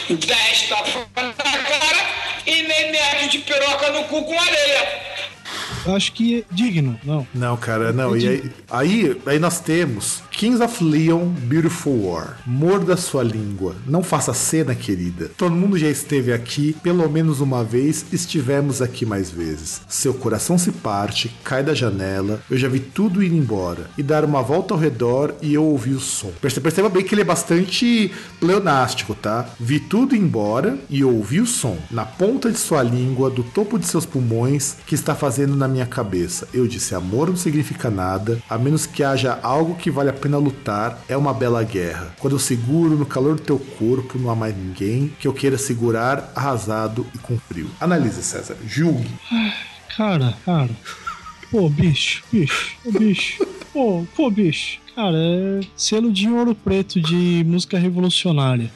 10 0.09 0.69
tapas 0.69 0.95
na 1.17 1.33
cara 1.33 2.07
e 2.47 2.63
nem 2.63 2.93
médio 2.93 3.31
de 3.31 3.39
piroca 3.39 3.91
no 3.93 4.05
cu 4.05 4.23
com 4.25 4.39
areia. 4.39 5.12
Acho 5.87 6.13
que 6.13 6.41
é 6.41 6.45
digno, 6.55 6.99
não. 7.05 7.27
Não, 7.35 7.57
cara, 7.57 7.93
não. 7.93 8.17
E 8.17 8.27
aí, 8.29 8.51
aí, 8.71 9.21
aí 9.27 9.39
nós 9.39 9.61
temos 9.61 10.23
Kings 10.31 10.63
of 10.63 10.83
Leon, 10.83 11.27
Beautiful 11.27 12.07
War. 12.07 12.39
Morda 12.47 12.97
sua 12.97 13.23
língua. 13.23 13.75
Não 13.87 14.03
faça 14.03 14.33
cena, 14.35 14.75
querida. 14.75 15.31
Todo 15.37 15.55
mundo 15.55 15.77
já 15.79 15.89
esteve 15.89 16.33
aqui, 16.33 16.75
pelo 16.83 17.09
menos 17.11 17.41
uma 17.41 17.65
vez, 17.65 18.05
estivemos 18.13 18.81
aqui 18.81 19.05
mais 19.05 19.31
vezes. 19.31 19.81
Seu 19.89 20.15
coração 20.15 20.57
se 20.59 20.71
parte, 20.73 21.31
cai 21.45 21.63
da 21.63 21.75
janela. 21.75 22.41
Eu 22.51 22.57
já 22.59 22.69
vi 22.69 22.81
tudo 22.81 23.23
ir 23.23 23.33
embora. 23.33 23.91
E 23.99 24.03
dar 24.03 24.25
uma 24.25 24.43
volta 24.43 24.75
ao 24.75 24.81
redor 24.81 25.35
e 25.43 25.55
eu 25.55 25.65
ouvi 25.65 25.91
o 25.91 26.01
som. 26.01 26.31
Perce- 26.41 26.61
Perceba 26.61 26.89
bem 26.89 27.03
que 27.05 27.15
ele 27.15 27.23
é 27.23 27.25
bastante 27.25 28.11
pleonástico, 28.39 29.15
tá? 29.15 29.47
Vi 29.59 29.81
tudo 29.81 30.15
embora 30.15 30.79
e 30.91 31.05
ouvi 31.05 31.41
o 31.41 31.47
som. 31.47 31.77
Na 31.91 32.05
ponta 32.05 32.51
de 32.51 32.59
sua 32.59 32.83
língua, 32.83 33.31
do 33.31 33.43
topo 33.43 33.79
de 33.79 33.87
seus 33.87 34.05
pulmões, 34.07 34.77
que 34.87 34.95
está 34.95 35.15
fazendo 35.15 35.57
na 35.57 35.69
minha 35.73 35.87
cabeça. 35.87 36.49
Eu 36.53 36.67
disse: 36.67 36.95
amor 36.95 37.29
não 37.29 37.37
significa 37.37 37.91
nada, 37.91 38.41
a 38.49 38.57
menos 38.57 38.87
que 38.87 39.03
haja 39.03 39.39
algo 39.43 39.75
que 39.75 39.91
vale 39.91 40.11
a 40.11 40.13
pena 40.13 40.39
lutar. 40.39 41.03
É 41.09 41.17
uma 41.17 41.35
bela 41.35 41.63
guerra. 41.65 42.15
Quando 42.21 42.35
eu 42.35 42.39
seguro 42.39 42.97
no 42.97 43.07
calor 43.07 43.35
do 43.35 43.43
teu 43.43 43.59
corpo, 43.59 44.19
não 44.19 44.31
há 44.31 44.37
mais 44.37 44.57
ninguém 44.57 45.13
que 45.19 45.27
eu 45.27 45.33
queira 45.33 45.59
segurar 45.59 46.33
arrasado 46.37 47.07
e 47.15 47.19
com 47.19 47.39
frio. 47.39 47.69
Analise, 47.81 48.23
César. 48.23 48.57
Julgue. 48.67 49.11
Cara, 49.97 50.35
cara. 50.45 50.71
Pô, 51.51 51.69
bicho, 51.69 52.23
bicho, 52.33 52.77
bicho. 52.99 53.47
Pô, 53.73 54.07
pô, 54.15 54.31
bicho. 54.31 54.81
Cara, 54.95 55.17
é 55.17 55.61
selo 55.75 56.13
de 56.13 56.29
ouro 56.29 56.55
preto 56.55 57.01
de 57.01 57.45
música 57.47 57.79
revolucionária. 57.79 58.71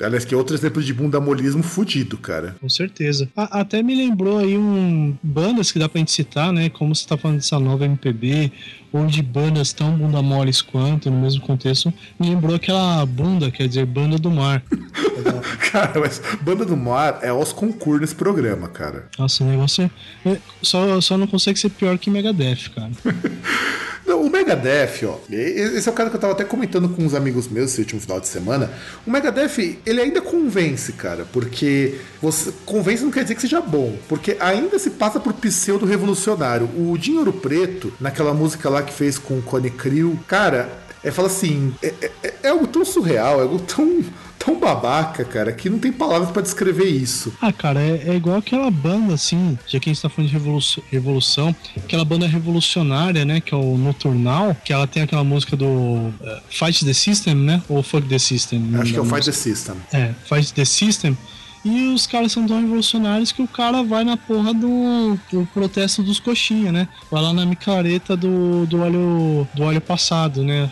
Aliás, 0.00 0.24
que 0.24 0.32
é 0.34 0.36
outro 0.36 0.54
exemplo 0.54 0.82
de 0.82 0.92
bundamolismo 0.94 1.62
fudido, 1.62 2.16
cara. 2.16 2.56
Com 2.60 2.68
certeza. 2.68 3.28
A- 3.36 3.60
até 3.60 3.82
me 3.82 3.94
lembrou 3.94 4.38
aí 4.38 4.56
um 4.56 5.16
bandas 5.22 5.72
que 5.72 5.78
dá 5.78 5.88
pra 5.88 5.98
gente 5.98 6.12
citar, 6.12 6.52
né? 6.52 6.68
Como 6.68 6.94
você 6.94 7.06
tá 7.06 7.16
falando 7.16 7.38
dessa 7.38 7.58
nova 7.58 7.84
MPB, 7.84 8.52
ou 8.92 9.06
de 9.06 9.20
bandas 9.22 9.72
tão 9.72 9.90
bunda 9.98 10.22
moles 10.22 10.62
quanto, 10.62 11.10
no 11.10 11.20
mesmo 11.20 11.40
contexto, 11.42 11.92
me 12.18 12.28
lembrou 12.30 12.54
aquela 12.54 13.04
bunda, 13.04 13.50
quer 13.50 13.66
dizer, 13.68 13.84
banda 13.86 14.18
do 14.18 14.30
mar. 14.30 14.62
Cara, 15.70 16.00
mas 16.00 16.20
Banda 16.40 16.64
do 16.64 16.76
Mar 16.76 17.18
é 17.22 17.32
os 17.32 17.52
concursos 17.52 18.00
nesse 18.00 18.14
programa, 18.14 18.68
cara. 18.68 19.08
Nossa, 19.18 19.44
o 19.44 19.46
negócio 19.46 19.90
é, 20.24 20.30
é- 20.30 20.40
só, 20.62 21.00
só 21.00 21.18
não 21.18 21.26
consegue 21.26 21.58
ser 21.58 21.68
pior 21.70 21.98
que 21.98 22.08
Megadeth, 22.10 22.70
cara. 22.74 22.90
O 24.10 24.30
Megadeth, 24.30 25.04
ó, 25.04 25.18
esse 25.30 25.86
é 25.86 25.92
o 25.92 25.94
cara 25.94 26.08
que 26.08 26.16
eu 26.16 26.20
tava 26.20 26.32
até 26.32 26.42
comentando 26.42 26.88
com 26.88 27.04
uns 27.04 27.12
amigos 27.12 27.46
meus 27.46 27.70
esse 27.72 27.80
último 27.82 28.00
final 28.00 28.18
de 28.18 28.26
semana. 28.26 28.70
O 29.06 29.10
Megadeth, 29.10 29.78
ele 29.88 30.00
ainda 30.00 30.20
convence, 30.20 30.92
cara, 30.92 31.26
porque 31.32 31.96
você 32.20 32.52
convence 32.66 33.02
não 33.02 33.10
quer 33.10 33.22
dizer 33.22 33.34
que 33.34 33.40
seja 33.40 33.60
bom, 33.60 33.96
porque 34.08 34.36
ainda 34.40 34.78
se 34.78 34.90
passa 34.90 35.18
por 35.18 35.32
pseudo 35.34 35.86
revolucionário. 35.86 36.68
O 36.76 36.96
Dinheiro 36.98 37.32
Preto, 37.32 37.92
naquela 38.00 38.34
música 38.34 38.68
lá 38.68 38.82
que 38.82 38.92
fez 38.92 39.18
com 39.18 39.38
o 39.38 39.42
Cone 39.42 39.70
Crew, 39.70 40.18
cara, 40.26 40.68
é 41.02 41.10
fala 41.10 41.28
assim, 41.28 41.74
é, 41.82 41.94
é- 42.22 42.34
é 42.42 42.48
algo 42.48 42.66
tão 42.66 42.84
surreal, 42.84 43.38
é 43.40 43.42
algo 43.42 43.58
tão 43.60 44.02
tão 44.38 44.58
babaca, 44.58 45.24
cara, 45.24 45.52
que 45.52 45.68
não 45.68 45.78
tem 45.78 45.92
palavras 45.92 46.30
pra 46.30 46.40
descrever 46.40 46.86
isso. 46.86 47.32
Ah, 47.40 47.52
cara, 47.52 47.80
é, 47.80 48.10
é 48.10 48.14
igual 48.14 48.36
aquela 48.36 48.70
banda, 48.70 49.14
assim, 49.14 49.58
já 49.66 49.80
que 49.80 49.90
a 49.90 49.92
gente 49.92 50.00
tá 50.00 50.08
falando 50.08 50.30
de 50.30 50.36
revolução, 50.36 50.84
revolução, 50.90 51.56
aquela 51.76 52.04
banda 52.04 52.26
revolucionária, 52.26 53.24
né, 53.24 53.40
que 53.40 53.52
é 53.52 53.56
o 53.56 53.76
Nocturnal, 53.76 54.56
que 54.64 54.72
ela 54.72 54.86
tem 54.86 55.02
aquela 55.02 55.24
música 55.24 55.56
do 55.56 56.12
eh, 56.22 56.40
Fight 56.48 56.84
the 56.84 56.92
System, 56.92 57.34
né, 57.34 57.62
ou 57.68 57.82
Fuck 57.82 58.06
the 58.08 58.18
System. 58.18 58.70
Acho 58.74 58.92
que 58.92 58.98
é 58.98 59.02
o 59.02 59.04
Fight 59.04 59.24
the. 59.24 59.32
System. 59.32 59.76
É, 59.92 60.12
Fight 60.24 60.52
the 60.52 60.64
System. 60.64 61.16
E 61.64 61.88
os 61.88 62.06
caras 62.06 62.32
são 62.32 62.46
tão 62.46 62.60
revolucionários 62.60 63.32
que 63.32 63.42
o 63.42 63.48
cara 63.48 63.82
vai 63.82 64.04
na 64.04 64.16
porra 64.16 64.54
do, 64.54 65.18
do 65.30 65.46
protesto 65.52 66.02
dos 66.02 66.20
coxinha, 66.20 66.70
né? 66.70 66.88
Vai 67.10 67.20
lá 67.20 67.32
na 67.32 67.44
micareta 67.44 68.16
do, 68.16 68.64
do 68.66 68.80
óleo 68.80 69.46
do 69.54 69.64
óleo 69.64 69.80
passado, 69.80 70.42
né? 70.42 70.70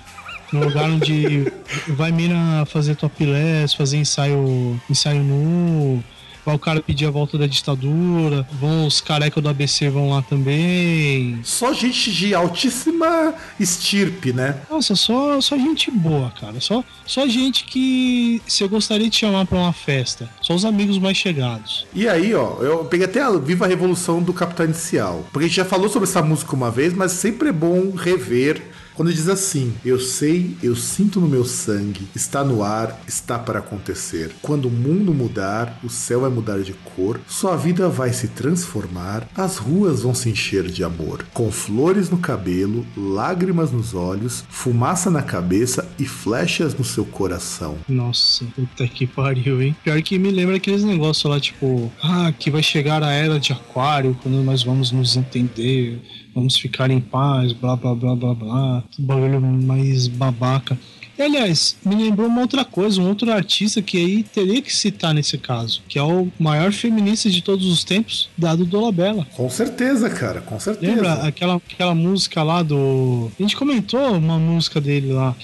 No 0.56 0.64
lugar 0.64 0.88
onde 0.88 1.52
vai 1.88 2.10
mina 2.10 2.64
fazer 2.64 2.96
topless, 2.96 3.76
fazer 3.76 3.98
ensaio, 3.98 4.80
ensaio 4.88 5.22
nu, 5.22 6.02
vai 6.46 6.54
o 6.54 6.58
cara 6.58 6.80
pedir 6.80 7.04
a 7.04 7.10
volta 7.10 7.36
da 7.36 7.46
ditadura, 7.46 8.46
vão 8.58 8.86
os 8.86 9.00
carecas 9.00 9.42
do 9.42 9.48
ABC 9.50 9.90
vão 9.90 10.10
lá 10.10 10.22
também. 10.22 11.40
Só 11.42 11.74
gente 11.74 12.10
de 12.10 12.34
altíssima 12.34 13.34
estirpe, 13.60 14.32
né? 14.32 14.56
Nossa, 14.70 14.94
só, 14.94 15.40
só 15.42 15.58
gente 15.58 15.90
boa, 15.90 16.32
cara. 16.40 16.58
Só, 16.58 16.82
só 17.04 17.26
gente 17.26 17.64
que 17.64 18.40
você 18.46 18.66
gostaria 18.66 19.10
de 19.10 19.16
chamar 19.16 19.44
pra 19.44 19.58
uma 19.58 19.72
festa. 19.72 20.30
Só 20.40 20.54
os 20.54 20.64
amigos 20.64 20.98
mais 20.98 21.18
chegados. 21.18 21.84
E 21.92 22.08
aí, 22.08 22.32
ó, 22.32 22.62
eu 22.62 22.84
peguei 22.84 23.06
até 23.06 23.20
a 23.20 23.30
Viva 23.32 23.66
Revolução 23.66 24.22
do 24.22 24.32
Capitão 24.32 24.64
Inicial. 24.64 25.26
Porque 25.32 25.44
a 25.44 25.48
gente 25.48 25.56
já 25.56 25.64
falou 25.64 25.90
sobre 25.90 26.08
essa 26.08 26.22
música 26.22 26.54
uma 26.54 26.70
vez, 26.70 26.94
mas 26.94 27.12
sempre 27.12 27.50
é 27.50 27.52
bom 27.52 27.90
rever. 27.90 28.62
Quando 28.96 29.12
diz 29.12 29.28
assim, 29.28 29.74
eu 29.84 30.00
sei, 30.00 30.56
eu 30.62 30.74
sinto 30.74 31.20
no 31.20 31.28
meu 31.28 31.44
sangue, 31.44 32.08
está 32.14 32.42
no 32.42 32.62
ar, 32.62 32.98
está 33.06 33.38
para 33.38 33.58
acontecer. 33.58 34.34
Quando 34.40 34.68
o 34.68 34.70
mundo 34.70 35.12
mudar, 35.12 35.78
o 35.84 35.90
céu 35.90 36.22
vai 36.22 36.30
mudar 36.30 36.60
de 36.60 36.72
cor, 36.72 37.20
sua 37.28 37.56
vida 37.56 37.90
vai 37.90 38.14
se 38.14 38.28
transformar, 38.28 39.28
as 39.36 39.58
ruas 39.58 40.02
vão 40.02 40.14
se 40.14 40.30
encher 40.30 40.64
de 40.68 40.82
amor. 40.82 41.26
Com 41.34 41.52
flores 41.52 42.08
no 42.08 42.16
cabelo, 42.16 42.86
lágrimas 42.96 43.70
nos 43.70 43.92
olhos, 43.92 44.44
fumaça 44.48 45.10
na 45.10 45.22
cabeça 45.22 45.86
e 45.98 46.06
flechas 46.06 46.74
no 46.74 46.82
seu 46.84 47.04
coração. 47.04 47.76
Nossa, 47.86 48.46
puta 48.56 48.88
que 48.88 49.06
pariu, 49.06 49.60
hein? 49.60 49.76
Pior 49.84 50.00
que 50.00 50.18
me 50.18 50.30
lembra 50.30 50.56
aqueles 50.56 50.82
negócios 50.82 51.30
lá, 51.30 51.38
tipo, 51.38 51.92
ah, 52.02 52.32
que 52.32 52.50
vai 52.50 52.62
chegar 52.62 53.02
a 53.02 53.12
era 53.12 53.38
de 53.38 53.52
aquário, 53.52 54.18
quando 54.22 54.42
nós 54.42 54.62
vamos 54.62 54.90
nos 54.90 55.16
entender, 55.16 56.00
vamos 56.36 56.58
ficar 56.58 56.90
em 56.90 57.00
paz, 57.00 57.54
blá 57.54 57.74
blá 57.74 57.94
blá 57.94 58.14
blá 58.14 58.34
blá. 58.34 58.84
Bagulho 58.98 59.40
mais 59.40 60.06
babaca. 60.06 60.78
E, 61.18 61.22
aliás, 61.22 61.76
me 61.82 61.94
lembrou 61.94 62.28
uma 62.28 62.42
outra 62.42 62.62
coisa, 62.62 63.00
um 63.00 63.08
outro 63.08 63.32
artista 63.32 63.80
que 63.80 63.96
aí 63.96 64.22
teria 64.22 64.60
que 64.60 64.74
citar 64.74 65.14
nesse 65.14 65.38
caso, 65.38 65.80
que 65.88 65.98
é 65.98 66.02
o 66.02 66.28
maior 66.38 66.70
feminista 66.72 67.30
de 67.30 67.42
todos 67.42 67.66
os 67.66 67.82
tempos, 67.82 68.28
Dado 68.36 68.66
Dolabella. 68.66 69.26
Com 69.34 69.48
certeza, 69.48 70.10
cara, 70.10 70.42
com 70.42 70.60
certeza. 70.60 70.92
Lembra 70.92 71.14
aquela, 71.26 71.54
aquela 71.54 71.94
música 71.94 72.42
lá 72.42 72.62
do. 72.62 73.32
A 73.38 73.42
gente 73.42 73.56
comentou 73.56 74.18
uma 74.18 74.38
música 74.38 74.78
dele 74.78 75.10
lá, 75.10 75.34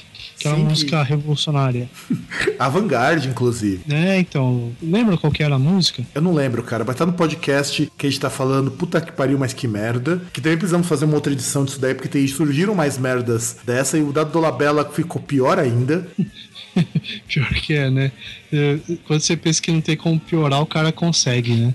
aquela 0.48 0.56
Sim, 0.56 0.62
que- 0.64 0.68
música 0.70 1.02
revolucionária. 1.02 1.88
Avant-garde, 2.58 3.28
inclusive. 3.28 3.82
É, 3.90 4.18
então, 4.18 4.72
lembra 4.82 5.16
qual 5.16 5.32
que 5.32 5.42
era 5.42 5.54
a 5.54 5.58
música? 5.58 6.02
Eu 6.14 6.22
não 6.22 6.32
lembro, 6.34 6.62
cara, 6.62 6.84
mas 6.86 6.96
tá 6.96 7.06
no 7.06 7.12
podcast 7.12 7.90
que 7.96 8.06
a 8.06 8.10
gente 8.10 8.20
tá 8.20 8.30
falando 8.30 8.70
puta 8.70 9.00
que 9.00 9.12
pariu, 9.12 9.38
mas 9.38 9.52
que 9.52 9.66
merda. 9.66 10.20
Que 10.32 10.40
também 10.40 10.58
precisamos 10.58 10.86
fazer 10.86 11.04
uma 11.04 11.14
outra 11.14 11.32
edição 11.32 11.64
disso 11.64 11.80
daí, 11.80 11.94
porque 11.94 12.08
tem, 12.08 12.26
surgiram 12.26 12.74
mais 12.74 12.98
merdas 12.98 13.56
dessa 13.64 13.96
e 13.98 14.02
o 14.02 14.12
dado 14.12 14.30
Dolabella 14.32 14.84
ficou 14.84 15.20
pior 15.22 15.58
ainda. 15.58 16.06
Pior 17.28 17.52
que 17.54 17.74
é, 17.74 17.90
né? 17.90 18.10
Quando 19.06 19.20
você 19.20 19.36
pensa 19.36 19.60
que 19.60 19.70
não 19.70 19.80
tem 19.82 19.94
como 19.96 20.18
piorar, 20.18 20.62
o 20.62 20.66
cara 20.66 20.90
consegue, 20.90 21.54
né? 21.54 21.74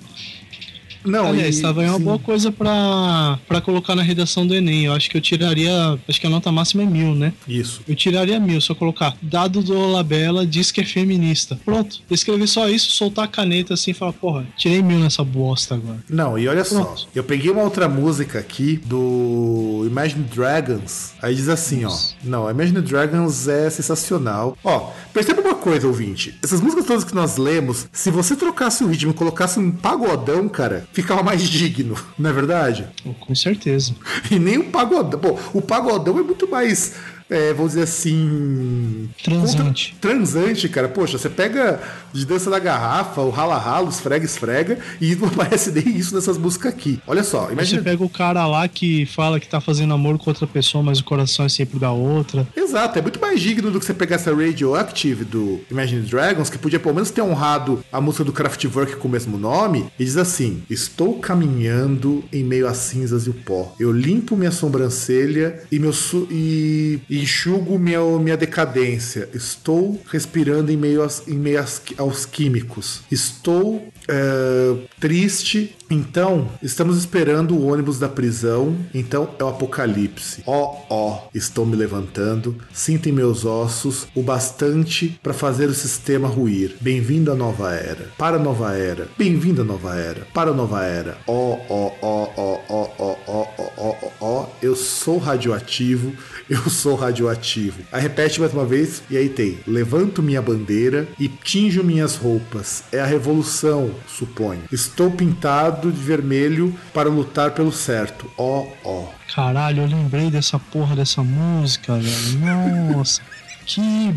Não, 1.08 1.28
Aliás, 1.28 1.58
e- 1.58 1.62
tava 1.62 1.82
aí 1.82 1.90
uma 1.90 1.98
sim. 1.98 2.04
boa 2.04 2.20
coisa 2.20 2.52
pra, 2.52 3.40
pra 3.48 3.62
colocar 3.62 3.96
na 3.96 4.04
redação 4.04 4.46
do 4.46 4.54
Enem. 4.54 4.86
Eu 4.86 4.94
acho 4.94 5.10
que 5.10 5.18
eu 5.18 5.22
tiraria. 5.22 5.72
Acho 6.08 6.20
que 6.22 6.28
a 6.28 6.30
nota 6.30 6.52
máxima 6.52 6.84
é 6.84 6.86
mil, 6.86 7.16
né? 7.16 7.34
Isso. 7.48 7.82
Eu 7.88 7.96
tiraria 7.96 8.40
mil, 8.40 8.60
só 8.62 8.76
colocar 8.76 9.16
dado 9.22 9.62
do 9.62 9.78
Olabella 9.78 10.46
diz 10.46 10.72
que 10.72 10.82
é 10.82 10.86
feminista. 10.86 11.60
Pronto. 11.66 12.00
Escrever 12.10 12.48
só 12.48 12.68
isso, 12.70 12.92
soltar 12.92 13.26
a 13.26 13.28
caneta 13.28 13.74
assim 13.74 13.92
e 13.92 13.94
falar, 13.94 14.14
porra, 14.14 14.46
tirei 14.58 14.82
mil 14.82 15.00
nessa 15.00 15.24
bosta 15.24 15.76
agora. 15.76 16.00
Não, 16.10 16.38
e 16.38 16.48
olha 16.48 16.64
só, 16.64 16.84
Pronto. 16.84 17.08
eu 17.16 17.24
peguei 17.24 17.50
uma 17.52 17.62
outra 17.64 17.88
música 17.88 18.40
aqui 18.40 18.78
do 18.86 19.86
Imagine 19.90 20.24
Dragons. 20.24 21.14
Aí 21.22 21.36
diz 21.36 21.50
assim, 21.50 21.86
ó. 21.86 21.96
Não, 22.24 22.50
Imagine 22.50 22.82
Dragons 22.82 23.48
é 23.48 23.70
sensacional. 23.70 24.58
Ó, 24.64 24.92
perceba 25.14 25.42
uma 25.42 25.56
coisa, 25.56 25.88
ouvinte. 25.88 26.36
Essas 26.44 26.62
músicas 26.62 26.86
todas 26.86 27.04
que 27.04 27.16
nós 27.16 27.38
lemos, 27.38 27.88
se 27.92 28.10
você 28.12 28.36
trocasse 28.36 28.84
o 28.84 28.88
ritmo 28.88 29.12
e 29.12 29.14
colocasse 29.14 29.60
um 29.60 29.72
pagodão, 29.72 30.48
cara, 30.50 30.88
ficava 31.02 31.22
mais 31.22 31.44
digno, 31.44 31.96
não 32.18 32.32
é 32.32 32.34
verdade? 32.34 32.88
Com 33.20 33.36
certeza. 33.36 33.94
E 34.32 34.40
nem 34.40 34.58
o 34.58 34.72
pagodão. 34.72 35.20
Pô, 35.20 35.38
o 35.54 35.62
pagodão 35.62 36.18
é 36.18 36.24
muito 36.24 36.50
mais. 36.50 36.96
É, 37.30 37.54
vamos 37.54 37.72
dizer 37.74 37.84
assim. 37.84 39.10
Transante. 39.24 39.94
contra- 39.94 40.10
Transante, 40.10 40.70
cara. 40.70 40.88
Poxa, 40.88 41.18
você 41.18 41.30
pega 41.30 41.80
de 42.14 42.26
dança 42.26 42.50
da 42.50 42.60
garrafa, 42.60 43.22
o 43.22 43.30
rala-rala, 43.30 43.90
esfrega, 43.90 44.26
esfrega, 44.26 44.78
e 45.02 45.16
não 45.16 45.28
aparece 45.30 45.72
nem 45.72 45.96
isso 45.98 46.16
nessas 46.16 46.38
músicas 46.38 46.74
aqui. 46.74 47.00
Olha 47.08 47.24
só, 47.24 47.50
imagina. 47.52 47.82
Você 47.82 47.90
pega 47.90 48.04
o 48.04 48.10
cara 48.10 48.46
lá 48.48 48.68
que 48.68 49.06
fala 49.06 49.40
que 49.40 49.48
tá 49.48 49.60
fazendo 49.62 49.94
amor 49.94 50.18
com 50.18 50.30
outra 50.30 50.48
pessoa, 50.48 50.84
mas 50.84 51.00
o 51.00 51.04
coração 51.04 51.46
é 51.46 51.50
sempre 51.50 51.80
da 51.80 51.92
outra. 51.92 52.48
Exato, 52.56 52.98
é 53.00 53.02
muito 53.02 53.20
mais 53.20 53.40
digno 53.42 53.72
do 53.72 53.80
que 53.80 53.86
você 53.86 53.94
pegar 53.94 54.16
essa 54.16 54.34
Radioactive 54.34 55.24
do 55.26 55.60
Imagine 55.70 56.02
Dragons, 56.02 56.50
que 56.50 56.58
podia 56.58 56.80
pelo 56.80 56.94
menos 56.96 57.12
ter 57.12 57.22
honrado 57.22 57.84
a 57.92 58.00
música 58.02 58.24
do 58.24 58.32
Kraftwerk 58.32 58.96
com 58.98 59.08
o 59.08 59.12
mesmo 59.12 59.38
nome, 59.38 59.86
e 60.00 60.06
diz 60.06 60.18
assim: 60.18 60.64
Estou 60.70 61.20
caminhando 61.20 62.24
em 62.32 62.44
meio 62.44 62.68
às 62.68 62.78
cinzas 62.78 63.26
e 63.26 63.30
o 63.30 63.34
pó. 63.34 63.74
Eu 63.80 63.92
limpo 63.92 64.36
minha 64.36 64.52
sobrancelha 64.52 65.60
e, 65.72 65.80
meu 65.80 65.94
su- 65.94 66.28
e, 66.32 67.00
e 67.10 67.17
enxugo 67.22 67.78
minha, 67.80 68.00
minha 68.20 68.38
decadência. 68.38 69.30
Estou 69.34 70.02
respirando 70.12 70.72
em 70.72 70.78
meio, 70.78 71.02
às- 71.04 71.28
em 71.28 71.38
meio 71.38 71.64
aos 71.98 72.26
químicos. 72.26 73.02
Estou 73.12 73.88
é, 74.10 74.76
triste. 75.00 75.76
Então, 75.90 76.50
estamos 76.62 76.98
esperando 76.98 77.56
o 77.56 77.66
ônibus 77.68 77.98
da 78.00 78.08
prisão. 78.10 78.76
Então 78.94 79.30
é 79.40 79.44
o 79.44 79.48
apocalipse. 79.48 80.44
Ó, 80.46 80.78
ó, 80.90 81.28
estou 81.34 81.66
me 81.66 81.76
levantando. 81.76 82.56
Sinto 82.74 83.08
em 83.10 83.12
meus 83.12 83.46
ossos 83.46 84.08
o 84.16 84.22
bastante 84.22 85.20
para 85.24 85.34
fazer 85.34 85.70
o 85.70 85.74
sistema 85.74 86.28
ruir. 86.28 86.76
Bem-vindo 86.82 87.32
à 87.32 87.36
nova 87.36 87.74
era. 87.74 88.10
Para 88.18 88.36
a 88.38 88.40
nova 88.40 88.74
era. 88.76 89.08
Bem-vindo 89.18 89.62
à 89.62 89.66
nova 89.66 89.96
era. 89.96 90.28
Para 90.34 90.52
a 90.52 90.54
nova 90.54 90.84
era. 90.84 91.18
Ó, 91.28 91.58
ó, 91.70 91.92
ó, 92.02 92.30
ó, 92.38 92.60
ó, 92.70 92.90
ó, 92.98 93.18
ó, 93.28 93.56
ó, 93.78 93.96
ó, 94.02 94.12
ó. 94.22 94.46
Eu 94.62 94.76
sou 94.76 95.18
radioativo. 95.18 96.14
Eu 96.50 96.70
sou 96.70 96.96
radioativo. 96.96 97.82
Aí 97.92 98.02
repete 98.02 98.40
mais 98.40 98.54
uma 98.54 98.66
vez. 98.66 99.04
E 99.10 99.18
aí 99.18 99.30
tem: 99.30 99.60
levanto 99.68 100.24
minha 100.24 100.42
bandeira 100.42 101.08
e 101.20 101.28
tinjo 101.28 101.84
minhas 101.84 102.16
roupas. 102.16 102.84
É 102.92 103.00
a 103.00 103.06
revolução, 103.06 103.92
suponho. 104.08 104.64
Estou 104.72 105.12
pintado 105.12 105.92
de 105.92 106.00
vermelho 106.00 106.74
para 106.94 107.10
lutar 107.10 107.52
pelo 107.52 107.72
certo. 107.72 108.30
Ó, 108.38 108.66
ó. 108.84 109.08
Caralho, 109.36 109.84
eu 109.84 109.88
lembrei 109.88 110.32
dessa 110.32 110.58
porra 110.58 110.96
dessa 110.96 111.22
música, 111.22 111.96
velho. 111.98 112.96
Nossa, 112.96 113.22
que 113.66 114.14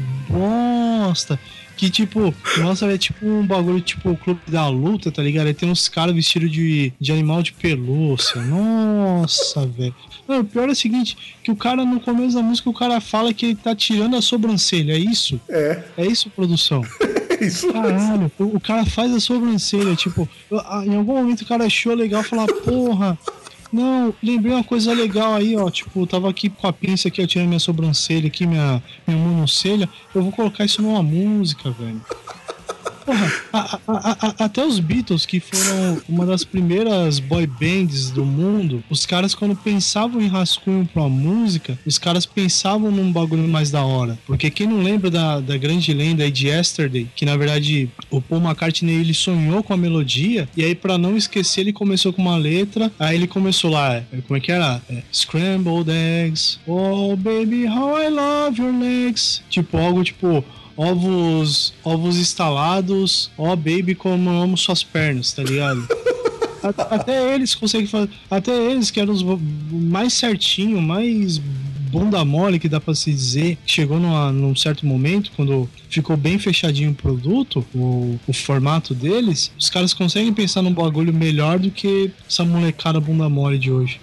bosta. 0.99 1.39
Que 1.77 1.89
tipo, 1.89 2.35
nossa, 2.59 2.85
é 2.93 2.99
tipo 2.99 3.27
um 3.27 3.47
bagulho 3.47 3.81
tipo 3.81 4.11
o 4.11 4.17
clube 4.17 4.41
da 4.47 4.69
luta, 4.69 5.11
tá 5.11 5.23
ligado? 5.23 5.47
Aí 5.47 5.55
tem 5.55 5.71
uns 5.71 5.89
caras 5.89 6.15
vestidos 6.15 6.53
de, 6.53 6.93
de 7.01 7.11
animal 7.11 7.43
de 7.43 7.55
pelúcia. 7.55 8.39
Nossa, 8.43 9.65
velho. 9.79 9.95
O 10.29 10.45
pior 10.45 10.69
é 10.69 10.73
o 10.73 10.77
seguinte, 10.77 11.17
que 11.43 11.51
o 11.51 11.57
cara 11.57 11.83
no 11.85 11.99
começo 11.99 12.35
da 12.37 12.43
música 12.43 12.69
o 12.69 12.75
cara 12.75 13.01
fala 13.01 13.33
que 13.33 13.47
ele 13.47 13.55
tá 13.57 13.75
tirando 13.75 14.15
a 14.15 14.21
sobrancelha, 14.21 14.93
é 14.93 14.99
isso? 14.99 15.41
É, 15.49 15.83
É 15.97 16.07
isso, 16.07 16.29
produção? 16.29 16.85
é 17.41 17.47
isso. 17.47 17.73
Caralho, 17.73 18.31
o, 18.39 18.57
o 18.57 18.61
cara 18.61 18.85
faz 18.85 19.13
a 19.15 19.19
sobrancelha, 19.19 19.97
tipo, 19.97 20.29
em 20.85 20.95
algum 20.95 21.15
momento 21.15 21.41
o 21.41 21.47
cara 21.47 21.65
achou 21.65 21.95
legal 21.95 22.23
falar, 22.23 22.47
porra, 22.47 23.19
não, 23.73 24.15
lembrei 24.23 24.53
uma 24.53 24.65
coisa 24.65 24.93
legal 24.93 25.35
aí, 25.35 25.57
ó, 25.57 25.71
tipo, 25.71 26.01
eu 26.01 26.07
tava 26.07 26.29
aqui 26.29 26.49
com 26.49 26.67
a 26.67 26.73
pinça 26.73 27.09
aqui, 27.09 27.23
eu 27.23 27.27
tirei 27.27 27.47
minha 27.47 27.61
sobrancelha 27.61 28.27
aqui, 28.27 28.47
minha, 28.47 28.83
minha 29.07 29.19
monocelha, 29.19 29.89
eu 30.15 30.23
vou 30.23 30.33
colocar 30.33 30.65
isso 30.65 30.83
numa 30.83 31.03
música, 31.03 31.71
velho. 31.71 32.01
Porra, 33.11 33.33
a- 33.53 33.79
a- 33.89 34.17
a- 34.29 34.45
até 34.45 34.65
os 34.65 34.79
Beatles, 34.79 35.27
que 35.27 35.41
foram 35.41 36.01
uma 36.09 36.25
das 36.25 36.45
primeiras 36.45 37.19
boy 37.19 37.45
bands 37.45 38.09
do 38.11 38.25
mundo, 38.25 38.85
os 38.89 39.05
caras, 39.05 39.35
quando 39.35 39.57
pensavam 39.57 40.21
em 40.23 40.29
rascunho 40.29 40.89
pra 40.95 41.09
música, 41.09 41.77
os 41.85 41.99
caras 41.99 42.25
pensavam 42.25 42.93
num 42.93 43.11
bagulho 43.11 43.49
mais 43.49 43.69
da 43.69 43.85
hora. 43.85 44.17
Porque 44.25 44.49
quem 44.49 44.69
não 44.69 44.81
lembra 44.81 45.11
da, 45.11 45.41
da 45.41 45.57
grande 45.57 45.93
lenda 45.93 46.23
aí 46.23 46.31
de 46.31 46.47
Yesterday, 46.47 47.09
que 47.17 47.25
na 47.27 47.37
verdade 47.37 47.91
o 48.13 48.21
Paul 48.23 48.41
McCartney 48.41 48.95
ele 49.01 49.13
sonhou 49.13 49.61
com 49.65 49.73
a 49.75 49.77
melodia, 49.77 50.49
e 50.57 50.63
aí 50.65 50.77
pra 50.77 50.97
não 50.97 51.17
esquecer 51.17 51.63
ele 51.63 51.73
começou 51.73 52.13
com 52.13 52.23
uma 52.23 52.37
letra, 52.37 52.93
aí 52.97 53.17
ele 53.17 53.27
começou 53.27 53.73
lá, 53.73 53.97
é, 53.97 54.05
como 54.25 54.37
é 54.37 54.41
que 54.41 54.53
era? 54.53 54.81
É, 54.89 55.03
Scrambled 55.13 55.91
eggs, 55.91 56.61
oh 56.65 57.17
baby, 57.17 57.67
how 57.67 57.99
I 58.01 58.09
love 58.09 58.61
your 58.63 58.73
legs. 58.79 59.43
Tipo, 59.51 59.79
algo 59.79 60.05
tipo 60.05 60.45
ovos 60.81 61.75
ovos 61.85 62.17
instalados, 62.17 63.31
ó 63.37 63.55
baby 63.55 63.95
como 63.95 64.31
amo 64.31 64.57
suas 64.57 64.83
pernas, 64.83 65.33
tá 65.33 65.43
ligado? 65.43 65.87
Até 66.91 67.35
eles 67.35 67.55
conseguem 67.55 67.87
fazer. 67.87 68.11
Até 68.31 68.53
eles 68.53 68.91
que 68.91 68.99
eram 68.99 69.13
os 69.13 69.23
mais 69.71 70.15
certinho, 70.15 70.81
mais 70.81 71.39
bunda 71.91 72.25
mole 72.25 72.59
que 72.59 72.69
dá 72.69 72.81
pra 72.81 72.95
se 72.95 73.11
dizer, 73.11 73.59
chegou 73.67 73.99
numa, 73.99 74.31
num 74.31 74.55
certo 74.55 74.87
momento, 74.87 75.33
quando 75.35 75.69
ficou 75.89 76.17
bem 76.17 76.39
fechadinho 76.39 76.93
o 76.93 76.95
produto, 76.95 77.67
o, 77.75 78.19
o 78.27 78.33
formato 78.33 78.95
deles, 78.95 79.51
os 79.59 79.69
caras 79.69 79.93
conseguem 79.93 80.33
pensar 80.33 80.63
num 80.63 80.73
bagulho 80.73 81.13
melhor 81.13 81.59
do 81.59 81.71
que 81.71 82.11
essa 82.29 82.45
molecada 82.45 83.01
bunda 83.01 83.29
mole 83.29 83.59
de 83.59 83.73
hoje. 83.73 84.01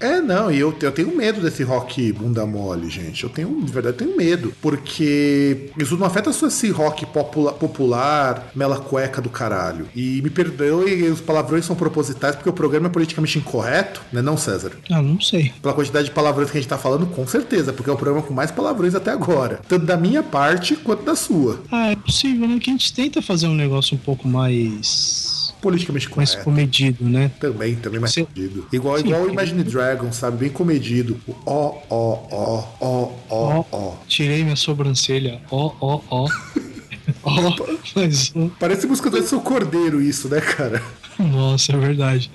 É, 0.00 0.20
não, 0.20 0.50
e 0.50 0.58
eu, 0.58 0.74
eu 0.80 0.92
tenho 0.92 1.14
medo 1.16 1.40
desse 1.40 1.62
rock 1.62 2.12
bunda 2.12 2.46
mole, 2.46 2.88
gente. 2.88 3.24
Eu 3.24 3.30
tenho, 3.30 3.60
de 3.62 3.72
verdade, 3.72 3.96
eu 3.96 4.06
tenho 4.06 4.16
medo. 4.16 4.52
Porque 4.62 5.70
isso 5.78 5.96
não 5.96 6.06
afeta 6.06 6.32
só 6.32 6.46
esse 6.46 6.70
rock 6.70 7.04
popula- 7.06 7.52
popular, 7.52 8.50
mela 8.54 8.78
cueca 8.78 9.20
do 9.20 9.28
caralho. 9.28 9.88
E 9.94 10.22
me 10.22 10.30
perdoe, 10.30 11.02
os 11.08 11.20
palavrões 11.20 11.64
são 11.64 11.74
propositais 11.74 12.36
porque 12.36 12.48
o 12.48 12.52
programa 12.52 12.86
é 12.86 12.90
politicamente 12.90 13.38
incorreto, 13.38 14.00
né, 14.12 14.22
não, 14.22 14.36
César? 14.36 14.72
Ah, 14.90 15.02
não 15.02 15.20
sei. 15.20 15.52
Pela 15.60 15.74
quantidade 15.74 16.06
de 16.06 16.10
palavrões 16.12 16.50
que 16.50 16.58
a 16.58 16.60
gente 16.60 16.70
tá 16.70 16.78
falando, 16.78 17.06
com 17.06 17.26
certeza, 17.26 17.72
porque 17.72 17.90
é 17.90 17.92
o 17.92 17.96
programa 17.96 18.22
com 18.24 18.32
mais 18.34 18.50
palavrões 18.50 18.94
até 18.94 19.10
agora. 19.10 19.60
Tanto 19.68 19.84
da 19.84 19.96
minha 19.96 20.22
parte 20.22 20.76
quanto 20.76 21.02
da 21.02 21.16
sua. 21.16 21.60
Ah, 21.72 21.90
é 21.90 21.96
possível, 21.96 22.46
né? 22.46 22.58
Que 22.60 22.70
a 22.70 22.72
gente 22.72 22.92
tenta 22.92 23.20
fazer 23.20 23.46
um 23.48 23.54
negócio 23.54 23.96
um 23.96 23.98
pouco 24.00 24.28
mais. 24.28 25.37
Politicamente 25.60 26.08
mais 26.16 26.30
correto. 26.30 26.44
comedido, 26.44 27.04
né? 27.04 27.30
Também, 27.40 27.74
também 27.76 28.00
mais 28.00 28.12
Sim. 28.12 28.24
comedido. 28.24 28.66
Igual, 28.72 28.98
Sim, 28.98 29.06
igual 29.06 29.22
o. 29.22 29.30
Imagine 29.30 29.64
Dragons, 29.64 30.16
sabe? 30.16 30.36
Bem 30.38 30.50
comedido. 30.50 31.18
Ó, 31.44 31.74
ó, 31.90 32.18
ó, 32.30 32.64
ó, 32.80 33.12
ó, 33.28 33.64
ó. 33.70 33.94
Tirei 34.06 34.42
minha 34.44 34.56
sobrancelha. 34.56 35.40
Ó, 35.50 35.72
ó, 35.80 36.00
ó. 36.10 36.28
Ó, 37.22 37.56
mais 37.96 38.30
um. 38.36 38.50
Parece 38.50 38.86
música 38.86 39.08
do 39.08 39.16
Edson 39.16 39.40
Cordeiro 39.40 40.00
isso, 40.00 40.28
né, 40.28 40.40
cara? 40.42 40.82
Nossa, 41.18 41.72
é 41.72 41.76
verdade. 41.76 42.30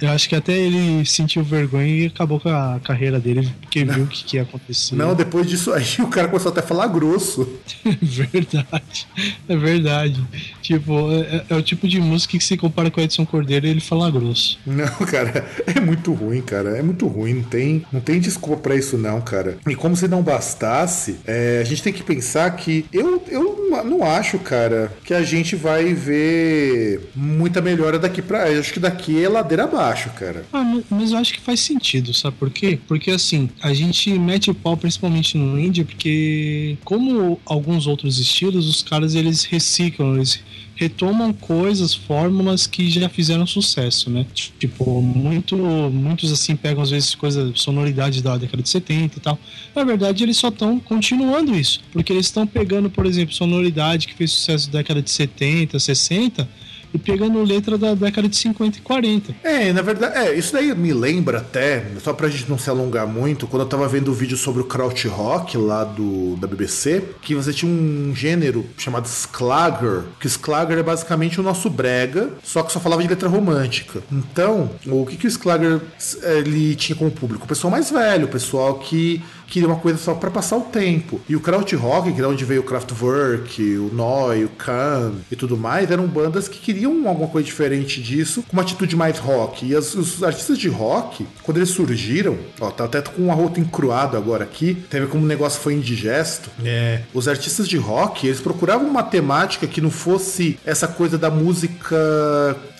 Eu 0.00 0.10
acho 0.10 0.28
que 0.28 0.34
até 0.34 0.52
ele 0.52 1.04
sentiu 1.04 1.42
vergonha 1.42 1.86
e 1.86 2.06
acabou 2.06 2.40
com 2.40 2.48
a 2.48 2.80
carreira 2.82 3.20
dele, 3.20 3.48
porque 3.60 3.84
viu 3.84 4.04
o 4.04 4.06
que, 4.06 4.24
que 4.24 4.36
ia 4.36 4.42
acontecer. 4.42 4.94
Não, 4.96 5.14
depois 5.14 5.46
disso 5.46 5.72
aí 5.72 5.84
o 6.00 6.08
cara 6.08 6.28
começou 6.28 6.50
até 6.50 6.60
a 6.60 6.62
falar 6.62 6.86
grosso. 6.88 7.48
É 7.84 7.96
verdade. 8.00 9.06
É 9.48 9.56
verdade. 9.56 10.24
Tipo, 10.62 11.10
é, 11.12 11.44
é 11.50 11.54
o 11.54 11.62
tipo 11.62 11.86
de 11.86 12.00
música 12.00 12.36
que 12.38 12.44
se 12.44 12.56
compara 12.56 12.90
com 12.90 13.00
o 13.00 13.04
Edson 13.04 13.26
Cordeiro 13.26 13.66
e 13.66 13.70
ele 13.70 13.80
fala 13.80 14.10
grosso. 14.10 14.58
Não, 14.66 14.86
cara, 15.06 15.46
é 15.66 15.80
muito 15.80 16.12
ruim, 16.12 16.40
cara. 16.40 16.70
É 16.78 16.82
muito 16.82 17.06
ruim. 17.06 17.34
Não 17.34 17.42
tem, 17.42 17.84
não 17.92 18.00
tem 18.00 18.20
desculpa 18.20 18.62
pra 18.62 18.76
isso, 18.76 18.96
não, 18.96 19.20
cara. 19.20 19.58
E 19.68 19.74
como 19.74 19.96
se 19.96 20.08
não 20.08 20.22
bastasse, 20.22 21.18
é, 21.26 21.60
a 21.60 21.64
gente 21.64 21.82
tem 21.82 21.92
que 21.92 22.02
pensar 22.02 22.50
que 22.56 22.86
eu, 22.92 23.22
eu 23.28 23.53
não 23.82 24.04
acho, 24.04 24.38
cara, 24.38 24.92
que 25.04 25.12
a 25.14 25.22
gente 25.22 25.56
vai 25.56 25.92
ver 25.94 27.10
muita 27.16 27.60
melhora 27.60 27.98
daqui 27.98 28.20
pra. 28.22 28.50
Eu 28.50 28.60
acho 28.60 28.72
que 28.72 28.78
daqui 28.80 29.22
é 29.24 29.28
ladeira 29.28 29.64
abaixo, 29.64 30.10
cara. 30.10 30.44
Ah, 30.52 30.62
ma- 30.62 30.82
mas 30.90 31.10
eu 31.12 31.18
acho 31.18 31.32
que 31.34 31.40
faz 31.40 31.60
sentido, 31.60 32.12
sabe 32.14 32.36
por 32.38 32.50
quê? 32.50 32.78
Porque 32.86 33.10
assim, 33.10 33.48
a 33.62 33.72
gente 33.74 34.10
mete 34.18 34.50
o 34.50 34.54
pau 34.54 34.76
principalmente 34.76 35.36
no 35.36 35.58
indie, 35.58 35.84
porque 35.84 36.76
como 36.84 37.40
alguns 37.46 37.86
outros 37.86 38.18
estilos, 38.18 38.68
os 38.68 38.82
caras 38.82 39.14
eles 39.14 39.44
reciclam, 39.44 40.14
eles 40.16 40.40
retomam 40.76 41.32
coisas, 41.32 41.94
fórmulas 41.94 42.66
que 42.66 42.90
já 42.90 43.08
fizeram 43.08 43.46
sucesso, 43.46 44.10
né? 44.10 44.26
Tipo, 44.58 45.00
muito, 45.00 45.56
muitos 45.56 46.32
assim 46.32 46.56
pegam 46.56 46.82
às 46.82 46.90
vezes 46.90 47.14
coisas, 47.14 47.60
sonoridade 47.60 48.22
da 48.22 48.36
década 48.36 48.62
de 48.62 48.68
70 48.68 49.18
e 49.18 49.20
tal. 49.20 49.38
Na 49.74 49.84
verdade, 49.84 50.22
eles 50.24 50.36
só 50.36 50.48
estão 50.48 50.78
continuando 50.80 51.54
isso, 51.54 51.80
porque 51.92 52.12
eles 52.12 52.26
estão 52.26 52.46
pegando, 52.46 52.90
por 52.90 53.06
exemplo, 53.06 53.34
sonoridade 53.34 54.06
que 54.06 54.14
fez 54.14 54.32
sucesso 54.32 54.66
na 54.66 54.78
década 54.78 55.00
de 55.00 55.10
70, 55.10 55.78
60 55.78 56.48
e 56.94 56.98
pegando 56.98 57.42
letra 57.42 57.76
da 57.76 57.92
década 57.92 58.28
de 58.28 58.36
50 58.36 58.78
e 58.78 58.80
40. 58.80 59.34
É, 59.42 59.72
na 59.72 59.82
verdade, 59.82 60.16
é, 60.16 60.34
isso 60.34 60.52
daí 60.52 60.72
me 60.74 60.92
lembra 60.92 61.38
até, 61.38 61.84
só 62.00 62.12
pra 62.12 62.28
gente 62.28 62.48
não 62.48 62.56
se 62.56 62.70
alongar 62.70 63.06
muito, 63.06 63.48
quando 63.48 63.62
eu 63.62 63.68
tava 63.68 63.88
vendo 63.88 64.12
o 64.12 64.14
vídeo 64.14 64.36
sobre 64.36 64.62
o 64.62 64.64
Kraut 64.64 65.06
Rock 65.08 65.58
lá 65.58 65.82
do, 65.82 66.36
da 66.36 66.46
BBC, 66.46 67.02
que 67.20 67.34
você 67.34 67.52
tinha 67.52 67.70
um 67.70 68.14
gênero 68.14 68.64
chamado 68.78 69.06
Sklager, 69.06 70.04
que 70.20 70.28
Sklager 70.28 70.78
é 70.78 70.82
basicamente 70.82 71.40
o 71.40 71.42
nosso 71.42 71.68
brega, 71.68 72.30
só 72.44 72.62
que 72.62 72.72
só 72.72 72.78
falava 72.78 73.02
de 73.02 73.08
letra 73.08 73.28
romântica. 73.28 74.00
Então, 74.12 74.70
o 74.86 75.04
que, 75.04 75.16
que 75.16 75.26
o 75.26 75.30
Sklager 75.30 75.80
ele 76.22 76.76
tinha 76.76 76.94
como 76.94 77.10
público? 77.10 77.44
O 77.44 77.48
pessoal 77.48 77.72
mais 77.72 77.90
velho, 77.90 78.26
o 78.26 78.30
pessoal 78.30 78.74
que 78.78 79.20
queria 79.54 79.68
uma 79.68 79.76
coisa 79.76 79.96
só 79.98 80.14
para 80.14 80.32
passar 80.32 80.56
o 80.56 80.62
tempo. 80.62 81.20
E 81.28 81.36
o 81.36 81.40
Krautrock, 81.40 82.12
que 82.12 82.20
é 82.20 82.26
onde 82.26 82.44
veio 82.44 82.60
o 82.60 82.64
Kraftwerk, 82.64 83.62
o 83.76 83.88
Noi, 83.94 84.44
o 84.44 84.48
Kahn 84.48 85.12
e 85.30 85.36
tudo 85.36 85.56
mais, 85.56 85.92
eram 85.92 86.08
bandas 86.08 86.48
que 86.48 86.58
queriam 86.58 87.06
alguma 87.06 87.28
coisa 87.28 87.46
diferente 87.46 88.02
disso, 88.02 88.42
com 88.42 88.54
uma 88.54 88.62
atitude 88.62 88.96
mais 88.96 89.16
rock. 89.16 89.64
E 89.64 89.76
as, 89.76 89.94
os 89.94 90.24
artistas 90.24 90.58
de 90.58 90.68
rock, 90.68 91.24
quando 91.44 91.58
eles 91.58 91.68
surgiram, 91.68 92.36
ó, 92.60 92.68
tá 92.68 92.84
até 92.84 93.00
com 93.00 93.22
um 93.22 93.30
arroto 93.30 93.60
encruado 93.60 94.16
agora 94.16 94.42
aqui, 94.42 94.74
teve 94.90 95.06
como 95.06 95.22
o 95.22 95.26
negócio 95.28 95.60
foi 95.60 95.74
indigesto. 95.74 96.50
É, 96.64 97.02
os 97.14 97.28
artistas 97.28 97.68
de 97.68 97.76
rock, 97.76 98.26
eles 98.26 98.40
procuravam 98.40 98.88
uma 98.88 99.04
temática 99.04 99.68
que 99.68 99.80
não 99.80 99.90
fosse 99.90 100.58
essa 100.66 100.88
coisa 100.88 101.16
da 101.16 101.30
música 101.30 101.96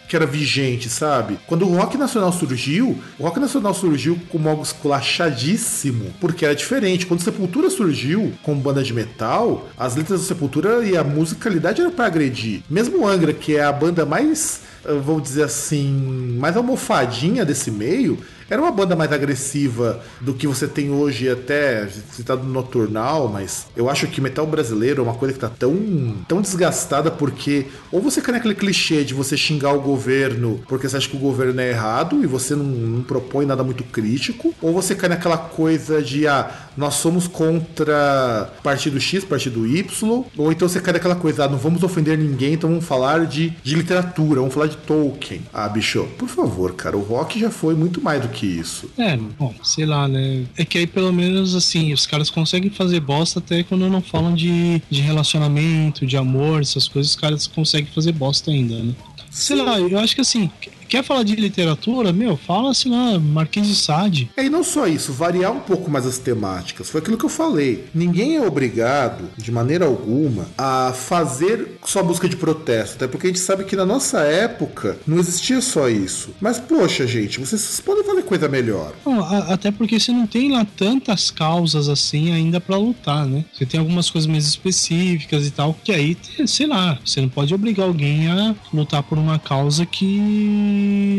que 0.09 0.16
era 0.16 0.26
vigente, 0.26 0.89
sabe? 0.89 1.39
Quando 1.47 1.66
o 1.66 1.76
rock 1.76 1.97
nacional 1.97 2.32
surgiu, 2.32 2.98
o 3.18 3.22
rock 3.22 3.40
nacional 3.40 3.74
surgiu 3.74 4.18
com 4.28 4.48
algo 4.48 4.62
esculachadíssimo, 4.62 6.12
porque 6.20 6.44
era 6.44 6.55
diferente. 6.55 7.06
Quando 7.06 7.22
Sepultura 7.22 7.70
surgiu 7.70 8.32
com 8.43 8.55
banda 8.55 8.82
de 8.82 8.93
metal, 8.93 9.68
as 9.76 9.97
letras 9.97 10.20
da 10.20 10.26
Sepultura 10.26 10.85
e 10.85 10.97
a 10.97 11.05
musicalidade 11.05 11.81
era 11.81 11.90
para 11.90 12.06
agredir. 12.06 12.62
Mesmo 12.68 13.06
Angra, 13.06 13.32
que 13.32 13.56
é 13.56 13.64
a 13.64 13.72
banda 13.72 14.05
mais, 14.05 14.60
vou 15.02 15.20
dizer 15.20 15.44
assim, 15.44 16.36
mais 16.39 16.56
almofadinha 16.56 17.44
desse 17.44 17.70
meio, 17.70 18.18
era 18.49 18.61
uma 18.61 18.71
banda 18.71 18.95
mais 18.95 19.12
agressiva 19.12 20.03
do 20.21 20.35
que 20.35 20.47
você 20.47 20.66
tem 20.66 20.91
hoje, 20.91 21.29
até 21.29 21.89
citado 22.12 22.45
no 22.45 22.53
Noturnal, 22.53 23.29
mas 23.29 23.66
eu 23.77 23.89
acho 23.89 24.07
que 24.07 24.21
metal 24.21 24.47
brasileiro 24.47 25.01
é 25.01 25.05
uma 25.05 25.15
coisa 25.15 25.35
que 25.35 25.41
tá 25.41 25.49
tão, 25.49 26.16
tão 26.29 26.41
desgastada 26.41 27.11
porque 27.11 27.66
ou 27.91 28.01
você 28.01 28.21
cai 28.21 28.35
naquele 28.35 28.55
clichê 28.55 29.05
de 29.05 29.15
você 29.15 29.37
xingar 29.37 29.73
o 29.73 29.81
governo 29.81 30.61
porque 30.69 30.89
você 30.89 30.97
acha 30.97 31.09
que 31.09 31.16
o 31.16 31.21
governo 31.21 31.61
é 31.61 31.71
errado 31.71 32.23
e 32.23 32.27
você 32.27 32.55
não, 32.55 32.65
não 32.65 33.03
propõe 33.03 33.47
nada 33.47 33.62
muito 33.62 33.85
crítico, 33.85 34.55
ou 34.61 34.73
você 34.73 34.95
cai 34.95 35.09
naquela 35.09 35.39
coisa 35.39 36.03
de 36.03 36.27
ah, 36.27 36.64
nós 36.77 36.95
somos 36.95 37.27
contra 37.27 38.53
partido 38.63 39.01
X, 39.01 39.25
partido 39.25 39.67
Y, 39.67 40.25
ou 40.37 40.53
então 40.53 40.69
você 40.69 40.81
cai 40.81 40.95
naquela 40.95 41.17
coisa, 41.17 41.45
ah, 41.45 41.49
não 41.49 41.59
vamos 41.59 41.83
ofender 41.83 42.19
ninguém, 42.19 42.55
então 42.55 42.71
vamos 42.71 42.85
falar 42.85 43.27
de, 43.27 43.51
de 43.63 43.75
literatura, 43.75 44.41
vamos 44.41 44.55
falar 44.55 44.67
de 44.67 44.77
Tolkien. 44.79 45.43
Ah, 45.53 45.69
bicho, 45.69 46.09
por 46.19 46.29
favor, 46.29 46.75
cara, 46.75 46.97
o 46.97 47.03
rock 47.03 47.39
já 47.39 47.51
foi 47.51 47.75
muito 47.75 48.01
mais 48.01 48.23
do 48.23 48.29
que 48.29 48.47
isso. 48.47 48.91
É, 48.99 49.17
bom, 49.17 49.55
sei 49.63 49.87
lá, 49.87 50.09
né? 50.09 50.45
É 50.57 50.65
que 50.65 50.79
aí 50.79 50.87
pelo 50.87 51.13
menos 51.13 51.55
assim, 51.55 51.93
os 51.93 52.07
caras 52.07 52.31
conseguem 52.31 52.71
fazer 52.71 53.01
bosta 53.01 53.39
até 53.39 53.63
quando 53.63 53.89
não 53.89 54.03
falam 54.03 54.35
de, 54.35 54.81
de 54.91 55.01
relacionamento, 55.01 56.07
de 56.07 56.17
amor, 56.17 56.61
essas 56.61 56.89
coisas, 56.89 57.13
os 57.13 57.17
caras 57.17 57.47
conseguem 57.47 57.91
fazer 57.95 58.13
bosta 58.13 58.51
ainda, 58.51 58.79
né? 58.79 58.95
Sei 59.31 59.57
lá, 59.57 59.81
eu 59.81 59.99
acho 59.99 60.15
que 60.15 60.21
assim, 60.21 60.49
quer 60.89 61.02
falar 61.02 61.23
de 61.23 61.35
literatura, 61.35 62.12
meu, 62.12 62.36
fala 62.36 62.70
assim 62.70 62.90
lá, 62.90 63.19
Marquês 63.19 63.66
de 63.66 63.74
Sade. 63.74 64.31
É, 64.36 64.44
e 64.44 64.51
não 64.51 64.62
só 64.62 64.86
isso, 64.86 65.12
variar 65.12 65.52
um 65.52 65.61
pouco 65.61 65.90
mais 65.90 66.06
as 66.06 66.19
temáticas. 66.19 66.90
Foi 66.90 67.01
aquilo 67.01 67.16
que 67.16 67.24
eu 67.24 67.31
falei. 67.31 67.85
Ninguém 67.94 68.36
é 68.36 68.47
obrigado, 68.47 69.31
de 69.36 69.51
maneira 69.51 69.85
alguma, 69.85 70.47
a 70.56 70.93
fazer 70.93 71.78
só 71.85 72.02
busca 72.02 72.28
de 72.28 72.36
protesto. 72.36 72.97
Até 72.97 73.09
porque 73.09 73.27
a 73.27 73.31
gente 73.31 73.40
sabe 73.40 73.65
que 73.65 73.77
na 73.77 73.85
nossa 73.85 74.20
época 74.20 74.98
não 75.06 75.19
existia 75.19 75.61
só 75.61 75.89
isso. 75.89 76.31
Mas, 76.40 76.59
poxa, 76.59 77.06
gente, 77.06 77.40
vocês 77.40 77.81
podem 77.81 78.05
fazer 78.05 78.23
coisa 78.23 78.48
melhor. 78.48 78.93
Não, 79.05 79.20
a, 79.20 79.55
até 79.55 79.70
porque 79.70 79.98
você 79.98 80.12
não 80.12 80.27
tem 80.27 80.52
lá 80.52 80.66
tantas 80.77 81.31
causas 81.31 81.89
assim 81.89 82.32
ainda 82.32 82.61
para 82.61 82.77
lutar, 82.77 83.27
né? 83.27 83.44
Você 83.52 83.66
tem 83.66 83.81
algumas 83.81 84.11
coisas 84.11 84.31
mais 84.31 84.47
específicas 84.47 85.47
e 85.47 85.51
tal, 85.51 85.77
que 85.82 85.93
aí, 85.93 86.16
sei 86.47 86.66
lá, 86.66 86.98
você 87.05 87.20
não 87.20 87.28
pode 87.28 87.55
obrigar 87.55 87.86
alguém 87.86 88.28
a 88.28 88.55
lutar 88.73 89.02
por 89.02 89.19
uma 89.19 89.39
causa 89.39 89.86
que 89.86 90.19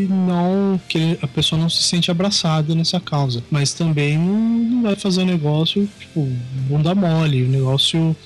não 0.08 0.80
que 0.88 1.18
a 1.22 1.26
pessoa 1.26 1.60
não 1.60 1.68
se 1.68 1.82
sente 1.82 2.10
abraçada 2.10 2.74
nessa 2.74 3.00
causa, 3.00 3.42
mas 3.50 3.72
também 3.72 4.18
não 4.18 4.82
vai 4.82 4.96
fazer 4.96 5.24
negócio 5.24 5.88
tipo 5.98 6.28
bunda 6.68 6.94
mole, 6.94 7.44
um 7.44 7.48
negócio 7.48 8.16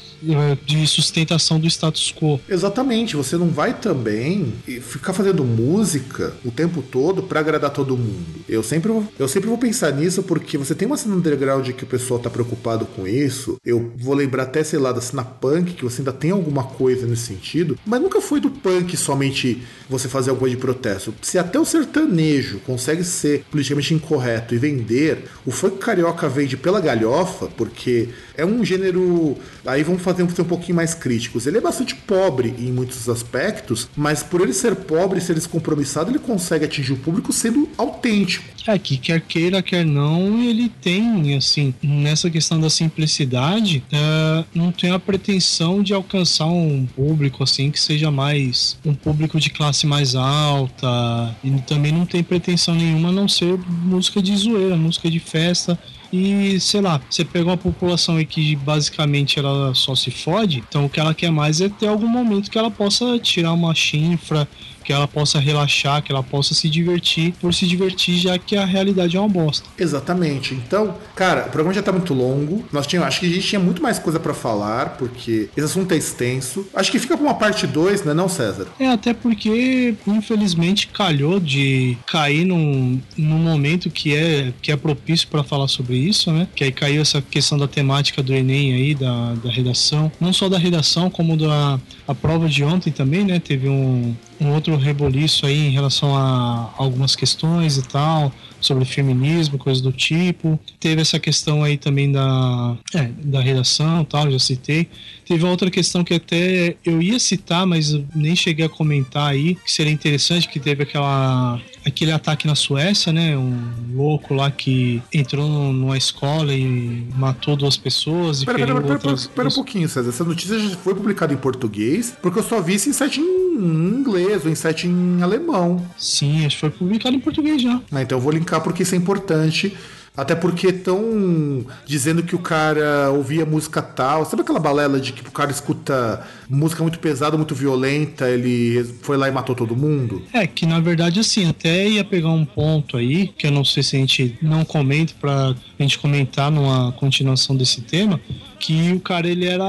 de 0.65 0.87
sustentação 0.87 1.59
do 1.59 1.67
status 1.67 2.13
quo. 2.13 2.41
Exatamente, 2.49 3.17
você 3.17 3.37
não 3.37 3.49
vai 3.49 3.75
também 3.75 4.53
ficar 4.83 5.13
fazendo 5.13 5.45
música 5.45 6.35
o 6.45 6.51
tempo 6.51 6.83
todo 6.83 7.23
para 7.23 7.41
agradar 7.41 7.71
todo 7.71 7.97
mundo. 7.97 8.45
Eu 8.49 8.63
sempre, 8.63 8.93
eu 9.19 9.29
sempre 9.29 9.49
vou 9.49 9.59
pensar 9.59 9.93
nisso 9.93 10.23
porque 10.23 10.59
você 10.59 10.75
tem 10.75 10.87
uma 10.87 10.97
cena 10.97 11.15
underground 11.15 11.69
que 11.71 11.85
o 11.85 11.87
pessoal 11.87 12.21
tá 12.21 12.29
preocupado 12.29 12.87
com 12.87 13.07
isso. 13.07 13.57
Eu 13.65 13.93
vou 13.97 14.15
lembrar 14.15 14.45
até, 14.45 14.63
sei 14.63 14.79
lá, 14.79 14.93
da 14.93 15.01
cena 15.01 15.25
punk, 15.25 15.73
que 15.73 15.85
você 15.85 16.01
ainda 16.01 16.13
tem 16.13 16.31
alguma 16.31 16.65
coisa 16.65 17.07
nesse 17.07 17.27
sentido, 17.27 17.79
mas 17.85 18.01
nunca 18.01 18.21
foi 18.21 18.41
do 18.41 18.51
punk 18.51 18.97
somente 18.97 19.63
você 19.89 20.09
fazer 20.09 20.31
alguma 20.31 20.41
coisa 20.41 20.57
de 20.57 20.61
protesto. 20.61 21.15
Se 21.23 21.39
até 21.39 21.59
o 21.59 21.65
sertanejo 21.65 22.61
consegue 22.61 23.05
ser 23.05 23.45
politicamente 23.51 23.95
incorreto 23.95 24.55
e 24.55 24.59
vender, 24.59 25.25
o 25.45 25.51
funk 25.51 25.79
carioca 25.79 26.29
vende 26.29 26.57
pela 26.57 26.81
galhofa, 26.81 27.49
porque 27.57 28.09
é 28.37 28.45
um 28.45 28.65
gênero. 28.65 29.37
Aí 29.65 29.83
vamos 29.83 30.03
fazer 30.03 30.10
ser 30.15 30.43
um 30.43 30.45
pouquinho 30.45 30.77
mais 30.77 30.95
críticos. 30.95 31.47
Ele 31.47 31.59
é 31.59 31.61
bastante 31.61 31.95
pobre 31.95 32.55
em 32.59 32.71
muitos 32.73 33.09
aspectos, 33.09 33.89
mas 33.97 34.23
por 34.23 34.41
ele 34.41 34.53
ser 34.53 34.75
pobre 34.75 35.21
ser 35.21 35.35
descompromissado, 35.35 36.11
ele 36.11 36.19
consegue 36.19 36.65
atingir 36.65 36.93
o 36.93 36.97
público 36.97 37.33
sendo 37.33 37.69
autêntico. 37.77 38.45
É 38.67 38.79
que 38.79 38.97
quer 38.97 39.21
queira, 39.21 39.63
quer 39.63 39.85
não, 39.85 40.43
ele 40.43 40.69
tem, 40.69 41.35
assim, 41.37 41.75
nessa 41.83 42.29
questão 42.29 42.61
da 42.61 42.69
simplicidade, 42.69 43.83
é, 43.91 44.45
não 44.55 44.71
tem 44.71 44.91
a 44.91 44.99
pretensão 44.99 45.83
de 45.83 45.95
alcançar 45.95 46.47
um 46.47 46.87
público, 46.87 47.43
assim, 47.43 47.71
que 47.71 47.81
seja 47.81 48.11
mais 48.11 48.77
um 48.85 48.95
público 48.95 49.41
de 49.41 49.51
classe 49.51 49.87
mais 49.87 50.15
alta, 50.15 51.35
e 51.43 51.51
também 51.63 51.91
não 51.91 52.05
tem 52.05 52.23
pretensão 52.23 52.75
nenhuma 52.75 53.09
a 53.09 53.13
não 53.13 53.27
ser 53.27 53.59
música 53.69 54.23
de 54.23 54.37
zoeira, 54.37 54.77
música 54.77 55.11
de 55.11 55.19
festa 55.19 55.79
e, 56.13 56.59
sei 56.59 56.81
lá, 56.81 57.01
você 57.09 57.25
pegou 57.25 57.51
uma 57.51 57.57
população 57.57 58.17
aí 58.17 58.27
que 58.27 58.57
basicamente 58.57 59.39
ela 59.39 59.75
só 59.75 59.95
se 59.95 60.11
fode, 60.11 60.65
então 60.69 60.85
o 60.85 60.89
que 60.89 60.99
ela 60.99 61.15
quer 61.15 61.31
mais 61.31 61.61
é 61.61 61.69
ter 61.69 61.87
algum 61.87 62.09
momento 62.09 62.51
que 62.51 62.59
ela 62.59 62.71
possa 62.71 63.19
tirar 63.19 63.53
uma 63.53 63.75
chifra, 63.75 64.49
que 64.91 64.95
ela 64.95 65.07
possa 65.07 65.39
relaxar, 65.39 66.03
que 66.03 66.11
ela 66.11 66.23
possa 66.23 66.53
se 66.53 66.69
divertir 66.69 67.33
por 67.41 67.55
se 67.55 67.65
divertir, 67.65 68.19
já 68.19 68.37
que 68.37 68.57
a 68.57 68.65
realidade 68.65 69.17
é 69.17 69.21
uma 69.21 69.29
bosta. 69.29 69.69
Exatamente. 69.79 70.53
Então, 70.53 70.97
cara, 71.15 71.43
o 71.43 71.51
programa 71.51 71.73
já 71.73 71.81
tá 71.81 71.93
muito 71.93 72.13
longo. 72.13 72.65
Nós 72.73 72.89
tínhamos, 72.89 73.07
acho 73.07 73.21
que 73.21 73.27
a 73.27 73.29
gente 73.29 73.47
tinha 73.47 73.61
muito 73.61 73.81
mais 73.81 74.01
coisa 74.01 74.19
para 74.19 74.35
falar, 74.35 74.97
porque 74.99 75.49
esse 75.57 75.65
assunto 75.65 75.93
é 75.93 75.97
extenso. 75.97 76.67
Acho 76.75 76.91
que 76.91 76.99
fica 76.99 77.17
pra 77.17 77.25
uma 77.25 77.35
parte 77.35 77.69
2, 77.69 78.03
né, 78.03 78.13
não, 78.13 78.29
César? 78.29 78.67
É, 78.81 78.89
até 78.89 79.15
porque, 79.15 79.95
infelizmente, 80.05 80.89
calhou 80.89 81.39
de 81.39 81.97
cair 82.05 82.45
num, 82.45 83.01
num 83.17 83.39
momento 83.39 83.91
que 83.91 84.17
é, 84.17 84.53
que 84.61 84.73
é 84.73 84.77
propício 84.77 85.29
para 85.29 85.45
falar 85.45 85.69
sobre 85.69 85.99
isso, 85.99 86.33
né? 86.33 86.49
Que 86.53 86.65
aí 86.65 86.73
caiu 86.73 87.01
essa 87.01 87.23
questão 87.23 87.57
da 87.57 87.69
temática 87.69 88.25
do 88.25 88.35
Enem 88.35 88.75
aí, 88.75 88.95
da, 88.97 89.35
da 89.35 89.51
redação. 89.53 90.11
Não 90.21 90.33
só 90.33 90.49
da 90.49 90.59
redação, 90.59 91.09
como 91.09 91.37
da 91.37 91.79
a 92.11 92.15
prova 92.15 92.49
de 92.49 92.65
ontem 92.65 92.91
também, 92.91 93.25
né? 93.25 93.39
Teve 93.39 93.69
um, 93.69 94.17
um 94.41 94.53
outro 94.53 94.75
reboliço 94.77 95.47
aí 95.47 95.69
em 95.69 95.71
relação 95.71 96.17
a 96.17 96.75
algumas 96.77 97.15
questões 97.15 97.77
e 97.77 97.83
tal, 97.83 98.33
sobre 98.61 98.85
feminismo, 98.85 99.57
coisas 99.57 99.81
do 99.81 99.93
tipo. 99.93 100.59
Teve 100.81 101.01
essa 101.01 101.21
questão 101.21 101.63
aí 101.63 101.77
também 101.77 102.11
da, 102.11 102.77
é, 102.97 103.05
da 103.23 103.41
redação 103.41 104.05
tal, 104.05 104.29
já 104.29 104.41
citei. 104.41 104.89
Teve 105.25 105.45
outra 105.45 105.71
questão 105.71 106.03
que 106.03 106.15
até 106.15 106.75
eu 106.85 107.01
ia 107.01 107.21
citar, 107.21 107.65
mas 107.65 107.93
nem 108.13 108.35
cheguei 108.35 108.67
a 108.67 108.69
comentar 108.69 109.31
aí, 109.31 109.55
que 109.55 109.71
seria 109.71 109.93
interessante, 109.93 110.49
que 110.49 110.59
teve 110.59 110.83
aquela 110.83 111.61
aquele 111.85 112.13
ataque 112.13 112.47
na 112.47 112.55
Suécia, 112.55 113.13
né? 113.13 113.37
Um 113.37 113.73
louco 113.95 114.35
lá 114.35 114.51
que 114.51 115.03
entrou 115.13 115.49
numa 115.49 115.97
escola 115.97 116.55
e 116.55 117.07
matou 117.17 117.57
duas 117.57 117.77
pessoas 117.77 118.43
e 118.43 118.47
pera, 118.47 118.59
pera, 118.59 118.81
pera, 118.81 118.93
outras... 118.93 119.27
pera, 119.27 119.49
um 119.49 119.53
pouquinho, 119.53 119.89
César. 119.89 120.09
Essa 120.09 120.25
notícia 120.25 120.59
já 120.59 120.77
foi 120.77 120.95
publicada 120.95 121.33
em 121.33 121.37
português, 121.37 122.15
porque 122.21 122.39
eu 122.39 122.43
só 122.43 122.61
vi 122.61 122.75
isso 122.75 122.89
em 122.89 122.93
site 122.93 123.21
em 123.21 123.99
inglês 123.99 124.45
ou 124.45 124.51
em 124.51 124.55
site 124.55 124.87
em 124.87 125.23
alemão. 125.23 125.85
Sim, 125.97 126.45
acho 126.47 126.57
que 126.57 126.61
foi 126.61 126.71
publicado 126.71 127.17
em 127.17 127.21
português 127.21 127.63
já. 127.63 127.81
Ah, 127.91 128.03
então 128.03 128.19
eu 128.19 128.23
vou 128.23 128.33
linkar 128.33 128.61
porque 128.61 128.83
isso 128.83 128.95
é 128.95 128.99
importante. 128.99 129.77
Até 130.17 130.35
porque 130.35 130.69
estão 130.69 131.65
dizendo 131.87 132.23
que 132.23 132.35
o 132.35 132.39
cara 132.39 133.11
ouvia 133.11 133.47
música 133.47 133.81
tal. 133.81 134.25
Sabe 134.25 134.43
aquela 134.43 134.59
balela 134.59 135.01
de 135.01 135.13
que 135.13 135.27
o 135.27 135.33
cara 135.33 135.51
escuta 135.51 136.27
música 136.49 136.83
muito 136.83 136.99
pesada, 136.99 137.37
muito 137.37 137.55
violenta, 137.55 138.29
ele 138.29 138.85
foi 139.03 139.17
lá 139.17 139.29
e 139.29 139.33
matou 139.33 139.55
todo 139.55 139.77
mundo? 139.77 140.23
É, 140.33 140.47
que 140.47 140.67
na 140.67 140.81
verdade, 140.81 141.21
assim, 141.21 141.49
até 141.49 141.89
ia 141.89 142.05
pegar 142.05 142.31
um 142.31 142.45
ponto 142.45 142.97
aí, 142.97 143.29
que 143.29 143.47
eu 143.47 143.51
não 143.51 143.65
sei 143.65 143.83
se 143.83 143.97
a 143.97 143.99
gente 144.01 144.37
não 144.43 144.65
comenta 144.65 145.15
pra 145.21 145.55
gente 145.79 145.99
comentar 145.99 146.51
numa 146.51 146.93
continuação 146.93 147.57
desse 147.57 147.81
tema, 147.81 148.21
que 148.61 148.93
o 148.93 149.01
cara 149.01 149.27
ele 149.27 149.47
era 149.47 149.65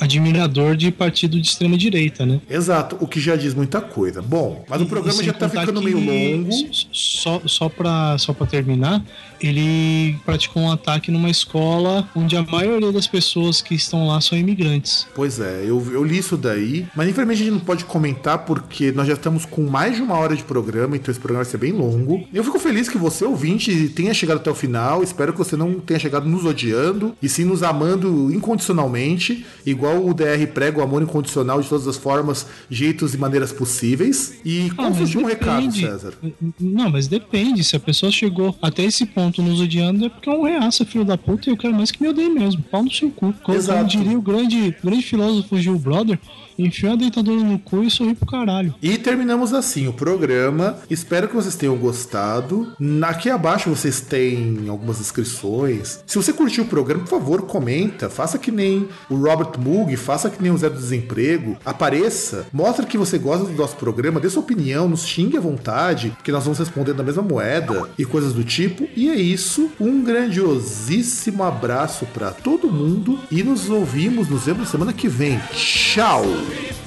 admirador 0.00 0.76
de 0.76 0.90
partido 0.90 1.40
de 1.40 1.46
extrema 1.46 1.78
direita, 1.78 2.26
né? 2.26 2.40
Exato, 2.50 2.98
o 3.00 3.06
que 3.06 3.20
já 3.20 3.36
diz 3.36 3.54
muita 3.54 3.80
coisa. 3.80 4.20
Bom, 4.20 4.64
mas 4.68 4.82
o 4.82 4.86
programa 4.86 5.22
já 5.22 5.32
tá 5.32 5.48
ficando 5.48 5.80
meio 5.80 5.98
longo. 5.98 6.50
Só, 6.92 7.40
só, 7.46 7.68
pra, 7.68 8.18
só 8.18 8.32
pra 8.32 8.46
terminar, 8.46 9.02
ele 9.46 10.16
praticou 10.24 10.62
um 10.62 10.72
ataque 10.72 11.10
numa 11.10 11.30
escola 11.30 12.08
onde 12.14 12.36
a 12.36 12.42
maioria 12.42 12.92
das 12.92 13.06
pessoas 13.06 13.60
que 13.60 13.74
estão 13.74 14.06
lá 14.06 14.20
são 14.20 14.36
imigrantes. 14.38 15.06
Pois 15.14 15.38
é, 15.40 15.64
eu, 15.64 15.84
eu 15.92 16.04
li 16.04 16.18
isso 16.18 16.36
daí, 16.36 16.86
mas 16.94 17.08
infelizmente 17.08 17.42
a 17.42 17.44
gente 17.44 17.54
não 17.54 17.60
pode 17.60 17.84
comentar 17.84 18.38
porque 18.38 18.92
nós 18.92 19.06
já 19.06 19.14
estamos 19.14 19.44
com 19.44 19.62
mais 19.62 19.96
de 19.96 20.02
uma 20.02 20.14
hora 20.14 20.34
de 20.34 20.42
programa, 20.42 20.96
então 20.96 21.10
esse 21.10 21.20
programa 21.20 21.44
vai 21.44 21.50
ser 21.50 21.58
bem 21.58 21.72
longo. 21.72 22.26
Eu 22.32 22.42
fico 22.44 22.58
feliz 22.58 22.88
que 22.88 22.98
você, 22.98 23.24
ouvinte, 23.24 23.88
tenha 23.90 24.14
chegado 24.14 24.38
até 24.38 24.50
o 24.50 24.54
final. 24.54 25.02
Espero 25.02 25.32
que 25.32 25.38
você 25.38 25.56
não 25.56 25.80
tenha 25.80 25.98
chegado 25.98 26.28
nos 26.28 26.44
odiando 26.44 27.14
e 27.22 27.28
sim 27.28 27.44
nos 27.44 27.62
amando 27.62 28.32
incondicionalmente, 28.32 29.44
igual 29.66 30.06
o 30.06 30.14
DR 30.14 30.46
prega 30.52 30.78
o 30.78 30.82
amor 30.82 31.02
incondicional 31.02 31.60
de 31.60 31.68
todas 31.68 31.86
as 31.86 31.96
formas, 31.96 32.46
jeitos 32.70 33.14
e 33.14 33.18
maneiras 33.18 33.52
possíveis. 33.52 34.34
E 34.44 34.70
qual 34.70 34.92
foi 34.92 35.02
o 35.02 35.04
último 35.04 35.26
recado, 35.26 35.72
César? 35.72 36.14
Não, 36.60 36.90
mas 36.90 37.06
depende. 37.06 37.62
Se 37.64 37.76
a 37.76 37.80
pessoa 37.80 38.10
chegou 38.10 38.56
até 38.62 38.84
esse 38.84 39.06
ponto 39.06 39.33
nos 39.42 39.60
odiando, 39.60 40.06
é 40.06 40.08
porque 40.08 40.28
é 40.28 40.32
um 40.32 40.42
reaça, 40.42 40.84
filho 40.84 41.04
da 41.04 41.16
puta, 41.16 41.48
e 41.48 41.52
eu 41.52 41.56
quero 41.56 41.74
mais 41.74 41.90
que 41.90 42.02
me 42.02 42.08
odeie 42.08 42.28
mesmo. 42.28 42.62
Pau 42.62 42.82
no 42.82 42.90
seu 42.90 43.10
cu. 43.10 43.32
Como 43.42 43.56
Exato. 43.56 43.86
diria 43.86 44.18
o 44.18 44.22
grande, 44.22 44.74
grande 44.82 45.02
filósofo 45.02 45.58
Gil 45.58 45.78
Brother, 45.78 46.18
enfiou 46.58 46.92
a 46.92 46.96
deitadura 46.96 47.42
no 47.42 47.58
cu 47.58 47.82
e 47.82 47.90
sorri 47.90 48.14
pro 48.14 48.26
caralho. 48.26 48.74
E 48.82 48.98
terminamos 48.98 49.52
assim 49.52 49.86
o 49.88 49.92
programa. 49.92 50.78
Espero 50.88 51.28
que 51.28 51.34
vocês 51.34 51.54
tenham 51.56 51.76
gostado. 51.76 52.72
Aqui 53.02 53.30
abaixo 53.30 53.70
vocês 53.70 54.00
têm 54.00 54.68
algumas 54.68 55.00
inscrições. 55.00 56.00
Se 56.06 56.16
você 56.16 56.32
curtiu 56.32 56.64
o 56.64 56.66
programa, 56.66 57.04
por 57.04 57.10
favor, 57.10 57.42
comenta. 57.42 58.08
Faça 58.08 58.38
que 58.38 58.50
nem 58.50 58.88
o 59.08 59.16
Robert 59.16 59.58
Moog, 59.58 59.96
faça 59.96 60.30
que 60.30 60.42
nem 60.42 60.50
o 60.50 60.58
Zé 60.58 60.68
do 60.68 60.76
Desemprego. 60.76 61.56
Apareça, 61.64 62.46
mostre 62.52 62.86
que 62.86 62.98
você 62.98 63.18
gosta 63.18 63.44
do 63.46 63.52
nosso 63.52 63.76
programa, 63.76 64.20
dê 64.20 64.28
sua 64.28 64.42
opinião, 64.42 64.88
nos 64.88 65.06
xingue 65.06 65.36
à 65.36 65.40
vontade, 65.40 66.16
que 66.22 66.32
nós 66.32 66.44
vamos 66.44 66.58
responder 66.58 66.94
da 66.94 67.02
mesma 67.02 67.22
moeda 67.22 67.88
e 67.98 68.04
coisas 68.04 68.32
do 68.32 68.44
tipo. 68.44 68.88
E 68.96 69.08
é 69.10 69.14
isso. 69.14 69.70
Um 69.80 70.02
grandiosíssimo 70.02 71.42
abraço 71.42 72.06
para 72.06 72.30
todo 72.30 72.70
mundo 72.70 73.18
e 73.30 73.42
nos 73.42 73.70
ouvimos, 73.70 74.28
nos 74.28 74.44
vemos 74.44 74.68
semana 74.68 74.92
que 74.92 75.08
vem. 75.08 75.38
Tchau! 75.52 76.24
Hip 76.50 76.83